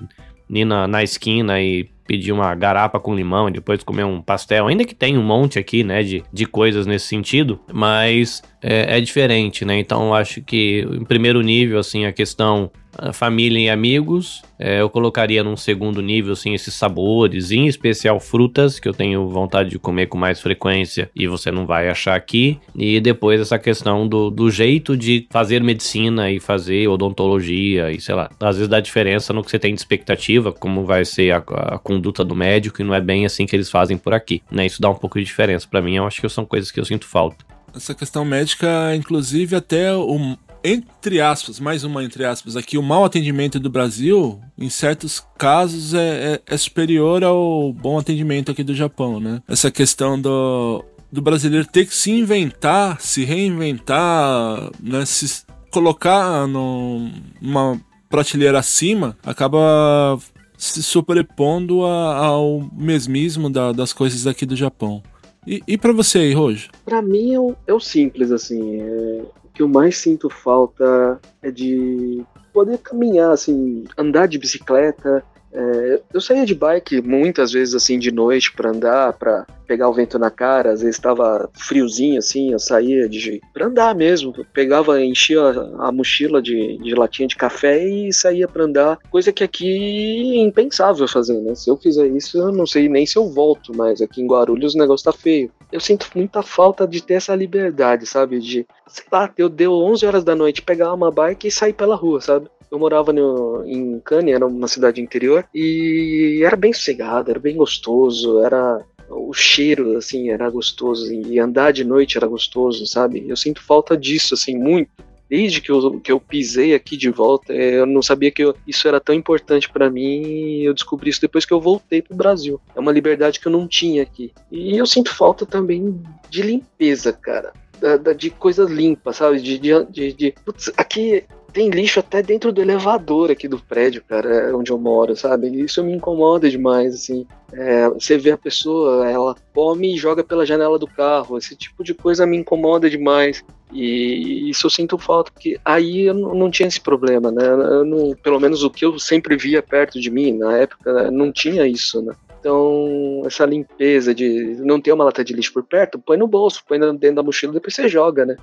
ir 0.49 0.65
na, 0.65 0.88
na 0.88 1.03
esquina 1.03 1.59
e 1.61 1.89
pedir 2.10 2.32
uma 2.32 2.55
garapa 2.55 2.99
com 2.99 3.14
limão 3.14 3.47
e 3.47 3.51
depois 3.51 3.84
comer 3.84 4.03
um 4.03 4.20
pastel, 4.20 4.66
ainda 4.66 4.84
que 4.84 4.95
tem 4.95 5.16
um 5.16 5.22
monte 5.22 5.60
aqui, 5.60 5.84
né, 5.84 6.01
de, 6.01 6.24
de 6.34 6.45
coisas 6.47 6.88
nesse 6.88 7.05
sentido, 7.05 7.60
mas 7.72 8.41
é, 8.64 8.97
é 8.97 8.99
diferente, 8.99 9.64
né? 9.64 9.78
Então 9.78 10.12
acho 10.12 10.41
que 10.41 10.88
em 10.91 11.05
primeiro 11.05 11.39
nível, 11.41 11.78
assim, 11.78 12.07
a 12.07 12.12
questão 12.12 12.72
família 13.14 13.60
e 13.60 13.70
amigos. 13.70 14.41
É, 14.58 14.82
eu 14.82 14.89
colocaria 14.89 15.43
num 15.43 15.56
segundo 15.56 16.02
nível, 16.02 16.34
assim, 16.34 16.54
esses 16.54 16.74
sabores, 16.74 17.52
em 17.52 17.68
especial 17.68 18.20
frutas, 18.20 18.80
que 18.80 18.88
eu 18.88 18.93
tenho 18.93 19.30
vontade 19.30 19.70
de 19.70 19.80
comer 19.80 20.08
com 20.08 20.18
mais 20.18 20.41
frequência 20.41 21.10
e 21.16 21.28
você 21.28 21.50
não 21.52 21.66
vai 21.66 21.89
achar 21.89 22.16
aqui. 22.16 22.60
E 22.76 23.00
depois 23.00 23.39
essa 23.39 23.58
questão 23.58 24.08
do, 24.08 24.30
do 24.30 24.52
jeito 24.52 24.97
de 24.97 25.28
fazer 25.30 25.64
medicina 25.64 26.30
e 26.30 26.39
fazer 26.39 26.88
odontologia 26.88 27.91
e 27.91 28.02
sei 28.02 28.16
lá. 28.16 28.30
Às 28.39 28.58
vezes 28.58 28.68
dá 28.68 28.80
diferença 28.80 29.32
no 29.34 29.43
que 29.43 29.50
você 29.50 29.60
tem 29.60 29.74
de 29.74 29.80
expectativa, 29.80 30.52
como 30.52 30.86
vai 30.86 31.06
ser 31.06 31.32
a, 31.32 31.38
a 31.38 31.80
conduta 31.80 32.24
do 32.24 32.36
médico, 32.36 32.82
e 32.82 32.86
não 32.86 32.93
é 32.93 33.02
bem 33.02 33.26
assim 33.26 33.45
que 33.45 33.56
eles 33.56 33.70
fazem 33.70 33.97
por 33.97 34.14
aqui. 34.14 34.41
Né? 34.52 34.66
Isso 34.66 34.82
dá 34.82 34.89
um 34.89 34.95
pouco 34.95 35.18
de 35.20 35.26
diferença 35.26 35.68
para 35.70 35.82
mim. 35.82 35.95
Eu 35.95 36.06
acho 36.06 36.22
que 36.22 36.30
são 36.30 36.45
coisas 36.45 36.72
que 36.72 36.80
eu 36.80 36.86
sinto 36.86 37.06
falta. 37.06 37.45
Essa 37.76 37.93
questão 37.93 38.26
médica, 38.26 38.95
inclusive, 38.95 39.56
até 39.56 39.93
o, 39.93 40.36
entre 40.64 41.22
aspas, 41.22 41.60
mais 41.60 41.84
uma 41.84 42.03
entre 42.03 42.26
aspas 42.26 42.55
aqui, 42.55 42.78
o 42.78 42.84
mau 42.84 43.05
atendimento 43.05 43.60
do 43.60 43.70
Brasil, 43.70 44.39
em 44.57 44.70
certos 44.70 45.24
casos, 45.38 45.93
é, 45.93 46.34
é, 46.34 46.41
é, 46.45 46.57
superior 46.57 47.24
ao 47.24 47.72
bom 47.74 47.97
atendimento 47.97 48.51
aqui 48.51 48.64
do 48.64 48.76
Japão, 48.76 49.20
né? 49.20 49.41
Essa 49.47 49.72
questão 49.72 50.20
do, 50.20 50.84
do 51.12 51.22
brasileiro 51.22 51.68
ter 51.68 51.86
que 51.86 51.95
se 51.95 52.12
inventar, 52.12 52.99
se 53.01 53.24
reinventar, 53.24 54.72
né? 54.80 55.05
Se 55.05 55.43
colocar 55.72 56.47
numa 56.47 57.80
prateleira 58.10 58.60
acima, 58.60 59.18
acaba 59.24 60.20
se 60.57 60.84
sobrepondo 60.84 61.86
a, 61.86 62.26
ao 62.26 62.70
mesmismo 62.74 63.49
da, 63.49 63.72
das 63.72 63.93
coisas 63.93 64.28
aqui 64.28 64.45
do 64.45 64.55
Japão. 64.55 65.01
E, 65.47 65.64
e 65.68 65.78
para 65.78 65.93
você 65.93 66.20
aí, 66.20 66.34
Rojo? 66.34 66.70
Para 66.84 67.01
mim 67.01 67.34
é 67.34 67.39
o, 67.39 67.55
é 67.66 67.80
simples, 67.80 68.30
assim. 68.32 68.82
É, 68.82 69.22
que 69.60 69.64
eu 69.64 69.68
mais 69.68 69.97
sinto 69.97 70.30
falta 70.30 71.20
é 71.41 71.51
de 71.51 72.24
poder 72.53 72.78
caminhar, 72.78 73.32
assim, 73.34 73.84
andar 73.97 74.26
de 74.26 74.38
bicicleta. 74.38 75.22
É, 75.52 76.02
eu 76.14 76.22
saía 76.22 76.45
de 76.45 76.54
bike 76.54 77.02
muitas 77.02 77.52
vezes 77.52 77.74
assim 77.74 77.97
de 77.97 78.12
noite 78.12 78.52
para 78.52 78.70
andar, 78.70 79.14
para 79.14 79.47
pegar 79.66 79.89
o 79.89 79.93
vento 79.93 80.18
na 80.18 80.30
cara, 80.30 80.72
às 80.72 80.82
vezes 80.82 80.95
estava 80.95 81.50
friozinho 81.54 82.18
assim, 82.18 82.52
eu 82.52 82.60
saía 82.60 83.08
de 83.08 83.41
para 83.54 83.68
andar 83.68 83.95
mesmo, 83.95 84.34
eu 84.38 84.45
pegava, 84.54 85.02
enchia 85.04 85.39
a, 85.80 85.91
mochila 85.91 86.41
de, 86.41 86.78
de, 86.78 86.95
latinha 86.95 87.28
de 87.28 87.36
café 87.36 87.84
e 87.88 88.14
saía 88.14 88.47
para 88.47 88.64
andar, 88.64 88.97
coisa 89.12 89.32
que 89.32 89.43
aqui 89.43 90.38
é 90.38 90.41
impensável 90.41 91.08
fazer, 91.08 91.39
né? 91.41 91.54
Se 91.56 91.70
eu 91.70 91.78
fizer 91.78 92.08
isso, 92.08 92.38
eu 92.38 92.52
não 92.52 92.66
sei 92.66 92.89
nem 92.89 93.06
se 93.06 93.18
eu 93.18 93.30
volto, 93.30 93.72
mas 93.76 94.02
aqui 94.02 94.22
em 94.22 94.28
Guarulhos 94.28 94.76
o 94.76 94.78
negócio 94.78 95.06
tá 95.06 95.14
feio. 95.14 95.52
Eu 95.72 95.80
sinto 95.80 96.10
muita 96.16 96.41
falta 96.41 96.88
de 96.88 97.02
ter 97.02 97.16
essa 97.16 97.36
liberdade, 97.36 98.06
sabe? 98.06 98.39
De, 98.39 98.66
sei 98.88 99.06
lá, 99.12 99.32
eu 99.38 99.50
deu 99.50 99.74
11 99.74 100.06
horas 100.06 100.24
da 100.24 100.36
noite 100.36 100.62
pegar 100.62 100.93
uma 100.93 101.12
bike 101.12 101.47
e 101.47 101.52
sair 101.52 101.74
pela 101.74 101.95
rua, 101.95 102.22
sabe? 102.22 102.50
Eu 102.72 102.78
morava 102.78 103.11
no, 103.11 103.63
em 103.65 103.99
Cannes, 103.99 104.36
era 104.36 104.45
uma 104.45 104.67
cidade 104.67 105.01
interior, 105.01 105.45
e 105.53 106.41
era 106.43 106.55
bem 106.55 106.72
sossegado, 106.72 107.32
era 107.32 107.39
bem 107.39 107.55
gostoso, 107.55 108.43
era 108.43 108.86
o 109.09 109.34
cheiro, 109.34 109.97
assim, 109.97 110.30
era 110.30 110.49
gostoso, 110.49 111.11
e 111.11 111.39
andar 111.39 111.74
de 111.74 111.84
noite 111.84 112.17
era 112.17 112.28
gostoso, 112.28 112.86
sabe? 112.86 113.26
Eu 113.28 113.36
sinto 113.36 113.61
falta 113.61 113.97
disso, 113.97 114.34
assim, 114.34 114.57
muito. 114.57 114.91
Desde 115.30 115.61
que 115.61 115.72
eu, 115.72 115.99
que 115.99 116.11
eu 116.11 116.20
pisei 116.20 116.74
aqui 116.74 116.97
de 116.97 117.09
volta, 117.11 117.53
eu 117.53 117.86
não 117.86 118.01
sabia 118.01 118.32
que 118.32 118.43
eu, 118.43 118.55
isso 118.65 118.88
era 118.88 118.99
tão 118.99 119.13
importante 119.13 119.70
para 119.70 119.89
mim, 119.89 120.24
e 120.24 120.65
eu 120.65 120.74
descobri 120.74 121.11
isso 121.11 121.22
depois 121.22 121.45
que 121.45 121.53
eu 121.53 121.61
voltei 121.61 122.01
pro 122.01 122.17
Brasil. 122.17 122.59
É 122.76 122.80
uma 122.80 122.91
liberdade 122.91 123.39
que 123.39 123.47
eu 123.47 123.51
não 123.51 123.67
tinha 123.67 124.01
aqui. 124.01 124.32
E 124.51 124.76
eu 124.76 124.88
sinto 124.88 125.13
falta 125.13 125.45
também 125.45 126.01
de 126.30 126.41
limpeza, 126.41 127.13
cara. 127.13 127.53
Da, 127.80 127.95
da, 127.95 128.13
de 128.13 128.32
coisa 128.32 128.63
limpa, 128.63 129.13
sabe? 129.13 129.39
De, 129.39 129.59
de, 129.59 129.86
de, 129.86 130.13
de 130.13 130.34
putz, 130.43 130.72
aqui 130.76 131.24
tem 131.52 131.70
lixo 131.70 132.00
até 132.00 132.22
dentro 132.22 132.52
do 132.52 132.62
elevador 132.62 133.32
aqui 133.32 133.47
do 133.47 133.60
prédio, 133.60 134.04
cara, 134.08 134.50
é 134.50 134.54
onde 134.54 134.72
eu 134.72 134.78
moro, 134.78 135.16
sabe? 135.16 135.47
Isso 135.62 135.84
me 135.84 135.93
incomoda 135.93 136.50
demais, 136.50 136.93
assim. 136.93 137.26
É, 137.52 137.89
você 137.89 138.18
vê 138.18 138.32
a 138.32 138.38
pessoa, 138.38 139.10
ela 139.10 139.36
come 139.54 139.93
e 139.93 139.97
joga 139.97 140.24
pela 140.24 140.45
janela 140.45 140.78
do 140.78 140.88
carro, 140.88 141.38
esse 141.38 141.56
tipo 141.56 141.84
de 141.84 141.93
coisa 141.93 142.26
me 142.26 142.38
incomoda 142.38 142.89
demais. 142.89 143.43
E 143.72 144.50
isso 144.50 144.66
eu 144.66 144.70
sinto 144.72 144.97
falta, 144.97 145.32
porque 145.32 145.60
aí 145.64 146.08
eu 146.08 146.14
não 146.14 146.50
tinha 146.50 146.68
esse 146.68 146.82
problema, 146.82 147.32
né? 147.32 147.43
Não, 147.86 148.16
pelo 148.16 148.39
menos 148.39 148.64
o 148.64 148.70
que 148.70 148.84
eu 148.84 148.97
sempre 148.97 149.38
via 149.38 149.62
perto 149.62 150.00
de 150.00 150.10
mim, 150.10 150.38
na 150.38 150.58
época, 150.58 151.12
não 151.12 151.32
tinha 151.32 151.68
isso, 151.68 152.02
né? 152.02 152.14
Então, 152.39 153.22
essa 153.26 153.45
limpeza 153.45 154.16
de 154.16 154.56
não 154.60 154.80
ter 154.80 154.93
uma 154.93 155.04
lata 155.04 155.24
de 155.24 155.34
lixo 155.34 155.54
por 155.54 155.64
perto, 155.64 156.00
põe 156.00 156.18
no 156.18 156.28
bolso, 156.28 156.64
põe 156.68 156.80
dentro 156.80 157.16
da 157.16 157.24
mochila, 157.24 157.54
depois 157.54 157.76
você 157.76 157.88
joga, 157.88 158.26
né? 158.26 158.38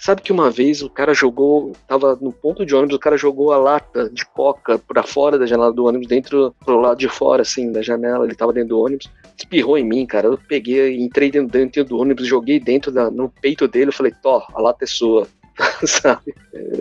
Sabe 0.00 0.22
que 0.22 0.32
uma 0.32 0.50
vez 0.50 0.80
o 0.80 0.88
cara 0.88 1.12
jogou, 1.12 1.72
tava 1.86 2.16
no 2.18 2.32
ponto 2.32 2.64
de 2.64 2.74
ônibus, 2.74 2.96
o 2.96 2.98
cara 2.98 3.18
jogou 3.18 3.52
a 3.52 3.58
lata 3.58 4.08
de 4.08 4.24
coca 4.24 4.78
para 4.78 5.02
fora 5.02 5.38
da 5.38 5.44
janela 5.44 5.70
do 5.70 5.84
ônibus, 5.84 6.08
dentro 6.08 6.54
pro 6.64 6.80
lado 6.80 6.96
de 6.96 7.06
fora, 7.06 7.42
assim, 7.42 7.70
da 7.70 7.82
janela, 7.82 8.24
ele 8.24 8.34
tava 8.34 8.50
dentro 8.50 8.70
do 8.70 8.80
ônibus, 8.80 9.10
espirrou 9.36 9.76
em 9.76 9.84
mim, 9.84 10.06
cara. 10.06 10.28
Eu 10.28 10.38
peguei, 10.38 10.98
entrei 10.98 11.30
dentro, 11.30 11.52
dentro 11.52 11.84
do 11.84 11.98
ônibus, 11.98 12.26
joguei 12.26 12.58
dentro 12.58 12.90
da, 12.90 13.10
no 13.10 13.28
peito 13.28 13.68
dele, 13.68 13.88
eu 13.88 13.92
falei, 13.92 14.10
Tó, 14.22 14.42
a 14.54 14.60
lata 14.62 14.84
é 14.84 14.86
sua. 14.86 15.28
sabe? 15.86 16.34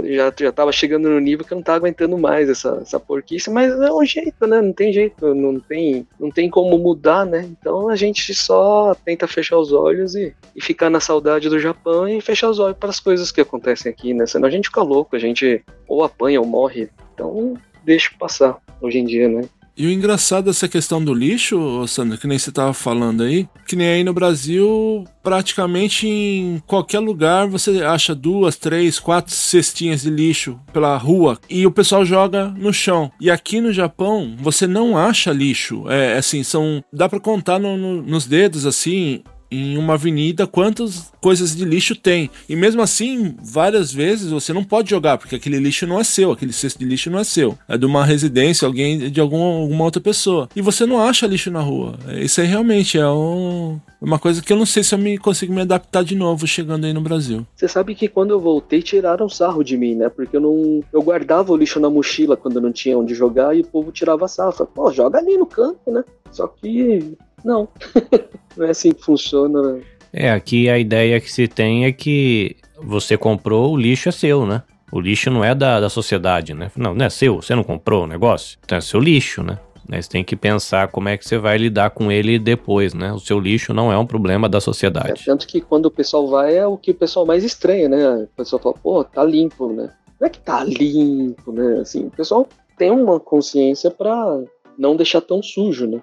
Já, 0.04 0.34
já 0.38 0.52
tava 0.52 0.72
chegando 0.72 1.10
no 1.10 1.20
nível 1.20 1.46
que 1.46 1.54
eu 1.54 1.56
não 1.56 1.64
tava 1.64 1.78
aguentando 1.78 2.18
mais 2.18 2.50
essa, 2.50 2.80
essa 2.82 3.00
porquice, 3.00 3.50
mas 3.50 3.72
é 3.72 3.92
um 3.92 4.06
jeito, 4.06 4.46
né? 4.48 4.62
Não 4.62 4.74
tem 4.74 4.92
jeito, 4.92 5.34
não 5.34 5.60
tem, 5.60 6.08
não 6.20 6.32
tem 6.32 6.50
como 6.50 6.78
mudar, 6.78 7.26
né? 7.26 7.48
Então 7.60 7.90
a 7.90 7.96
gente 7.96 8.34
só 8.34 8.96
tenta 9.06 9.28
fechar 9.28 9.58
os 9.58 9.72
olhos 9.72 10.16
e, 10.16 10.34
e 10.56 10.62
ficar 10.62 10.90
na 10.90 11.00
saudade 11.00 11.50
do 11.50 11.60
Japão 11.60 12.08
e 12.08 12.22
fechar 12.22 12.50
os 12.50 12.60
olhos 12.60 12.78
para 12.78 12.90
as 12.90 13.00
coisas 13.00 13.32
que 13.32 13.42
acontecem 13.42 13.92
aqui, 13.92 14.14
né? 14.14 14.26
Senão 14.26 14.48
a 14.48 14.52
gente 14.52 14.68
fica 14.68 14.82
louco, 14.82 15.16
a 15.16 15.20
gente 15.20 15.64
ou 15.88 16.04
apanha 16.04 16.40
ou 16.40 16.48
morre 16.48 16.90
Então, 17.14 17.56
deixa 17.84 18.12
passar 18.18 18.58
hoje 18.82 19.00
em 19.00 19.06
dia, 19.06 19.28
né? 19.28 19.42
E 19.80 19.88
o 19.88 19.90
engraçado 19.90 20.44
dessa 20.44 20.68
questão 20.68 21.02
do 21.02 21.14
lixo, 21.14 21.88
Sandra, 21.88 22.18
que 22.18 22.28
nem 22.28 22.38
você 22.38 22.50
estava 22.50 22.74
falando 22.74 23.24
aí, 23.24 23.48
que 23.66 23.78
nem 23.78 23.88
aí 23.88 24.04
no 24.04 24.14
Brasil, 24.14 25.06
praticamente 25.24 26.06
em 26.06 26.62
qualquer 26.68 27.00
lugar 27.00 27.48
você 27.48 27.82
acha 27.82 28.14
duas, 28.14 28.58
três, 28.58 29.00
quatro 29.00 29.34
cestinhas 29.34 30.02
de 30.02 30.10
lixo 30.10 30.60
pela 30.74 30.98
rua 30.98 31.40
e 31.50 31.66
o 31.66 31.72
pessoal 31.72 32.04
joga 32.04 32.48
no 32.58 32.74
chão. 32.74 33.10
E 33.22 33.32
aqui 33.32 33.62
no 33.62 33.72
Japão 33.72 34.36
você 34.38 34.68
não 34.68 34.98
acha 34.98 35.32
lixo. 35.32 35.90
É 35.90 36.18
assim, 36.18 36.44
são. 36.44 36.84
dá 36.92 37.08
para 37.08 37.22
contar 37.22 37.58
no, 37.58 37.78
no, 37.78 38.02
nos 38.02 38.28
dedos 38.28 38.66
assim 38.66 39.24
em 39.52 39.78
uma 39.78 39.93
avenida 39.93 40.45
quantas 40.47 41.12
coisas 41.22 41.56
de 41.56 41.66
lixo 41.66 41.95
tem. 41.95 42.30
E 42.47 42.56
mesmo 42.56 42.82
assim, 42.82 43.36
várias 43.41 43.91
vezes 43.91 44.32
você 44.32 44.54
não 44.54 44.64
pode 44.64 44.89
jogar, 44.89 45.18
porque 45.18 45.36
aquele 45.36 45.60
lixo 45.60 45.88
não 45.88 46.00
é 46.00 46.04
seu, 46.04 46.32
aquele 46.32 46.54
cesto 46.54 46.80
de 46.80 46.86
lixo 46.86 47.10
não 47.10 47.20
é 47.20 47.24
seu. 47.24 47.58
É 47.68 47.78
de 47.78 47.86
uma 47.86 48.06
residência, 48.06 48.66
alguém 48.66 49.10
de 49.10 49.20
alguma, 49.20 49.62
alguma 49.62 49.84
outra 49.84 50.02
pessoa. 50.02 50.47
E 50.56 50.62
você 50.62 50.86
não 50.86 51.02
acha 51.02 51.28
lixo 51.28 51.52
na 51.52 51.62
rua. 51.62 51.97
Isso 52.20 52.41
aí 52.41 52.47
realmente 52.47 52.97
é 52.97 53.08
um, 53.10 53.80
uma 54.02 54.20
coisa 54.20 54.41
que 54.41 54.52
eu 54.52 54.58
não 54.58 54.66
sei 54.66 54.84
se 54.84 54.93
eu 54.93 55.00
me 55.00 55.18
consigo 55.18 55.54
me 55.54 55.62
adaptar 55.62 56.04
de 56.04 56.16
novo 56.16 56.47
chegando 56.47 56.86
aí 56.86 56.93
no 56.93 57.02
Brasil. 57.02 57.45
Você 57.56 57.68
sabe 57.68 57.95
que 57.95 58.08
quando 58.08 58.32
eu 58.32 58.39
voltei, 58.39 58.82
tiraram 58.82 59.28
sarro 59.28 59.64
de 59.64 59.78
mim, 59.78 59.95
né? 59.95 60.10
Porque 60.10 60.38
eu 60.38 60.41
não. 60.41 60.84
Eu 60.93 61.02
guardava 61.02 61.52
o 61.52 61.58
lixo 61.58 61.80
na 61.80 61.89
mochila 61.89 62.38
quando 62.38 62.62
não 62.62 62.72
tinha 62.72 62.97
onde 62.97 63.14
jogar 63.14 63.56
e 63.56 63.62
o 63.62 63.68
povo 63.68 63.91
tirava 63.91 64.28
sarro. 64.28 64.66
Pô, 64.74 64.91
joga 64.91 65.20
ali 65.20 65.38
no 65.38 65.45
canto, 65.45 65.91
né? 65.91 66.04
Só 66.32 66.47
que 66.47 67.18
não. 67.43 67.68
não 68.60 68.68
é 68.68 68.72
assim 68.72 68.91
que 68.91 69.03
funciona, 69.03 69.62
né? 69.74 69.82
É, 70.12 70.32
aqui 70.32 70.70
a 70.70 70.78
ideia 70.78 71.20
que 71.20 71.32
se 71.32 71.47
tem 71.47 71.86
é 71.86 71.91
que 71.91 72.57
você 72.82 73.18
comprou, 73.18 73.74
o 73.74 73.78
lixo 73.78 74.10
é 74.10 74.12
seu, 74.12 74.45
né? 74.45 74.64
O 74.91 74.99
lixo 74.99 75.30
não 75.30 75.43
é 75.43 75.53
da, 75.55 75.80
da 75.80 75.89
sociedade, 75.89 76.53
né? 76.53 76.72
Não, 76.76 76.93
não 76.93 77.05
é 77.05 77.10
seu, 77.10 77.41
você 77.41 77.55
não 77.55 77.64
comprou 77.64 78.03
o 78.03 78.07
negócio. 78.07 78.57
Então 78.64 78.78
é 78.78 78.82
seu 78.82 78.99
lixo, 78.99 79.43
né? 79.43 79.60
Você 79.89 80.10
tem 80.10 80.24
que 80.24 80.36
pensar 80.36 80.88
como 80.89 81.10
é 81.10 81.18
que 81.18 81.28
você 81.28 81.38
vai 81.38 81.57
lidar 81.57 81.89
com 81.89 82.12
ele 82.12 82.38
depois, 82.38 82.93
né? 82.93 83.12
O 83.12 83.20
seu 83.20 83.39
lixo 83.39 83.74
não 83.74 83.91
é 83.91 83.97
um 83.97 84.05
problema 84.05 84.47
da 84.47 84.60
sociedade. 84.60 85.22
É, 85.22 85.26
tanto 85.26 85.47
que 85.47 85.62
quando 85.62 85.88
o 85.88 85.91
pessoal 85.91 86.28
vai 86.28 86.57
é 86.57 86.68
o 86.68 86.78
que 86.78 86.91
o 86.91 86.95
pessoal 86.95 87.26
mais 87.26 87.43
estranha, 87.43 87.89
né? 87.89 88.07
O 88.16 88.28
pessoal 88.38 88.62
fala, 88.62 88.76
pô, 88.76 89.03
tá 89.03 89.24
limpo, 89.24 89.72
né? 89.72 89.91
Não 90.20 90.28
é 90.28 90.30
que 90.30 90.39
tá 90.39 90.64
limpo, 90.64 91.51
né? 91.51 91.80
Assim, 91.82 92.05
o 92.07 92.12
pessoal 92.12 92.47
tem 92.78 92.91
uma 92.91 93.20
consciência 93.20 93.89
para 93.89 94.43
não 94.78 94.95
deixar 94.95 95.22
tão 95.22 95.41
sujo, 95.41 95.88
né? 95.88 96.01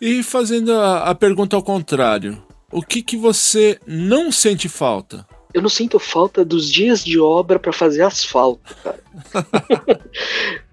E 0.00 0.22
fazendo 0.22 0.72
a, 0.72 1.10
a 1.10 1.14
pergunta 1.14 1.56
ao 1.56 1.62
contrário, 1.62 2.42
o 2.70 2.82
que, 2.82 3.02
que 3.02 3.16
você 3.16 3.78
não 3.86 4.32
sente 4.32 4.68
falta? 4.68 5.26
Eu 5.54 5.62
não 5.62 5.68
sinto 5.68 6.00
falta 6.00 6.44
dos 6.44 6.68
dias 6.68 7.04
de 7.04 7.20
obra 7.20 7.60
para 7.60 7.72
fazer 7.72 8.02
asfalto, 8.02 8.74
cara. 8.82 8.98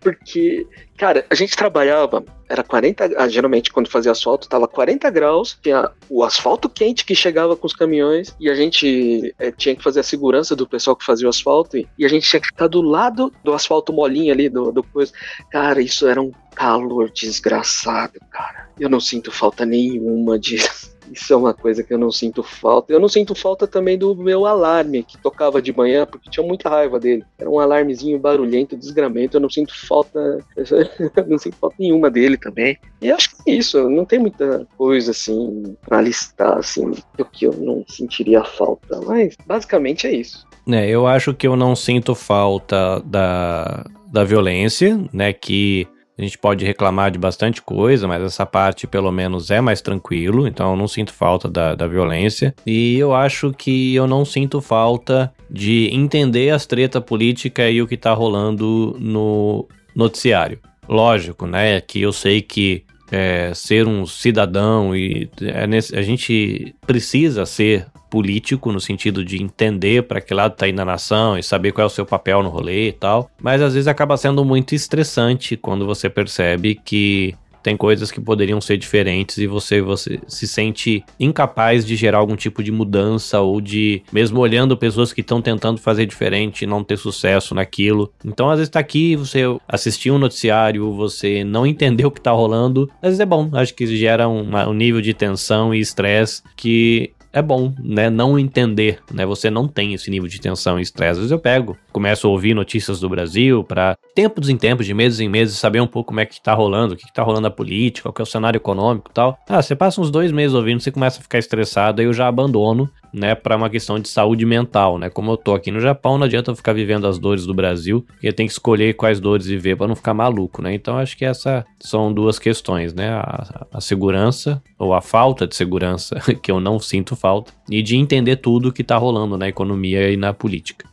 Porque, 0.02 0.66
cara, 0.98 1.24
a 1.30 1.36
gente 1.36 1.56
trabalhava, 1.56 2.26
era 2.50 2.64
40, 2.64 3.12
ah, 3.16 3.30
geralmente 3.30 3.72
quando 3.72 3.88
fazia 3.88 4.12
asfalto 4.12 4.50
tava 4.50 4.68
40 4.68 5.08
graus, 5.12 5.56
tinha 5.62 5.92
o 6.10 6.24
asfalto 6.24 6.68
quente 6.68 7.06
que 7.06 7.14
chegava 7.14 7.56
com 7.56 7.68
os 7.68 7.76
caminhões 7.76 8.36
e 8.40 8.50
a 8.50 8.56
gente 8.56 9.36
é, 9.38 9.52
tinha 9.52 9.76
que 9.76 9.84
fazer 9.84 10.00
a 10.00 10.04
segurança 10.04 10.56
do 10.56 10.68
pessoal 10.68 10.96
que 10.96 11.06
fazia 11.06 11.28
o 11.28 11.30
asfalto 11.30 11.78
e, 11.78 11.88
e, 11.96 12.04
a 12.04 12.10
gente 12.10 12.28
tinha 12.28 12.40
que 12.42 12.48
ficar 12.48 12.68
do 12.68 12.82
lado 12.82 13.32
do 13.44 13.54
asfalto 13.54 13.94
molinho 13.94 14.34
ali, 14.34 14.50
do, 14.50 14.72
do 14.72 14.82
coisa. 14.82 15.14
Cara, 15.52 15.80
isso 15.80 16.08
era 16.08 16.20
um 16.20 16.32
calor 16.56 17.12
desgraçado, 17.12 18.20
cara. 18.32 18.61
Eu 18.80 18.90
não 18.90 19.00
sinto 19.00 19.32
falta 19.32 19.66
nenhuma 19.66 20.38
disso. 20.38 20.92
Isso 21.12 21.34
é 21.34 21.36
uma 21.36 21.54
coisa 21.54 21.84
que 21.84 21.94
eu 21.94 21.98
não 21.98 22.10
sinto 22.10 22.42
falta. 22.42 22.94
Eu 22.94 23.00
não 23.00 23.10
sinto 23.10 23.36
falta 23.36 23.68
também 23.68 23.98
do 23.98 24.16
meu 24.16 24.46
alarme, 24.46 25.04
que 25.04 25.18
tocava 25.18 25.62
de 25.62 25.76
manhã, 25.76 26.06
porque 26.06 26.30
tinha 26.30 26.46
muita 26.46 26.70
raiva 26.70 27.00
dele. 27.00 27.26
Era 27.38 27.50
um 27.50 27.60
alarmezinho 27.60 28.18
barulhento, 28.18 28.78
desgramento. 28.78 29.36
Eu 29.36 29.42
não 29.42 29.50
sinto 29.50 29.74
falta. 29.88 30.38
não 31.28 31.38
sinto 31.38 31.58
falta 31.58 31.76
nenhuma 31.78 32.10
dele 32.10 32.38
também. 32.38 32.78
E 33.02 33.12
acho 33.12 33.30
que 33.30 33.52
é 33.52 33.56
isso. 33.56 33.90
Não 33.90 34.06
tem 34.06 34.20
muita 34.20 34.66
coisa 34.78 35.12
assim 35.12 35.76
pra 35.82 36.02
listar, 36.02 36.58
assim, 36.58 36.92
do 37.18 37.26
que 37.26 37.46
eu 37.46 37.54
não 37.54 37.84
sentiria 37.90 38.46
falta. 38.46 39.02
Mas 39.02 39.36
basicamente 39.46 40.08
é 40.08 40.14
isso. 40.14 40.48
É, 40.70 40.88
eu 40.88 41.08
acho 41.08 41.34
que 41.34 41.48
eu 41.48 41.56
não 41.56 41.76
sinto 41.76 42.16
falta 42.16 43.02
da, 43.02 43.84
da 44.12 44.24
violência, 44.24 45.00
né? 45.12 45.34
Que 45.34 45.88
a 46.18 46.22
gente 46.22 46.38
pode 46.38 46.66
reclamar 46.66 47.12
de 47.12 47.18
bastante 47.18 47.62
coisa, 47.62 48.08
mas 48.08 48.22
essa 48.22 48.46
parte 48.46 48.86
pelo 48.86 49.12
menos 49.12 49.50
é 49.50 49.62
mais 49.62 49.82
tranquilo, 49.82 50.48
então 50.48 50.72
eu 50.72 50.78
não 50.78 50.88
sinto 50.88 51.14
falta 51.14 51.50
da, 51.50 51.74
da 51.76 51.88
violência. 51.88 52.54
E 52.66 52.98
eu 52.98 53.14
acho 53.14 53.52
que 53.54 53.96
eu 53.96 54.06
não 54.08 54.24
sinto 54.26 54.62
falta 54.62 55.34
de 55.50 55.90
entender 55.92 56.50
as 56.52 56.66
treta 56.66 57.02
política 57.02 57.70
e 57.70 57.82
o 57.82 57.88
que 57.88 57.98
tá 57.98 58.14
rolando 58.14 58.96
no 59.00 59.68
noticiário. 59.96 60.60
Lógico, 60.88 61.46
né? 61.48 61.80
Que 61.82 62.02
eu 62.02 62.12
sei 62.12 62.42
que 62.42 62.84
é, 63.12 63.52
ser 63.54 63.88
um 63.88 64.06
cidadão 64.06 64.96
e 64.96 65.30
é 65.42 65.68
nesse, 65.68 65.96
a 65.96 66.02
gente 66.02 66.74
precisa 66.86 67.46
ser 67.46 67.88
político 68.12 68.72
no 68.72 68.80
sentido 68.80 69.24
de 69.24 69.42
entender 69.42 70.04
para 70.04 70.20
que 70.20 70.34
lado 70.34 70.56
tá 70.56 70.68
indo 70.68 70.82
a 70.82 70.86
nação 70.86 71.38
e 71.38 71.42
saber 71.42 71.72
qual 71.72 71.84
é 71.84 71.88
o 71.88 71.90
seu 71.90 72.06
papel 72.06 72.44
no 72.44 72.50
rolê 72.50 72.90
e 72.90 72.92
tal, 72.92 73.32
mas 73.42 73.62
às 73.62 73.74
vezes 73.74 73.88
acaba 73.88 74.18
sendo 74.18 74.44
muito 74.44 74.76
estressante 74.76 75.56
quando 75.56 75.86
você 75.86 76.10
percebe 76.10 76.76
que 76.76 77.34
tem 77.64 77.78
coisas 77.78 78.12
que 78.12 78.20
poderiam 78.20 78.60
ser 78.60 78.78
diferentes 78.78 79.38
e 79.38 79.48
você, 79.48 79.82
você 79.82 80.20
se 80.28 80.48
sente 80.48 81.04
incapaz 81.20 81.86
de 81.86 81.96
gerar 81.96 82.18
algum 82.18 82.36
tipo 82.36 82.64
de 82.64 82.72
mudança 82.72 83.40
ou 83.40 83.62
de, 83.62 84.02
mesmo 84.12 84.40
olhando 84.40 84.76
pessoas 84.76 85.14
que 85.14 85.22
estão 85.22 85.42
tentando 85.42 85.80
fazer 85.80 86.06
diferente, 86.06 86.66
não 86.66 86.84
ter 86.84 86.98
sucesso 86.98 87.54
naquilo. 87.54 88.12
Então, 88.26 88.50
às 88.50 88.58
vezes 88.58 88.72
tá 88.72 88.80
aqui, 88.80 89.16
você 89.16 89.44
assistir 89.68 90.12
um 90.12 90.18
noticiário, 90.18 90.92
você 90.94 91.44
não 91.44 91.66
entender 91.66 92.06
o 92.06 92.12
que 92.12 92.20
tá 92.20 92.32
rolando, 92.32 92.90
às 92.96 93.10
vezes 93.10 93.20
é 93.20 93.26
bom. 93.26 93.50
Acho 93.54 93.74
que 93.76 93.86
gera 93.96 94.28
um 94.28 94.74
nível 94.74 95.02
de 95.02 95.14
tensão 95.14 95.74
e 95.74 95.80
estresse 95.80 96.42
que 96.58 97.12
é 97.34 97.42
bom, 97.42 97.74
né? 97.80 98.10
Não 98.10 98.38
entender, 98.38 99.00
né? 99.12 99.26
Você 99.26 99.50
não 99.50 99.68
tem 99.68 99.94
esse 99.94 100.10
nível 100.10 100.28
de 100.28 100.40
tensão 100.40 100.80
e 100.80 100.82
estresse. 100.82 101.12
Às 101.12 101.18
vezes 101.18 101.32
eu 101.32 101.40
pego, 101.40 101.78
começo 101.92 102.28
a 102.28 102.30
ouvir 102.30 102.54
notícias 102.54 103.00
do 103.00 103.10
Brasil 103.10 103.64
para 103.64 103.98
tempos 104.14 104.50
em 104.50 104.58
tempos, 104.58 104.86
de 104.86 104.94
meses 104.94 105.20
em 105.20 105.30
meses, 105.30 105.58
saber 105.58 105.82
um 105.82 105.88
pouco 105.88 106.08
como 106.08 106.20
é 106.20 106.26
que 106.26 106.42
tá 106.42 106.54
rolando, 106.54 106.94
o 106.94 106.98
que, 106.98 107.06
que 107.06 107.14
tá 107.14 107.24
rolando 107.24 107.48
a 107.48 107.52
política, 107.52 108.04
qual 108.04 108.14
que 108.14 108.22
é 108.22 108.24
o 108.24 108.26
cenário 108.26 108.58
econômico 108.58 109.10
e 109.12 109.14
tal. 109.14 109.38
Ah, 109.48 109.62
você 109.62 109.76
passa 109.76 110.02
uns 110.02 110.12
dois 110.12 110.32
meses 110.32 110.54
ouvindo, 110.54 110.82
você 110.82 110.92
começa 110.92 111.20
a 111.20 111.24
ficar 111.24 111.40
estressado, 111.40 112.02
aí 112.02 112.08
eu 112.08 112.14
já 112.14 112.28
abandono 112.28 112.90
né, 113.14 113.36
para 113.36 113.56
uma 113.56 113.70
questão 113.70 114.00
de 114.00 114.08
saúde 114.08 114.46
mental, 114.46 114.98
né? 114.98 115.10
Como 115.10 115.32
eu 115.32 115.38
tô 115.38 115.54
aqui 115.54 115.72
no 115.72 115.80
Japão, 115.80 116.18
não 116.18 116.26
adianta 116.26 116.52
eu 116.52 116.56
ficar 116.56 116.74
vivendo 116.74 117.08
as 117.08 117.20
dores 117.20 117.46
do 117.46 117.54
Brasil, 117.54 118.06
eu 118.22 118.34
tenho 118.34 118.48
que 118.48 118.54
escolher 118.54 118.94
quais 118.94 119.20
dores 119.20 119.46
viver 119.46 119.76
para 119.76 119.88
não 119.88 119.96
ficar 119.96 120.14
maluco, 120.14 120.62
né? 120.62 120.74
Então 120.74 120.98
acho 120.98 121.18
que 121.18 121.26
essas 121.26 121.64
são 121.80 122.14
duas 122.14 122.40
questões, 122.40 122.94
né? 122.94 123.10
A, 123.10 123.68
a, 123.74 123.82
segurança 123.82 124.62
ou 124.78 124.94
a 124.94 125.02
falta 125.02 125.48
de 125.48 125.56
segurança, 125.56 126.20
que 126.42 126.52
eu 126.52 126.60
não 126.60 126.80
sinto 126.80 127.16
falta, 127.16 127.52
e 127.70 127.82
de 127.82 127.96
entender 127.96 128.38
tudo 128.38 128.72
que 128.72 128.84
tá 128.84 128.98
rolando 128.98 129.38
na 129.38 129.48
economia 129.48 130.10
e 130.10 130.18
na 130.18 130.34
política. 130.34 130.91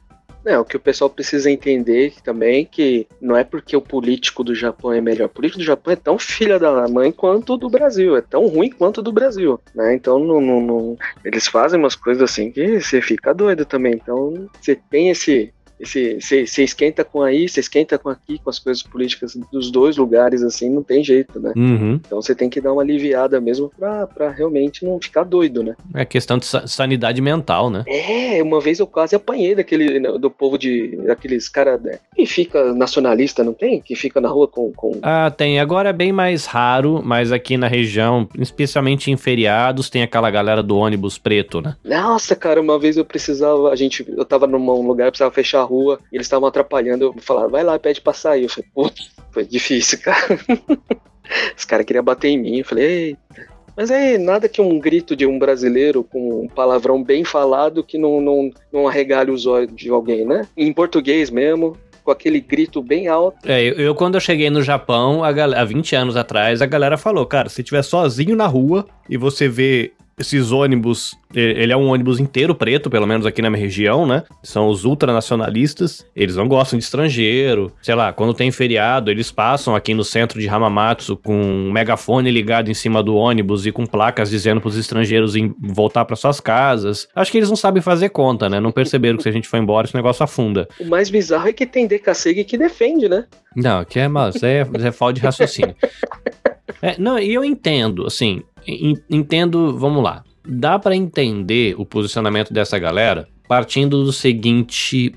É, 0.48 0.58
o 0.58 0.64
que 0.64 0.78
o 0.78 0.80
pessoal 0.80 1.10
precisa 1.10 1.50
entender 1.50 2.14
também 2.24 2.64
que 2.64 3.06
não 3.20 3.36
é 3.36 3.44
porque 3.44 3.76
o 3.76 3.82
político 3.82 4.42
do 4.42 4.54
Japão 4.54 4.90
é 4.94 4.98
melhor. 4.98 5.26
O 5.26 5.28
político 5.28 5.58
do 5.58 5.64
Japão 5.64 5.92
é 5.92 5.96
tão 5.96 6.18
filha 6.18 6.58
da 6.58 6.88
mãe 6.88 7.12
quanto 7.12 7.54
do 7.58 7.68
Brasil, 7.68 8.16
é 8.16 8.22
tão 8.22 8.46
ruim 8.46 8.70
quanto 8.70 9.02
do 9.02 9.12
Brasil, 9.12 9.60
né? 9.74 9.94
Então 9.94 10.18
não, 10.18 10.96
eles 11.22 11.46
fazem 11.46 11.78
umas 11.78 11.94
coisas 11.94 12.22
assim 12.22 12.50
que 12.50 12.80
você 12.80 13.02
fica 13.02 13.34
doido 13.34 13.66
também. 13.66 13.92
Então 13.92 14.48
você 14.58 14.74
tem 14.74 15.10
esse 15.10 15.52
você 15.80 16.62
esquenta 16.62 17.04
com 17.04 17.22
aí, 17.22 17.48
você 17.48 17.60
esquenta 17.60 17.98
com 17.98 18.08
aqui, 18.08 18.38
com 18.38 18.50
as 18.50 18.58
coisas 18.58 18.82
políticas 18.82 19.36
dos 19.52 19.70
dois 19.70 19.96
lugares, 19.96 20.42
assim, 20.42 20.70
não 20.70 20.82
tem 20.82 21.04
jeito, 21.04 21.38
né? 21.38 21.52
Uhum. 21.56 22.00
Então 22.04 22.20
você 22.20 22.34
tem 22.34 22.50
que 22.50 22.60
dar 22.60 22.72
uma 22.72 22.82
aliviada 22.82 23.40
mesmo 23.40 23.70
pra, 23.78 24.06
pra 24.06 24.30
realmente 24.30 24.84
não 24.84 25.00
ficar 25.00 25.24
doido, 25.24 25.62
né? 25.62 25.76
É 25.94 26.04
questão 26.04 26.38
de 26.38 26.46
sanidade 26.46 27.20
mental, 27.20 27.70
né? 27.70 27.84
É, 27.86 28.42
uma 28.42 28.60
vez 28.60 28.80
eu 28.80 28.86
quase 28.86 29.14
apanhei 29.14 29.54
daquele, 29.54 30.00
né, 30.00 30.10
do 30.18 30.30
povo 30.30 30.58
de, 30.58 30.96
daqueles 30.96 31.48
caras 31.48 31.80
né, 31.80 31.98
que 32.14 32.26
fica 32.26 32.72
nacionalista, 32.74 33.44
não 33.44 33.52
tem? 33.52 33.80
Que 33.80 33.94
fica 33.94 34.20
na 34.20 34.28
rua 34.28 34.48
com, 34.48 34.72
com... 34.72 34.98
Ah, 35.02 35.30
tem. 35.30 35.60
Agora 35.60 35.90
é 35.90 35.92
bem 35.92 36.12
mais 36.12 36.46
raro, 36.46 37.00
mas 37.04 37.32
aqui 37.32 37.56
na 37.56 37.68
região, 37.68 38.28
especialmente 38.38 39.10
em 39.10 39.16
feriados, 39.16 39.90
tem 39.90 40.02
aquela 40.02 40.30
galera 40.30 40.62
do 40.62 40.76
ônibus 40.76 41.18
preto, 41.18 41.60
né? 41.60 41.76
Nossa, 41.84 42.34
cara, 42.34 42.60
uma 42.60 42.78
vez 42.78 42.96
eu 42.96 43.04
precisava, 43.04 43.70
a 43.70 43.76
gente, 43.76 44.04
eu 44.16 44.24
tava 44.24 44.46
num 44.46 44.86
lugar, 44.86 45.10
precisava 45.10 45.32
fechar 45.32 45.67
rua 45.68 45.98
e 46.12 46.16
eles 46.16 46.26
estavam 46.26 46.48
atrapalhando. 46.48 47.04
Eu 47.04 47.14
falaram, 47.22 47.50
vai 47.50 47.62
lá, 47.62 47.78
pede 47.78 48.00
pra 48.00 48.12
sair. 48.12 48.44
Eu 48.44 48.48
falei, 48.48 48.70
pô, 48.74 48.90
foi 49.30 49.44
difícil, 49.44 50.00
cara. 50.02 50.38
Os 51.56 51.64
caras 51.64 51.86
queriam 51.86 52.04
bater 52.04 52.28
em 52.28 52.38
mim. 52.38 52.58
Eu 52.58 52.64
falei, 52.64 52.84
eita. 52.84 53.58
Mas 53.78 53.92
é 53.92 54.18
nada 54.18 54.48
que 54.48 54.60
um 54.60 54.76
grito 54.80 55.14
de 55.14 55.24
um 55.24 55.38
brasileiro 55.38 56.02
com 56.02 56.42
um 56.42 56.48
palavrão 56.48 57.00
bem 57.00 57.22
falado 57.22 57.84
que 57.84 57.96
não, 57.96 58.20
não, 58.20 58.50
não 58.72 58.88
arregale 58.88 59.30
os 59.30 59.46
olhos 59.46 59.72
de 59.72 59.88
alguém, 59.88 60.26
né? 60.26 60.48
Em 60.56 60.72
português 60.72 61.30
mesmo, 61.30 61.76
com 62.02 62.10
aquele 62.10 62.40
grito 62.40 62.82
bem 62.82 63.06
alto. 63.06 63.38
É, 63.48 63.62
eu, 63.62 63.74
eu 63.74 63.94
quando 63.94 64.16
eu 64.16 64.20
cheguei 64.20 64.50
no 64.50 64.62
Japão, 64.62 65.22
a 65.22 65.28
há 65.28 65.64
20 65.64 65.94
anos 65.94 66.16
atrás, 66.16 66.60
a 66.60 66.66
galera 66.66 66.98
falou, 66.98 67.24
cara, 67.24 67.48
se 67.48 67.60
estiver 67.60 67.82
sozinho 67.82 68.34
na 68.34 68.48
rua 68.48 68.84
e 69.08 69.16
você 69.16 69.46
vê 69.46 69.92
esses 70.18 70.50
ônibus, 70.52 71.16
ele 71.34 71.72
é 71.72 71.76
um 71.76 71.88
ônibus 71.88 72.18
inteiro 72.18 72.54
preto, 72.54 72.90
pelo 72.90 73.06
menos 73.06 73.26
aqui 73.26 73.40
na 73.40 73.50
minha 73.50 73.62
região, 73.62 74.06
né? 74.06 74.24
São 74.42 74.68
os 74.68 74.84
ultranacionalistas, 74.84 76.06
eles 76.14 76.36
não 76.36 76.48
gostam 76.48 76.78
de 76.78 76.84
estrangeiro. 76.84 77.72
Sei 77.80 77.94
lá, 77.94 78.12
quando 78.12 78.34
tem 78.34 78.50
feriado, 78.50 79.10
eles 79.10 79.30
passam 79.30 79.74
aqui 79.74 79.94
no 79.94 80.04
centro 80.04 80.40
de 80.40 80.48
Hamamatsu 80.48 81.16
com 81.16 81.34
um 81.34 81.72
megafone 81.72 82.30
ligado 82.30 82.70
em 82.70 82.74
cima 82.74 83.02
do 83.02 83.14
ônibus 83.14 83.66
e 83.66 83.72
com 83.72 83.86
placas 83.86 84.30
dizendo 84.30 84.60
para 84.60 84.68
os 84.68 84.76
estrangeiros 84.76 85.34
voltar 85.60 86.04
para 86.04 86.16
suas 86.16 86.40
casas. 86.40 87.08
Acho 87.14 87.30
que 87.30 87.38
eles 87.38 87.48
não 87.48 87.56
sabem 87.56 87.82
fazer 87.82 88.08
conta, 88.08 88.48
né? 88.48 88.60
Não 88.60 88.72
perceberam 88.72 89.16
que 89.16 89.22
se 89.22 89.28
a 89.28 89.32
gente 89.32 89.48
for 89.48 89.58
embora, 89.58 89.86
esse 89.86 89.94
negócio 89.94 90.22
afunda. 90.22 90.68
O 90.80 90.86
mais 90.86 91.10
bizarro 91.10 91.48
é 91.48 91.52
que 91.52 91.66
tem 91.66 91.86
DKC 91.86 92.44
que 92.44 92.58
defende, 92.58 93.08
né? 93.08 93.24
Não, 93.54 93.84
que 93.84 93.98
é, 93.98 94.08
mas 94.08 94.42
é, 94.42 94.66
é 94.74 94.92
falta 94.92 95.14
de 95.14 95.20
raciocínio. 95.20 95.74
É, 96.82 96.96
não, 96.98 97.18
e 97.18 97.32
eu 97.32 97.44
entendo, 97.44 98.06
assim, 98.06 98.42
entendo, 99.10 99.76
vamos 99.78 100.02
lá. 100.02 100.24
Dá 100.46 100.78
para 100.78 100.96
entender 100.96 101.74
o 101.78 101.84
posicionamento 101.84 102.52
dessa 102.52 102.78
galera 102.78 103.28
partindo 103.48 104.04
do 104.04 104.12
seguinte 104.12 105.12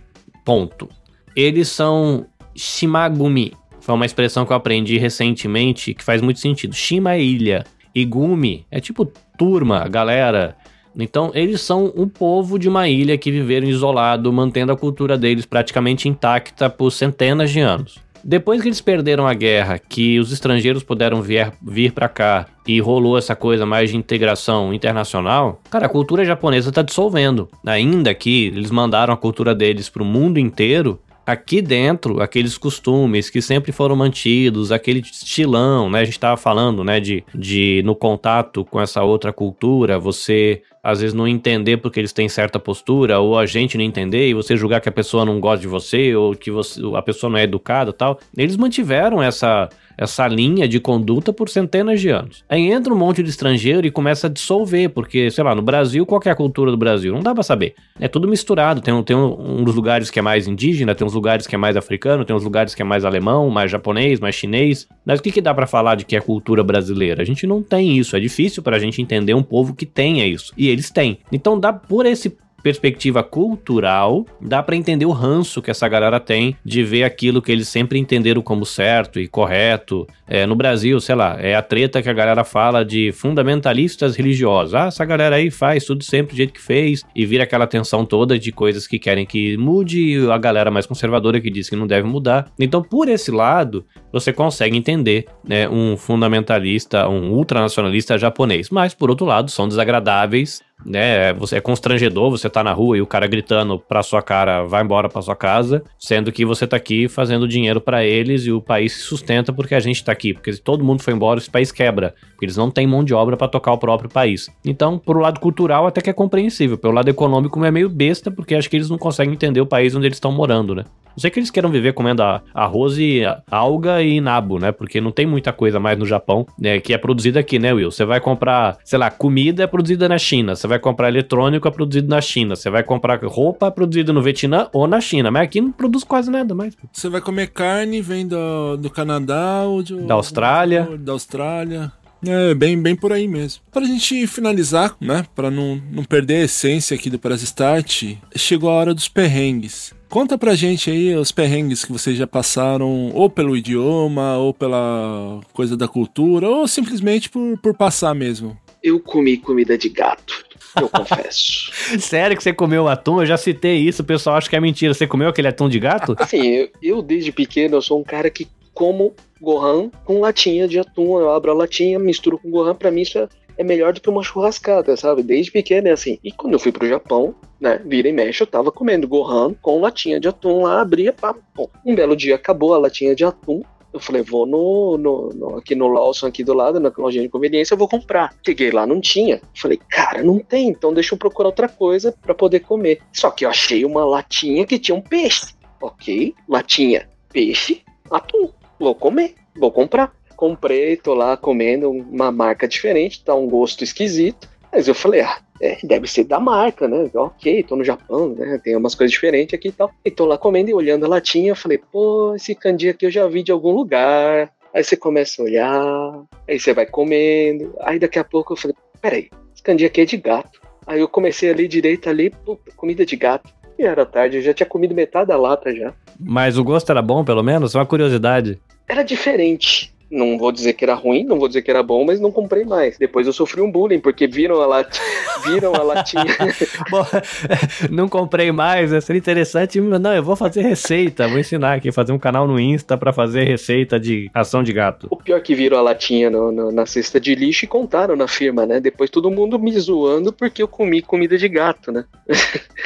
ponto. 0.46 0.90
Eles 1.36 1.68
são 1.68 2.26
Shimagumi. 2.56 3.54
Foi 3.82 3.94
uma 3.94 4.06
expressão 4.06 4.46
que 4.46 4.54
eu 4.54 4.58
aprendi 4.58 4.98
recentemente 4.98 5.94
que 5.94 6.04
faz 6.04 6.22
muito 6.22 6.40
sentido. 6.40 6.74
Shima 6.74 7.14
é 7.14 7.22
ilha. 7.22 7.66
E 7.94 8.06
Gumi 8.06 8.66
é 8.72 8.80
tipo 8.80 9.06
turma, 9.38 9.88
galera. 9.88 10.56
Então, 10.96 11.32
eles 11.34 11.62
são 11.62 11.92
um 11.96 12.08
povo 12.08 12.58
de 12.58 12.70
uma 12.70 12.88
ilha 12.88 13.18
que 13.18 13.32
viveram 13.32 13.68
isolado, 13.68 14.32
mantendo 14.32 14.72
a 14.72 14.78
cultura 14.78 15.18
deles 15.18 15.46
praticamente 15.46 16.08
intacta 16.08 16.70
por 16.70 16.92
centenas 16.92 17.52
de 17.52 17.60
anos. 17.60 18.00
Depois 18.24 18.62
que 18.62 18.68
eles 18.68 18.82
perderam 18.82 19.28
a 19.28 19.34
guerra, 19.34 19.80
que 19.80 20.20
os 20.20 20.32
estrangeiros 20.32 20.84
puderam 20.84 21.22
vir, 21.22 21.52
vir 21.62 21.92
para 21.92 22.08
cá 22.10 22.48
e 22.68 22.80
rolou 22.80 23.18
essa 23.18 23.36
coisa 23.36 23.66
mais 23.66 23.90
de 23.90 23.98
integração 23.98 24.74
internacional, 24.74 25.60
cara, 25.70 25.88
a 25.88 25.90
cultura 25.90 26.24
japonesa 26.24 26.72
tá 26.72 26.82
dissolvendo. 26.82 27.50
Ainda 27.66 28.14
que 28.14 28.48
eles 28.48 28.72
mandaram 28.72 29.14
a 29.14 29.18
cultura 29.18 29.56
deles 29.56 29.90
pro 29.90 30.06
mundo 30.06 30.40
inteiro, 30.40 31.00
aqui 31.26 31.62
dentro, 31.62 32.22
aqueles 32.22 32.58
costumes 32.58 33.30
que 33.30 33.42
sempre 33.42 33.72
foram 33.72 33.96
mantidos, 33.96 34.72
aquele 34.72 35.00
estilão, 35.00 35.90
né? 35.90 36.02
A 36.02 36.04
gente 36.04 36.16
estava 36.16 36.38
falando, 36.38 36.84
né, 36.84 37.00
de, 37.00 37.24
de 37.34 37.82
no 37.86 37.96
contato 37.96 38.66
com 38.66 38.80
essa 38.80 39.04
outra 39.04 39.32
cultura, 39.32 40.00
você 40.00 40.62
às 40.84 41.00
vezes 41.02 41.14
não 41.14 41.28
entender 41.28 41.78
porque 41.78 42.00
eles 42.00 42.14
têm 42.14 42.28
certa 42.28 42.60
postura, 42.60 43.20
ou 43.20 43.38
a 43.38 43.46
gente 43.46 43.78
não 43.78 43.84
entender 43.84 44.30
e 44.30 44.34
você 44.34 44.58
julgar 44.58 44.82
que 44.82 44.90
a 44.90 44.92
pessoa 44.92 45.24
não 45.24 45.40
gosta 45.40 45.62
de 45.62 45.68
você, 45.68 46.16
ou 46.16 46.36
que 46.36 46.50
você, 46.50 46.82
a 46.96 47.02
pessoa 47.02 47.30
não 47.30 47.38
é 47.38 47.44
educada 47.44 47.94
tal. 47.94 48.20
Eles 48.36 48.58
mantiveram 48.58 49.22
essa 49.22 49.70
essa 49.98 50.28
linha 50.28 50.68
de 50.68 50.80
conduta 50.80 51.32
por 51.34 51.50
centenas 51.50 52.00
de 52.00 52.10
anos. 52.10 52.44
Aí 52.50 52.72
entra 52.72 52.94
um 52.94 52.98
monte 52.98 53.22
de 53.22 53.30
estrangeiro 53.30 53.86
e 53.86 53.92
começa 53.92 54.28
a 54.28 54.30
dissolver, 54.30 54.90
porque, 54.90 55.30
sei 55.30 55.44
lá, 55.44 55.54
no 55.56 55.62
Brasil, 55.62 56.06
qual 56.06 56.22
é 56.26 56.30
a 56.30 56.36
cultura 56.36 56.72
do 56.72 56.78
Brasil? 56.78 57.14
Não 57.14 57.22
dá 57.22 57.34
pra 57.34 57.44
saber. 57.44 57.76
É 58.00 58.08
tudo 58.08 58.28
misturado. 58.28 58.82
Tem, 58.82 58.94
um, 58.94 59.04
tem 59.04 59.16
um, 59.16 59.64
dos 59.64 59.76
lugares 59.76 60.10
que 60.10 60.20
é 60.20 60.22
mais 60.22 60.48
indígena, 60.48 60.96
tem 60.96 61.06
uns 61.06 61.14
lugares 61.14 61.48
que 61.48 61.56
é 61.56 61.58
mais 61.58 61.78
africano, 61.78 62.26
tem 62.26 62.36
uns 62.36 62.44
lugares 62.44 62.76
que 62.76 62.82
é 62.82 62.86
mais 62.86 63.06
alemão, 63.06 63.50
mais 63.50 63.72
japonês, 63.72 64.20
mais 64.20 64.36
chinês. 64.36 64.88
Mas 65.06 65.20
o 65.20 65.24
que, 65.24 65.32
que 65.32 65.42
dá 65.42 65.54
para 65.54 65.68
falar 65.68 65.96
de 65.96 66.06
que 66.06 66.16
é 66.16 66.22
cultura 66.22 66.64
brasileira? 66.64 67.22
A 67.22 67.26
gente 67.26 67.46
não 67.46 67.62
tem 67.62 67.98
isso. 67.98 68.16
É 68.16 68.20
difícil 68.20 68.64
pra 68.64 68.80
gente 68.80 69.02
entender 69.02 69.34
um 69.34 69.44
povo 69.44 69.76
que 69.76 69.86
tenha 69.86 70.26
isso. 70.26 70.54
E 70.58 70.68
eles 70.68 70.90
têm. 70.90 71.20
Então 71.32 71.60
dá 71.60 71.74
por 71.74 72.06
esse 72.06 72.36
perspectiva 72.62 73.24
cultural, 73.24 74.26
dá 74.40 74.62
para 74.62 74.76
entender 74.76 75.06
o 75.06 75.12
ranço 75.12 75.62
que 75.62 75.72
essa 75.72 75.88
galera 75.88 76.20
tem 76.20 76.56
de 76.64 76.84
ver 76.84 77.04
aquilo 77.04 77.42
que 77.42 77.52
eles 77.52 77.68
sempre 77.68 78.00
entenderam 78.00 78.42
como 78.42 78.66
certo 78.66 79.20
e 79.20 79.28
correto. 79.28 80.08
É, 80.28 80.46
no 80.46 80.56
Brasil, 80.56 81.00
sei 81.00 81.16
lá, 81.16 81.38
é 81.40 81.56
a 81.56 81.62
treta 81.62 82.02
que 82.02 82.10
a 82.10 82.14
galera 82.14 82.44
fala 82.44 82.86
de 82.86 83.12
fundamentalistas 83.12 84.16
religiosos. 84.16 84.74
Ah, 84.74 84.88
essa 84.88 85.04
galera 85.04 85.36
aí 85.36 85.52
faz 85.52 85.84
tudo 85.86 86.04
sempre 86.04 86.34
do 86.34 86.38
jeito 86.38 86.54
que 86.54 86.62
fez 86.62 87.04
e 87.16 87.26
vira 87.26 87.44
aquela 87.44 87.68
tensão 87.68 88.06
toda 88.06 88.40
de 88.40 88.52
coisas 88.52 88.88
que 88.88 88.98
querem 88.98 89.26
que 89.26 89.58
mude 89.58 90.00
e 90.00 90.32
a 90.32 90.38
galera 90.38 90.72
mais 90.72 90.86
conservadora 90.86 91.40
que 91.40 91.50
diz 91.50 91.70
que 91.70 91.76
não 91.76 91.88
deve 91.88 92.08
mudar. 92.08 92.50
Então, 92.60 92.82
por 92.82 93.10
esse 93.10 93.32
lado, 93.32 93.86
você 94.12 94.32
consegue 94.32 94.78
entender 94.78 95.26
né, 95.48 95.68
um 95.68 95.98
fundamentalista, 95.98 97.08
um 97.08 97.32
ultranacionalista 97.32 98.18
japonês. 98.18 98.70
Mas, 98.70 98.94
por 98.94 99.10
outro 99.10 99.26
lado, 99.26 99.52
são 99.52 99.68
desagradáveis 99.68 100.62
né? 100.86 101.34
Você 101.34 101.58
é 101.58 101.62
constrangedor, 101.62 102.30
você 102.30 102.50
tá 102.50 102.64
na 102.64 102.74
rua 102.74 102.98
e 102.98 103.02
o 103.02 103.08
cara 103.08 103.28
gritando 103.28 103.80
pra 103.80 104.04
sua 104.04 104.22
cara, 104.22 104.64
vai 104.64 104.84
embora 104.84 105.10
pra 105.10 105.22
sua 105.22 105.36
casa, 105.36 105.84
sendo 105.98 106.32
que 106.32 106.46
você 106.46 106.66
tá 106.68 106.78
aqui 106.78 107.08
fazendo 107.08 107.48
dinheiro 107.48 107.82
para 107.82 108.04
eles 108.04 108.46
e 108.46 108.52
o 108.52 108.62
país 108.62 108.94
se 108.94 109.02
sustenta 109.02 109.54
porque 109.54 109.76
a 109.76 109.80
gente 109.80 110.04
tá 110.04 110.12
aqui, 110.12 110.34
porque 110.34 110.54
se 110.54 110.62
todo 110.62 110.84
mundo 110.84 111.02
for 111.02 111.12
embora, 111.14 111.40
esse 111.40 111.50
país 111.50 111.72
quebra, 111.72 112.14
porque 112.32 112.46
eles 112.46 112.58
não 112.58 112.72
têm 112.72 112.88
mão 112.88 113.04
de 113.04 113.14
obra 113.14 113.38
para 113.38 113.48
tocar 113.48 113.74
o 113.74 113.78
próprio 113.78 114.10
país. 114.10 114.50
Então, 114.66 114.98
por 114.98 115.18
lado 115.20 115.40
cultural 115.40 115.88
até 115.88 116.02
que 116.02 116.10
é 116.10 116.14
compreensível, 116.14 116.78
pelo 116.78 116.94
lado 116.94 117.10
econômico 117.10 117.64
é 117.64 117.72
meio 117.72 117.90
besta, 117.90 118.32
porque 118.32 118.56
acho 118.56 118.70
que 118.70 118.76
eles 118.76 118.90
não 118.90 118.98
conseguem 118.98 119.34
entender 119.34 119.62
o 119.62 119.66
país 119.66 119.96
onde 119.96 120.08
eles 120.08 120.18
estão 120.18 120.32
morando, 120.32 120.74
né? 120.76 120.86
Não 121.12 121.20
sei 121.20 121.30
que 121.30 121.40
eles 121.40 121.52
queiram 121.52 121.70
viver 121.70 121.94
comendo 121.94 122.24
arroz 122.54 122.98
e 122.98 123.22
alga 123.50 124.02
e 124.02 124.22
nabo, 124.22 124.60
né? 124.60 124.72
Porque 124.72 125.02
não 125.02 125.12
tem 125.12 125.26
muita 125.26 125.52
coisa 125.52 125.80
mais 125.80 125.98
no 125.98 126.06
Japão, 126.06 126.46
né? 126.58 126.80
Que 126.80 126.94
é 126.94 126.98
produzida 126.98 127.40
aqui, 127.40 127.60
né, 127.60 127.74
Will? 127.74 127.92
Você 127.92 128.06
vai 128.06 128.20
comprar, 128.20 128.78
sei 128.84 128.98
lá, 128.98 129.12
comida 129.12 129.64
é 129.64 129.68
produzida 129.68 130.08
na 130.08 130.18
China. 130.18 130.56
Você 130.56 130.68
vai 130.72 130.80
comprar 130.80 131.10
eletrônico 131.10 131.68
é 131.68 131.72
produzido 131.72 132.08
na 132.08 132.22
China. 132.22 132.56
Você 132.56 132.70
vai 132.70 132.84
comprar 132.84 133.20
roupa 133.24 133.68
é 133.68 133.72
produzida 133.72 134.14
no 134.14 134.22
Vietnã 134.22 134.70
ou 134.72 134.88
na 134.88 135.02
China. 135.02 135.30
Mas 135.30 135.44
aqui 135.44 135.60
não 135.60 135.72
produz 135.72 136.04
quase 136.04 136.32
nada 136.32 136.56
mais. 136.56 136.76
Você 136.92 137.10
vai 137.10 137.22
comer 137.22 137.48
carne, 137.48 138.02
vem 138.02 138.26
do, 138.26 138.78
do 138.78 138.90
Canadá 138.90 139.64
ou 139.66 139.84
de, 139.84 139.96
da 140.02 140.14
Austrália. 140.14 140.98
Da 140.98 141.12
Austrália. 141.12 141.92
É, 142.26 142.54
bem, 142.54 142.80
bem 142.80 142.96
por 142.96 143.12
aí 143.12 143.28
mesmo. 143.28 143.64
Para 143.72 143.82
a 143.82 143.88
gente 143.88 144.28
finalizar, 144.28 144.96
né, 145.02 145.26
para 145.36 145.50
não, 145.50 145.82
não 145.92 146.04
perder 146.04 146.36
a 146.36 146.46
essência 146.46 146.96
aqui 146.96 147.10
do 147.10 147.18
Press 147.18 147.42
Start, 147.42 148.16
chegou 148.36 148.70
a 148.70 148.74
hora 148.74 148.94
dos 148.94 149.08
perrengues. 149.08 149.94
Conta 150.08 150.38
pra 150.38 150.56
gente 150.56 150.92
aí 150.92 151.16
os 151.16 151.32
perrengues 151.32 151.84
que 151.84 151.92
vocês 151.92 152.16
já 152.18 152.28
passaram, 152.28 153.12
ou 153.14 153.30
pelo 153.30 153.58
idioma, 153.58 154.38
ou 154.38 154.54
pela 154.54 155.42
coisa 155.52 155.76
da 155.76 155.88
cultura, 155.88 156.48
ou 156.48 156.68
simplesmente 156.68 157.30
por, 157.30 157.58
por 157.58 157.76
passar 157.76 158.14
mesmo. 158.14 158.56
Eu 158.84 159.00
comi 159.00 159.38
comida 159.38 159.78
de 159.78 159.90
gato. 159.90 160.51
Eu 160.80 160.90
confesso. 160.90 161.72
Sério 162.00 162.38
que 162.38 162.44
você 162.44 162.54
comeu 162.54 162.88
atum? 162.88 163.22
Eu 163.22 163.26
já 163.26 163.38
citei 163.38 163.78
isso, 163.78 164.02
o 164.02 164.06
pessoal 164.06 164.38
acha 164.38 164.50
que 164.50 164.56
é 164.56 164.60
mentira. 164.60 164.94
Você 164.94 165.08
comeu 165.08 165.30
aquele 165.30 165.48
atum 165.48 165.68
de 165.68 165.80
gato? 165.80 166.16
Assim, 166.18 166.46
eu, 166.46 166.70
eu 166.82 167.02
desde 167.02 167.32
pequeno 167.32 167.78
eu 167.78 167.82
sou 167.82 168.00
um 168.00 168.04
cara 168.04 168.30
que 168.30 168.48
como 168.74 169.14
Gohan 169.40 169.90
com 170.06 170.20
latinha 170.20 170.68
de 170.68 170.80
atum. 170.80 171.20
Eu 171.20 171.32
abro 171.32 171.52
a 171.52 171.54
latinha, 171.54 172.00
misturo 172.00 172.38
com 172.38 172.50
Gohan. 172.50 172.76
Pra 172.76 172.92
mim, 172.92 173.02
isso 173.02 173.18
é, 173.18 173.28
é 173.58 173.64
melhor 173.64 173.94
do 173.94 174.02
que 174.02 174.10
uma 174.10 174.24
churrascada, 174.24 174.96
sabe? 174.96 175.24
Desde 175.24 175.52
pequeno 175.52 175.88
é 175.88 175.92
assim. 175.92 176.20
E 176.24 176.32
quando 176.32 176.54
eu 176.54 176.60
fui 176.60 176.72
pro 176.72 176.88
Japão, 176.88 177.36
né, 177.60 177.82
vira 177.86 178.08
e 178.08 178.14
mexe, 178.14 178.42
eu 178.42 178.48
tava 178.48 178.72
comendo 178.72 179.08
Gohan 179.08 179.54
com 179.62 179.82
latinha 179.82 180.20
de 180.20 180.28
atum 180.28 180.64
lá, 180.64 180.82
abria, 180.82 181.12
pá, 181.12 181.36
pô. 181.54 181.70
Um 181.86 181.96
belo 181.96 182.16
dia 182.16 182.36
acabou 182.36 182.74
a 182.74 182.78
latinha 182.78 183.16
de 183.16 183.26
atum. 183.26 183.62
Eu 183.94 184.00
falei, 184.00 184.22
vou 184.22 184.46
no, 184.46 184.98
no, 184.98 185.30
no, 185.30 185.58
aqui 185.58 185.76
no 185.76 185.88
Lawson, 185.88 186.28
aqui 186.28 186.44
do 186.44 186.54
lado, 186.54 186.80
na 186.80 186.92
lojinha 186.98 187.24
de 187.24 187.30
conveniência, 187.30 187.74
eu 187.74 187.78
vou 187.78 187.88
comprar. 187.88 188.34
Cheguei 188.46 188.72
lá, 188.72 188.88
não 188.88 189.02
tinha. 189.02 189.42
Falei, 189.56 189.80
cara, 189.90 190.24
não 190.24 190.40
tem, 190.40 190.70
então 190.70 190.94
deixa 190.94 191.14
eu 191.14 191.20
procurar 191.20 191.50
outra 191.50 191.68
coisa 191.68 192.14
para 192.22 192.34
poder 192.34 192.62
comer. 192.62 193.02
Só 193.12 193.30
que 193.30 193.46
eu 193.46 193.50
achei 193.50 193.84
uma 193.84 194.06
latinha 194.06 194.66
que 194.66 194.80
tinha 194.80 194.96
um 194.96 195.02
peixe. 195.02 195.54
Ok, 195.82 196.34
latinha, 196.48 197.10
peixe, 197.34 197.82
atum 198.10 198.50
vou 198.82 198.96
comer, 198.96 199.36
vou 199.56 199.72
comprar. 199.72 200.12
Comprei, 200.36 200.98
tô 200.98 201.14
lá 201.14 201.38
comendo 201.38 201.92
uma 201.92 202.32
marca 202.32 202.68
diferente, 202.68 203.24
tá 203.24 203.36
um 203.36 203.48
gosto 203.48 203.84
esquisito. 203.84 204.50
Mas 204.72 204.88
eu 204.88 204.96
falei, 204.96 205.22
ah, 205.22 205.38
é, 205.62 205.78
deve 205.84 206.08
ser 206.08 206.24
da 206.24 206.40
marca, 206.40 206.88
né? 206.88 207.10
Ok, 207.14 207.64
tô 207.64 207.76
no 207.76 207.84
Japão, 207.84 208.30
né? 208.30 208.60
Tem 208.64 208.76
umas 208.76 208.96
coisas 208.96 209.12
diferentes 209.12 209.54
aqui 209.54 209.68
e 209.68 209.72
tal. 209.72 209.92
E 210.04 210.10
tô 210.10 210.26
lá 210.26 210.38
comendo 210.38 210.70
e 210.70 210.74
olhando 210.74 211.06
a 211.06 211.10
latinha, 211.10 211.52
eu 211.52 211.56
falei, 211.56 211.78
pô, 211.78 212.34
esse 212.36 212.56
candy 212.56 212.90
aqui 212.90 213.06
eu 213.06 213.12
já 213.12 213.28
vi 213.28 213.44
de 213.44 213.52
algum 213.52 213.72
lugar. 213.72 214.50
Aí 214.74 214.84
você 214.84 214.96
começa 214.96 215.42
a 215.42 215.46
olhar, 215.46 216.24
aí 216.48 216.60
você 216.60 216.74
vai 216.74 216.86
comendo. 216.86 217.76
Aí 217.82 218.00
daqui 218.00 218.18
a 218.18 218.24
pouco 218.24 218.54
eu 218.54 218.58
falei, 218.58 218.76
peraí, 219.02 219.30
esse 219.54 219.62
candy 219.62 219.86
aqui 219.86 220.02
é 220.02 220.06
de 220.06 220.18
gato. 220.18 220.62
Aí 220.88 221.00
eu 221.00 221.08
comecei 221.08 221.50
ali 221.50 221.68
direito 221.68 222.10
ali, 222.10 222.30
puta, 222.30 222.72
comida 222.76 223.06
de 223.06 223.16
gato. 223.16 223.54
E 223.78 223.84
era 223.84 224.06
tarde, 224.06 224.38
eu 224.38 224.42
já 224.42 224.54
tinha 224.54 224.68
comido 224.68 224.96
metade 224.96 225.28
da 225.28 225.38
lata 225.38 225.76
já. 225.76 225.94
Mas 226.20 226.58
o 226.58 226.64
gosto 226.64 226.90
era 226.90 227.02
bom, 227.02 227.26
pelo 227.26 227.44
menos? 227.44 227.76
Uma 227.76 227.86
curiosidade 227.86 228.60
era 228.92 229.04
diferente. 229.04 229.91
Não 230.12 230.38
vou 230.38 230.52
dizer 230.52 230.74
que 230.74 230.84
era 230.84 230.94
ruim, 230.94 231.24
não 231.24 231.40
vou 231.40 231.48
dizer 231.48 231.62
que 231.62 231.72
era 231.72 231.82
bom, 231.82 232.04
mas 232.04 232.20
não 232.20 232.32
comprei 232.32 232.66
mais. 232.66 232.98
Depois 232.98 233.26
eu 233.26 233.32
sofri 233.32 233.62
um 233.62 233.72
bullying, 233.72 234.00
porque 234.00 234.28
viram 234.28 234.62
a, 234.62 234.66
lat... 234.66 235.00
viram 235.48 235.74
a 235.74 235.82
latinha. 235.82 236.26
bom, 236.92 237.06
não 237.90 238.10
comprei 238.10 238.52
mais, 238.52 238.92
seria 239.06 239.20
interessante. 239.20 239.80
Não, 239.80 240.14
eu 240.14 240.22
vou 240.22 240.36
fazer 240.36 240.64
receita, 240.64 241.30
vou 241.30 241.40
ensinar 241.40 241.76
aqui, 241.76 241.92
fazer 241.94 242.12
um 242.12 242.20
canal 242.20 242.46
no 242.46 242.60
Insta 242.60 242.98
para 242.98 243.14
fazer 243.14 243.46
receita 243.46 243.98
de 243.98 244.30
ação 244.34 244.62
de 244.62 244.74
gato. 244.74 245.08
O 245.10 245.16
pior 245.16 245.38
é 245.38 245.40
que 245.40 245.56
viram 245.56 245.78
a 245.78 245.82
latinha 245.82 246.30
no, 246.30 246.52
no, 246.52 246.72
na 246.74 246.86
cesta 246.86 247.20
de 247.20 247.34
lixo 247.34 247.64
e 247.64 247.68
contaram 247.68 248.16
na 248.18 248.28
firma, 248.28 248.66
né? 248.66 248.82
Depois 248.82 249.10
todo 249.10 249.32
mundo 249.32 249.58
me 249.58 249.72
zoando 249.80 250.34
porque 250.34 250.62
eu 250.62 250.68
comi 250.68 251.02
comida 251.02 251.38
de 251.38 251.48
gato, 251.48 251.90
né? 251.90 252.04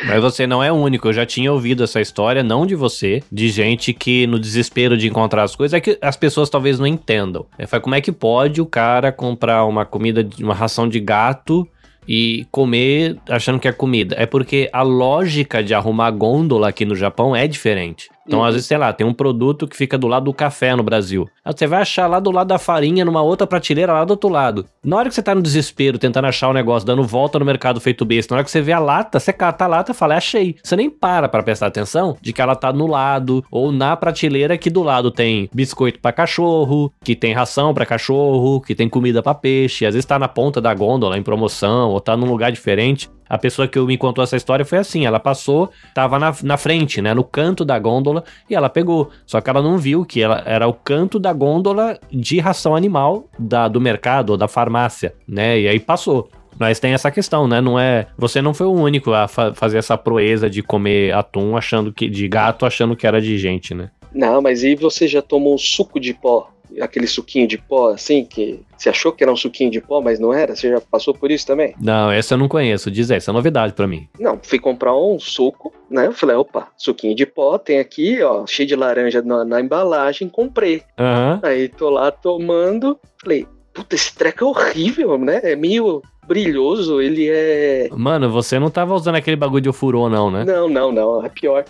mas 0.05 0.21
você 0.21 0.45
não 0.45 0.63
é 0.63 0.71
o 0.71 0.75
único, 0.75 1.07
eu 1.07 1.13
já 1.13 1.25
tinha 1.25 1.51
ouvido 1.51 1.83
essa 1.83 1.99
história, 1.99 2.43
não 2.43 2.65
de 2.65 2.75
você, 2.75 3.23
de 3.31 3.49
gente 3.49 3.93
que 3.93 4.27
no 4.27 4.39
desespero 4.39 4.97
de 4.97 5.07
encontrar 5.07 5.43
as 5.43 5.55
coisas, 5.55 5.73
é 5.73 5.79
que 5.79 5.97
as 6.01 6.15
pessoas 6.15 6.49
talvez 6.49 6.77
não 6.79 6.85
entendam 6.85 7.14
entendam. 7.15 7.45
É, 7.57 7.65
como 7.79 7.95
é 7.95 8.01
que 8.01 8.11
pode 8.11 8.61
o 8.61 8.65
cara 8.65 9.11
comprar 9.11 9.65
uma 9.65 9.85
comida, 9.85 10.27
uma 10.39 10.53
ração 10.53 10.87
de 10.87 10.99
gato 10.99 11.67
e 12.07 12.45
comer 12.51 13.17
achando 13.29 13.59
que 13.59 13.67
é 13.67 13.71
comida. 13.71 14.15
É 14.19 14.25
porque 14.25 14.69
a 14.71 14.81
lógica 14.81 15.63
de 15.63 15.73
arrumar 15.73 16.11
gôndola 16.11 16.69
aqui 16.69 16.85
no 16.85 16.95
Japão 16.95 17.35
é 17.35 17.47
diferente. 17.47 18.09
Então, 18.27 18.39
Uhum. 18.39 18.45
às 18.45 18.53
vezes, 18.53 18.67
sei 18.67 18.77
lá, 18.77 18.91
tem 18.91 19.05
um 19.05 19.13
produto 19.13 19.67
que 19.67 19.75
fica 19.77 19.97
do 19.97 20.07
lado 20.07 20.25
do 20.25 20.33
café 20.33 20.75
no 20.75 20.81
Brasil. 20.83 21.27
Aí 21.43 21.53
Você 21.55 21.67
vai 21.67 21.81
achar 21.81 22.07
lá 22.07 22.19
do 22.19 22.31
lado 22.31 22.47
da 22.47 22.57
farinha, 22.57 23.05
numa 23.05 23.21
outra 23.21 23.45
prateleira 23.45 23.93
lá 23.93 24.03
do 24.03 24.11
outro 24.11 24.29
lado. 24.29 24.65
Na 24.83 24.97
hora 24.97 25.09
que 25.09 25.15
você 25.15 25.21
tá 25.21 25.35
no 25.35 25.41
desespero, 25.41 25.97
tentando 25.99 26.25
achar 26.25 26.49
o 26.49 26.53
negócio, 26.53 26.85
dando 26.87 27.03
volta 27.03 27.37
no 27.37 27.45
mercado 27.45 27.79
feito 27.79 28.03
besta, 28.03 28.33
na 28.33 28.37
hora 28.39 28.43
que 28.45 28.49
você 28.51 28.61
vê 28.61 28.71
a 28.71 28.79
lata, 28.79 29.19
você 29.19 29.31
cata 29.31 29.65
a 29.65 29.67
lata 29.67 29.91
e 29.91 29.95
fala, 29.95 30.15
"É, 30.15 30.17
achei. 30.17 30.55
Você 30.63 30.75
nem 30.75 30.89
para 30.89 31.29
pra 31.29 31.43
prestar 31.43 31.67
atenção 31.67 32.17
de 32.21 32.33
que 32.33 32.41
ela 32.41 32.55
tá 32.55 32.73
no 32.73 32.87
lado, 32.87 33.43
ou 33.51 33.71
na 33.71 33.95
prateleira 33.95 34.57
que 34.57 34.69
do 34.69 34.81
lado 34.81 35.11
tem 35.11 35.49
biscoito 35.53 35.99
pra 35.99 36.11
cachorro, 36.11 36.91
que 37.03 37.15
tem 37.15 37.33
ração 37.33 37.73
pra 37.73 37.85
cachorro, 37.85 38.59
que 38.61 38.73
tem 38.73 38.89
comida 38.89 39.21
pra 39.21 39.33
peixe. 39.35 39.85
Às 39.85 39.93
vezes 39.93 40.05
tá 40.05 40.17
na 40.17 40.27
ponta 40.27 40.59
da 40.59 40.73
gôndola, 40.73 41.17
em 41.17 41.23
promoção, 41.23 41.91
ou 41.91 41.99
tá 42.01 42.17
num 42.17 42.27
lugar 42.27 42.51
diferente. 42.51 43.09
A 43.27 43.39
pessoa 43.39 43.67
que 43.67 43.79
me 43.79 43.97
contou 43.97 44.23
essa 44.23 44.37
história 44.37 44.63
foi 44.63 44.77
assim: 44.77 45.05
ela 45.07 45.19
passou, 45.19 45.71
tava 45.95 46.19
na, 46.19 46.31
na 46.43 46.57
frente, 46.57 47.01
né, 47.01 47.11
no 47.11 47.23
canto 47.23 47.65
da 47.65 47.77
gôndola, 47.79 48.14
e 48.49 48.55
ela 48.55 48.69
pegou. 48.69 49.09
Só 49.25 49.41
que 49.41 49.49
ela 49.49 49.61
não 49.61 49.77
viu 49.77 50.05
que 50.05 50.21
ela 50.21 50.41
era 50.45 50.67
o 50.67 50.73
canto 50.73 51.19
da 51.19 51.33
gôndola 51.33 51.99
de 52.11 52.39
ração 52.39 52.75
animal 52.75 53.27
da, 53.37 53.67
do 53.67 53.81
mercado 53.81 54.31
ou 54.31 54.37
da 54.37 54.47
farmácia, 54.47 55.13
né? 55.27 55.59
E 55.59 55.67
aí 55.67 55.79
passou. 55.79 56.29
Mas 56.57 56.79
tem 56.79 56.93
essa 56.93 57.11
questão, 57.11 57.47
né? 57.47 57.59
Não 57.59 57.77
é. 57.77 58.07
Você 58.17 58.41
não 58.41 58.53
foi 58.53 58.65
o 58.67 58.71
único 58.71 59.11
a 59.11 59.27
fa- 59.27 59.53
fazer 59.53 59.77
essa 59.77 59.97
proeza 59.97 60.49
de 60.49 60.63
comer 60.63 61.13
atum 61.13 61.57
achando 61.57 61.91
que. 61.91 62.07
de 62.09 62.27
gato 62.29 62.65
achando 62.65 62.95
que 62.95 63.05
era 63.05 63.21
de 63.21 63.37
gente, 63.37 63.73
né? 63.73 63.91
Não, 64.13 64.41
mas 64.41 64.63
e 64.63 64.75
você 64.75 65.05
já 65.07 65.21
tomou 65.21 65.57
suco 65.57 65.99
de 65.99 66.13
pó? 66.13 66.49
Aquele 66.81 67.07
suquinho 67.07 67.47
de 67.47 67.57
pó, 67.57 67.91
assim, 67.91 68.25
que 68.25 68.59
você 68.77 68.89
achou 68.89 69.11
que 69.11 69.23
era 69.23 69.31
um 69.31 69.35
suquinho 69.35 69.71
de 69.71 69.81
pó, 69.81 70.01
mas 70.01 70.19
não 70.19 70.33
era? 70.33 70.55
Você 70.55 70.69
já 70.69 70.81
passou 70.81 71.13
por 71.13 71.31
isso 71.31 71.45
também? 71.45 71.73
Não, 71.81 72.11
essa 72.11 72.33
eu 72.33 72.37
não 72.37 72.47
conheço. 72.47 72.91
Diz 72.91 73.09
essa 73.09 73.31
é 73.31 73.33
novidade 73.33 73.73
pra 73.73 73.87
mim. 73.87 74.07
Não, 74.19 74.39
fui 74.41 74.59
comprar 74.59 74.95
um 74.95 75.19
suco, 75.19 75.73
né? 75.89 76.07
Eu 76.07 76.13
falei, 76.13 76.35
opa, 76.35 76.67
suquinho 76.77 77.15
de 77.15 77.25
pó, 77.25 77.57
tem 77.57 77.79
aqui, 77.79 78.21
ó, 78.21 78.45
cheio 78.45 78.67
de 78.67 78.75
laranja 78.75 79.21
na, 79.21 79.45
na 79.45 79.61
embalagem, 79.61 80.29
comprei. 80.29 80.81
Aham. 80.97 81.39
Aí 81.43 81.69
tô 81.69 81.89
lá 81.89 82.11
tomando, 82.11 82.99
falei, 83.21 83.47
puta, 83.73 83.95
esse 83.95 84.15
treco 84.15 84.43
é 84.43 84.47
horrível, 84.47 85.17
né? 85.17 85.41
É 85.43 85.55
meio 85.55 86.01
brilhoso, 86.27 87.01
ele 87.01 87.29
é. 87.29 87.89
Mano, 87.91 88.29
você 88.29 88.59
não 88.59 88.69
tava 88.69 88.93
usando 88.93 89.15
aquele 89.15 89.35
bagulho 89.35 89.61
de 89.61 89.69
ofurô, 89.69 90.09
não, 90.09 90.31
né? 90.31 90.43
Não, 90.43 90.67
não, 90.67 90.91
não, 90.91 91.25
é 91.25 91.29
pior. 91.29 91.65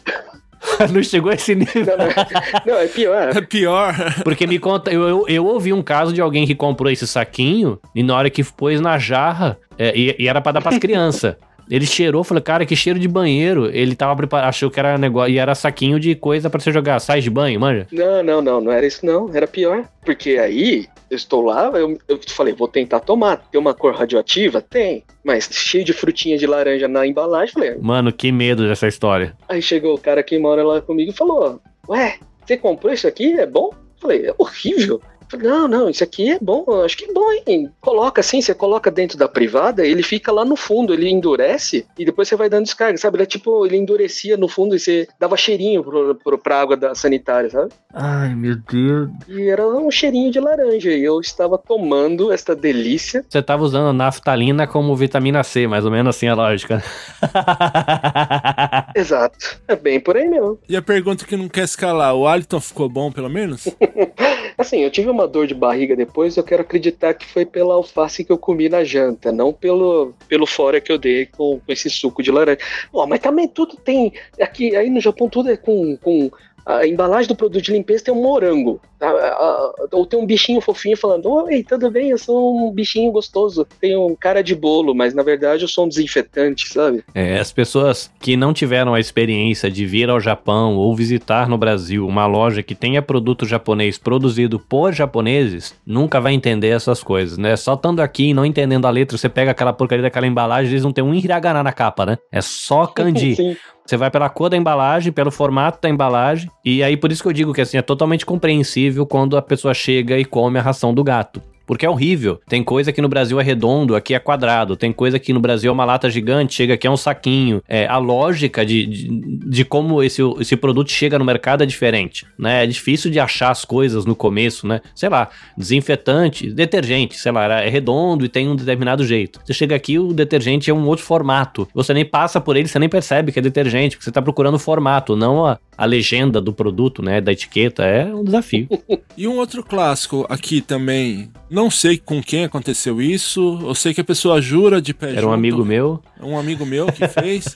não 0.91 1.03
chegou 1.03 1.31
a 1.31 1.35
esse 1.35 1.55
nível. 1.55 1.85
Não, 1.85 1.97
não, 1.97 2.05
é- 2.05 2.63
não, 2.65 2.77
é 2.77 2.87
pior. 2.87 3.37
É 3.37 3.41
pior. 3.41 3.95
Porque 4.23 4.47
me 4.47 4.59
conta, 4.59 4.91
eu, 4.91 5.07
eu, 5.07 5.25
eu 5.27 5.45
ouvi 5.45 5.71
um 5.73 5.81
caso 5.81 6.13
de 6.13 6.21
alguém 6.21 6.45
que 6.45 6.55
comprou 6.55 6.91
esse 6.91 7.07
saquinho 7.07 7.79
e 7.93 8.01
na 8.03 8.15
hora 8.15 8.29
que 8.29 8.43
pôs 8.43 8.79
na 8.81 8.97
jarra, 8.97 9.57
é, 9.77 9.93
e, 9.95 10.15
e 10.19 10.27
era 10.27 10.41
pra 10.41 10.51
dar 10.51 10.61
pras 10.61 10.77
crianças. 10.77 11.35
Ele 11.69 11.85
cheirou, 11.85 12.23
falou, 12.23 12.41
cara, 12.41 12.65
que 12.65 12.75
cheiro 12.75 12.99
de 12.99 13.07
banheiro. 13.07 13.69
Ele 13.73 13.95
tava 13.95 14.15
preparado, 14.15 14.49
achou 14.49 14.69
que 14.69 14.79
era 14.79 14.97
negócio, 14.97 15.33
e 15.33 15.37
era 15.37 15.55
saquinho 15.55 15.99
de 15.99 16.15
coisa 16.15 16.49
pra 16.49 16.59
você 16.59 16.71
jogar, 16.71 16.99
sais 16.99 17.23
de 17.23 17.29
banho, 17.29 17.59
manja? 17.59 17.87
Não, 17.91 18.23
não, 18.23 18.41
não, 18.41 18.61
não 18.61 18.71
era 18.71 18.85
isso 18.85 19.05
não, 19.05 19.29
era 19.33 19.47
pior. 19.47 19.83
Porque 20.03 20.31
aí, 20.31 20.85
eu 21.09 21.15
estou 21.15 21.41
lá, 21.41 21.71
eu, 21.73 21.97
eu 22.07 22.19
falei, 22.27 22.53
vou 22.53 22.67
tentar 22.67 22.99
tomar. 22.99 23.37
Tem 23.51 23.59
uma 23.59 23.73
cor 23.73 23.95
radioativa? 23.95 24.61
Tem. 24.61 25.03
Mas 25.23 25.49
cheio 25.51 25.83
de 25.83 25.93
frutinha 25.93 26.37
de 26.37 26.45
laranja 26.45 26.87
na 26.87 27.05
embalagem, 27.05 27.53
falei. 27.53 27.75
Mano, 27.81 28.11
que 28.11 28.31
medo 28.31 28.67
dessa 28.67 28.87
história. 28.87 29.35
Aí 29.49 29.61
chegou 29.61 29.95
o 29.95 29.99
cara 29.99 30.21
que 30.21 30.37
mora 30.37 30.63
lá 30.63 30.81
comigo 30.81 31.11
e 31.11 31.15
falou, 31.15 31.59
ué, 31.89 32.17
você 32.45 32.57
comprou 32.57 32.93
isso 32.93 33.07
aqui? 33.07 33.33
É 33.33 33.45
bom? 33.45 33.71
Falei, 33.99 34.27
é 34.27 34.35
horrível. 34.37 35.01
Não, 35.33 35.67
não, 35.67 35.89
isso 35.89 36.03
aqui 36.03 36.31
é 36.31 36.39
bom, 36.39 36.63
eu 36.67 36.83
acho 36.83 36.97
que 36.97 37.05
é 37.05 37.13
bom, 37.13 37.25
hein? 37.45 37.69
Coloca 37.81 38.21
assim, 38.21 38.41
você 38.41 38.53
coloca 38.53 38.91
dentro 38.91 39.17
da 39.17 39.27
privada, 39.27 39.85
ele 39.85 40.03
fica 40.03 40.31
lá 40.31 40.45
no 40.45 40.55
fundo, 40.55 40.93
ele 40.93 41.09
endurece 41.09 41.85
e 41.97 42.05
depois 42.05 42.27
você 42.27 42.35
vai 42.35 42.49
dando 42.49 42.65
descarga, 42.65 42.97
sabe? 42.97 43.17
Ele 43.17 43.23
é 43.23 43.27
tipo, 43.27 43.65
ele 43.65 43.77
endurecia 43.77 44.37
no 44.37 44.47
fundo 44.47 44.75
e 44.75 44.79
você 44.79 45.07
dava 45.19 45.37
cheirinho 45.37 45.83
pro, 45.83 46.15
pro, 46.15 46.37
pra 46.37 46.61
água 46.61 46.77
da 46.77 46.95
sanitária, 46.95 47.49
sabe? 47.49 47.71
Ai, 47.93 48.35
meu 48.35 48.55
Deus. 48.55 49.09
E 49.27 49.47
era 49.47 49.65
um 49.65 49.89
cheirinho 49.89 50.31
de 50.31 50.39
laranja. 50.39 50.91
E 50.91 51.03
eu 51.03 51.19
estava 51.19 51.57
tomando 51.57 52.31
esta 52.31 52.55
delícia. 52.55 53.23
Você 53.27 53.41
tava 53.41 53.63
usando 53.63 53.89
a 53.89 53.93
naftalina 53.93 54.67
como 54.67 54.95
vitamina 54.95 55.43
C, 55.43 55.67
mais 55.67 55.85
ou 55.85 55.91
menos 55.91 56.15
assim 56.15 56.27
a 56.27 56.35
lógica. 56.35 56.83
Exato. 58.95 59.59
É 59.67 59.75
bem 59.75 59.99
por 59.99 60.17
aí 60.17 60.27
mesmo. 60.27 60.59
E 60.67 60.75
a 60.75 60.81
pergunta 60.81 61.25
que 61.25 61.37
não 61.37 61.47
quer 61.47 61.63
escalar, 61.63 62.13
o 62.13 62.27
hálito 62.27 62.59
ficou 62.59 62.89
bom 62.89 63.11
pelo 63.11 63.29
menos? 63.29 63.67
Assim, 64.57 64.79
eu 64.79 64.89
tive 64.89 65.09
uma 65.09 65.27
dor 65.27 65.47
de 65.47 65.53
barriga 65.53 65.95
depois, 65.95 66.37
eu 66.37 66.43
quero 66.43 66.61
acreditar 66.61 67.13
que 67.13 67.25
foi 67.25 67.45
pela 67.45 67.73
alface 67.73 68.23
que 68.23 68.31
eu 68.31 68.37
comi 68.37 68.69
na 68.69 68.83
janta, 68.83 69.31
não 69.31 69.51
pelo, 69.51 70.13
pelo 70.27 70.45
fora 70.45 70.79
que 70.79 70.91
eu 70.91 70.97
dei 70.97 71.25
com, 71.25 71.59
com 71.59 71.71
esse 71.71 71.89
suco 71.89 72.23
de 72.23 72.31
laranja. 72.31 72.59
Ó, 72.93 73.05
mas 73.05 73.19
também 73.19 73.47
tudo 73.47 73.75
tem. 73.75 74.13
Aqui, 74.39 74.75
aí 74.75 74.89
no 74.89 75.01
Japão, 75.01 75.29
tudo 75.29 75.49
é 75.49 75.57
com. 75.57 75.97
com 75.97 76.31
a 76.65 76.87
embalagem 76.87 77.27
do 77.27 77.35
produto 77.35 77.61
de 77.61 77.71
limpeza 77.71 78.05
tem 78.05 78.13
um 78.13 78.21
morango. 78.21 78.81
tá? 78.97 79.73
Ou 79.91 80.05
tem 80.05 80.19
um 80.19 80.25
bichinho 80.25 80.59
fofinho 80.59 80.97
falando: 80.97 81.29
Oi, 81.29 81.63
tudo 81.63 81.91
bem? 81.91 82.09
Eu 82.09 82.17
sou 82.17 82.57
um 82.57 82.71
bichinho 82.71 83.11
gostoso. 83.11 83.67
Tenho 83.79 84.07
um 84.07 84.15
cara 84.15 84.41
de 84.41 84.55
bolo, 84.55 84.95
mas 84.95 85.13
na 85.13 85.21
verdade 85.21 85.63
eu 85.63 85.67
sou 85.67 85.85
um 85.85 85.87
desinfetante, 85.87 86.69
sabe? 86.69 87.03
É, 87.13 87.37
as 87.39 87.51
pessoas 87.51 88.11
que 88.19 88.35
não 88.35 88.53
tiveram 88.53 88.93
a 88.95 88.99
experiência 88.99 89.69
de 89.69 89.85
vir 89.85 90.09
ao 90.09 90.19
Japão 90.19 90.75
ou 90.75 90.95
visitar 90.95 91.47
no 91.47 91.57
Brasil 91.57 92.07
uma 92.07 92.25
loja 92.25 92.63
que 92.63 92.73
tenha 92.73 93.01
produto 93.01 93.45
japonês 93.45 93.97
produzido 93.97 94.59
por 94.59 94.91
japoneses, 94.91 95.75
nunca 95.85 96.19
vai 96.19 96.33
entender 96.33 96.69
essas 96.69 97.03
coisas, 97.03 97.37
né? 97.37 97.55
Só 97.55 97.75
estando 97.75 97.99
aqui 97.99 98.29
e 98.29 98.33
não 98.33 98.45
entendendo 98.45 98.85
a 98.85 98.89
letra, 98.89 99.17
você 99.17 99.29
pega 99.29 99.51
aquela 99.51 99.73
porcaria 99.73 100.01
daquela 100.01 100.25
embalagem, 100.25 100.71
eles 100.71 100.83
não 100.83 100.91
tem 100.91 101.03
um 101.03 101.13
hiragana 101.13 101.61
na 101.61 101.71
capa, 101.71 102.05
né? 102.05 102.17
É 102.31 102.41
só 102.41 102.87
kanji. 102.95 103.57
Você 103.85 103.97
vai 103.97 104.09
pela 104.09 104.27
cor 104.29 104.49
da 104.49 104.57
embalagem, 104.57 105.13
pelo 105.13 105.29
formato 105.29 105.79
da 105.79 105.87
embalagem, 105.87 106.49
e 106.63 106.81
aí 106.81 106.97
por 106.97 107.11
isso 107.11 107.21
que 107.21 107.29
eu 107.29 107.33
digo 107.33 107.53
que 107.53 107.61
assim 107.61 107.77
é 107.77 107.83
totalmente 107.83 108.25
compreensível 108.25 109.05
quando 109.05 109.37
a 109.37 109.41
pessoa 109.41 109.75
chega 109.75 110.17
e 110.17 110.25
come 110.25 110.57
a 110.57 110.61
ração 110.61 110.93
do 110.93 111.03
gato. 111.03 111.41
Porque 111.65 111.85
é 111.85 111.89
horrível. 111.89 112.39
Tem 112.47 112.63
coisa 112.63 112.91
que 112.91 113.01
no 113.01 113.09
Brasil 113.09 113.39
é 113.39 113.43
redondo, 113.43 113.95
aqui 113.95 114.13
é 114.13 114.19
quadrado. 114.19 114.75
Tem 114.75 114.91
coisa 114.91 115.19
que 115.19 115.33
no 115.33 115.39
Brasil 115.39 115.69
é 115.69 115.73
uma 115.73 115.85
lata 115.85 116.09
gigante, 116.09 116.55
chega 116.55 116.73
aqui 116.73 116.87
é 116.87 116.91
um 116.91 116.97
saquinho. 116.97 117.61
É, 117.67 117.87
a 117.87 117.97
lógica 117.97 118.65
de, 118.65 118.85
de, 118.85 119.07
de 119.09 119.65
como 119.65 120.01
esse, 120.03 120.21
esse 120.39 120.55
produto 120.55 120.91
chega 120.91 121.19
no 121.19 121.25
mercado 121.25 121.63
é 121.63 121.65
diferente, 121.65 122.25
né? 122.37 122.63
É 122.63 122.67
difícil 122.67 123.09
de 123.11 123.19
achar 123.19 123.51
as 123.51 123.65
coisas 123.65 124.05
no 124.05 124.15
começo, 124.15 124.67
né? 124.67 124.81
Sei 124.93 125.09
lá, 125.09 125.29
desinfetante, 125.57 126.51
detergente, 126.51 127.17
sei 127.17 127.31
lá, 127.31 127.61
é 127.61 127.69
redondo 127.69 128.25
e 128.25 128.29
tem 128.29 128.47
um 128.47 128.55
determinado 128.55 129.05
jeito. 129.05 129.39
Você 129.43 129.53
chega 129.53 129.75
aqui, 129.75 129.97
o 129.99 130.13
detergente 130.13 130.69
é 130.69 130.73
um 130.73 130.87
outro 130.87 131.05
formato. 131.05 131.67
Você 131.73 131.93
nem 131.93 132.05
passa 132.05 132.39
por 132.39 132.55
ele, 132.55 132.67
você 132.67 132.79
nem 132.79 132.89
percebe 132.89 133.31
que 133.31 133.39
é 133.39 133.41
detergente, 133.41 133.95
porque 133.95 134.05
você 134.05 134.11
tá 134.11 134.21
procurando 134.21 134.55
o 134.55 134.59
formato, 134.59 135.15
não 135.15 135.45
a, 135.45 135.59
a 135.77 135.85
legenda 135.85 136.39
do 136.41 136.53
produto, 136.53 137.01
né? 137.01 137.19
Da 137.19 137.31
etiqueta. 137.31 137.83
É 137.83 138.05
um 138.05 138.23
desafio. 138.23 138.67
E 139.17 139.29
um 139.29 139.37
outro 139.37 139.63
clássico 139.63 140.25
aqui 140.29 140.59
também, 140.59 141.31
não 141.55 141.71
sei 141.71 141.97
com 141.97 142.21
quem 142.21 142.43
aconteceu 142.43 143.01
isso, 143.01 143.59
eu 143.63 143.73
sei 143.73 143.93
que 143.93 144.01
a 144.01 144.03
pessoa 144.03 144.41
jura 144.41 144.81
de 144.81 144.93
pé 144.93 145.07
Era 145.11 145.21
junto. 145.21 145.29
um 145.29 145.33
amigo 145.33 145.65
meu. 145.65 146.01
Um 146.21 146.37
amigo 146.37 146.65
meu 146.65 146.85
que 146.87 147.07
fez. 147.07 147.55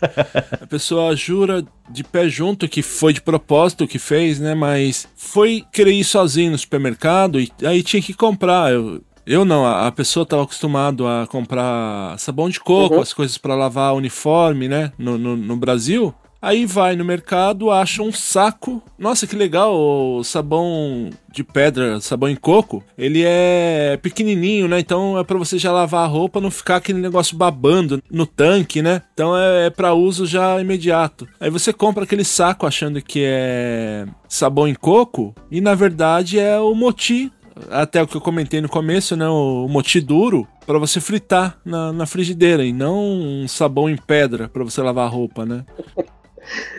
a 0.59 0.65
pessoa 0.65 1.15
jura 1.15 1.63
de 1.89 2.03
pé 2.03 2.27
junto 2.29 2.67
que 2.67 2.81
foi 2.81 3.13
de 3.13 3.21
propósito 3.21 3.85
que 3.87 3.99
fez, 3.99 4.39
né? 4.39 4.55
Mas 4.55 5.07
foi 5.15 5.63
querer 5.71 5.91
ir 5.91 6.03
sozinho 6.03 6.51
no 6.51 6.57
supermercado 6.57 7.39
e 7.39 7.51
aí 7.63 7.83
tinha 7.83 8.01
que 8.01 8.13
comprar. 8.13 8.71
Eu, 8.71 9.01
eu 9.25 9.43
não, 9.45 9.65
a 9.65 9.87
a 9.87 9.91
pessoa 9.91 10.23
estava 10.23 10.43
acostumado 10.43 11.05
a 11.05 11.27
comprar 11.27 12.17
sabão 12.17 12.49
de 12.49 12.59
coco, 12.59 12.95
Uhum. 12.95 13.01
as 13.01 13.13
coisas 13.13 13.37
para 13.37 13.53
lavar 13.53 13.93
uniforme, 13.93 14.67
né? 14.67 14.91
No, 14.97 15.17
no, 15.17 15.35
no 15.35 15.55
Brasil. 15.57 16.13
Aí 16.41 16.65
vai 16.65 16.95
no 16.95 17.03
mercado, 17.03 17.69
acha 17.69 18.01
um 18.01 18.13
saco. 18.13 18.81
Nossa, 18.97 19.27
que 19.27 19.35
legal, 19.35 19.75
o 19.75 20.23
sabão 20.23 21.09
de 21.31 21.43
pedra, 21.43 21.99
sabão 21.99 22.29
em 22.29 22.35
coco. 22.35 22.81
Ele 22.97 23.23
é 23.25 23.99
pequenininho, 24.01 24.67
né? 24.67 24.79
Então 24.79 25.19
é 25.19 25.23
pra 25.23 25.37
você 25.37 25.57
já 25.57 25.71
lavar 25.71 26.05
a 26.05 26.07
roupa, 26.07 26.39
não 26.39 26.49
ficar 26.49 26.77
aquele 26.77 26.99
negócio 26.99 27.35
babando 27.35 28.01
no 28.09 28.25
tanque, 28.25 28.81
né? 28.81 29.01
Então 29.13 29.37
é, 29.37 29.67
é 29.67 29.69
para 29.69 29.93
uso 29.93 30.25
já 30.25 30.61
imediato. 30.61 31.27
Aí 31.41 31.49
você 31.49 31.73
compra 31.73 32.05
aquele 32.05 32.23
saco 32.23 32.65
achando 32.65 33.01
que 33.01 33.21
é 33.25 34.05
sabão 34.27 34.67
em 34.67 34.75
coco 34.75 35.35
e 35.51 35.59
na 35.59 35.75
verdade 35.75 36.39
é 36.39 36.57
o 36.57 36.73
moti. 36.73 37.31
Até 37.69 38.01
o 38.01 38.07
que 38.07 38.15
eu 38.15 38.21
comentei 38.21 38.61
no 38.61 38.69
começo, 38.69 39.17
né? 39.17 39.27
O 39.27 39.67
moti 39.67 39.99
duro 39.99 40.47
para 40.65 40.79
você 40.79 41.01
fritar 41.01 41.57
na, 41.65 41.91
na 41.91 42.05
frigideira 42.05 42.63
e 42.63 42.71
não 42.71 42.97
um 42.97 43.47
sabão 43.49 43.89
em 43.89 43.97
pedra 43.97 44.47
para 44.47 44.63
você 44.63 44.81
lavar 44.81 45.05
a 45.05 45.09
roupa, 45.09 45.45
né? 45.45 45.65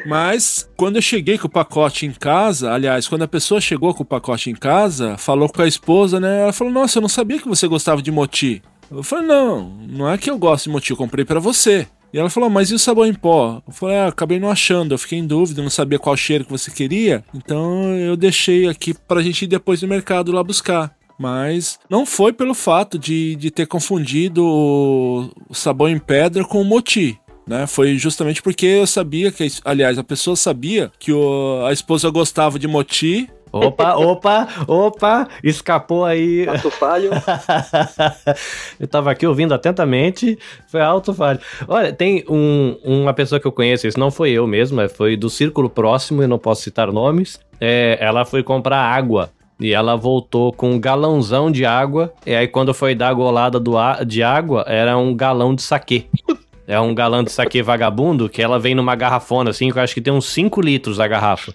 Mas 0.06 0.68
quando 0.76 0.96
eu 0.96 1.02
cheguei 1.02 1.38
com 1.38 1.46
o 1.46 1.50
pacote 1.50 2.06
em 2.06 2.12
casa, 2.12 2.72
aliás, 2.72 3.08
quando 3.08 3.22
a 3.22 3.28
pessoa 3.28 3.60
chegou 3.60 3.94
com 3.94 4.02
o 4.02 4.06
pacote 4.06 4.50
em 4.50 4.54
casa, 4.54 5.16
falou 5.16 5.48
com 5.48 5.62
a 5.62 5.68
esposa, 5.68 6.18
né? 6.18 6.42
Ela 6.42 6.52
falou: 6.52 6.72
Nossa, 6.72 6.98
eu 6.98 7.02
não 7.02 7.08
sabia 7.08 7.38
que 7.38 7.48
você 7.48 7.68
gostava 7.68 8.02
de 8.02 8.10
moti. 8.10 8.62
Eu 8.90 9.02
falei: 9.02 9.26
Não, 9.26 9.70
não 9.88 10.10
é 10.10 10.18
que 10.18 10.30
eu 10.30 10.38
gosto 10.38 10.64
de 10.64 10.70
moti, 10.70 10.90
eu 10.90 10.96
comprei 10.96 11.24
pra 11.24 11.40
você. 11.40 11.86
E 12.12 12.18
ela 12.18 12.30
falou: 12.30 12.50
Mas 12.50 12.70
e 12.70 12.74
o 12.74 12.78
sabão 12.78 13.06
em 13.06 13.14
pó? 13.14 13.62
Eu 13.66 13.72
falei: 13.72 13.96
Ah, 13.96 14.08
acabei 14.08 14.40
não 14.40 14.50
achando, 14.50 14.92
eu 14.92 14.98
fiquei 14.98 15.18
em 15.18 15.26
dúvida, 15.26 15.62
não 15.62 15.70
sabia 15.70 15.98
qual 15.98 16.16
cheiro 16.16 16.44
que 16.44 16.50
você 16.50 16.70
queria. 16.70 17.24
Então 17.34 17.94
eu 17.96 18.16
deixei 18.16 18.68
aqui 18.68 18.94
pra 18.94 19.22
gente 19.22 19.42
ir 19.42 19.48
depois 19.48 19.82
no 19.82 19.88
mercado 19.88 20.32
lá 20.32 20.42
buscar. 20.42 20.94
Mas 21.18 21.78
não 21.90 22.06
foi 22.06 22.32
pelo 22.32 22.54
fato 22.54 22.98
de, 22.98 23.36
de 23.36 23.50
ter 23.50 23.66
confundido 23.66 24.42
o 24.42 25.54
sabão 25.54 25.86
em 25.86 25.98
pedra 25.98 26.44
com 26.44 26.62
o 26.62 26.64
moti. 26.64 27.20
Né? 27.50 27.66
Foi 27.66 27.98
justamente 27.98 28.40
porque 28.40 28.64
eu 28.64 28.86
sabia 28.86 29.32
que, 29.32 29.44
aliás, 29.64 29.98
a 29.98 30.04
pessoa 30.04 30.36
sabia 30.36 30.88
que 31.00 31.12
o, 31.12 31.64
a 31.66 31.72
esposa 31.72 32.08
gostava 32.08 32.60
de 32.60 32.68
moti 32.68 33.28
Opa, 33.52 33.96
opa, 33.96 34.46
opa, 34.68 35.28
escapou 35.42 36.04
aí. 36.04 36.48
Ato 36.48 36.70
falho. 36.70 37.10
eu 38.78 38.86
tava 38.86 39.10
aqui 39.10 39.26
ouvindo 39.26 39.52
atentamente, 39.52 40.38
foi 40.68 40.80
alto 40.80 41.12
falho. 41.12 41.40
Olha, 41.66 41.92
tem 41.92 42.24
um, 42.28 42.76
uma 42.84 43.12
pessoa 43.12 43.40
que 43.40 43.46
eu 43.48 43.50
conheço, 43.50 43.88
isso 43.88 43.98
não 43.98 44.12
foi 44.12 44.30
eu 44.30 44.46
mesmo, 44.46 44.88
foi 44.88 45.16
do 45.16 45.28
círculo 45.28 45.68
próximo, 45.68 46.22
eu 46.22 46.28
não 46.28 46.38
posso 46.38 46.62
citar 46.62 46.92
nomes. 46.92 47.40
É, 47.60 47.98
ela 48.00 48.24
foi 48.24 48.44
comprar 48.44 48.78
água 48.78 49.30
e 49.58 49.74
ela 49.74 49.96
voltou 49.96 50.52
com 50.52 50.70
um 50.70 50.78
galãozão 50.78 51.50
de 51.50 51.66
água. 51.66 52.12
E 52.24 52.32
aí, 52.32 52.46
quando 52.46 52.72
foi 52.72 52.94
dar 52.94 53.08
a 53.08 53.14
golada 53.14 53.58
do 53.58 53.74
de 54.06 54.22
água, 54.22 54.64
era 54.68 54.96
um 54.96 55.12
galão 55.12 55.56
de 55.56 55.62
saquê. 55.62 56.06
É 56.70 56.78
um 56.78 56.94
galão 56.94 57.24
de 57.24 57.32
saque 57.32 57.60
vagabundo 57.60 58.28
que 58.28 58.40
ela 58.40 58.56
vem 58.56 58.76
numa 58.76 58.94
garrafona 58.94 59.50
assim, 59.50 59.72
que 59.72 59.76
eu 59.76 59.82
acho 59.82 59.92
que 59.92 60.00
tem 60.00 60.12
uns 60.12 60.26
5 60.26 60.60
litros 60.60 61.00
a 61.00 61.08
garrafa. 61.08 61.52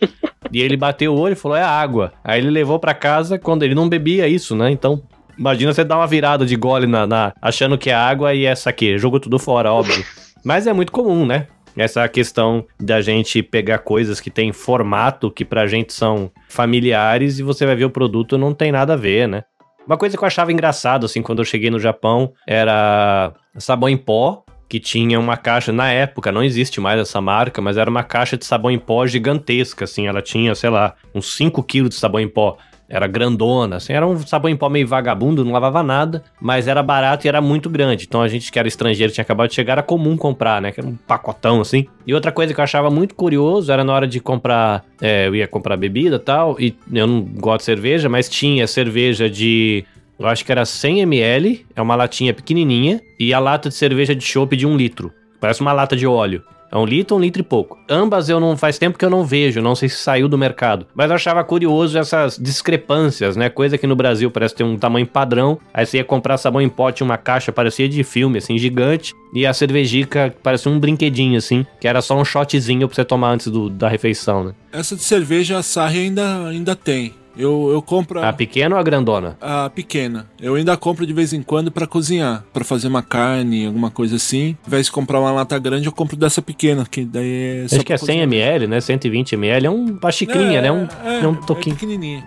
e 0.52 0.62
ele 0.62 0.76
bateu 0.76 1.14
o 1.14 1.18
olho 1.18 1.32
e 1.32 1.38
falou: 1.38 1.56
é 1.56 1.64
água. 1.64 2.12
Aí 2.22 2.42
ele 2.42 2.50
levou 2.50 2.78
para 2.80 2.94
casa 2.94 3.40
quando 3.40 3.64
ele 3.64 3.74
não 3.74 3.88
bebia 3.88 4.28
isso, 4.28 4.58
né? 4.58 4.70
Então. 4.70 5.02
Imagina 5.38 5.74
você 5.74 5.86
dar 5.86 5.98
uma 5.98 6.08
virada 6.08 6.46
de 6.46 6.56
gole 6.58 6.86
na, 6.86 7.08
na 7.08 7.34
achando 7.42 7.78
que 7.78 7.90
é 7.90 7.94
água 7.94 8.34
e 8.34 8.44
é 8.44 8.54
saque. 8.56 8.98
Jogou 8.98 9.20
tudo 9.20 9.40
fora, 9.40 9.72
óbvio. 9.72 10.04
Mas 10.44 10.68
é 10.68 10.74
muito 10.74 10.92
comum, 10.92 11.26
né? 11.26 11.48
essa 11.78 12.08
questão 12.08 12.66
da 12.80 13.02
gente 13.02 13.44
pegar 13.44 13.80
coisas 13.80 14.22
que 14.22 14.30
tem 14.30 14.54
formato 14.54 15.30
que 15.30 15.44
pra 15.44 15.68
gente 15.68 15.92
são 15.92 16.32
familiares 16.48 17.38
e 17.38 17.44
você 17.44 17.66
vai 17.66 17.76
ver 17.76 17.84
o 17.84 17.90
produto 17.90 18.38
não 18.38 18.54
tem 18.54 18.72
nada 18.72 18.94
a 18.94 18.96
ver, 18.96 19.28
né? 19.28 19.44
Uma 19.86 19.98
coisa 19.98 20.18
que 20.18 20.24
eu 20.24 20.28
achava 20.28 20.54
engraçado 20.54 21.06
assim 21.06 21.22
quando 21.22 21.40
eu 21.40 21.46
cheguei 21.46 21.70
no 21.70 21.78
Japão 21.78 22.32
era 22.48 23.34
sabão 23.58 23.90
em 23.90 23.98
pó 23.98 24.45
que 24.68 24.80
tinha 24.80 25.20
uma 25.20 25.38
caixa, 25.38 25.72
na 25.72 25.92
época, 25.92 26.32
não 26.32 26.44
existe 26.44 26.82
mais 26.82 27.00
essa 27.00 27.22
marca, 27.22 27.62
mas 27.62 27.78
era 27.78 27.90
uma 27.90 28.04
caixa 28.04 28.38
de 28.38 28.46
sabão 28.46 28.72
em 28.72 28.80
pó 28.80 29.06
gigantesca, 29.06 29.86
assim, 29.86 30.08
ela 30.08 30.22
tinha, 30.22 30.56
sei 30.56 30.70
lá, 30.70 30.94
uns 31.14 31.36
5 31.36 31.62
quilos 31.64 31.90
de 31.90 31.96
sabão 31.96 32.20
em 32.20 32.28
pó. 32.28 32.58
Era 32.88 33.08
grandona, 33.08 33.78
assim, 33.78 33.94
era 33.94 34.06
um 34.06 34.16
sabão 34.20 34.50
em 34.50 34.56
pó 34.56 34.70
meio 34.70 34.88
vagabundo, 34.88 35.44
não 35.44 35.52
lavava 35.52 35.82
nada, 35.82 36.24
mas 36.40 36.68
era 36.68 36.84
barato 36.84 37.26
e 37.26 37.28
era 37.28 37.42
muito 37.42 37.68
grande. 37.68 38.06
Então 38.08 38.22
a 38.22 38.28
gente 38.28 38.52
que 38.52 38.60
era 38.60 38.68
estrangeiro, 38.68 39.12
tinha 39.12 39.24
acabado 39.24 39.50
de 39.50 39.56
chegar, 39.56 39.74
era 39.74 39.84
comum 39.84 40.16
comprar, 40.16 40.62
né? 40.62 40.72
Que 40.72 40.82
era 40.82 40.88
um 40.88 40.96
pacotão, 40.96 41.62
assim. 41.62 41.88
E 42.06 42.14
outra 42.14 42.32
coisa 42.32 42.54
que 42.54 42.60
eu 42.60 42.64
achava 42.64 42.92
muito 42.92 43.16
curioso 43.16 43.72
era 43.72 43.84
na 43.84 43.92
hora 43.92 44.08
de 44.08 44.20
comprar, 44.20 44.86
é, 45.02 45.28
eu 45.28 45.36
ia 45.36 45.48
comprar 45.48 45.76
bebida 45.78 46.20
tal, 46.20 46.60
e 46.60 46.76
eu 46.94 47.08
não 47.08 47.22
gosto 47.22 47.62
de 47.62 47.66
cerveja, 47.66 48.08
mas 48.08 48.30
tinha 48.30 48.68
cerveja 48.68 49.28
de 49.28 49.84
eu 50.18 50.28
acho 50.28 50.46
que 50.46 50.52
era 50.52 50.66
100 50.66 51.02
ml, 51.02 51.66
é 51.76 51.82
uma 51.82 51.96
latinha 51.96 52.34
pequenininha, 52.34 53.02
e 53.20 53.34
a 53.34 53.40
lata 53.40 53.70
de 53.70 53.76
cerveja 53.76 54.16
de 54.16 54.24
chopp 54.24 54.56
de 54.56 54.66
um 54.66 54.78
litro. 54.78 55.12
Parece 55.40 55.62
uma 55.62 55.74
lata 55.74 55.96
de 55.96 56.08
óleo. 56.08 56.44
É 56.72 56.78
um 56.78 56.86
litro, 56.86 57.16
um 57.16 57.20
litro 57.20 57.42
e 57.42 57.44
pouco. 57.44 57.78
Ambas 57.90 58.28
eu 58.28 58.40
não 58.40 58.58
faz 58.58 58.78
tempo 58.78 58.98
que 58.98 59.06
eu 59.06 59.10
não 59.10 59.24
vejo, 59.24 59.62
não 59.62 59.76
sei 59.76 59.88
se 59.88 59.98
saiu 59.98 60.28
do 60.28 60.38
mercado. 60.38 60.86
Mas 60.94 61.10
eu 61.10 61.16
achava 61.16 61.44
curioso 61.44 61.98
essas 61.98 62.38
discrepâncias, 62.38 63.38
né? 63.38 63.50
Coisa 63.50 63.78
que 63.78 63.88
no 63.88 63.96
Brasil 63.96 64.30
parece 64.30 64.56
ter 64.56 64.64
um 64.64 64.78
tamanho 64.78 65.08
padrão. 65.08 65.58
Aí 65.74 65.86
você 65.86 65.98
ia 65.98 66.04
comprar 66.04 66.38
sabão 66.38 66.62
em 66.62 66.68
pote, 66.68 67.04
uma 67.04 67.18
caixa 67.18 67.52
parecia 67.52 67.88
de 67.88 68.04
filme, 68.04 68.40
assim, 68.40 68.58
gigante. 68.58 69.14
E 69.34 69.46
a 69.46 69.54
cervejica 69.54 70.36
parecia 70.44 70.72
um 70.72 70.80
brinquedinho, 70.80 71.38
assim, 71.38 71.66
que 71.80 71.88
era 71.88 72.02
só 72.02 72.20
um 72.20 72.26
shotzinho 72.26 72.88
pra 72.88 72.96
você 72.96 73.06
tomar 73.06 73.30
antes 73.32 73.48
do, 73.48 73.70
da 73.70 73.88
refeição, 73.88 74.44
né? 74.44 74.52
Essa 74.74 74.96
de 74.96 75.04
cerveja 75.04 75.58
a 75.58 75.64
Sarri 75.64 76.00
ainda, 76.00 76.48
ainda 76.48 76.76
tem. 76.76 77.14
Eu, 77.38 77.70
eu 77.72 77.82
compro. 77.82 78.20
A, 78.20 78.30
a 78.30 78.34
pequena 78.34 78.76
ou 78.76 78.80
a 78.80 78.84
grandona? 78.84 79.38
A 79.42 79.70
pequena. 79.70 80.30
Eu 80.40 80.56
ainda 80.56 80.76
compro 80.78 81.06
de 81.06 81.14
vez 81.14 81.34
em 81.34 81.42
quando 81.42 81.72
para 81.72 81.86
cozinhar, 81.86 82.46
para 82.54 82.64
fazer 82.64 82.88
uma 82.88 83.02
carne, 83.02 83.66
alguma 83.66 83.92
coisa 83.92 84.16
assim. 84.16 84.58
Ao 84.64 84.68
invés 84.68 84.86
de 84.86 84.92
comprar 84.92 85.20
uma 85.20 85.32
lata 85.32 85.58
grande, 85.60 85.86
eu 85.86 85.92
compro 85.92 86.16
dessa 86.16 86.42
pequena, 86.42 86.86
que 86.90 87.04
daí 87.04 87.64
é. 87.64 87.66
Acho 87.66 87.84
que 87.84 87.94
é 87.94 87.98
100 87.98 88.22
ml, 88.22 88.68
né? 88.68 88.80
120 88.80 89.34
ml. 89.34 89.66
É 89.66 89.70
um, 89.70 89.98
uma 90.02 90.12
xicrinha, 90.12 90.60
é, 90.60 90.62
né? 90.62 90.72
Um, 90.72 90.88
é, 91.04 91.20
é 91.24 91.28
um 91.28 91.36
toquinho. 91.36 91.74
É 91.74 91.80
pequenininha. 91.80 92.24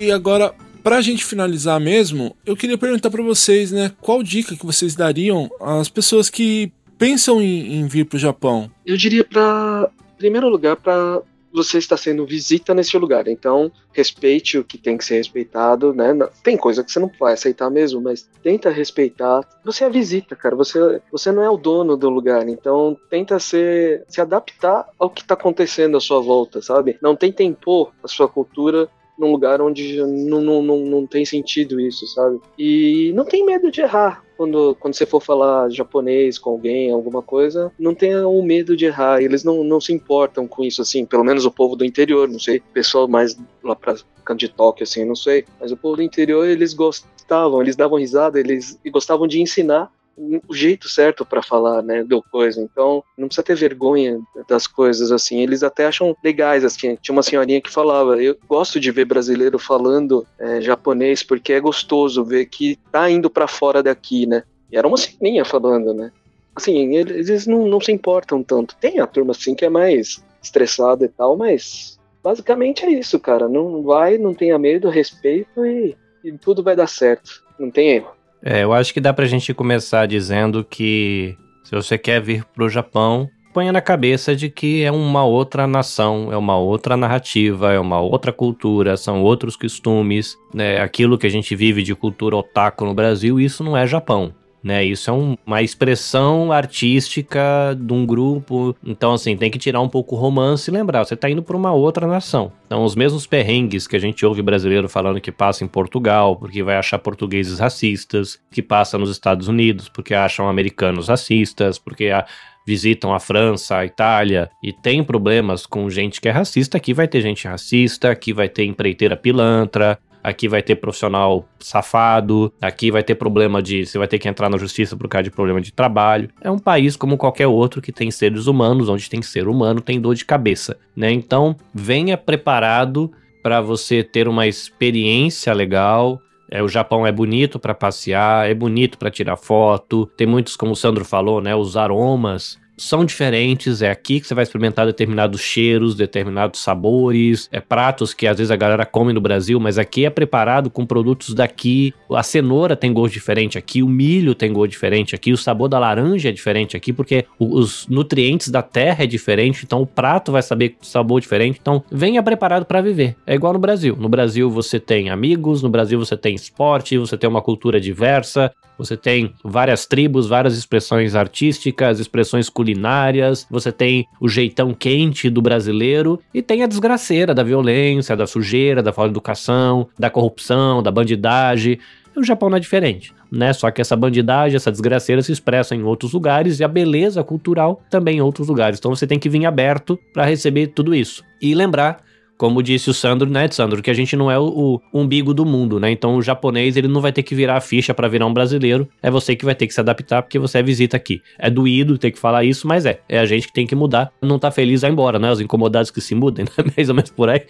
E 0.00 0.10
agora, 0.10 0.52
Pra 0.82 1.00
gente 1.00 1.24
finalizar 1.24 1.78
mesmo, 1.78 2.34
eu 2.44 2.56
queria 2.56 2.76
perguntar 2.76 3.08
para 3.08 3.22
vocês, 3.22 3.70
né, 3.70 3.92
qual 4.00 4.20
dica 4.20 4.56
que 4.56 4.66
vocês 4.66 4.96
dariam 4.96 5.48
às 5.60 5.88
pessoas 5.88 6.28
que 6.28 6.72
pensam 7.02 7.42
em, 7.42 7.80
em 7.80 7.86
vir 7.88 8.04
para 8.04 8.16
o 8.16 8.20
Japão? 8.20 8.70
Eu 8.86 8.96
diria 8.96 9.24
para, 9.24 9.90
primeiro 10.16 10.48
lugar, 10.48 10.76
para 10.76 11.20
você 11.52 11.78
estar 11.78 11.96
sendo 11.96 12.24
visita 12.24 12.72
nesse 12.72 12.96
lugar. 12.96 13.26
Então, 13.26 13.72
respeite 13.92 14.56
o 14.56 14.62
que 14.62 14.78
tem 14.78 14.96
que 14.96 15.04
ser 15.04 15.16
respeitado, 15.16 15.92
né? 15.92 16.16
Tem 16.44 16.56
coisa 16.56 16.84
que 16.84 16.92
você 16.92 17.00
não 17.00 17.10
vai 17.18 17.34
aceitar 17.34 17.68
mesmo, 17.68 18.00
mas 18.00 18.30
tenta 18.40 18.70
respeitar. 18.70 19.40
Você 19.64 19.84
é 19.84 19.90
visita, 19.90 20.36
cara. 20.36 20.54
Você, 20.54 21.02
você 21.10 21.32
não 21.32 21.42
é 21.42 21.50
o 21.50 21.56
dono 21.56 21.96
do 21.96 22.08
lugar. 22.08 22.48
Então, 22.48 22.96
tenta 23.10 23.38
ser, 23.40 24.04
se 24.08 24.20
adaptar 24.20 24.88
ao 24.96 25.10
que 25.10 25.22
está 25.22 25.34
acontecendo 25.34 25.96
à 25.96 26.00
sua 26.00 26.20
volta, 26.20 26.62
sabe? 26.62 26.96
Não 27.02 27.16
tenta 27.16 27.42
impor 27.42 27.90
a 28.02 28.06
sua 28.06 28.28
cultura 28.28 28.88
num 29.18 29.32
lugar 29.32 29.60
onde 29.60 29.98
não, 29.98 30.40
não, 30.40 30.62
não, 30.62 30.78
não 30.78 31.06
tem 31.06 31.24
sentido 31.24 31.80
isso, 31.80 32.06
sabe? 32.06 32.40
E 32.56 33.12
não 33.14 33.24
tem 33.24 33.44
medo 33.44 33.70
de 33.72 33.80
errar 33.80 34.22
quando, 34.42 34.74
quando 34.80 34.94
você 34.94 35.06
for 35.06 35.22
falar 35.22 35.70
japonês 35.70 36.36
com 36.36 36.50
alguém, 36.50 36.90
alguma 36.90 37.22
coisa, 37.22 37.70
não 37.78 37.94
tenha 37.94 38.26
o 38.26 38.42
medo 38.42 38.76
de 38.76 38.86
errar. 38.86 39.22
Eles 39.22 39.44
não, 39.44 39.62
não 39.62 39.80
se 39.80 39.92
importam 39.92 40.48
com 40.48 40.64
isso, 40.64 40.82
assim. 40.82 41.06
Pelo 41.06 41.22
menos 41.22 41.44
o 41.44 41.50
povo 41.50 41.76
do 41.76 41.84
interior, 41.84 42.28
não 42.28 42.40
sei. 42.40 42.60
Pessoal 42.72 43.06
mais 43.06 43.38
lá 43.62 43.76
pra 43.76 43.94
canto 44.24 44.40
de 44.40 44.52
assim, 44.82 45.04
não 45.04 45.14
sei. 45.14 45.44
Mas 45.60 45.70
o 45.70 45.76
povo 45.76 45.96
do 45.96 46.02
interior, 46.02 46.44
eles 46.44 46.74
gostavam, 46.74 47.62
eles 47.62 47.76
davam 47.76 47.98
risada, 47.98 48.40
eles 48.40 48.76
gostavam 48.90 49.28
de 49.28 49.40
ensinar 49.40 49.92
o 50.16 50.54
jeito 50.54 50.88
certo 50.88 51.24
para 51.24 51.42
falar, 51.42 51.82
né, 51.82 52.04
do 52.04 52.22
coisa. 52.22 52.60
Então, 52.60 53.02
não 53.16 53.28
precisa 53.28 53.42
ter 53.42 53.54
vergonha 53.54 54.20
das 54.48 54.66
coisas 54.66 55.10
assim. 55.10 55.40
Eles 55.40 55.62
até 55.62 55.86
acham 55.86 56.16
legais 56.22 56.64
assim. 56.64 56.96
Tinha 56.96 57.14
uma 57.14 57.22
senhorinha 57.22 57.60
que 57.60 57.70
falava: 57.70 58.22
"Eu 58.22 58.36
gosto 58.46 58.78
de 58.78 58.90
ver 58.90 59.04
brasileiro 59.04 59.58
falando 59.58 60.26
é, 60.38 60.60
japonês 60.60 61.22
porque 61.22 61.52
é 61.52 61.60
gostoso 61.60 62.24
ver 62.24 62.46
que 62.46 62.78
tá 62.90 63.10
indo 63.10 63.30
para 63.30 63.48
fora 63.48 63.82
daqui, 63.82 64.26
né?" 64.26 64.44
E 64.70 64.76
era 64.76 64.86
uma 64.86 64.96
senhorinha 64.96 65.44
falando, 65.44 65.92
né? 65.92 66.10
Assim, 66.54 66.94
eles 66.94 67.46
não, 67.46 67.66
não 67.66 67.80
se 67.80 67.92
importam 67.92 68.42
tanto. 68.42 68.76
Tem 68.76 69.00
a 69.00 69.06
turma 69.06 69.32
assim 69.32 69.54
que 69.54 69.64
é 69.64 69.70
mais 69.70 70.22
estressada 70.42 71.04
e 71.04 71.08
tal, 71.08 71.36
mas 71.36 71.98
basicamente 72.22 72.84
é 72.84 72.90
isso, 72.90 73.18
cara. 73.18 73.48
Não 73.48 73.82
vai, 73.82 74.18
não 74.18 74.34
tenha 74.34 74.58
medo, 74.58 74.88
respeito 74.88 75.64
e, 75.64 75.96
e 76.22 76.32
tudo 76.32 76.62
vai 76.62 76.76
dar 76.76 76.86
certo. 76.86 77.42
Não 77.58 77.70
tem 77.70 77.90
erro. 77.90 78.12
É, 78.44 78.64
eu 78.64 78.72
acho 78.72 78.92
que 78.92 79.00
dá 79.00 79.12
pra 79.12 79.26
gente 79.26 79.54
começar 79.54 80.06
dizendo 80.06 80.64
que 80.64 81.36
se 81.62 81.74
você 81.74 81.96
quer 81.96 82.20
vir 82.20 82.44
pro 82.44 82.68
Japão, 82.68 83.28
ponha 83.54 83.72
na 83.72 83.80
cabeça 83.80 84.34
de 84.34 84.50
que 84.50 84.82
é 84.82 84.90
uma 84.90 85.24
outra 85.24 85.66
nação, 85.66 86.32
é 86.32 86.36
uma 86.36 86.56
outra 86.56 86.96
narrativa, 86.96 87.72
é 87.72 87.78
uma 87.78 88.00
outra 88.00 88.32
cultura, 88.32 88.96
são 88.96 89.22
outros 89.22 89.54
costumes, 89.54 90.36
né? 90.52 90.80
Aquilo 90.80 91.16
que 91.16 91.26
a 91.26 91.30
gente 91.30 91.54
vive 91.54 91.82
de 91.82 91.94
cultura 91.94 92.36
otaku 92.36 92.84
no 92.84 92.94
Brasil, 92.94 93.38
isso 93.38 93.62
não 93.62 93.76
é 93.76 93.86
Japão 93.86 94.34
né? 94.62 94.84
Isso 94.84 95.10
é 95.10 95.12
um, 95.12 95.36
uma 95.44 95.62
expressão 95.62 96.52
artística 96.52 97.76
de 97.78 97.92
um 97.92 98.06
grupo. 98.06 98.76
Então, 98.84 99.14
assim, 99.14 99.36
tem 99.36 99.50
que 99.50 99.58
tirar 99.58 99.80
um 99.80 99.88
pouco 99.88 100.14
o 100.14 100.18
romance 100.18 100.70
e 100.70 100.74
lembrar, 100.74 101.04
você 101.04 101.16
tá 101.16 101.28
indo 101.28 101.42
para 101.42 101.56
uma 101.56 101.72
outra 101.72 102.06
nação. 102.06 102.52
Então, 102.66 102.84
os 102.84 102.94
mesmos 102.94 103.26
perrengues 103.26 103.86
que 103.86 103.96
a 103.96 103.98
gente 103.98 104.24
ouve 104.24 104.42
brasileiro 104.42 104.88
falando 104.88 105.20
que 105.20 105.32
passa 105.32 105.64
em 105.64 105.68
Portugal, 105.68 106.36
porque 106.36 106.62
vai 106.62 106.76
achar 106.76 106.98
portugueses 106.98 107.58
racistas, 107.58 108.38
que 108.50 108.62
passa 108.62 108.96
nos 108.96 109.10
Estados 109.10 109.48
Unidos, 109.48 109.88
porque 109.88 110.14
acham 110.14 110.48
americanos 110.48 111.08
racistas, 111.08 111.78
porque 111.78 112.08
a, 112.08 112.24
visitam 112.66 113.12
a 113.12 113.20
França, 113.20 113.76
a 113.76 113.86
Itália 113.86 114.50
e 114.62 114.72
tem 114.72 115.02
problemas 115.02 115.66
com 115.66 115.90
gente 115.90 116.20
que 116.20 116.28
é 116.28 116.32
racista, 116.32 116.76
aqui 116.76 116.94
vai 116.94 117.08
ter 117.08 117.20
gente 117.20 117.46
racista, 117.46 118.10
aqui 118.10 118.32
vai 118.32 118.48
ter 118.48 118.64
empreiteira 118.64 119.16
pilantra, 119.16 119.98
aqui 120.22 120.48
vai 120.48 120.62
ter 120.62 120.76
profissional 120.76 121.46
safado, 121.58 122.52
aqui 122.60 122.90
vai 122.90 123.02
ter 123.02 123.14
problema 123.14 123.62
de. 123.62 123.84
Você 123.84 123.98
vai 123.98 124.06
ter 124.06 124.18
que 124.18 124.28
entrar 124.28 124.48
na 124.48 124.56
justiça 124.56 124.96
por 124.96 125.08
causa 125.08 125.24
de 125.24 125.30
problema 125.30 125.60
de 125.60 125.72
trabalho. 125.72 126.28
É 126.40 126.50
um 126.50 126.58
país 126.58 126.96
como 126.96 127.16
qualquer 127.16 127.46
outro 127.46 127.82
que 127.82 127.92
tem 127.92 128.10
seres 128.10 128.46
humanos, 128.46 128.88
onde 128.88 129.08
tem 129.08 129.20
ser 129.22 129.48
humano, 129.48 129.80
tem 129.80 130.00
dor 130.00 130.14
de 130.14 130.24
cabeça, 130.24 130.78
né? 130.94 131.10
Então, 131.10 131.56
venha 131.74 132.16
preparado 132.16 133.10
para 133.42 133.60
você 133.60 134.04
ter 134.04 134.28
uma 134.28 134.46
experiência 134.46 135.52
legal. 135.52 136.20
É, 136.50 136.62
o 136.62 136.68
Japão 136.68 137.06
é 137.06 137.10
bonito 137.10 137.58
para 137.58 137.74
passear, 137.74 138.48
é 138.48 138.54
bonito 138.54 138.98
para 138.98 139.10
tirar 139.10 139.36
foto. 139.36 140.06
Tem 140.16 140.26
muitos, 140.26 140.54
como 140.54 140.72
o 140.72 140.76
Sandro 140.76 141.04
falou, 141.04 141.40
né? 141.40 141.54
Os 141.56 141.76
aromas 141.76 142.61
são 142.76 143.04
diferentes. 143.04 143.82
É 143.82 143.90
aqui 143.90 144.20
que 144.20 144.26
você 144.26 144.34
vai 144.34 144.42
experimentar 144.42 144.86
determinados 144.86 145.40
cheiros, 145.40 145.94
determinados 145.94 146.60
sabores, 146.60 147.48
é 147.52 147.60
pratos 147.60 148.14
que 148.14 148.26
às 148.26 148.38
vezes 148.38 148.50
a 148.50 148.56
galera 148.56 148.84
come 148.84 149.12
no 149.12 149.20
Brasil, 149.20 149.58
mas 149.60 149.78
aqui 149.78 150.04
é 150.04 150.10
preparado 150.10 150.70
com 150.70 150.84
produtos 150.84 151.34
daqui. 151.34 151.92
A 152.10 152.22
cenoura 152.22 152.76
tem 152.76 152.92
gosto 152.92 153.14
diferente 153.14 153.58
aqui, 153.58 153.82
o 153.82 153.88
milho 153.88 154.34
tem 154.34 154.52
gosto 154.52 154.70
diferente 154.70 155.14
aqui, 155.14 155.32
o 155.32 155.36
sabor 155.36 155.68
da 155.68 155.78
laranja 155.78 156.28
é 156.28 156.32
diferente 156.32 156.76
aqui, 156.76 156.92
porque 156.92 157.24
os 157.38 157.86
nutrientes 157.88 158.48
da 158.48 158.62
terra 158.62 159.04
é 159.04 159.06
diferente, 159.06 159.64
então 159.64 159.80
o 159.80 159.86
prato 159.86 160.32
vai 160.32 160.42
saber 160.42 160.76
sabor 160.80 161.20
diferente. 161.20 161.58
Então, 161.60 161.82
venha 161.90 162.22
preparado 162.22 162.64
para 162.64 162.80
viver. 162.80 163.16
É 163.26 163.34
igual 163.34 163.52
no 163.52 163.58
Brasil. 163.58 163.96
No 163.98 164.08
Brasil 164.08 164.50
você 164.50 164.78
tem 164.78 165.10
amigos, 165.10 165.62
no 165.62 165.68
Brasil 165.68 165.98
você 165.98 166.16
tem 166.16 166.34
esporte, 166.34 166.98
você 166.98 167.16
tem 167.16 167.28
uma 167.28 167.42
cultura 167.42 167.80
diversa, 167.80 168.52
você 168.84 168.96
tem 168.96 169.34
várias 169.44 169.86
tribos, 169.86 170.28
várias 170.28 170.56
expressões 170.56 171.14
artísticas, 171.14 172.00
expressões 172.00 172.48
culinárias, 172.48 173.46
você 173.50 173.70
tem 173.70 174.06
o 174.20 174.28
jeitão 174.28 174.74
quente 174.74 175.30
do 175.30 175.40
brasileiro 175.42 176.20
e 176.32 176.42
tem 176.42 176.62
a 176.62 176.66
desgraceira 176.66 177.34
da 177.34 177.42
violência, 177.42 178.16
da 178.16 178.26
sujeira, 178.26 178.82
da 178.82 178.92
falta 178.92 179.10
de 179.10 179.12
educação, 179.12 179.88
da 179.98 180.10
corrupção, 180.10 180.82
da 180.82 180.90
bandidagem. 180.90 181.78
O 182.14 182.22
Japão 182.22 182.50
não 182.50 182.58
é 182.58 182.60
diferente, 182.60 183.12
né? 183.30 183.52
Só 183.52 183.70
que 183.70 183.80
essa 183.80 183.96
bandidagem, 183.96 184.56
essa 184.56 184.70
desgraceira 184.70 185.22
se 185.22 185.32
expressa 185.32 185.74
em 185.74 185.82
outros 185.82 186.12
lugares 186.12 186.60
e 186.60 186.64
a 186.64 186.68
beleza 186.68 187.24
cultural 187.24 187.82
também 187.88 188.18
em 188.18 188.20
outros 188.20 188.48
lugares. 188.48 188.78
Então 188.78 188.94
você 188.94 189.06
tem 189.06 189.18
que 189.18 189.30
vir 189.30 189.46
aberto 189.46 189.98
para 190.12 190.26
receber 190.26 190.68
tudo 190.68 190.94
isso. 190.94 191.24
E 191.40 191.54
lembrar 191.54 192.04
como 192.36 192.62
disse 192.62 192.90
o 192.90 192.94
Sandro, 192.94 193.28
né, 193.30 193.48
Sandro, 193.50 193.82
que 193.82 193.90
a 193.90 193.94
gente 193.94 194.16
não 194.16 194.30
é 194.30 194.38
o, 194.38 194.80
o, 194.92 195.00
umbigo 195.00 195.32
do 195.32 195.44
mundo, 195.44 195.78
né? 195.78 195.90
Então 195.90 196.16
o 196.16 196.22
japonês, 196.22 196.76
ele 196.76 196.88
não 196.88 197.00
vai 197.00 197.12
ter 197.12 197.22
que 197.22 197.34
virar 197.34 197.56
a 197.56 197.60
ficha 197.60 197.94
para 197.94 198.08
virar 198.08 198.26
um 198.26 198.32
brasileiro, 198.32 198.88
é 199.02 199.10
você 199.10 199.36
que 199.36 199.44
vai 199.44 199.54
ter 199.54 199.66
que 199.66 199.74
se 199.74 199.80
adaptar 199.80 200.22
porque 200.22 200.38
você 200.38 200.58
é 200.58 200.62
visita 200.62 200.96
aqui. 200.96 201.22
É 201.38 201.48
doído 201.48 201.98
ter 201.98 202.10
que 202.10 202.18
falar 202.18 202.44
isso, 202.44 202.66
mas 202.66 202.86
é. 202.86 203.00
É 203.08 203.18
a 203.18 203.26
gente 203.26 203.46
que 203.46 203.52
tem 203.52 203.66
que 203.66 203.74
mudar. 203.74 204.12
Não 204.20 204.38
tá 204.38 204.50
feliz, 204.50 204.82
vai 204.82 204.90
embora, 204.90 205.18
né? 205.18 205.30
Os 205.30 205.40
incomodados 205.40 205.90
que 205.90 206.00
se 206.00 206.14
mudem, 206.14 206.44
né? 206.58 206.72
Mais 206.76 206.88
ou 206.88 206.94
menos 206.94 207.10
por 207.10 207.28
aí. 207.28 207.42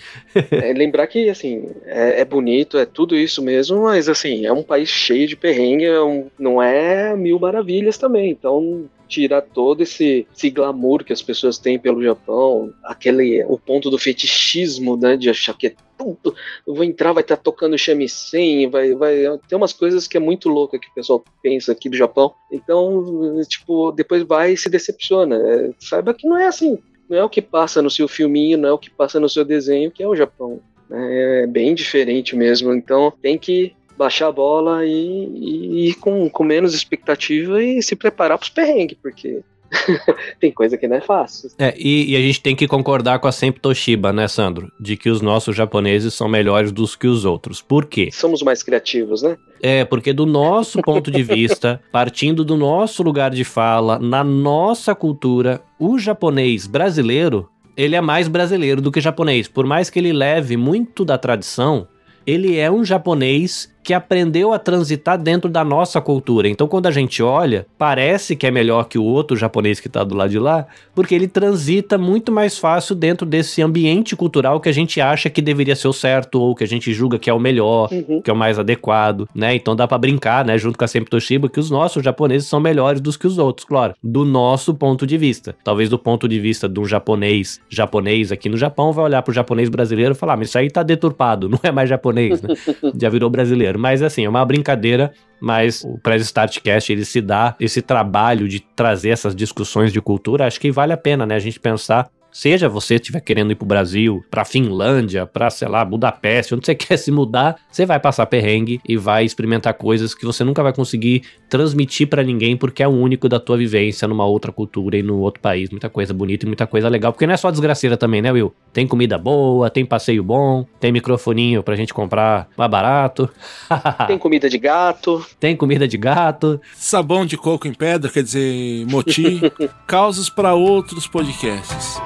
é, 0.51 0.73
lembrar 0.73 1.07
que, 1.07 1.29
assim, 1.29 1.67
é, 1.87 2.21
é, 2.21 2.25
bonito, 2.25 2.79
é 2.79 2.85
tudo 2.85 3.17
isso 3.17 3.43
mesmo, 3.43 3.85
mas, 3.85 4.09
assim, 4.09 4.47
é 4.47 4.53
um 4.53 4.63
país 4.63 4.89
cheio 4.89 5.27
de 5.27 5.37
perrengue, 5.37 5.85
é 5.85 6.03
um, 6.03 6.27
não 6.39 6.63
é 6.63 7.17
mil 7.17 7.39
maravilhas 7.39 7.97
também. 7.97 8.31
Então, 8.31 8.89
tirar 9.13 9.43
todo 9.43 9.83
esse, 9.83 10.27
esse 10.35 10.49
glamour 10.49 11.05
que 11.05 11.13
as 11.13 11.21
pessoas 11.21 11.59
têm 11.59 11.79
pelo 11.79 12.03
Japão, 12.03 12.73
aquele 12.83 13.45
o 13.45 13.59
ponto 13.59 13.91
do 13.91 13.99
fetichismo, 13.99 14.97
né, 14.97 15.17
de 15.17 15.29
achar 15.29 15.57
que 15.57 15.67
é 15.67 15.75
tudo, 15.99 16.35
eu 16.67 16.75
vou 16.75 16.85
entrar, 16.85 17.13
vai 17.13 17.23
estar 17.23 17.37
tá 17.37 17.43
tocando 17.43 17.77
shamisen, 17.77 18.69
vai, 18.71 18.95
vai 18.95 19.39
tem 19.47 19.57
umas 19.57 19.73
coisas 19.73 20.09
que 20.09 20.17
é 20.17 20.21
muito 20.21 20.49
louca 20.49 20.79
que 20.79 20.89
o 20.89 20.95
pessoal 20.95 21.23
pensa 21.43 21.73
aqui 21.73 21.89
do 21.89 21.97
Japão. 21.97 22.33
Então, 22.51 23.41
tipo, 23.47 23.93
depois 23.93 24.23
vai 24.23 24.53
e 24.53 24.57
se 24.57 24.71
decepciona. 24.71 25.37
É, 25.37 25.71
saiba 25.79 26.15
que 26.15 26.27
não 26.27 26.37
é 26.37 26.47
assim, 26.47 26.79
não 27.09 27.19
é 27.19 27.25
o 27.25 27.29
que 27.29 27.43
passa 27.43 27.83
no 27.83 27.91
seu 27.91 28.09
filminho, 28.09 28.59
não 28.59 28.71
é 28.71 28.73
o 28.73 28.79
que 28.79 28.91
passa 28.91 29.21
no 29.21 29.29
seu 29.29 29.45
desenho 29.45 29.91
que 29.91 30.03
é 30.03 30.09
o 30.09 30.17
Japão. 30.17 30.61
É 30.91 31.47
bem 31.47 31.75
diferente 31.75 32.35
mesmo. 32.35 32.73
Então 32.75 33.13
tem 33.23 33.39
que 33.39 33.75
baixar 34.03 34.29
a 34.29 34.33
bola 34.33 34.85
e, 34.85 34.91
e 34.91 35.89
ir 35.91 35.95
com, 35.95 36.29
com 36.29 36.45
menos 36.45 36.75
expectativa 36.75 37.63
e 37.63 37.83
se 37.83 37.95
preparar 37.97 38.37
para 38.37 38.45
os 38.45 38.51
perrengues, 38.51 38.97
porque 39.01 39.43
tem 40.41 40.53
coisa 40.53 40.77
que 40.77 40.87
não 40.87 40.97
é 40.97 41.01
fácil. 41.01 41.51
É, 41.59 41.75
e, 41.77 42.13
e, 42.13 42.17
a 42.17 42.21
gente 42.21 42.41
tem 42.41 42.55
que 42.55 42.67
concordar 42.69 43.19
com 43.19 43.29
a 43.29 43.33
Sempre 43.33 43.61
Toshiba, 43.61 44.13
né, 44.13 44.29
Sandro? 44.29 44.71
De 44.79 44.97
que 44.97 45.09
os 45.09 45.21
nossos 45.21 45.57
japoneses 45.57 46.15
são 46.15 46.29
melhores 46.29 46.73
dos 46.73 46.95
que 46.95 47.07
os 47.07 47.25
outros. 47.25 47.63
Por 47.63 47.87
quê? 47.87 48.11
Somos 48.13 48.43
mais 48.43 48.63
criativos, 48.63 49.23
né? 49.23 49.37
É, 49.63 49.85
porque 49.85 50.13
do 50.13 50.27
nosso 50.27 50.81
ponto 50.83 51.11
de 51.11 51.23
vista, 51.23 51.81
partindo 51.91 52.45
do 52.45 52.57
nosso 52.57 53.03
lugar 53.03 53.31
de 53.31 53.45
fala, 53.45 53.99
na 53.99 54.23
nossa 54.23 54.95
cultura, 54.95 55.63
o 55.79 55.99
japonês 55.99 56.67
brasileiro, 56.67 57.49
ele 57.77 57.97
é 57.97 58.01
mais 58.01 58.29
brasileiro 58.29 58.81
do 58.81 58.93
que 58.93 59.01
japonês. 59.01 59.49
Por 59.49 59.65
mais 59.65 59.89
que 59.89 59.99
ele 59.99 60.13
leve 60.13 60.57
muito 60.57 61.05
da 61.05 61.17
tradição, 61.17 61.89
ele 62.27 62.59
é 62.59 62.71
um 62.71 62.85
japonês 62.85 63.73
que 63.83 63.95
aprendeu 63.95 64.53
a 64.53 64.59
transitar 64.59 65.19
dentro 65.19 65.51
da 65.51 65.65
nossa 65.65 66.01
cultura. 66.01 66.49
Então, 66.49 66.69
quando 66.69 66.87
a 66.87 66.91
gente 66.91 67.23
olha, 67.23 67.67
parece 67.77 68.37
que 68.37 68.47
é 68.47 68.51
melhor 68.51 68.85
que 68.85 68.99
o 68.99 69.05
outro 69.05 69.37
japonês 69.37 69.81
que 69.81 69.87
está 69.89 70.05
do 70.05 70.15
lado 70.15 70.31
de 70.31 70.39
lá, 70.39 70.67
porque 70.95 71.15
ele 71.15 71.29
transita 71.29 71.99
muito 71.99 72.31
mais 72.31 72.59
fácil 72.59 72.95
dentro 72.95 73.27
desse 73.27 73.63
ambiente 73.63 74.15
cultural 74.15 74.61
que 74.61 74.69
a 74.69 74.73
gente 74.73 75.01
acha 75.01 75.29
que 75.29 75.43
deveria 75.43 75.75
ser 75.75 75.89
o 75.89 75.93
certo 75.93 76.41
ou 76.41 76.55
que 76.55 76.65
a 76.65 76.69
gente 76.69 76.93
julga 76.93 77.19
que 77.19 77.31
é 77.31 77.35
o 77.35 77.41
melhor, 77.41 77.89
uhum. 77.93 78.21
que 78.21 78.31
é 78.31 78.33
o 78.33 78.37
mais 78.37 78.59
adequado, 78.59 79.29
né? 79.35 79.55
Então 79.55 79.75
dá 79.75 79.87
para 79.87 79.99
brincar, 79.99 80.45
né, 80.45 80.57
junto 80.59 80.79
com 80.79 80.85
a 80.85 80.89
Sempre 80.89 81.11
Toshiba, 81.11 81.49
que 81.49 81.61
os 81.61 81.71
nossos 81.71 82.03
japoneses 82.03 82.49
são 82.49 82.61
melhores 82.61 83.01
dos 83.01 83.17
que 83.17 83.27
os 83.27 83.39
outros, 83.39 83.65
claro, 83.65 83.95
do 84.03 84.25
nosso 84.25 84.75
ponto 84.75 85.07
de 85.07 85.17
vista. 85.17 85.55
Talvez 85.65 85.89
do 85.89 85.99
ponto 85.99 86.29
de 86.29 86.39
vista 86.39 86.69
de 86.69 86.79
um 86.79 86.85
japonês 86.85 87.61
japonês 87.69 88.33
aqui 88.33 88.49
no 88.49 88.57
Japão 88.57 88.93
vai 88.93 89.05
olhar 89.05 89.23
pro 89.23 89.33
japonês 89.33 89.69
brasileiro 89.69 90.13
e 90.13 90.15
falar: 90.15 90.35
ah, 90.35 90.37
"Mas 90.37 90.49
isso 90.49 90.59
aí 90.59 90.71
tá 90.71 90.83
deturpado, 90.83 91.49
não 91.51 91.59
é 91.63 91.71
mais 91.71 91.89
japonês, 91.89 92.43
né? 92.43 92.55
Já 93.01 93.09
virou 93.09 93.31
brasileiro" 93.31 93.72
brasileiro. 93.73 93.79
Mas 93.79 94.03
assim, 94.03 94.25
é 94.25 94.29
uma 94.29 94.45
brincadeira, 94.45 95.13
mas 95.41 95.83
o 95.85 95.99
Press 95.99 96.23
Startcast 96.23 96.93
ele 96.93 97.05
se 97.05 97.21
dá 97.21 97.57
esse 97.59 97.81
trabalho 97.83 98.49
de 98.49 98.61
trazer 98.61 99.11
essas 99.11 99.35
discussões 99.35 99.93
de 99.93 100.01
cultura, 100.01 100.47
acho 100.47 100.61
que 100.61 100.71
vale 100.71 100.93
a 100.93 100.97
pena, 100.97 101.27
né? 101.27 101.35
A 101.35 101.41
gente 101.41 101.59
pensar 101.59 102.09
Seja 102.33 102.67
você 102.67 102.95
estiver 102.95 103.21
querendo 103.21 103.53
ir 103.53 103.55
para 103.55 103.65
o 103.65 103.69
Brasil, 103.69 104.25
para 104.31 104.43
Finlândia, 104.43 105.27
para 105.27 105.51
sei 105.51 105.69
lá, 105.69 105.85
Budapeste, 105.85 106.55
onde 106.55 106.65
você 106.65 106.75
quer 106.75 106.97
se 106.97 107.13
mudar, 107.13 107.57
você 107.71 107.85
vai 107.85 108.01
passar 108.01 108.25
perrengue 108.25 108.81
e 108.89 108.97
vai 108.97 109.25
experimentar 109.25 109.75
coisas 109.75 110.15
que 110.15 110.25
você 110.25 110.43
nunca 110.43 110.63
vai 110.63 110.73
conseguir 110.73 111.23
transmitir 111.51 112.09
para 112.09 112.23
ninguém 112.23 112.57
porque 112.57 112.83
é 112.83 112.89
o 112.89 112.91
único 112.91 113.29
da 113.29 113.39
tua 113.39 113.59
vivência 113.59 114.09
numa 114.09 114.25
outra 114.25 114.51
cultura 114.51 114.97
e 114.97 115.03
no 115.03 115.19
outro 115.19 115.43
país. 115.43 115.69
Muita 115.69 115.91
coisa 115.91 116.15
bonita 116.15 116.47
e 116.47 116.49
muita 116.49 116.67
coisa 116.67 116.89
legal, 116.89 117.13
porque 117.13 117.27
não 117.27 117.35
é 117.35 117.37
só 117.37 117.51
desgraceira 117.51 117.99
também, 117.99 118.23
né, 118.23 118.33
Will? 118.33 118.55
Tem 118.73 118.87
comida 118.87 119.19
boa, 119.19 119.69
tem 119.69 119.85
passeio 119.85 120.23
bom, 120.23 120.67
tem 120.81 120.91
microfoninho 120.91 121.63
pra 121.63 121.77
gente 121.77 121.93
comprar 121.93 122.49
mais 122.57 122.71
barato. 122.71 123.29
tem 124.07 124.17
comida 124.17 124.49
de 124.49 124.57
gato. 124.57 125.25
Tem 125.39 125.55
comida 125.55 125.87
de 125.87 125.99
gato. 125.99 126.59
Sabão 126.75 127.27
de 127.27 127.37
coco 127.37 127.69
em 127.69 127.75
pedra, 127.75 128.11
quer 128.11 128.23
dizer, 128.23 128.87
moti. 128.87 129.41
Causos 129.87 130.31
para 130.31 130.55
outros 130.55 131.07
podcasts. 131.07 132.01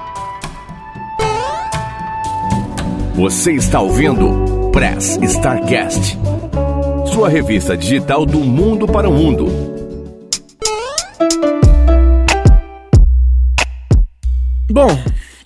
Você 3.16 3.52
está 3.52 3.80
ouvindo 3.80 4.70
Press 4.70 5.18
Starcast, 5.22 6.18
sua 7.14 7.30
revista 7.30 7.74
digital 7.74 8.26
do 8.26 8.40
mundo 8.40 8.86
para 8.86 9.08
o 9.08 9.12
mundo. 9.12 9.46
Bom, 14.70 14.88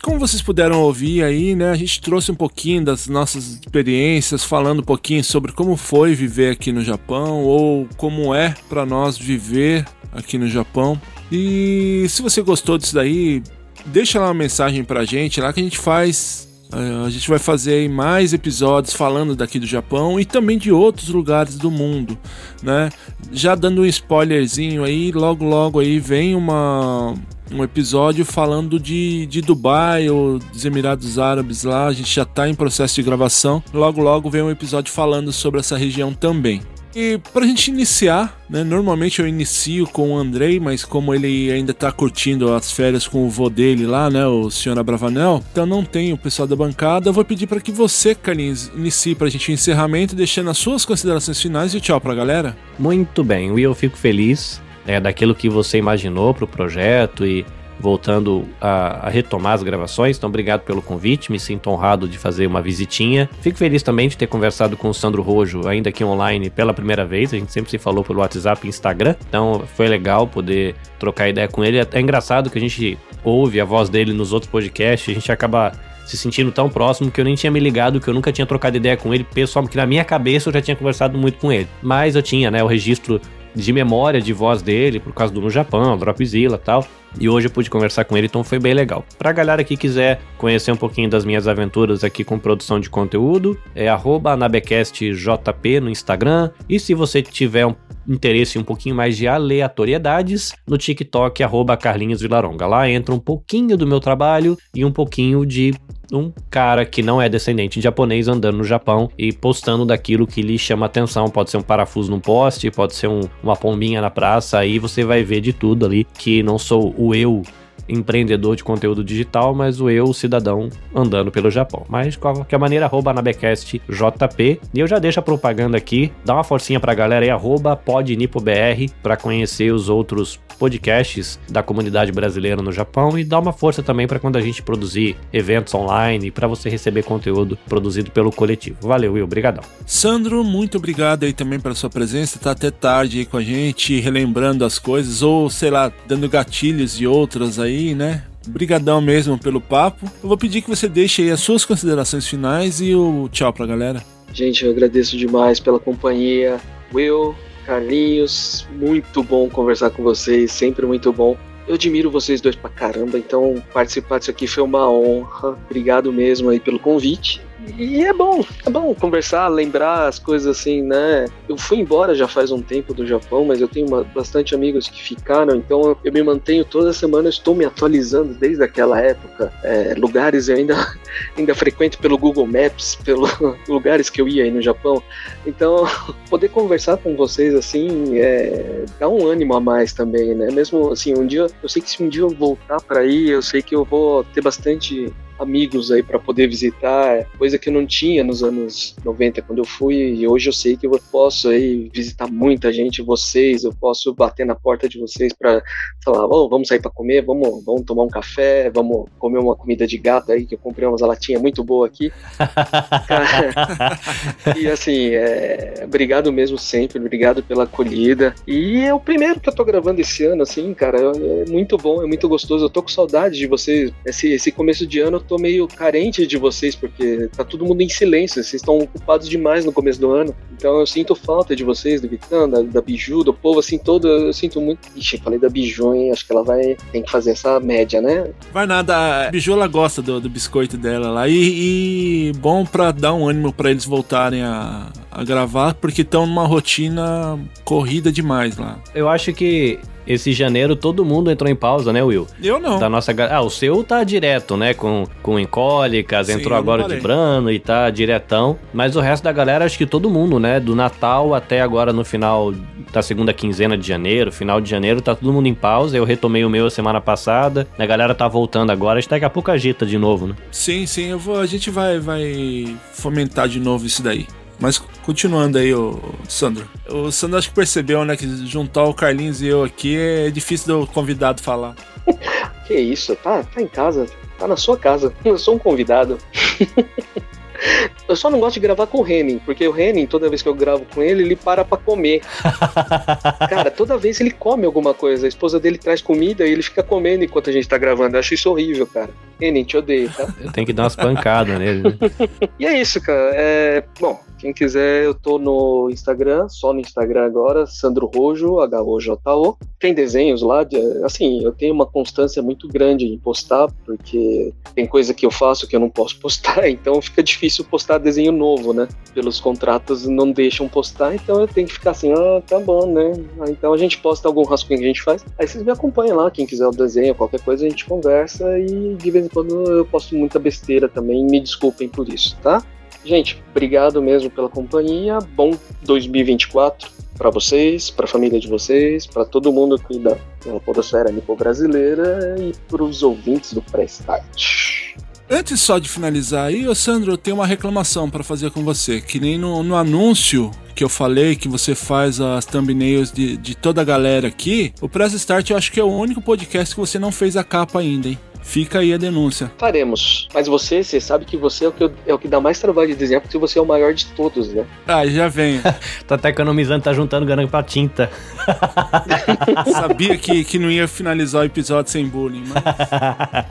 como 0.02 0.18
vocês 0.18 0.42
puderam 0.42 0.82
ouvir 0.82 1.22
aí, 1.22 1.55
né, 1.55 1.70
a 1.70 1.76
gente 1.76 2.01
trouxe 2.01 2.32
um 2.32 2.34
pouquinho 2.34 2.84
das 2.84 3.06
nossas 3.06 3.47
experiências, 3.47 4.42
falando 4.42 4.80
um 4.80 4.84
pouquinho 4.84 5.22
sobre 5.22 5.52
como 5.52 5.76
foi 5.76 6.12
viver 6.12 6.51
aqui 6.51 6.72
no 6.72 6.82
Japão 6.82 7.44
ou 7.44 7.88
como 7.97 8.34
é 8.34 8.52
para 8.68 8.84
nós 8.84 9.16
viver 9.16 9.86
aqui 10.10 10.36
no 10.36 10.48
Japão. 10.48 11.01
E 11.30 12.05
se 12.09 12.20
você 12.20 12.42
gostou 12.42 12.76
disso 12.76 12.97
daí, 12.97 13.44
deixa 13.86 14.18
lá 14.18 14.26
uma 14.26 14.34
mensagem 14.34 14.82
pra 14.82 15.05
gente 15.05 15.40
lá 15.40 15.52
que 15.52 15.60
a 15.60 15.62
gente 15.62 15.78
faz 15.78 16.49
a 16.72 17.10
gente 17.10 17.28
vai 17.28 17.38
fazer 17.38 17.88
mais 17.88 18.32
episódios 18.32 18.94
falando 18.94 19.34
daqui 19.34 19.59
do 19.59 19.66
Japão 19.66 20.20
e 20.20 20.24
também 20.24 20.56
de 20.56 20.70
outros 20.70 21.09
lugares 21.09 21.56
do 21.56 21.70
mundo, 21.70 22.16
né? 22.62 22.90
Já 23.32 23.55
dando 23.55 23.82
um 23.82 23.86
spoilerzinho 23.86 24.84
aí, 24.84 25.10
logo 25.10 25.44
logo 25.44 25.80
aí 25.80 25.98
vem 25.98 26.34
uma 26.34 27.14
um 27.52 27.64
episódio 27.64 28.24
falando 28.24 28.78
de, 28.78 29.26
de 29.26 29.40
Dubai 29.40 30.09
ou 30.09 30.38
dos 30.38 30.64
Emirados 30.64 31.18
Árabes 31.18 31.64
lá, 31.64 31.86
a 31.86 31.92
gente 31.92 32.14
já 32.14 32.22
está 32.22 32.48
em 32.48 32.55
processo 32.55 32.94
de 32.94 33.02
gravação. 33.02 33.62
Logo 33.74 34.01
logo 34.01 34.30
vem 34.30 34.42
um 34.42 34.51
episódio 34.51 34.92
falando 34.92 35.32
sobre 35.32 35.59
essa 35.59 35.76
região 35.76 36.12
também. 36.12 36.60
E 36.94 37.20
pra 37.32 37.46
gente 37.46 37.68
iniciar, 37.68 38.36
né? 38.48 38.64
Normalmente 38.64 39.20
eu 39.20 39.28
inicio 39.28 39.86
com 39.86 40.10
o 40.10 40.16
Andrei, 40.16 40.58
mas 40.58 40.84
como 40.84 41.14
ele 41.14 41.50
ainda 41.50 41.72
tá 41.72 41.92
curtindo 41.92 42.52
as 42.52 42.72
férias 42.72 43.06
com 43.06 43.24
o 43.24 43.30
vô 43.30 43.48
dele 43.48 43.86
lá, 43.86 44.10
né? 44.10 44.26
O 44.26 44.50
senhor 44.50 44.78
Abravanel, 44.78 45.42
então 45.52 45.64
não 45.64 45.84
tem 45.84 46.12
o 46.12 46.18
pessoal 46.18 46.48
da 46.48 46.56
bancada. 46.56 47.08
Eu 47.08 47.12
vou 47.12 47.24
pedir 47.24 47.46
para 47.46 47.60
que 47.60 47.70
você, 47.70 48.14
Carlinhos, 48.14 48.70
inicie 48.74 49.14
pra 49.14 49.28
gente 49.28 49.50
o 49.50 49.54
encerramento, 49.54 50.16
deixando 50.16 50.50
as 50.50 50.58
suas 50.58 50.84
considerações 50.84 51.40
finais 51.40 51.74
e 51.74 51.80
tchau 51.80 52.00
pra 52.00 52.14
galera. 52.14 52.56
Muito 52.78 53.22
bem, 53.22 53.52
Will, 53.52 53.70
eu 53.70 53.74
fico 53.74 53.96
feliz 53.96 54.60
é, 54.86 55.00
daquilo 55.00 55.34
que 55.34 55.48
você 55.48 55.78
imaginou 55.78 56.34
pro 56.34 56.48
projeto 56.48 57.24
e 57.24 57.46
voltando 57.81 58.47
a, 58.61 59.07
a, 59.07 59.11
retomar 59.11 59.55
as 59.55 59.62
gravações. 59.62 60.16
Então, 60.16 60.28
obrigado 60.28 60.61
pelo 60.61 60.82
convite, 60.82 61.32
me 61.32 61.40
sinto 61.40 61.70
honrado 61.70 62.07
de 62.07 62.19
fazer 62.19 62.47
uma 62.47 62.61
visitinha. 62.61 63.28
Fico 63.40 63.59
feliz 63.59 63.82
também 63.82 64.09
de 64.09 64.16
ter 64.16 64.27
conversado 64.27 64.77
com 64.77 64.90
o 64.90 64.94
Sandro 64.94 65.23
Rojo, 65.23 65.66
ainda 65.66 65.89
aqui 65.89 66.05
online 66.05 66.51
pela 66.51 66.74
primeira 66.74 67.05
vez. 67.05 67.32
A 67.32 67.39
gente 67.39 67.52
sempre 67.52 67.70
se 67.70 67.78
falou 67.78 68.05
pelo 68.05 68.20
WhatsApp 68.20 68.66
e 68.66 68.69
Instagram, 68.69 69.15
então 69.28 69.62
foi 69.74 69.89
legal 69.89 70.27
poder 70.27 70.74
trocar 70.98 71.28
ideia 71.28 71.48
com 71.48 71.65
ele. 71.65 71.78
É 71.78 72.01
engraçado 72.01 72.51
que 72.51 72.59
a 72.59 72.61
gente 72.61 72.98
ouve 73.24 73.61
a 73.61 73.65
voz 73.65 73.89
dele 73.89 74.12
nos 74.12 74.32
outros 74.32 74.51
podcasts, 74.51 75.11
a 75.11 75.15
gente 75.15 75.32
acaba 75.32 75.73
se 76.05 76.16
sentindo 76.16 76.51
tão 76.51 76.69
próximo 76.69 77.11
que 77.11 77.20
eu 77.20 77.24
nem 77.24 77.35
tinha 77.35 77.51
me 77.51 77.61
ligado, 77.61 78.01
que 78.01 78.09
eu 78.09 78.15
nunca 78.15 78.32
tinha 78.32 78.47
trocado 78.47 78.77
ideia 78.77 78.97
com 78.97 79.15
ele 79.15 79.23
pessoal, 79.23 79.65
na 79.74 79.86
minha 79.86 80.05
cabeça 80.05 80.48
eu 80.48 80.52
já 80.52 80.61
tinha 80.61 80.77
conversado 80.77 81.16
muito 81.16 81.39
com 81.39 81.52
ele. 81.52 81.69
Mas 81.81 82.16
eu 82.16 82.23
tinha, 82.23 82.51
né, 82.51 82.62
o 82.62 82.66
registro 82.66 83.20
de 83.55 83.73
memória 83.73 84.20
de 84.20 84.32
voz 84.32 84.62
dele, 84.62 84.98
por 85.01 85.12
causa 85.12 85.32
do 85.32 85.40
No 85.40 85.51
Japão, 85.51 85.97
Dropzilla 85.97 86.57
e 86.57 86.65
tal. 86.65 86.86
E 87.18 87.28
hoje 87.28 87.46
eu 87.46 87.50
pude 87.50 87.70
conversar 87.70 88.04
com 88.04 88.16
ele, 88.16 88.26
então 88.26 88.44
foi 88.44 88.58
bem 88.58 88.74
legal. 88.74 89.04
Pra 89.18 89.32
galera 89.32 89.64
que 89.64 89.76
quiser 89.76 90.20
conhecer 90.38 90.72
um 90.72 90.76
pouquinho 90.76 91.08
das 91.08 91.24
minhas 91.24 91.48
aventuras 91.48 92.04
aqui 92.04 92.24
com 92.24 92.38
produção 92.38 92.78
de 92.78 92.88
conteúdo, 92.90 93.58
é 93.74 93.88
anabecastjp 93.88 95.80
no 95.80 95.90
Instagram. 95.90 96.50
E 96.68 96.78
se 96.78 96.94
você 96.94 97.22
tiver 97.22 97.66
um 97.66 97.74
interesse 98.08 98.58
um 98.58 98.64
pouquinho 98.64 98.94
mais 98.94 99.16
de 99.16 99.28
aleatoriedades, 99.28 100.52
no 100.66 100.76
TikTok, 100.76 101.42
arroba 101.42 101.76
Carlinhos 101.76 102.20
Vilaronga. 102.20 102.66
Lá 102.66 102.88
entra 102.88 103.14
um 103.14 103.18
pouquinho 103.18 103.76
do 103.76 103.86
meu 103.86 104.00
trabalho 104.00 104.56
e 104.74 104.84
um 104.84 104.92
pouquinho 104.92 105.44
de 105.46 105.72
um 106.12 106.32
cara 106.50 106.84
que 106.84 107.02
não 107.02 107.20
é 107.22 107.28
descendente 107.28 107.78
de 107.78 107.84
japonês 107.84 108.28
andando 108.28 108.58
no 108.58 108.64
Japão 108.64 109.08
e 109.16 109.32
postando 109.32 109.84
daquilo 109.84 110.26
que 110.26 110.42
lhe 110.42 110.58
chama 110.58 110.86
atenção. 110.86 111.28
Pode 111.30 111.50
ser 111.50 111.58
um 111.58 111.62
parafuso 111.62 112.10
num 112.10 112.20
poste, 112.20 112.70
pode 112.70 112.94
ser 112.94 113.08
um, 113.08 113.20
uma 113.42 113.56
pombinha 113.56 114.00
na 114.00 114.10
praça, 114.10 114.58
aí 114.58 114.78
você 114.78 115.04
vai 115.04 115.22
ver 115.22 115.40
de 115.40 115.52
tudo 115.52 115.86
ali, 115.86 116.06
que 116.18 116.42
não 116.42 116.58
sou 116.58 116.94
o 117.01 117.14
eu 117.14 117.43
empreendedor 117.90 118.56
de 118.56 118.64
conteúdo 118.64 119.04
digital, 119.04 119.54
mas 119.54 119.80
o 119.80 119.90
eu, 119.90 120.12
cidadão, 120.12 120.68
andando 120.94 121.30
pelo 121.30 121.50
Japão. 121.50 121.84
Mas, 121.88 122.12
de 122.12 122.18
qualquer 122.18 122.58
maneira, 122.58 122.86
arroba 122.86 123.12
JP. 123.12 124.60
E 124.72 124.80
eu 124.80 124.86
já 124.86 124.98
deixo 124.98 125.20
a 125.20 125.22
propaganda 125.22 125.76
aqui, 125.76 126.12
dá 126.24 126.34
uma 126.34 126.44
forcinha 126.44 126.80
pra 126.80 126.94
galera 126.94 127.24
aí, 127.24 127.30
arroba 127.30 127.76
podnipobr, 127.76 128.90
pra 129.02 129.16
conhecer 129.16 129.72
os 129.72 129.88
outros 129.88 130.38
podcasts 130.60 131.40
da 131.48 131.62
comunidade 131.62 132.12
brasileira 132.12 132.60
no 132.60 132.70
Japão 132.70 133.18
e 133.18 133.24
dá 133.24 133.38
uma 133.38 133.52
força 133.52 133.82
também 133.82 134.06
para 134.06 134.18
quando 134.18 134.36
a 134.36 134.42
gente 134.42 134.62
produzir 134.62 135.16
eventos 135.32 135.74
online, 135.74 136.30
para 136.30 136.46
você 136.46 136.68
receber 136.68 137.02
conteúdo 137.02 137.58
produzido 137.66 138.10
pelo 138.10 138.30
coletivo. 138.30 138.76
Valeu, 138.82 139.14
Will, 139.14 139.24
obrigadão. 139.24 139.64
Sandro, 139.86 140.44
muito 140.44 140.76
obrigado 140.76 141.24
aí 141.24 141.32
também 141.32 141.58
pela 141.58 141.74
sua 141.74 141.88
presença, 141.88 142.38
tá 142.38 142.50
até 142.50 142.70
tarde 142.70 143.20
aí 143.20 143.26
com 143.26 143.38
a 143.38 143.42
gente, 143.42 143.98
relembrando 144.00 144.62
as 144.62 144.78
coisas, 144.78 145.22
ou 145.22 145.48
sei 145.48 145.70
lá, 145.70 145.90
dando 146.06 146.28
gatilhos 146.28 147.00
e 147.00 147.06
outras 147.06 147.58
aí, 147.58 147.80
né? 147.94 148.24
Brigadão 148.47 149.01
mesmo 149.01 149.39
pelo 149.39 149.61
papo. 149.61 150.07
Eu 150.23 150.28
vou 150.28 150.39
pedir 150.39 150.62
que 150.62 150.70
você 150.70 150.89
deixe 150.89 151.23
aí 151.23 151.31
as 151.31 151.40
suas 151.40 151.65
considerações 151.65 152.27
finais 152.27 152.81
e 152.81 152.94
o 152.94 153.28
tchau 153.31 153.52
pra 153.52 153.66
galera. 153.66 154.02
Gente, 154.32 154.65
eu 154.65 154.70
agradeço 154.70 155.16
demais 155.16 155.61
pela 155.61 155.78
companhia. 155.78 156.61
Will, 156.93 157.35
Carlinhos, 157.66 158.66
muito 158.73 159.23
bom 159.23 159.48
conversar 159.48 159.90
com 159.90 160.02
vocês, 160.02 160.52
sempre 160.52 160.86
muito 160.86 161.12
bom. 161.12 161.36
Eu 161.69 161.74
admiro 161.74 162.11
vocês 162.11 162.40
dois 162.40 162.57
pra 162.57 162.70
caramba, 162.70 163.19
então 163.19 163.62
participar 163.73 164.19
disso 164.19 164.31
aqui 164.31 164.47
foi 164.47 164.62
uma 164.62 164.90
honra. 164.90 165.57
Obrigado 165.66 166.12
mesmo 166.12 166.48
aí 166.48 166.59
pelo 166.59 166.78
convite. 166.78 167.40
E 167.76 168.04
é 168.04 168.12
bom, 168.12 168.44
é 168.64 168.70
bom 168.70 168.94
conversar, 168.94 169.48
lembrar 169.48 170.08
as 170.08 170.18
coisas 170.18 170.58
assim, 170.58 170.82
né? 170.82 171.26
Eu 171.48 171.58
fui 171.58 171.78
embora 171.78 172.14
já 172.14 172.26
faz 172.26 172.50
um 172.50 172.62
tempo 172.62 172.94
do 172.94 173.06
Japão, 173.06 173.44
mas 173.44 173.60
eu 173.60 173.68
tenho 173.68 173.86
uma, 173.86 174.02
bastante 174.02 174.54
amigos 174.54 174.88
que 174.88 175.02
ficaram, 175.02 175.56
então 175.56 175.96
eu 176.02 176.12
me 176.12 176.22
mantenho 176.22 176.64
toda 176.64 176.92
semana, 176.92 177.28
estou 177.28 177.54
me 177.54 177.64
atualizando 177.64 178.32
desde 178.34 178.62
aquela 178.64 179.00
época. 179.00 179.52
É, 179.62 179.94
lugares 179.96 180.48
eu 180.48 180.56
ainda, 180.56 180.74
ainda 181.36 181.54
frequento 181.54 181.98
pelo 181.98 182.16
Google 182.16 182.46
Maps, 182.46 182.94
pelos 183.04 183.30
lugares 183.68 184.08
que 184.08 184.20
eu 184.20 184.28
ia 184.28 184.44
aí 184.44 184.50
no 184.50 184.62
Japão. 184.62 185.02
Então, 185.46 185.86
poder 186.30 186.48
conversar 186.48 186.96
com 186.96 187.14
vocês 187.14 187.54
assim 187.54 188.18
é, 188.18 188.84
dá 188.98 189.08
um 189.08 189.26
ânimo 189.26 189.54
a 189.54 189.60
mais 189.60 189.92
também, 189.92 190.34
né? 190.34 190.50
Mesmo 190.50 190.92
assim, 190.92 191.14
um 191.16 191.26
dia, 191.26 191.46
eu 191.62 191.68
sei 191.68 191.82
que 191.82 191.90
se 191.90 192.02
um 192.02 192.08
dia 192.08 192.22
eu 192.22 192.30
voltar 192.30 192.80
para 192.80 193.00
aí, 193.00 193.28
eu 193.28 193.42
sei 193.42 193.60
que 193.60 193.74
eu 193.74 193.84
vou 193.84 194.24
ter 194.24 194.40
bastante 194.40 195.12
amigos 195.40 195.90
aí 195.90 196.02
para 196.02 196.18
poder 196.18 196.46
visitar, 196.46 197.24
coisa 197.38 197.58
que 197.58 197.68
eu 197.68 197.72
não 197.72 197.86
tinha 197.86 198.22
nos 198.22 198.42
anos 198.42 198.94
90 199.04 199.42
quando 199.42 199.58
eu 199.58 199.64
fui, 199.64 199.96
e 199.96 200.26
hoje 200.26 200.48
eu 200.48 200.52
sei 200.52 200.76
que 200.76 200.86
eu 200.86 201.00
posso 201.10 201.48
aí 201.48 201.90
visitar 201.92 202.30
muita 202.30 202.72
gente, 202.72 203.02
vocês, 203.02 203.64
eu 203.64 203.72
posso 203.72 204.14
bater 204.14 204.44
na 204.44 204.54
porta 204.54 204.88
de 204.88 204.98
vocês 204.98 205.32
para 205.32 205.62
falar, 206.04 206.26
oh, 206.26 206.48
vamos 206.48 206.68
sair 206.68 206.80
para 206.80 206.90
comer, 206.90 207.24
vamos, 207.24 207.64
vamos 207.64 207.82
tomar 207.82 208.04
um 208.04 208.08
café, 208.08 208.70
vamos 208.70 209.08
comer 209.18 209.38
uma 209.38 209.56
comida 209.56 209.86
de 209.86 209.98
gato 209.98 210.32
aí 210.32 210.46
que 210.46 210.54
eu 210.54 210.58
comprei 210.58 210.86
umas 210.86 211.00
latinhas 211.00 211.40
muito 211.40 211.64
boa 211.64 211.86
aqui. 211.86 212.12
e 214.56 214.68
assim, 214.68 215.10
é, 215.10 215.82
obrigado 215.84 216.32
mesmo 216.32 216.58
sempre, 216.58 216.98
obrigado 216.98 217.42
pela 217.42 217.64
acolhida. 217.64 218.34
E 218.46 218.78
é 218.78 218.94
o 218.94 219.00
primeiro 219.00 219.40
que 219.40 219.48
eu 219.48 219.54
tô 219.54 219.64
gravando 219.64 220.00
esse 220.00 220.24
ano, 220.24 220.42
assim, 220.42 220.72
cara, 220.74 220.98
é 220.98 221.50
muito 221.50 221.76
bom, 221.76 222.02
é 222.02 222.06
muito 222.06 222.28
gostoso. 222.28 222.64
Eu 222.64 222.70
tô 222.70 222.82
com 222.82 222.88
saudade 222.88 223.36
de 223.36 223.46
vocês. 223.46 223.92
Esse, 224.04 224.32
esse 224.32 224.52
começo 224.52 224.86
de 224.86 225.00
ano 225.00 225.20
tô 225.31 225.39
meio 225.39 225.69
carente 225.69 226.27
de 226.27 226.36
vocês, 226.36 226.74
porque 226.74 227.31
tá 227.36 227.44
todo 227.44 227.65
mundo 227.65 227.81
em 227.82 227.89
silêncio, 227.89 228.43
vocês 228.43 228.61
estão 228.61 228.78
ocupados 228.78 229.28
demais 229.28 229.65
no 229.65 229.73
começo 229.73 230.01
do 230.01 230.11
ano. 230.11 230.35
Então 230.52 230.81
eu 230.81 230.86
sinto 230.86 231.15
falta 231.15 231.55
de 231.55 231.62
vocês, 231.62 232.01
do 232.01 232.09
Vitão, 232.09 232.51
da, 232.51 232.62
da 232.62 232.81
Biju, 232.82 233.23
do 233.23 233.32
povo, 233.32 233.61
assim, 233.61 233.78
todo. 233.78 234.09
Eu 234.09 234.32
sinto 234.32 234.61
muito. 234.61 234.89
Ixi, 234.97 235.19
falei 235.19 235.39
da 235.39 235.48
Biju, 235.48 235.94
hein? 235.94 236.11
Acho 236.11 236.27
que 236.27 236.32
ela 236.32 236.43
vai. 236.43 236.77
Tem 236.90 237.02
que 237.02 237.11
fazer 237.11 237.31
essa 237.31 237.61
média, 237.61 238.01
né? 238.02 238.32
Vai 238.52 238.66
nada, 238.66 239.28
a 239.28 239.31
Biju 239.31 239.52
ela 239.52 239.69
gosta 239.69 240.02
do, 240.02 240.20
do 240.20 240.28
biscoito 240.28 240.77
dela 240.77 241.11
lá. 241.11 241.28
E, 241.28 242.31
e 242.31 242.32
bom 242.39 242.66
pra 242.66 242.90
dar 242.90 243.15
um 243.15 243.28
ânimo 243.28 243.52
para 243.52 243.70
eles 243.70 243.85
voltarem 243.85 244.43
a, 244.43 244.90
a 245.12 245.23
gravar, 245.23 245.74
porque 245.74 246.02
estão 246.02 246.27
numa 246.27 246.44
rotina 246.44 247.39
corrida 247.65 248.11
demais 248.11 248.57
lá. 248.57 248.81
Eu 248.93 249.09
acho 249.09 249.32
que 249.32 249.78
esse 250.12 250.32
janeiro 250.32 250.74
todo 250.74 251.04
mundo 251.04 251.30
entrou 251.30 251.50
em 251.50 251.54
pausa, 251.54 251.92
né, 251.92 252.02
Will? 252.02 252.26
Eu 252.42 252.58
não. 252.58 252.78
Da 252.78 252.88
nossa 252.88 253.14
Ah, 253.30 253.40
o 253.40 253.50
seu 253.50 253.84
tá 253.84 254.02
direto, 254.02 254.56
né? 254.56 254.74
Com, 254.74 255.06
com 255.22 255.38
encólicas, 255.38 256.26
Sim, 256.26 256.34
entrou 256.34 256.56
agora 256.56 256.88
de 256.88 257.00
brano 257.00 257.50
e 257.50 257.58
tá 257.58 257.88
diretão. 257.90 258.58
Mas 258.72 258.96
o 258.96 259.00
resto 259.00 259.24
da 259.24 259.32
galera, 259.32 259.64
acho 259.64 259.78
que 259.78 259.86
todo 259.86 260.10
mundo, 260.10 260.40
né? 260.40 260.58
Do 260.58 260.74
Natal 260.74 261.34
até 261.34 261.60
agora 261.60 261.92
no 261.92 262.04
final 262.04 262.52
da 262.92 263.02
segunda 263.02 263.32
quinzena 263.32 263.78
de 263.78 263.86
janeiro, 263.86 264.32
final 264.32 264.60
de 264.60 264.68
janeiro, 264.68 265.00
tá 265.00 265.14
todo 265.14 265.32
mundo 265.32 265.46
em 265.46 265.54
pausa. 265.54 265.96
Eu 265.96 266.04
retomei 266.04 266.44
o 266.44 266.50
meu 266.50 266.68
semana 266.70 267.00
passada. 267.00 267.68
A 267.78 267.86
galera 267.86 268.14
tá 268.14 268.26
voltando 268.26 268.70
agora. 268.70 268.98
Acho 268.98 269.06
que 269.08 269.14
daqui 269.14 269.24
a 269.24 269.30
pouco 269.30 269.50
agita 269.50 269.86
de 269.86 269.96
novo, 269.96 270.26
né? 270.26 270.34
Sim, 270.50 270.86
sim. 270.86 271.06
Eu 271.06 271.18
vou, 271.18 271.38
a 271.38 271.46
gente 271.46 271.70
vai, 271.70 271.98
vai 271.98 272.76
fomentar 272.92 273.48
de 273.48 273.60
novo 273.60 273.86
isso 273.86 274.02
daí. 274.02 274.26
Mas 274.60 274.78
continuando 274.78 275.58
aí, 275.58 275.74
o 275.74 275.98
Sandro. 276.28 276.68
O 276.88 277.10
Sandro 277.10 277.38
acho 277.38 277.48
que 277.48 277.54
percebeu, 277.54 278.04
né, 278.04 278.16
que 278.16 278.46
juntar 278.46 278.84
o 278.84 278.94
Carlinhos 278.94 279.40
e 279.40 279.46
eu 279.46 279.64
aqui 279.64 279.96
é 279.96 280.30
difícil 280.30 280.80
do 280.80 280.86
convidado 280.86 281.42
falar. 281.42 281.74
que 282.66 282.74
isso, 282.74 283.16
tá, 283.16 283.42
tá 283.42 283.62
em 283.62 283.66
casa, 283.66 284.06
tá 284.38 284.46
na 284.46 284.56
sua 284.56 284.76
casa. 284.76 285.12
Eu 285.24 285.38
sou 285.38 285.54
um 285.54 285.58
convidado. 285.58 286.18
Eu 288.10 288.16
só 288.16 288.28
não 288.28 288.40
gosto 288.40 288.54
de 288.54 288.60
gravar 288.60 288.86
com 288.88 289.02
o 289.02 289.06
Henning, 289.06 289.38
porque 289.38 289.66
o 289.66 289.78
Henning, 289.78 290.06
toda 290.06 290.28
vez 290.28 290.42
que 290.42 290.48
eu 290.48 290.54
gravo 290.54 290.84
com 290.92 291.00
ele, 291.00 291.22
ele 291.22 291.36
para 291.36 291.64
pra 291.64 291.78
comer. 291.78 292.22
cara, 293.48 293.70
toda 293.70 293.96
vez 293.96 294.20
ele 294.20 294.32
come 294.32 294.66
alguma 294.66 294.92
coisa. 294.92 295.26
A 295.26 295.28
esposa 295.28 295.60
dele 295.60 295.78
traz 295.78 296.02
comida 296.02 296.44
e 296.46 296.50
ele 296.50 296.62
fica 296.62 296.82
comendo 296.82 297.24
enquanto 297.24 297.50
a 297.50 297.52
gente 297.52 297.68
tá 297.68 297.78
gravando. 297.78 298.16
Eu 298.16 298.20
acho 298.20 298.34
isso 298.34 298.50
horrível, 298.50 298.86
cara. 298.86 299.10
Henning, 299.40 299.64
te 299.64 299.76
odeio, 299.76 300.10
tá? 300.12 300.26
Eu 300.42 300.52
tenho 300.52 300.66
que 300.66 300.72
dar 300.72 300.82
umas 300.82 300.96
pancadas 300.96 301.58
nele. 301.58 301.82
Né? 301.82 302.28
e 302.58 302.66
é 302.66 302.80
isso, 302.80 303.00
cara. 303.00 303.30
É... 303.34 303.84
Bom, 303.98 304.20
quem 304.40 304.54
quiser, 304.54 305.04
eu 305.04 305.14
tô 305.14 305.38
no 305.38 305.90
Instagram, 305.90 306.48
só 306.48 306.72
no 306.72 306.80
Instagram 306.80 307.26
agora, 307.26 307.66
Sandro 307.66 308.10
Rojo, 308.12 308.58
H-O-J-O. 308.60 309.56
Tem 309.78 309.92
desenhos 309.92 310.40
lá, 310.40 310.64
de, 310.64 310.78
assim, 311.04 311.44
eu 311.44 311.52
tenho 311.52 311.74
uma 311.74 311.84
constância 311.84 312.42
muito 312.42 312.66
grande 312.66 313.04
em 313.04 313.18
postar, 313.18 313.68
porque 313.84 314.54
tem 314.74 314.86
coisa 314.86 315.12
que 315.12 315.26
eu 315.26 315.30
faço 315.30 315.68
que 315.68 315.76
eu 315.76 315.80
não 315.80 315.90
posso 315.90 316.16
postar, 316.20 316.70
então 316.70 317.02
fica 317.02 317.22
difícil 317.22 317.66
postar 317.66 317.98
desenho 318.01 318.32
novo, 318.32 318.72
né? 318.72 318.89
Pelos 319.14 319.40
contratos 319.40 320.06
não 320.06 320.32
deixam 320.32 320.68
postar, 320.68 321.14
então 321.14 321.40
eu 321.40 321.48
tenho 321.48 321.66
que 321.66 321.74
ficar 321.74 321.93
assim, 321.93 322.12
ah, 322.12 322.43
tá 322.47 322.59
bom, 322.59 322.86
né? 322.86 323.12
Então 323.48 323.72
a 323.72 323.77
gente 323.77 323.98
posta 323.98 324.28
algum 324.28 324.44
rascunho 324.44 324.78
que 324.78 324.85
a 324.85 324.89
gente 324.89 325.02
faz, 325.02 325.24
aí 325.39 325.47
vocês 325.47 325.62
me 325.62 325.70
acompanham 325.70 326.16
lá, 326.16 326.31
quem 326.31 326.47
quiser 326.47 326.66
o 326.66 326.70
desenho, 326.70 327.14
qualquer 327.14 327.40
coisa 327.40 327.66
a 327.66 327.68
gente 327.68 327.85
conversa 327.85 328.59
e 328.59 328.94
de 328.94 329.10
vez 329.10 329.27
em 329.27 329.28
quando 329.28 329.70
eu 329.70 329.85
posto 329.85 330.16
muita 330.16 330.39
besteira 330.39 330.89
também, 330.89 331.24
me 331.24 331.40
desculpem 331.40 331.89
por 331.89 332.09
isso, 332.09 332.36
tá? 332.43 332.62
Gente, 333.05 333.43
obrigado 333.51 334.02
mesmo 334.02 334.31
pela 334.31 334.48
companhia. 334.48 335.18
Bom 335.35 335.52
2024 335.82 336.90
para 337.16 337.31
vocês, 337.31 337.90
para 337.90 338.05
a 338.05 338.09
família 338.09 338.39
de 338.39 338.48
vocês, 338.48 339.06
para 339.06 339.24
todo 339.24 339.52
mundo 339.52 339.74
aqui 339.74 339.98
da 339.98 340.16
Podosfera 340.64 341.10
Nipo 341.10 341.35
Brasileira 341.36 342.35
e 342.39 342.52
para 342.68 342.82
os 342.82 343.02
ouvintes 343.02 343.52
do 343.52 343.62
Prestart. 343.62 344.97
Antes 345.32 345.61
só 345.61 345.78
de 345.78 345.89
finalizar 345.89 346.47
aí, 346.47 346.66
ô 346.66 346.74
Sandro, 346.74 347.12
eu 347.12 347.16
tenho 347.16 347.36
uma 347.36 347.47
reclamação 347.47 348.11
para 348.11 348.24
fazer 348.24 348.51
com 348.51 348.65
você. 348.65 349.01
Que 349.01 349.20
nem 349.20 349.39
no, 349.39 349.62
no 349.62 349.77
anúncio 349.77 350.51
que 350.74 350.82
eu 350.82 350.89
falei, 350.89 351.36
que 351.36 351.47
você 351.47 351.73
faz 351.73 352.20
as 352.20 352.44
thumbnails 352.44 353.12
de, 353.12 353.36
de 353.36 353.55
toda 353.55 353.81
a 353.81 353.85
galera 353.85 354.27
aqui, 354.27 354.73
o 354.81 354.89
Press 354.89 355.12
Start 355.12 355.51
eu 355.51 355.57
acho 355.57 355.70
que 355.70 355.78
é 355.78 355.85
o 355.85 355.86
único 355.86 356.20
podcast 356.20 356.74
que 356.74 356.81
você 356.81 356.98
não 356.98 357.12
fez 357.12 357.36
a 357.36 357.44
capa 357.44 357.78
ainda, 357.78 358.09
hein? 358.09 358.19
Fica 358.42 358.80
aí 358.80 358.92
a 358.92 358.96
denúncia. 358.96 359.50
Faremos. 359.58 360.28
Mas 360.34 360.46
você, 360.48 360.82
você 360.82 361.00
sabe 361.00 361.24
que 361.24 361.36
você 361.36 361.64
é 361.66 361.68
o 361.68 361.72
que, 361.72 361.84
eu- 361.84 361.92
é 362.06 362.14
o 362.14 362.18
que 362.18 362.26
dá 362.28 362.40
mais 362.40 362.58
trabalho 362.60 362.88
de 362.88 362.94
desenhar, 362.96 363.20
porque 363.20 363.38
você 363.38 363.58
é 363.58 363.62
o 363.62 363.66
maior 363.66 363.92
de 363.94 364.06
todos, 364.06 364.48
né? 364.52 364.64
Ah, 364.86 365.06
já 365.06 365.28
vem. 365.28 365.60
Tá 366.06 366.16
até 366.16 366.30
economizando, 366.30 366.82
tá 366.82 366.92
juntando 366.92 367.24
grana 367.24 367.46
pra 367.46 367.62
tinta. 367.62 368.10
Sabia 369.72 370.16
que, 370.16 370.42
que 370.44 370.58
não 370.58 370.70
ia 370.70 370.88
finalizar 370.88 371.42
o 371.42 371.44
episódio 371.44 371.90
sem 371.92 372.06
bullying, 372.06 372.44
mas... 372.48 372.60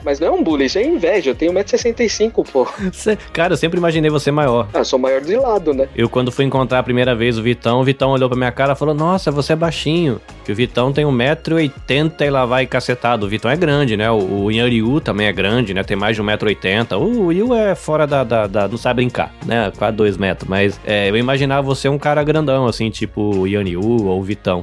Mas 0.04 0.20
não 0.20 0.28
é 0.28 0.30
um 0.30 0.42
bullying, 0.42 0.64
isso 0.66 0.78
é 0.78 0.84
inveja. 0.84 1.30
Eu 1.30 1.34
tenho 1.34 1.52
1,65m, 1.52 2.46
pô. 2.50 2.66
Cê- 2.92 3.16
Cara, 3.32 3.52
eu 3.54 3.56
sempre 3.56 3.78
imaginei 3.78 4.10
você 4.10 4.30
maior. 4.30 4.68
Ah, 4.74 4.78
eu 4.78 4.84
sou 4.84 4.98
maior 4.98 5.20
de 5.20 5.36
lado, 5.36 5.72
né? 5.72 5.88
Eu, 5.96 6.08
quando 6.08 6.30
fui 6.32 6.44
encontrar 6.44 6.78
a 6.80 6.82
primeira 6.82 7.14
vez 7.14 7.38
o 7.38 7.42
Vitão, 7.42 7.80
o 7.80 7.84
Vitão 7.84 8.10
olhou 8.10 8.28
pra 8.28 8.36
minha 8.36 8.52
cara 8.52 8.72
e 8.72 8.76
falou: 8.76 8.94
Nossa, 8.94 9.30
você 9.30 9.52
é 9.52 9.56
baixinho. 9.56 10.20
Que 10.44 10.52
o 10.52 10.54
Vitão 10.54 10.92
tem 10.92 11.04
1,80m 11.04 12.20
e 12.20 12.30
lá 12.30 12.44
vai 12.46 12.66
cacetado. 12.66 13.26
O 13.26 13.28
Vitão 13.28 13.50
é 13.50 13.56
grande, 13.56 13.96
né? 13.96 14.10
O, 14.10 14.16
o 14.44 14.50
Yanryu 14.80 15.00
também 15.00 15.26
é 15.26 15.32
grande, 15.32 15.72
né? 15.74 15.82
Tem 15.82 15.96
mais 15.96 16.16
de 16.16 16.22
1,80m. 16.22 16.96
O 16.98 17.32
Yu 17.32 17.54
é 17.54 17.74
fora 17.74 18.06
da, 18.06 18.24
da, 18.24 18.46
da- 18.46 18.68
Não 18.68 18.76
sabe 18.76 19.02
brincar, 19.02 19.32
né? 19.46 19.72
Quase 19.76 19.96
2 19.96 20.16
metros. 20.16 20.48
Mas 20.48 20.80
é, 20.84 21.08
eu 21.10 21.16
imaginava 21.16 21.62
você 21.62 21.88
um 21.88 21.98
cara 21.98 22.22
grandão, 22.24 22.66
assim, 22.66 22.90
tipo 22.90 23.20
o 23.40 23.46
Yanryu 23.46 23.80
ou 24.06 24.22
Vitão. 24.22 24.62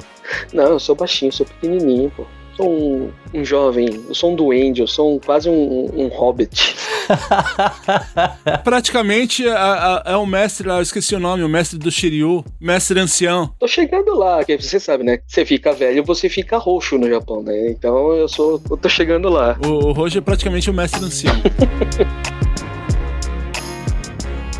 Não, 0.53 0.65
eu 0.65 0.79
sou 0.79 0.95
baixinho, 0.95 1.31
sou 1.31 1.45
pequenininho, 1.45 2.11
pô. 2.15 2.25
Sou 2.57 2.73
um, 2.73 3.11
um 3.39 3.45
jovem, 3.45 4.03
eu 4.09 4.15
sou 4.15 4.31
um 4.31 4.35
duende, 4.35 4.81
eu 4.81 4.87
sou 4.87 5.15
um- 5.15 5.19
quase 5.19 5.47
um, 5.47 5.91
um 5.95 6.07
hobbit. 6.07 6.75
Praticamente 8.63 9.43
é 9.47 10.15
o 10.17 10.25
mestre 10.25 10.67
lá, 10.67 10.77
eu 10.77 10.81
esqueci 10.81 11.13
o 11.15 11.19
nome, 11.19 11.43
o 11.43 11.49
mestre 11.49 11.77
do 11.77 11.91
Shiryu, 11.91 12.43
mestre 12.59 12.99
ancião. 12.99 13.53
Tô 13.59 13.67
chegando 13.67 14.17
lá, 14.17 14.43
que 14.43 14.57
você 14.57 14.79
sabe, 14.79 15.03
né? 15.03 15.19
Você 15.27 15.45
fica 15.45 15.71
velho, 15.71 16.03
você 16.03 16.27
fica 16.29 16.57
roxo 16.57 16.97
no 16.97 17.07
Japão, 17.07 17.43
né? 17.43 17.69
Então 17.69 18.11
eu 18.13 18.27
sou, 18.27 18.59
eu 18.71 18.75
tô 18.77 18.89
chegando 18.89 19.29
lá. 19.29 19.55
O, 19.63 19.89
o 19.89 19.91
Roger 19.91 20.17
é 20.19 20.25
praticamente 20.25 20.67
o 20.69 20.73
mestre 20.73 21.05
ancião. 21.05 21.35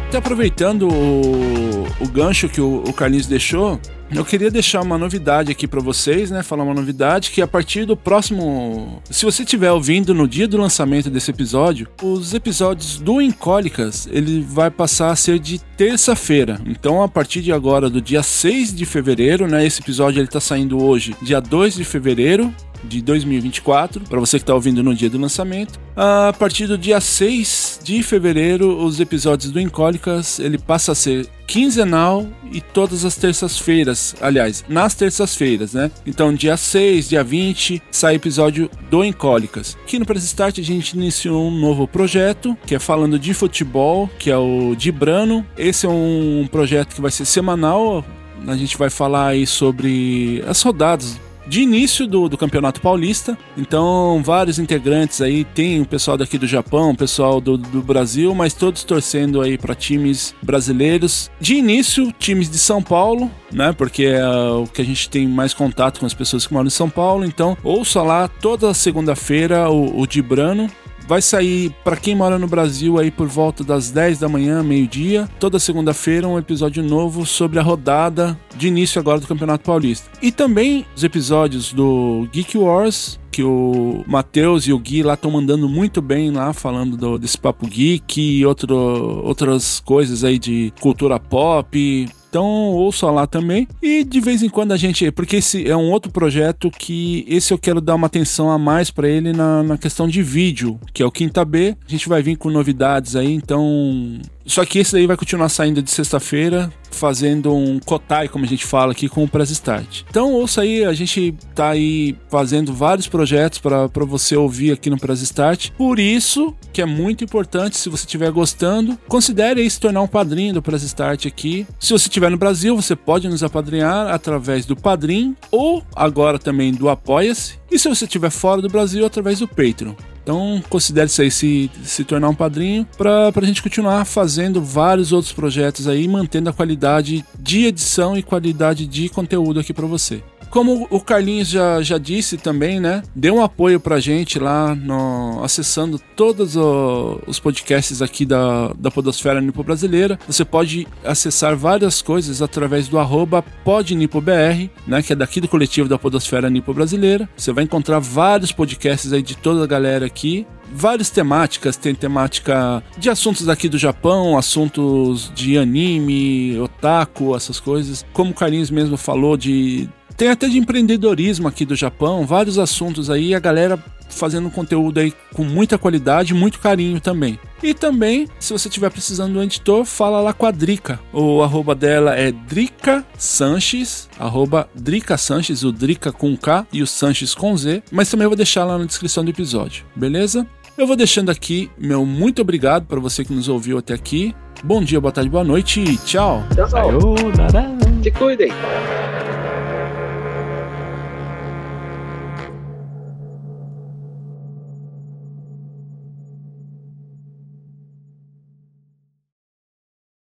Até 0.07 0.18
aproveitando 0.19 0.88
o, 0.88 1.84
o 1.99 2.07
gancho 2.07 2.48
que 2.48 2.61
o, 2.61 2.84
o 2.88 2.94
Carlinhos 2.94 3.26
deixou, 3.26 3.80
eu 4.12 4.24
queria 4.24 4.50
deixar 4.50 4.82
uma 4.82 4.98
novidade 4.98 5.52
aqui 5.52 5.68
pra 5.68 5.82
vocês, 5.82 6.32
né? 6.32 6.44
Falar 6.44 6.64
uma 6.64 6.74
novidade 6.74 7.32
que 7.32 7.42
a 7.42 7.48
partir 7.48 7.86
do 7.86 7.96
próximo. 7.98 9.02
Se 9.10 9.26
você 9.26 9.44
estiver 9.44 9.72
ouvindo 9.72 10.14
no 10.14 10.28
dia 10.28 10.48
do 10.48 10.58
lançamento 10.58 11.10
desse 11.10 11.32
episódio, 11.32 11.88
os 12.02 12.34
episódios 12.34 13.00
do 13.00 13.22
Incólicas 13.22 14.08
ele 14.12 14.42
vai 14.42 14.72
passar 14.72 15.12
a 15.12 15.16
ser 15.16 15.40
de 15.40 15.60
terça-feira. 15.60 16.60
Então, 16.66 17.04
a 17.04 17.08
partir 17.08 17.42
de 17.42 17.52
agora, 17.52 17.90
do 17.90 18.02
dia 18.02 18.24
6 18.24 18.74
de 18.74 18.86
fevereiro, 18.86 19.48
né? 19.48 19.66
Esse 19.66 19.82
episódio 19.82 20.20
ele 20.20 20.28
tá 20.28 20.40
saindo 20.40 20.84
hoje, 20.84 21.16
dia 21.22 21.40
2 21.40 21.76
de 21.76 21.84
fevereiro 21.84 22.54
de 22.84 23.02
2024, 23.02 24.02
para 24.02 24.20
você 24.20 24.38
que 24.38 24.44
está 24.44 24.54
ouvindo 24.54 24.84
no 24.84 24.95
dia 24.95 25.10
do 25.10 25.18
lançamento. 25.18 25.80
A 25.95 26.34
partir 26.38 26.68
do 26.68 26.78
dia 26.78 27.02
6 27.02 27.80
de 27.84 28.04
fevereiro, 28.04 28.84
os 28.84 28.99
episódios 28.99 29.52
do 29.52 29.60
Incólicas, 29.60 30.40
ele 30.40 30.58
passa 30.58 30.91
a 30.91 30.95
ser 30.95 31.28
quinzenal 31.48 32.28
e 32.52 32.60
todas 32.60 33.06
as 33.06 33.16
terças-feiras, 33.16 34.16
aliás, 34.22 34.66
nas 34.68 34.94
terças-feiras, 34.94 35.74
né? 35.74 35.90
Então, 36.06 36.34
dia 36.34 36.58
6, 36.58 37.10
dia 37.10 37.24
20, 37.24 37.82
sai 37.90 38.16
episódio 38.16 38.70
do 38.90 39.04
Incólicas. 39.04 39.78
Aqui 39.84 39.98
no 39.98 40.06
Press 40.06 40.24
Start 40.26 40.60
a 40.60 40.64
gente 40.64 40.94
iniciou 40.94 41.48
um 41.48 41.60
novo 41.60 41.88
projeto, 41.88 42.56
que 42.66 42.76
é 42.76 42.80
falando 42.80 43.18
de 43.18 43.34
futebol, 43.34 44.10
que 44.20 44.30
é 44.30 44.38
o 44.38 44.76
Dibrano. 44.76 45.45
Esse 45.58 45.86
é 45.86 45.90
um 45.90 46.48
projeto 46.52 46.94
que 46.94 47.02
vai 47.02 47.12
ser 47.12 47.26
semanal, 47.26 48.06
a 48.45 48.56
gente 48.56 48.78
vai 48.78 48.90
falar 48.90 49.28
aí 49.28 49.48
sobre 49.48 50.44
as 50.48 50.62
rodadas 50.62 51.20
de 51.48 51.61
início 51.61 52.07
do, 52.07 52.28
do 52.28 52.38
Campeonato 52.38 52.82
Paulista. 52.82 53.38
Então, 53.57 54.22
vários 54.24 54.60
integrantes 54.60 55.22
aí, 55.22 55.44
tem 55.44 55.82
o 55.82 55.86
pessoal 55.86 56.18
daqui 56.18 56.38
do 56.38 56.48
Japão, 56.48 56.91
o 56.91 56.98
pessoal 56.98 57.40
do, 57.40 57.57
do 57.57 57.82
Brasil, 57.82 58.34
mas 58.36 58.53
todos 58.53 58.84
torcendo 58.84 59.41
aí 59.41 59.57
para 59.57 59.74
times 59.76 60.36
brasileiros. 60.41 61.30
De 61.40 61.56
início, 61.56 62.11
times 62.19 62.49
de 62.49 62.57
São 62.57 62.82
Paulo, 62.82 63.32
né? 63.52 63.74
Porque 63.74 64.03
é 64.03 64.28
o 64.28 64.65
que 64.65 64.82
a 64.82 64.86
gente 64.86 65.10
tem 65.10 65.28
mais 65.28 65.53
contato 65.53 65.99
com 65.99 66.06
as 66.06 66.14
pessoas 66.14 66.45
que 66.45 66.53
moram 66.53 66.68
em 66.68 66.72
São 66.72 66.90
Paulo. 66.90 67.26
Então, 67.26 67.57
ouça 67.64 68.02
lá 68.02 68.28
toda 68.28 68.74
segunda-feira 68.74 69.69
o, 69.69 69.99
o 69.99 70.07
Dibrano. 70.07 70.69
Vai 71.08 71.22
sair 71.22 71.74
para 71.86 71.96
quem 71.96 72.14
mora 72.16 72.38
no 72.38 72.48
Brasil 72.48 73.00
aí 73.00 73.10
por 73.10 73.28
volta 73.28 73.64
das 73.64 73.90
10 73.92 74.20
da 74.20 74.28
manhã, 74.28 74.62
meio-dia, 74.62 75.30
toda 75.40 75.58
segunda-feira 75.58 76.28
um 76.28 76.38
episódio 76.38 76.84
novo 76.84 77.26
sobre 77.26 77.60
a 77.60 77.62
rodada 77.62 78.38
de 78.58 78.68
início 78.68 79.00
agora 79.00 79.18
do 79.20 79.26
Campeonato 79.28 79.64
Paulista. 79.64 80.10
E 80.22 80.34
também 80.34 80.86
os 80.94 81.06
episódios 81.06 81.72
do 81.72 82.28
Geek 82.34 82.58
Wars, 82.58 83.18
que 83.32 83.42
o 83.42 84.04
Matheus 84.06 84.68
e 84.68 84.74
o 84.74 84.80
Gui 84.80 85.02
lá 85.02 85.14
estão 85.14 85.32
mandando 85.32 85.70
muito 85.70 86.02
bem 86.02 86.30
lá, 86.30 86.52
falando 86.52 86.98
do- 86.98 87.18
desse 87.18 87.38
papo 87.38 87.68
geek 87.68 88.20
e 88.20 88.46
outro, 88.46 88.76
outras 89.24 89.80
coisas 89.80 90.26
aí 90.26 90.38
de 90.38 90.74
cultura 90.82 91.18
pop. 91.20 92.10
Então 92.30 92.45
ouça 92.45 93.10
lá 93.10 93.26
também. 93.26 93.68
E 93.82 94.04
de 94.04 94.20
vez 94.20 94.44
em 94.44 94.49
quando 94.49 94.72
a 94.72 94.78
gente. 94.78 95.12
Porque 95.12 95.38
esse 95.38 95.68
é 95.68 95.76
um 95.76 95.91
outro 95.91 96.12
projeto 96.12 96.70
que 96.70 97.26
esse 97.28 97.54
eu 97.54 97.58
quero 97.58 97.82
dar 97.82 97.95
uma 97.95 98.08
atenção 98.08 98.52
a 98.52 98.58
mais 98.58 98.91
para 98.91 99.08
ele 99.08 99.34
na, 99.34 99.64
na 99.64 99.78
questão 99.78 100.08
de 100.08 100.22
vídeo, 100.22 100.80
que 100.94 101.02
é 101.02 101.06
o 101.06 101.12
Quinta 101.12 101.44
B. 101.44 101.76
A 101.88 101.91
gente 101.91 102.10
vai 102.10 102.22
vir 102.22 102.36
com 102.38 102.49
novidades 102.49 103.16
aí, 103.16 103.34
então. 103.34 104.20
Só 104.48 104.65
que 104.65 104.80
esse 104.80 104.94
daí 104.94 105.06
vai 105.06 105.18
continuar 105.18 105.49
saindo 105.49 105.82
de 105.82 105.91
sexta-feira, 105.91 106.72
fazendo 106.90 107.53
um 107.53 107.80
kotai, 107.80 108.28
como 108.28 108.45
a 108.45 108.48
gente 108.48 108.65
fala 108.65 108.94
aqui, 108.94 109.10
com 109.10 109.24
o 109.24 109.28
Press 109.28 109.52
Start. 109.52 110.03
Então 110.10 110.32
ouça 110.32 110.61
aí, 110.61 110.86
a 110.86 110.94
gente 110.94 111.36
tá 111.53 111.69
aí 111.69 112.15
fazendo 112.30 112.74
vários 112.74 113.07
projetos 113.07 113.60
para 113.60 114.06
você 114.06 114.36
ouvir 114.36 114.72
aqui 114.72 114.90
no 114.90 114.98
Press 114.98 115.22
Start. 115.22 115.72
Por 115.72 115.99
isso 115.99 116.56
que 116.72 116.82
é 116.82 116.86
muito 116.86 117.24
importante, 117.24 117.78
se 117.78 117.90
você 117.90 118.06
estiver 118.06 118.32
gostando, 118.32 118.98
considere 119.07 119.61
aí 119.61 119.69
se 119.69 119.80
tornar 119.80 120.02
um 120.02 120.07
padrinho 120.07 120.53
do 120.53 120.61
Press 120.61 120.84
Start 120.84 121.26
aqui. 121.26 121.68
Se 121.80 121.91
você 121.91 122.07
estiver 122.07 122.32
no 122.32 122.38
Brasil, 122.38 122.76
você 122.76 122.95
pode 122.95 123.28
nos 123.28 123.44
apadrinhar 123.44 124.07
através 124.07 124.65
do 124.65 124.76
Padrim 124.76 125.36
ou 125.52 125.84
agora 125.95 126.40
também 126.40 126.72
do 126.72 126.88
Apoia-se. 126.88 127.60
E 127.69 127.78
se 127.78 127.90
você 127.90 128.06
estiver 128.06 128.30
fora 128.30 128.61
do 128.61 128.69
Brasil, 128.69 129.06
através 129.06 129.40
do 129.40 129.48
Patreon. 129.48 129.94
Então 130.28 130.62
considere 130.68 131.06
isso 131.06 131.22
aí 131.22 131.32
se, 131.32 131.72
se 131.86 132.04
tornar 132.04 132.28
um 132.28 132.36
padrinho 132.36 132.86
para 132.98 133.32
a 133.34 133.45
gente 133.45 133.64
continuar 133.64 134.04
fazendo 134.04 134.62
vários 134.62 135.14
outros 135.14 135.32
projetos 135.32 135.88
aí, 135.88 136.06
mantendo 136.06 136.49
a 136.49 136.54
qualidade 136.54 137.24
de 137.40 137.64
edição 137.64 138.18
e 138.18 138.22
qualidade 138.22 138.86
de 138.86 139.08
conteúdo 139.08 139.62
aqui 139.62 139.74
para 139.74 139.88
você. 139.88 140.22
Como 140.49 140.88
o 140.90 140.99
Carlinhos 140.99 141.49
já, 141.49 141.82
já 141.82 141.98
disse 141.98 142.38
também, 142.38 142.80
né? 142.80 143.03
Dê 143.15 143.30
um 143.32 143.44
apoio 143.44 143.80
pra 143.80 143.99
gente 143.99 144.40
lá 144.40 144.74
no, 144.74 145.41
acessando 145.44 145.99
todos 146.15 146.56
o- 146.56 147.19
os 147.28 147.40
podcasts 147.40 148.02
aqui 148.02 148.26
da, 148.26 148.72
da 148.78 148.90
Podosfera 148.90 149.40
Nipo 149.41 149.64
Brasileira. 149.64 150.18
Você 150.28 150.44
pode 150.45 150.88
acessar 151.03 151.56
várias 151.56 152.02
coisas 152.02 152.41
através 152.41 152.88
do 152.88 152.98
arroba 152.98 153.44
podnipobr, 153.64 154.69
né? 154.88 155.02
Que 155.02 155.14
é 155.14 155.15
daqui 155.15 155.40
do 155.41 155.48
coletivo 155.48 155.88
da 155.90 155.98
Podosfera 155.98 156.49
Nipo 156.49 156.74
Brasileira. 156.74 157.30
Você 157.36 157.52
vai 157.52 157.64
encontrar 157.64 157.99
vários 157.99 158.52
podcasts 158.52 159.14
aí 159.14 159.22
de 159.22 159.36
toda 159.36 159.64
a 159.64 159.68
galera 159.68 160.06
aqui 160.06 160.45
várias 160.69 161.10
temáticas, 161.10 161.78
tem 161.78 161.95
temática 161.95 162.84
de 162.98 163.10
assuntos 163.10 163.45
daqui 163.45 163.69
do 163.69 163.78
Japão, 163.78 164.38
assuntos 164.38 165.32
de 165.34 165.57
anime, 165.57 166.60
otaku, 166.60 167.34
essas 167.38 167.57
coisas. 167.57 168.06
Como 168.11 168.32
o 168.32 168.34
Carlinhos 168.34 168.69
mesmo 168.69 168.98
falou 168.98 169.38
de 169.38 169.88
tem 170.18 170.30
até 170.30 170.49
de 170.49 170.57
empreendedorismo 170.57 171.48
aqui 171.48 171.64
do 171.64 171.76
Japão, 171.76 172.26
vários 172.26 172.57
assuntos 172.57 173.10
aí, 173.10 173.35
a 173.35 173.39
galera 173.39 173.80
fazendo 174.10 174.49
conteúdo 174.49 174.99
aí 174.99 175.14
com 175.34 175.44
muita 175.44 175.77
qualidade, 175.77 176.34
muito 176.34 176.60
carinho 176.60 176.99
também. 176.99 177.39
E 177.61 177.73
também, 177.73 178.27
se 178.39 178.52
você 178.52 178.68
estiver 178.68 178.89
precisando 178.89 179.34
de 179.34 179.38
um 179.38 179.44
editor, 179.44 179.85
fala 179.85 180.19
lá 180.19 180.34
com 180.34 180.45
a 180.45 180.52
Drica. 180.52 180.99
O 181.14 181.44
arroba 181.44 181.76
dela 181.76 182.15
é 182.15 182.31
Drica 182.31 183.06
Sanches, 183.18 184.10
arroba 184.18 184.68
Drica 184.73 185.18
Sanches, 185.18 185.64
o 185.64 185.72
Drica 185.72 186.11
com 186.11 186.35
K 186.35 186.65
e 186.73 186.81
o 186.81 186.88
Sanches 186.88 187.35
com 187.35 187.56
Z. 187.56 187.84
Mas 187.91 188.10
também 188.10 188.26
eu 188.26 188.30
vou 188.30 188.38
deixar 188.38 188.65
lá 188.65 188.77
na 188.77 188.85
descrição 188.85 189.23
do 189.23 189.30
episódio, 189.30 189.85
beleza? 189.95 190.48
Eu 190.77 190.88
vou 190.88 190.95
deixando 190.95 191.30
aqui 191.30 191.69
meu 191.77 192.06
muito 192.06 192.41
obrigado 192.41 192.85
para 192.85 192.99
você 192.99 193.23
que 193.23 193.34
nos 193.34 193.48
ouviu 193.48 193.77
até 193.77 193.94
aqui. 193.94 194.35
Bom 194.64 194.84
dia, 194.84 194.99
boa 194.99 195.11
tarde, 195.11 195.30
boa 195.30 195.44
noite 195.44 195.80
e 195.81 195.98
tchau! 195.98 196.44
Tchau. 196.56 196.68
Sayonara. 196.69 197.77
Se 198.02 198.11
cuidem. 198.11 198.52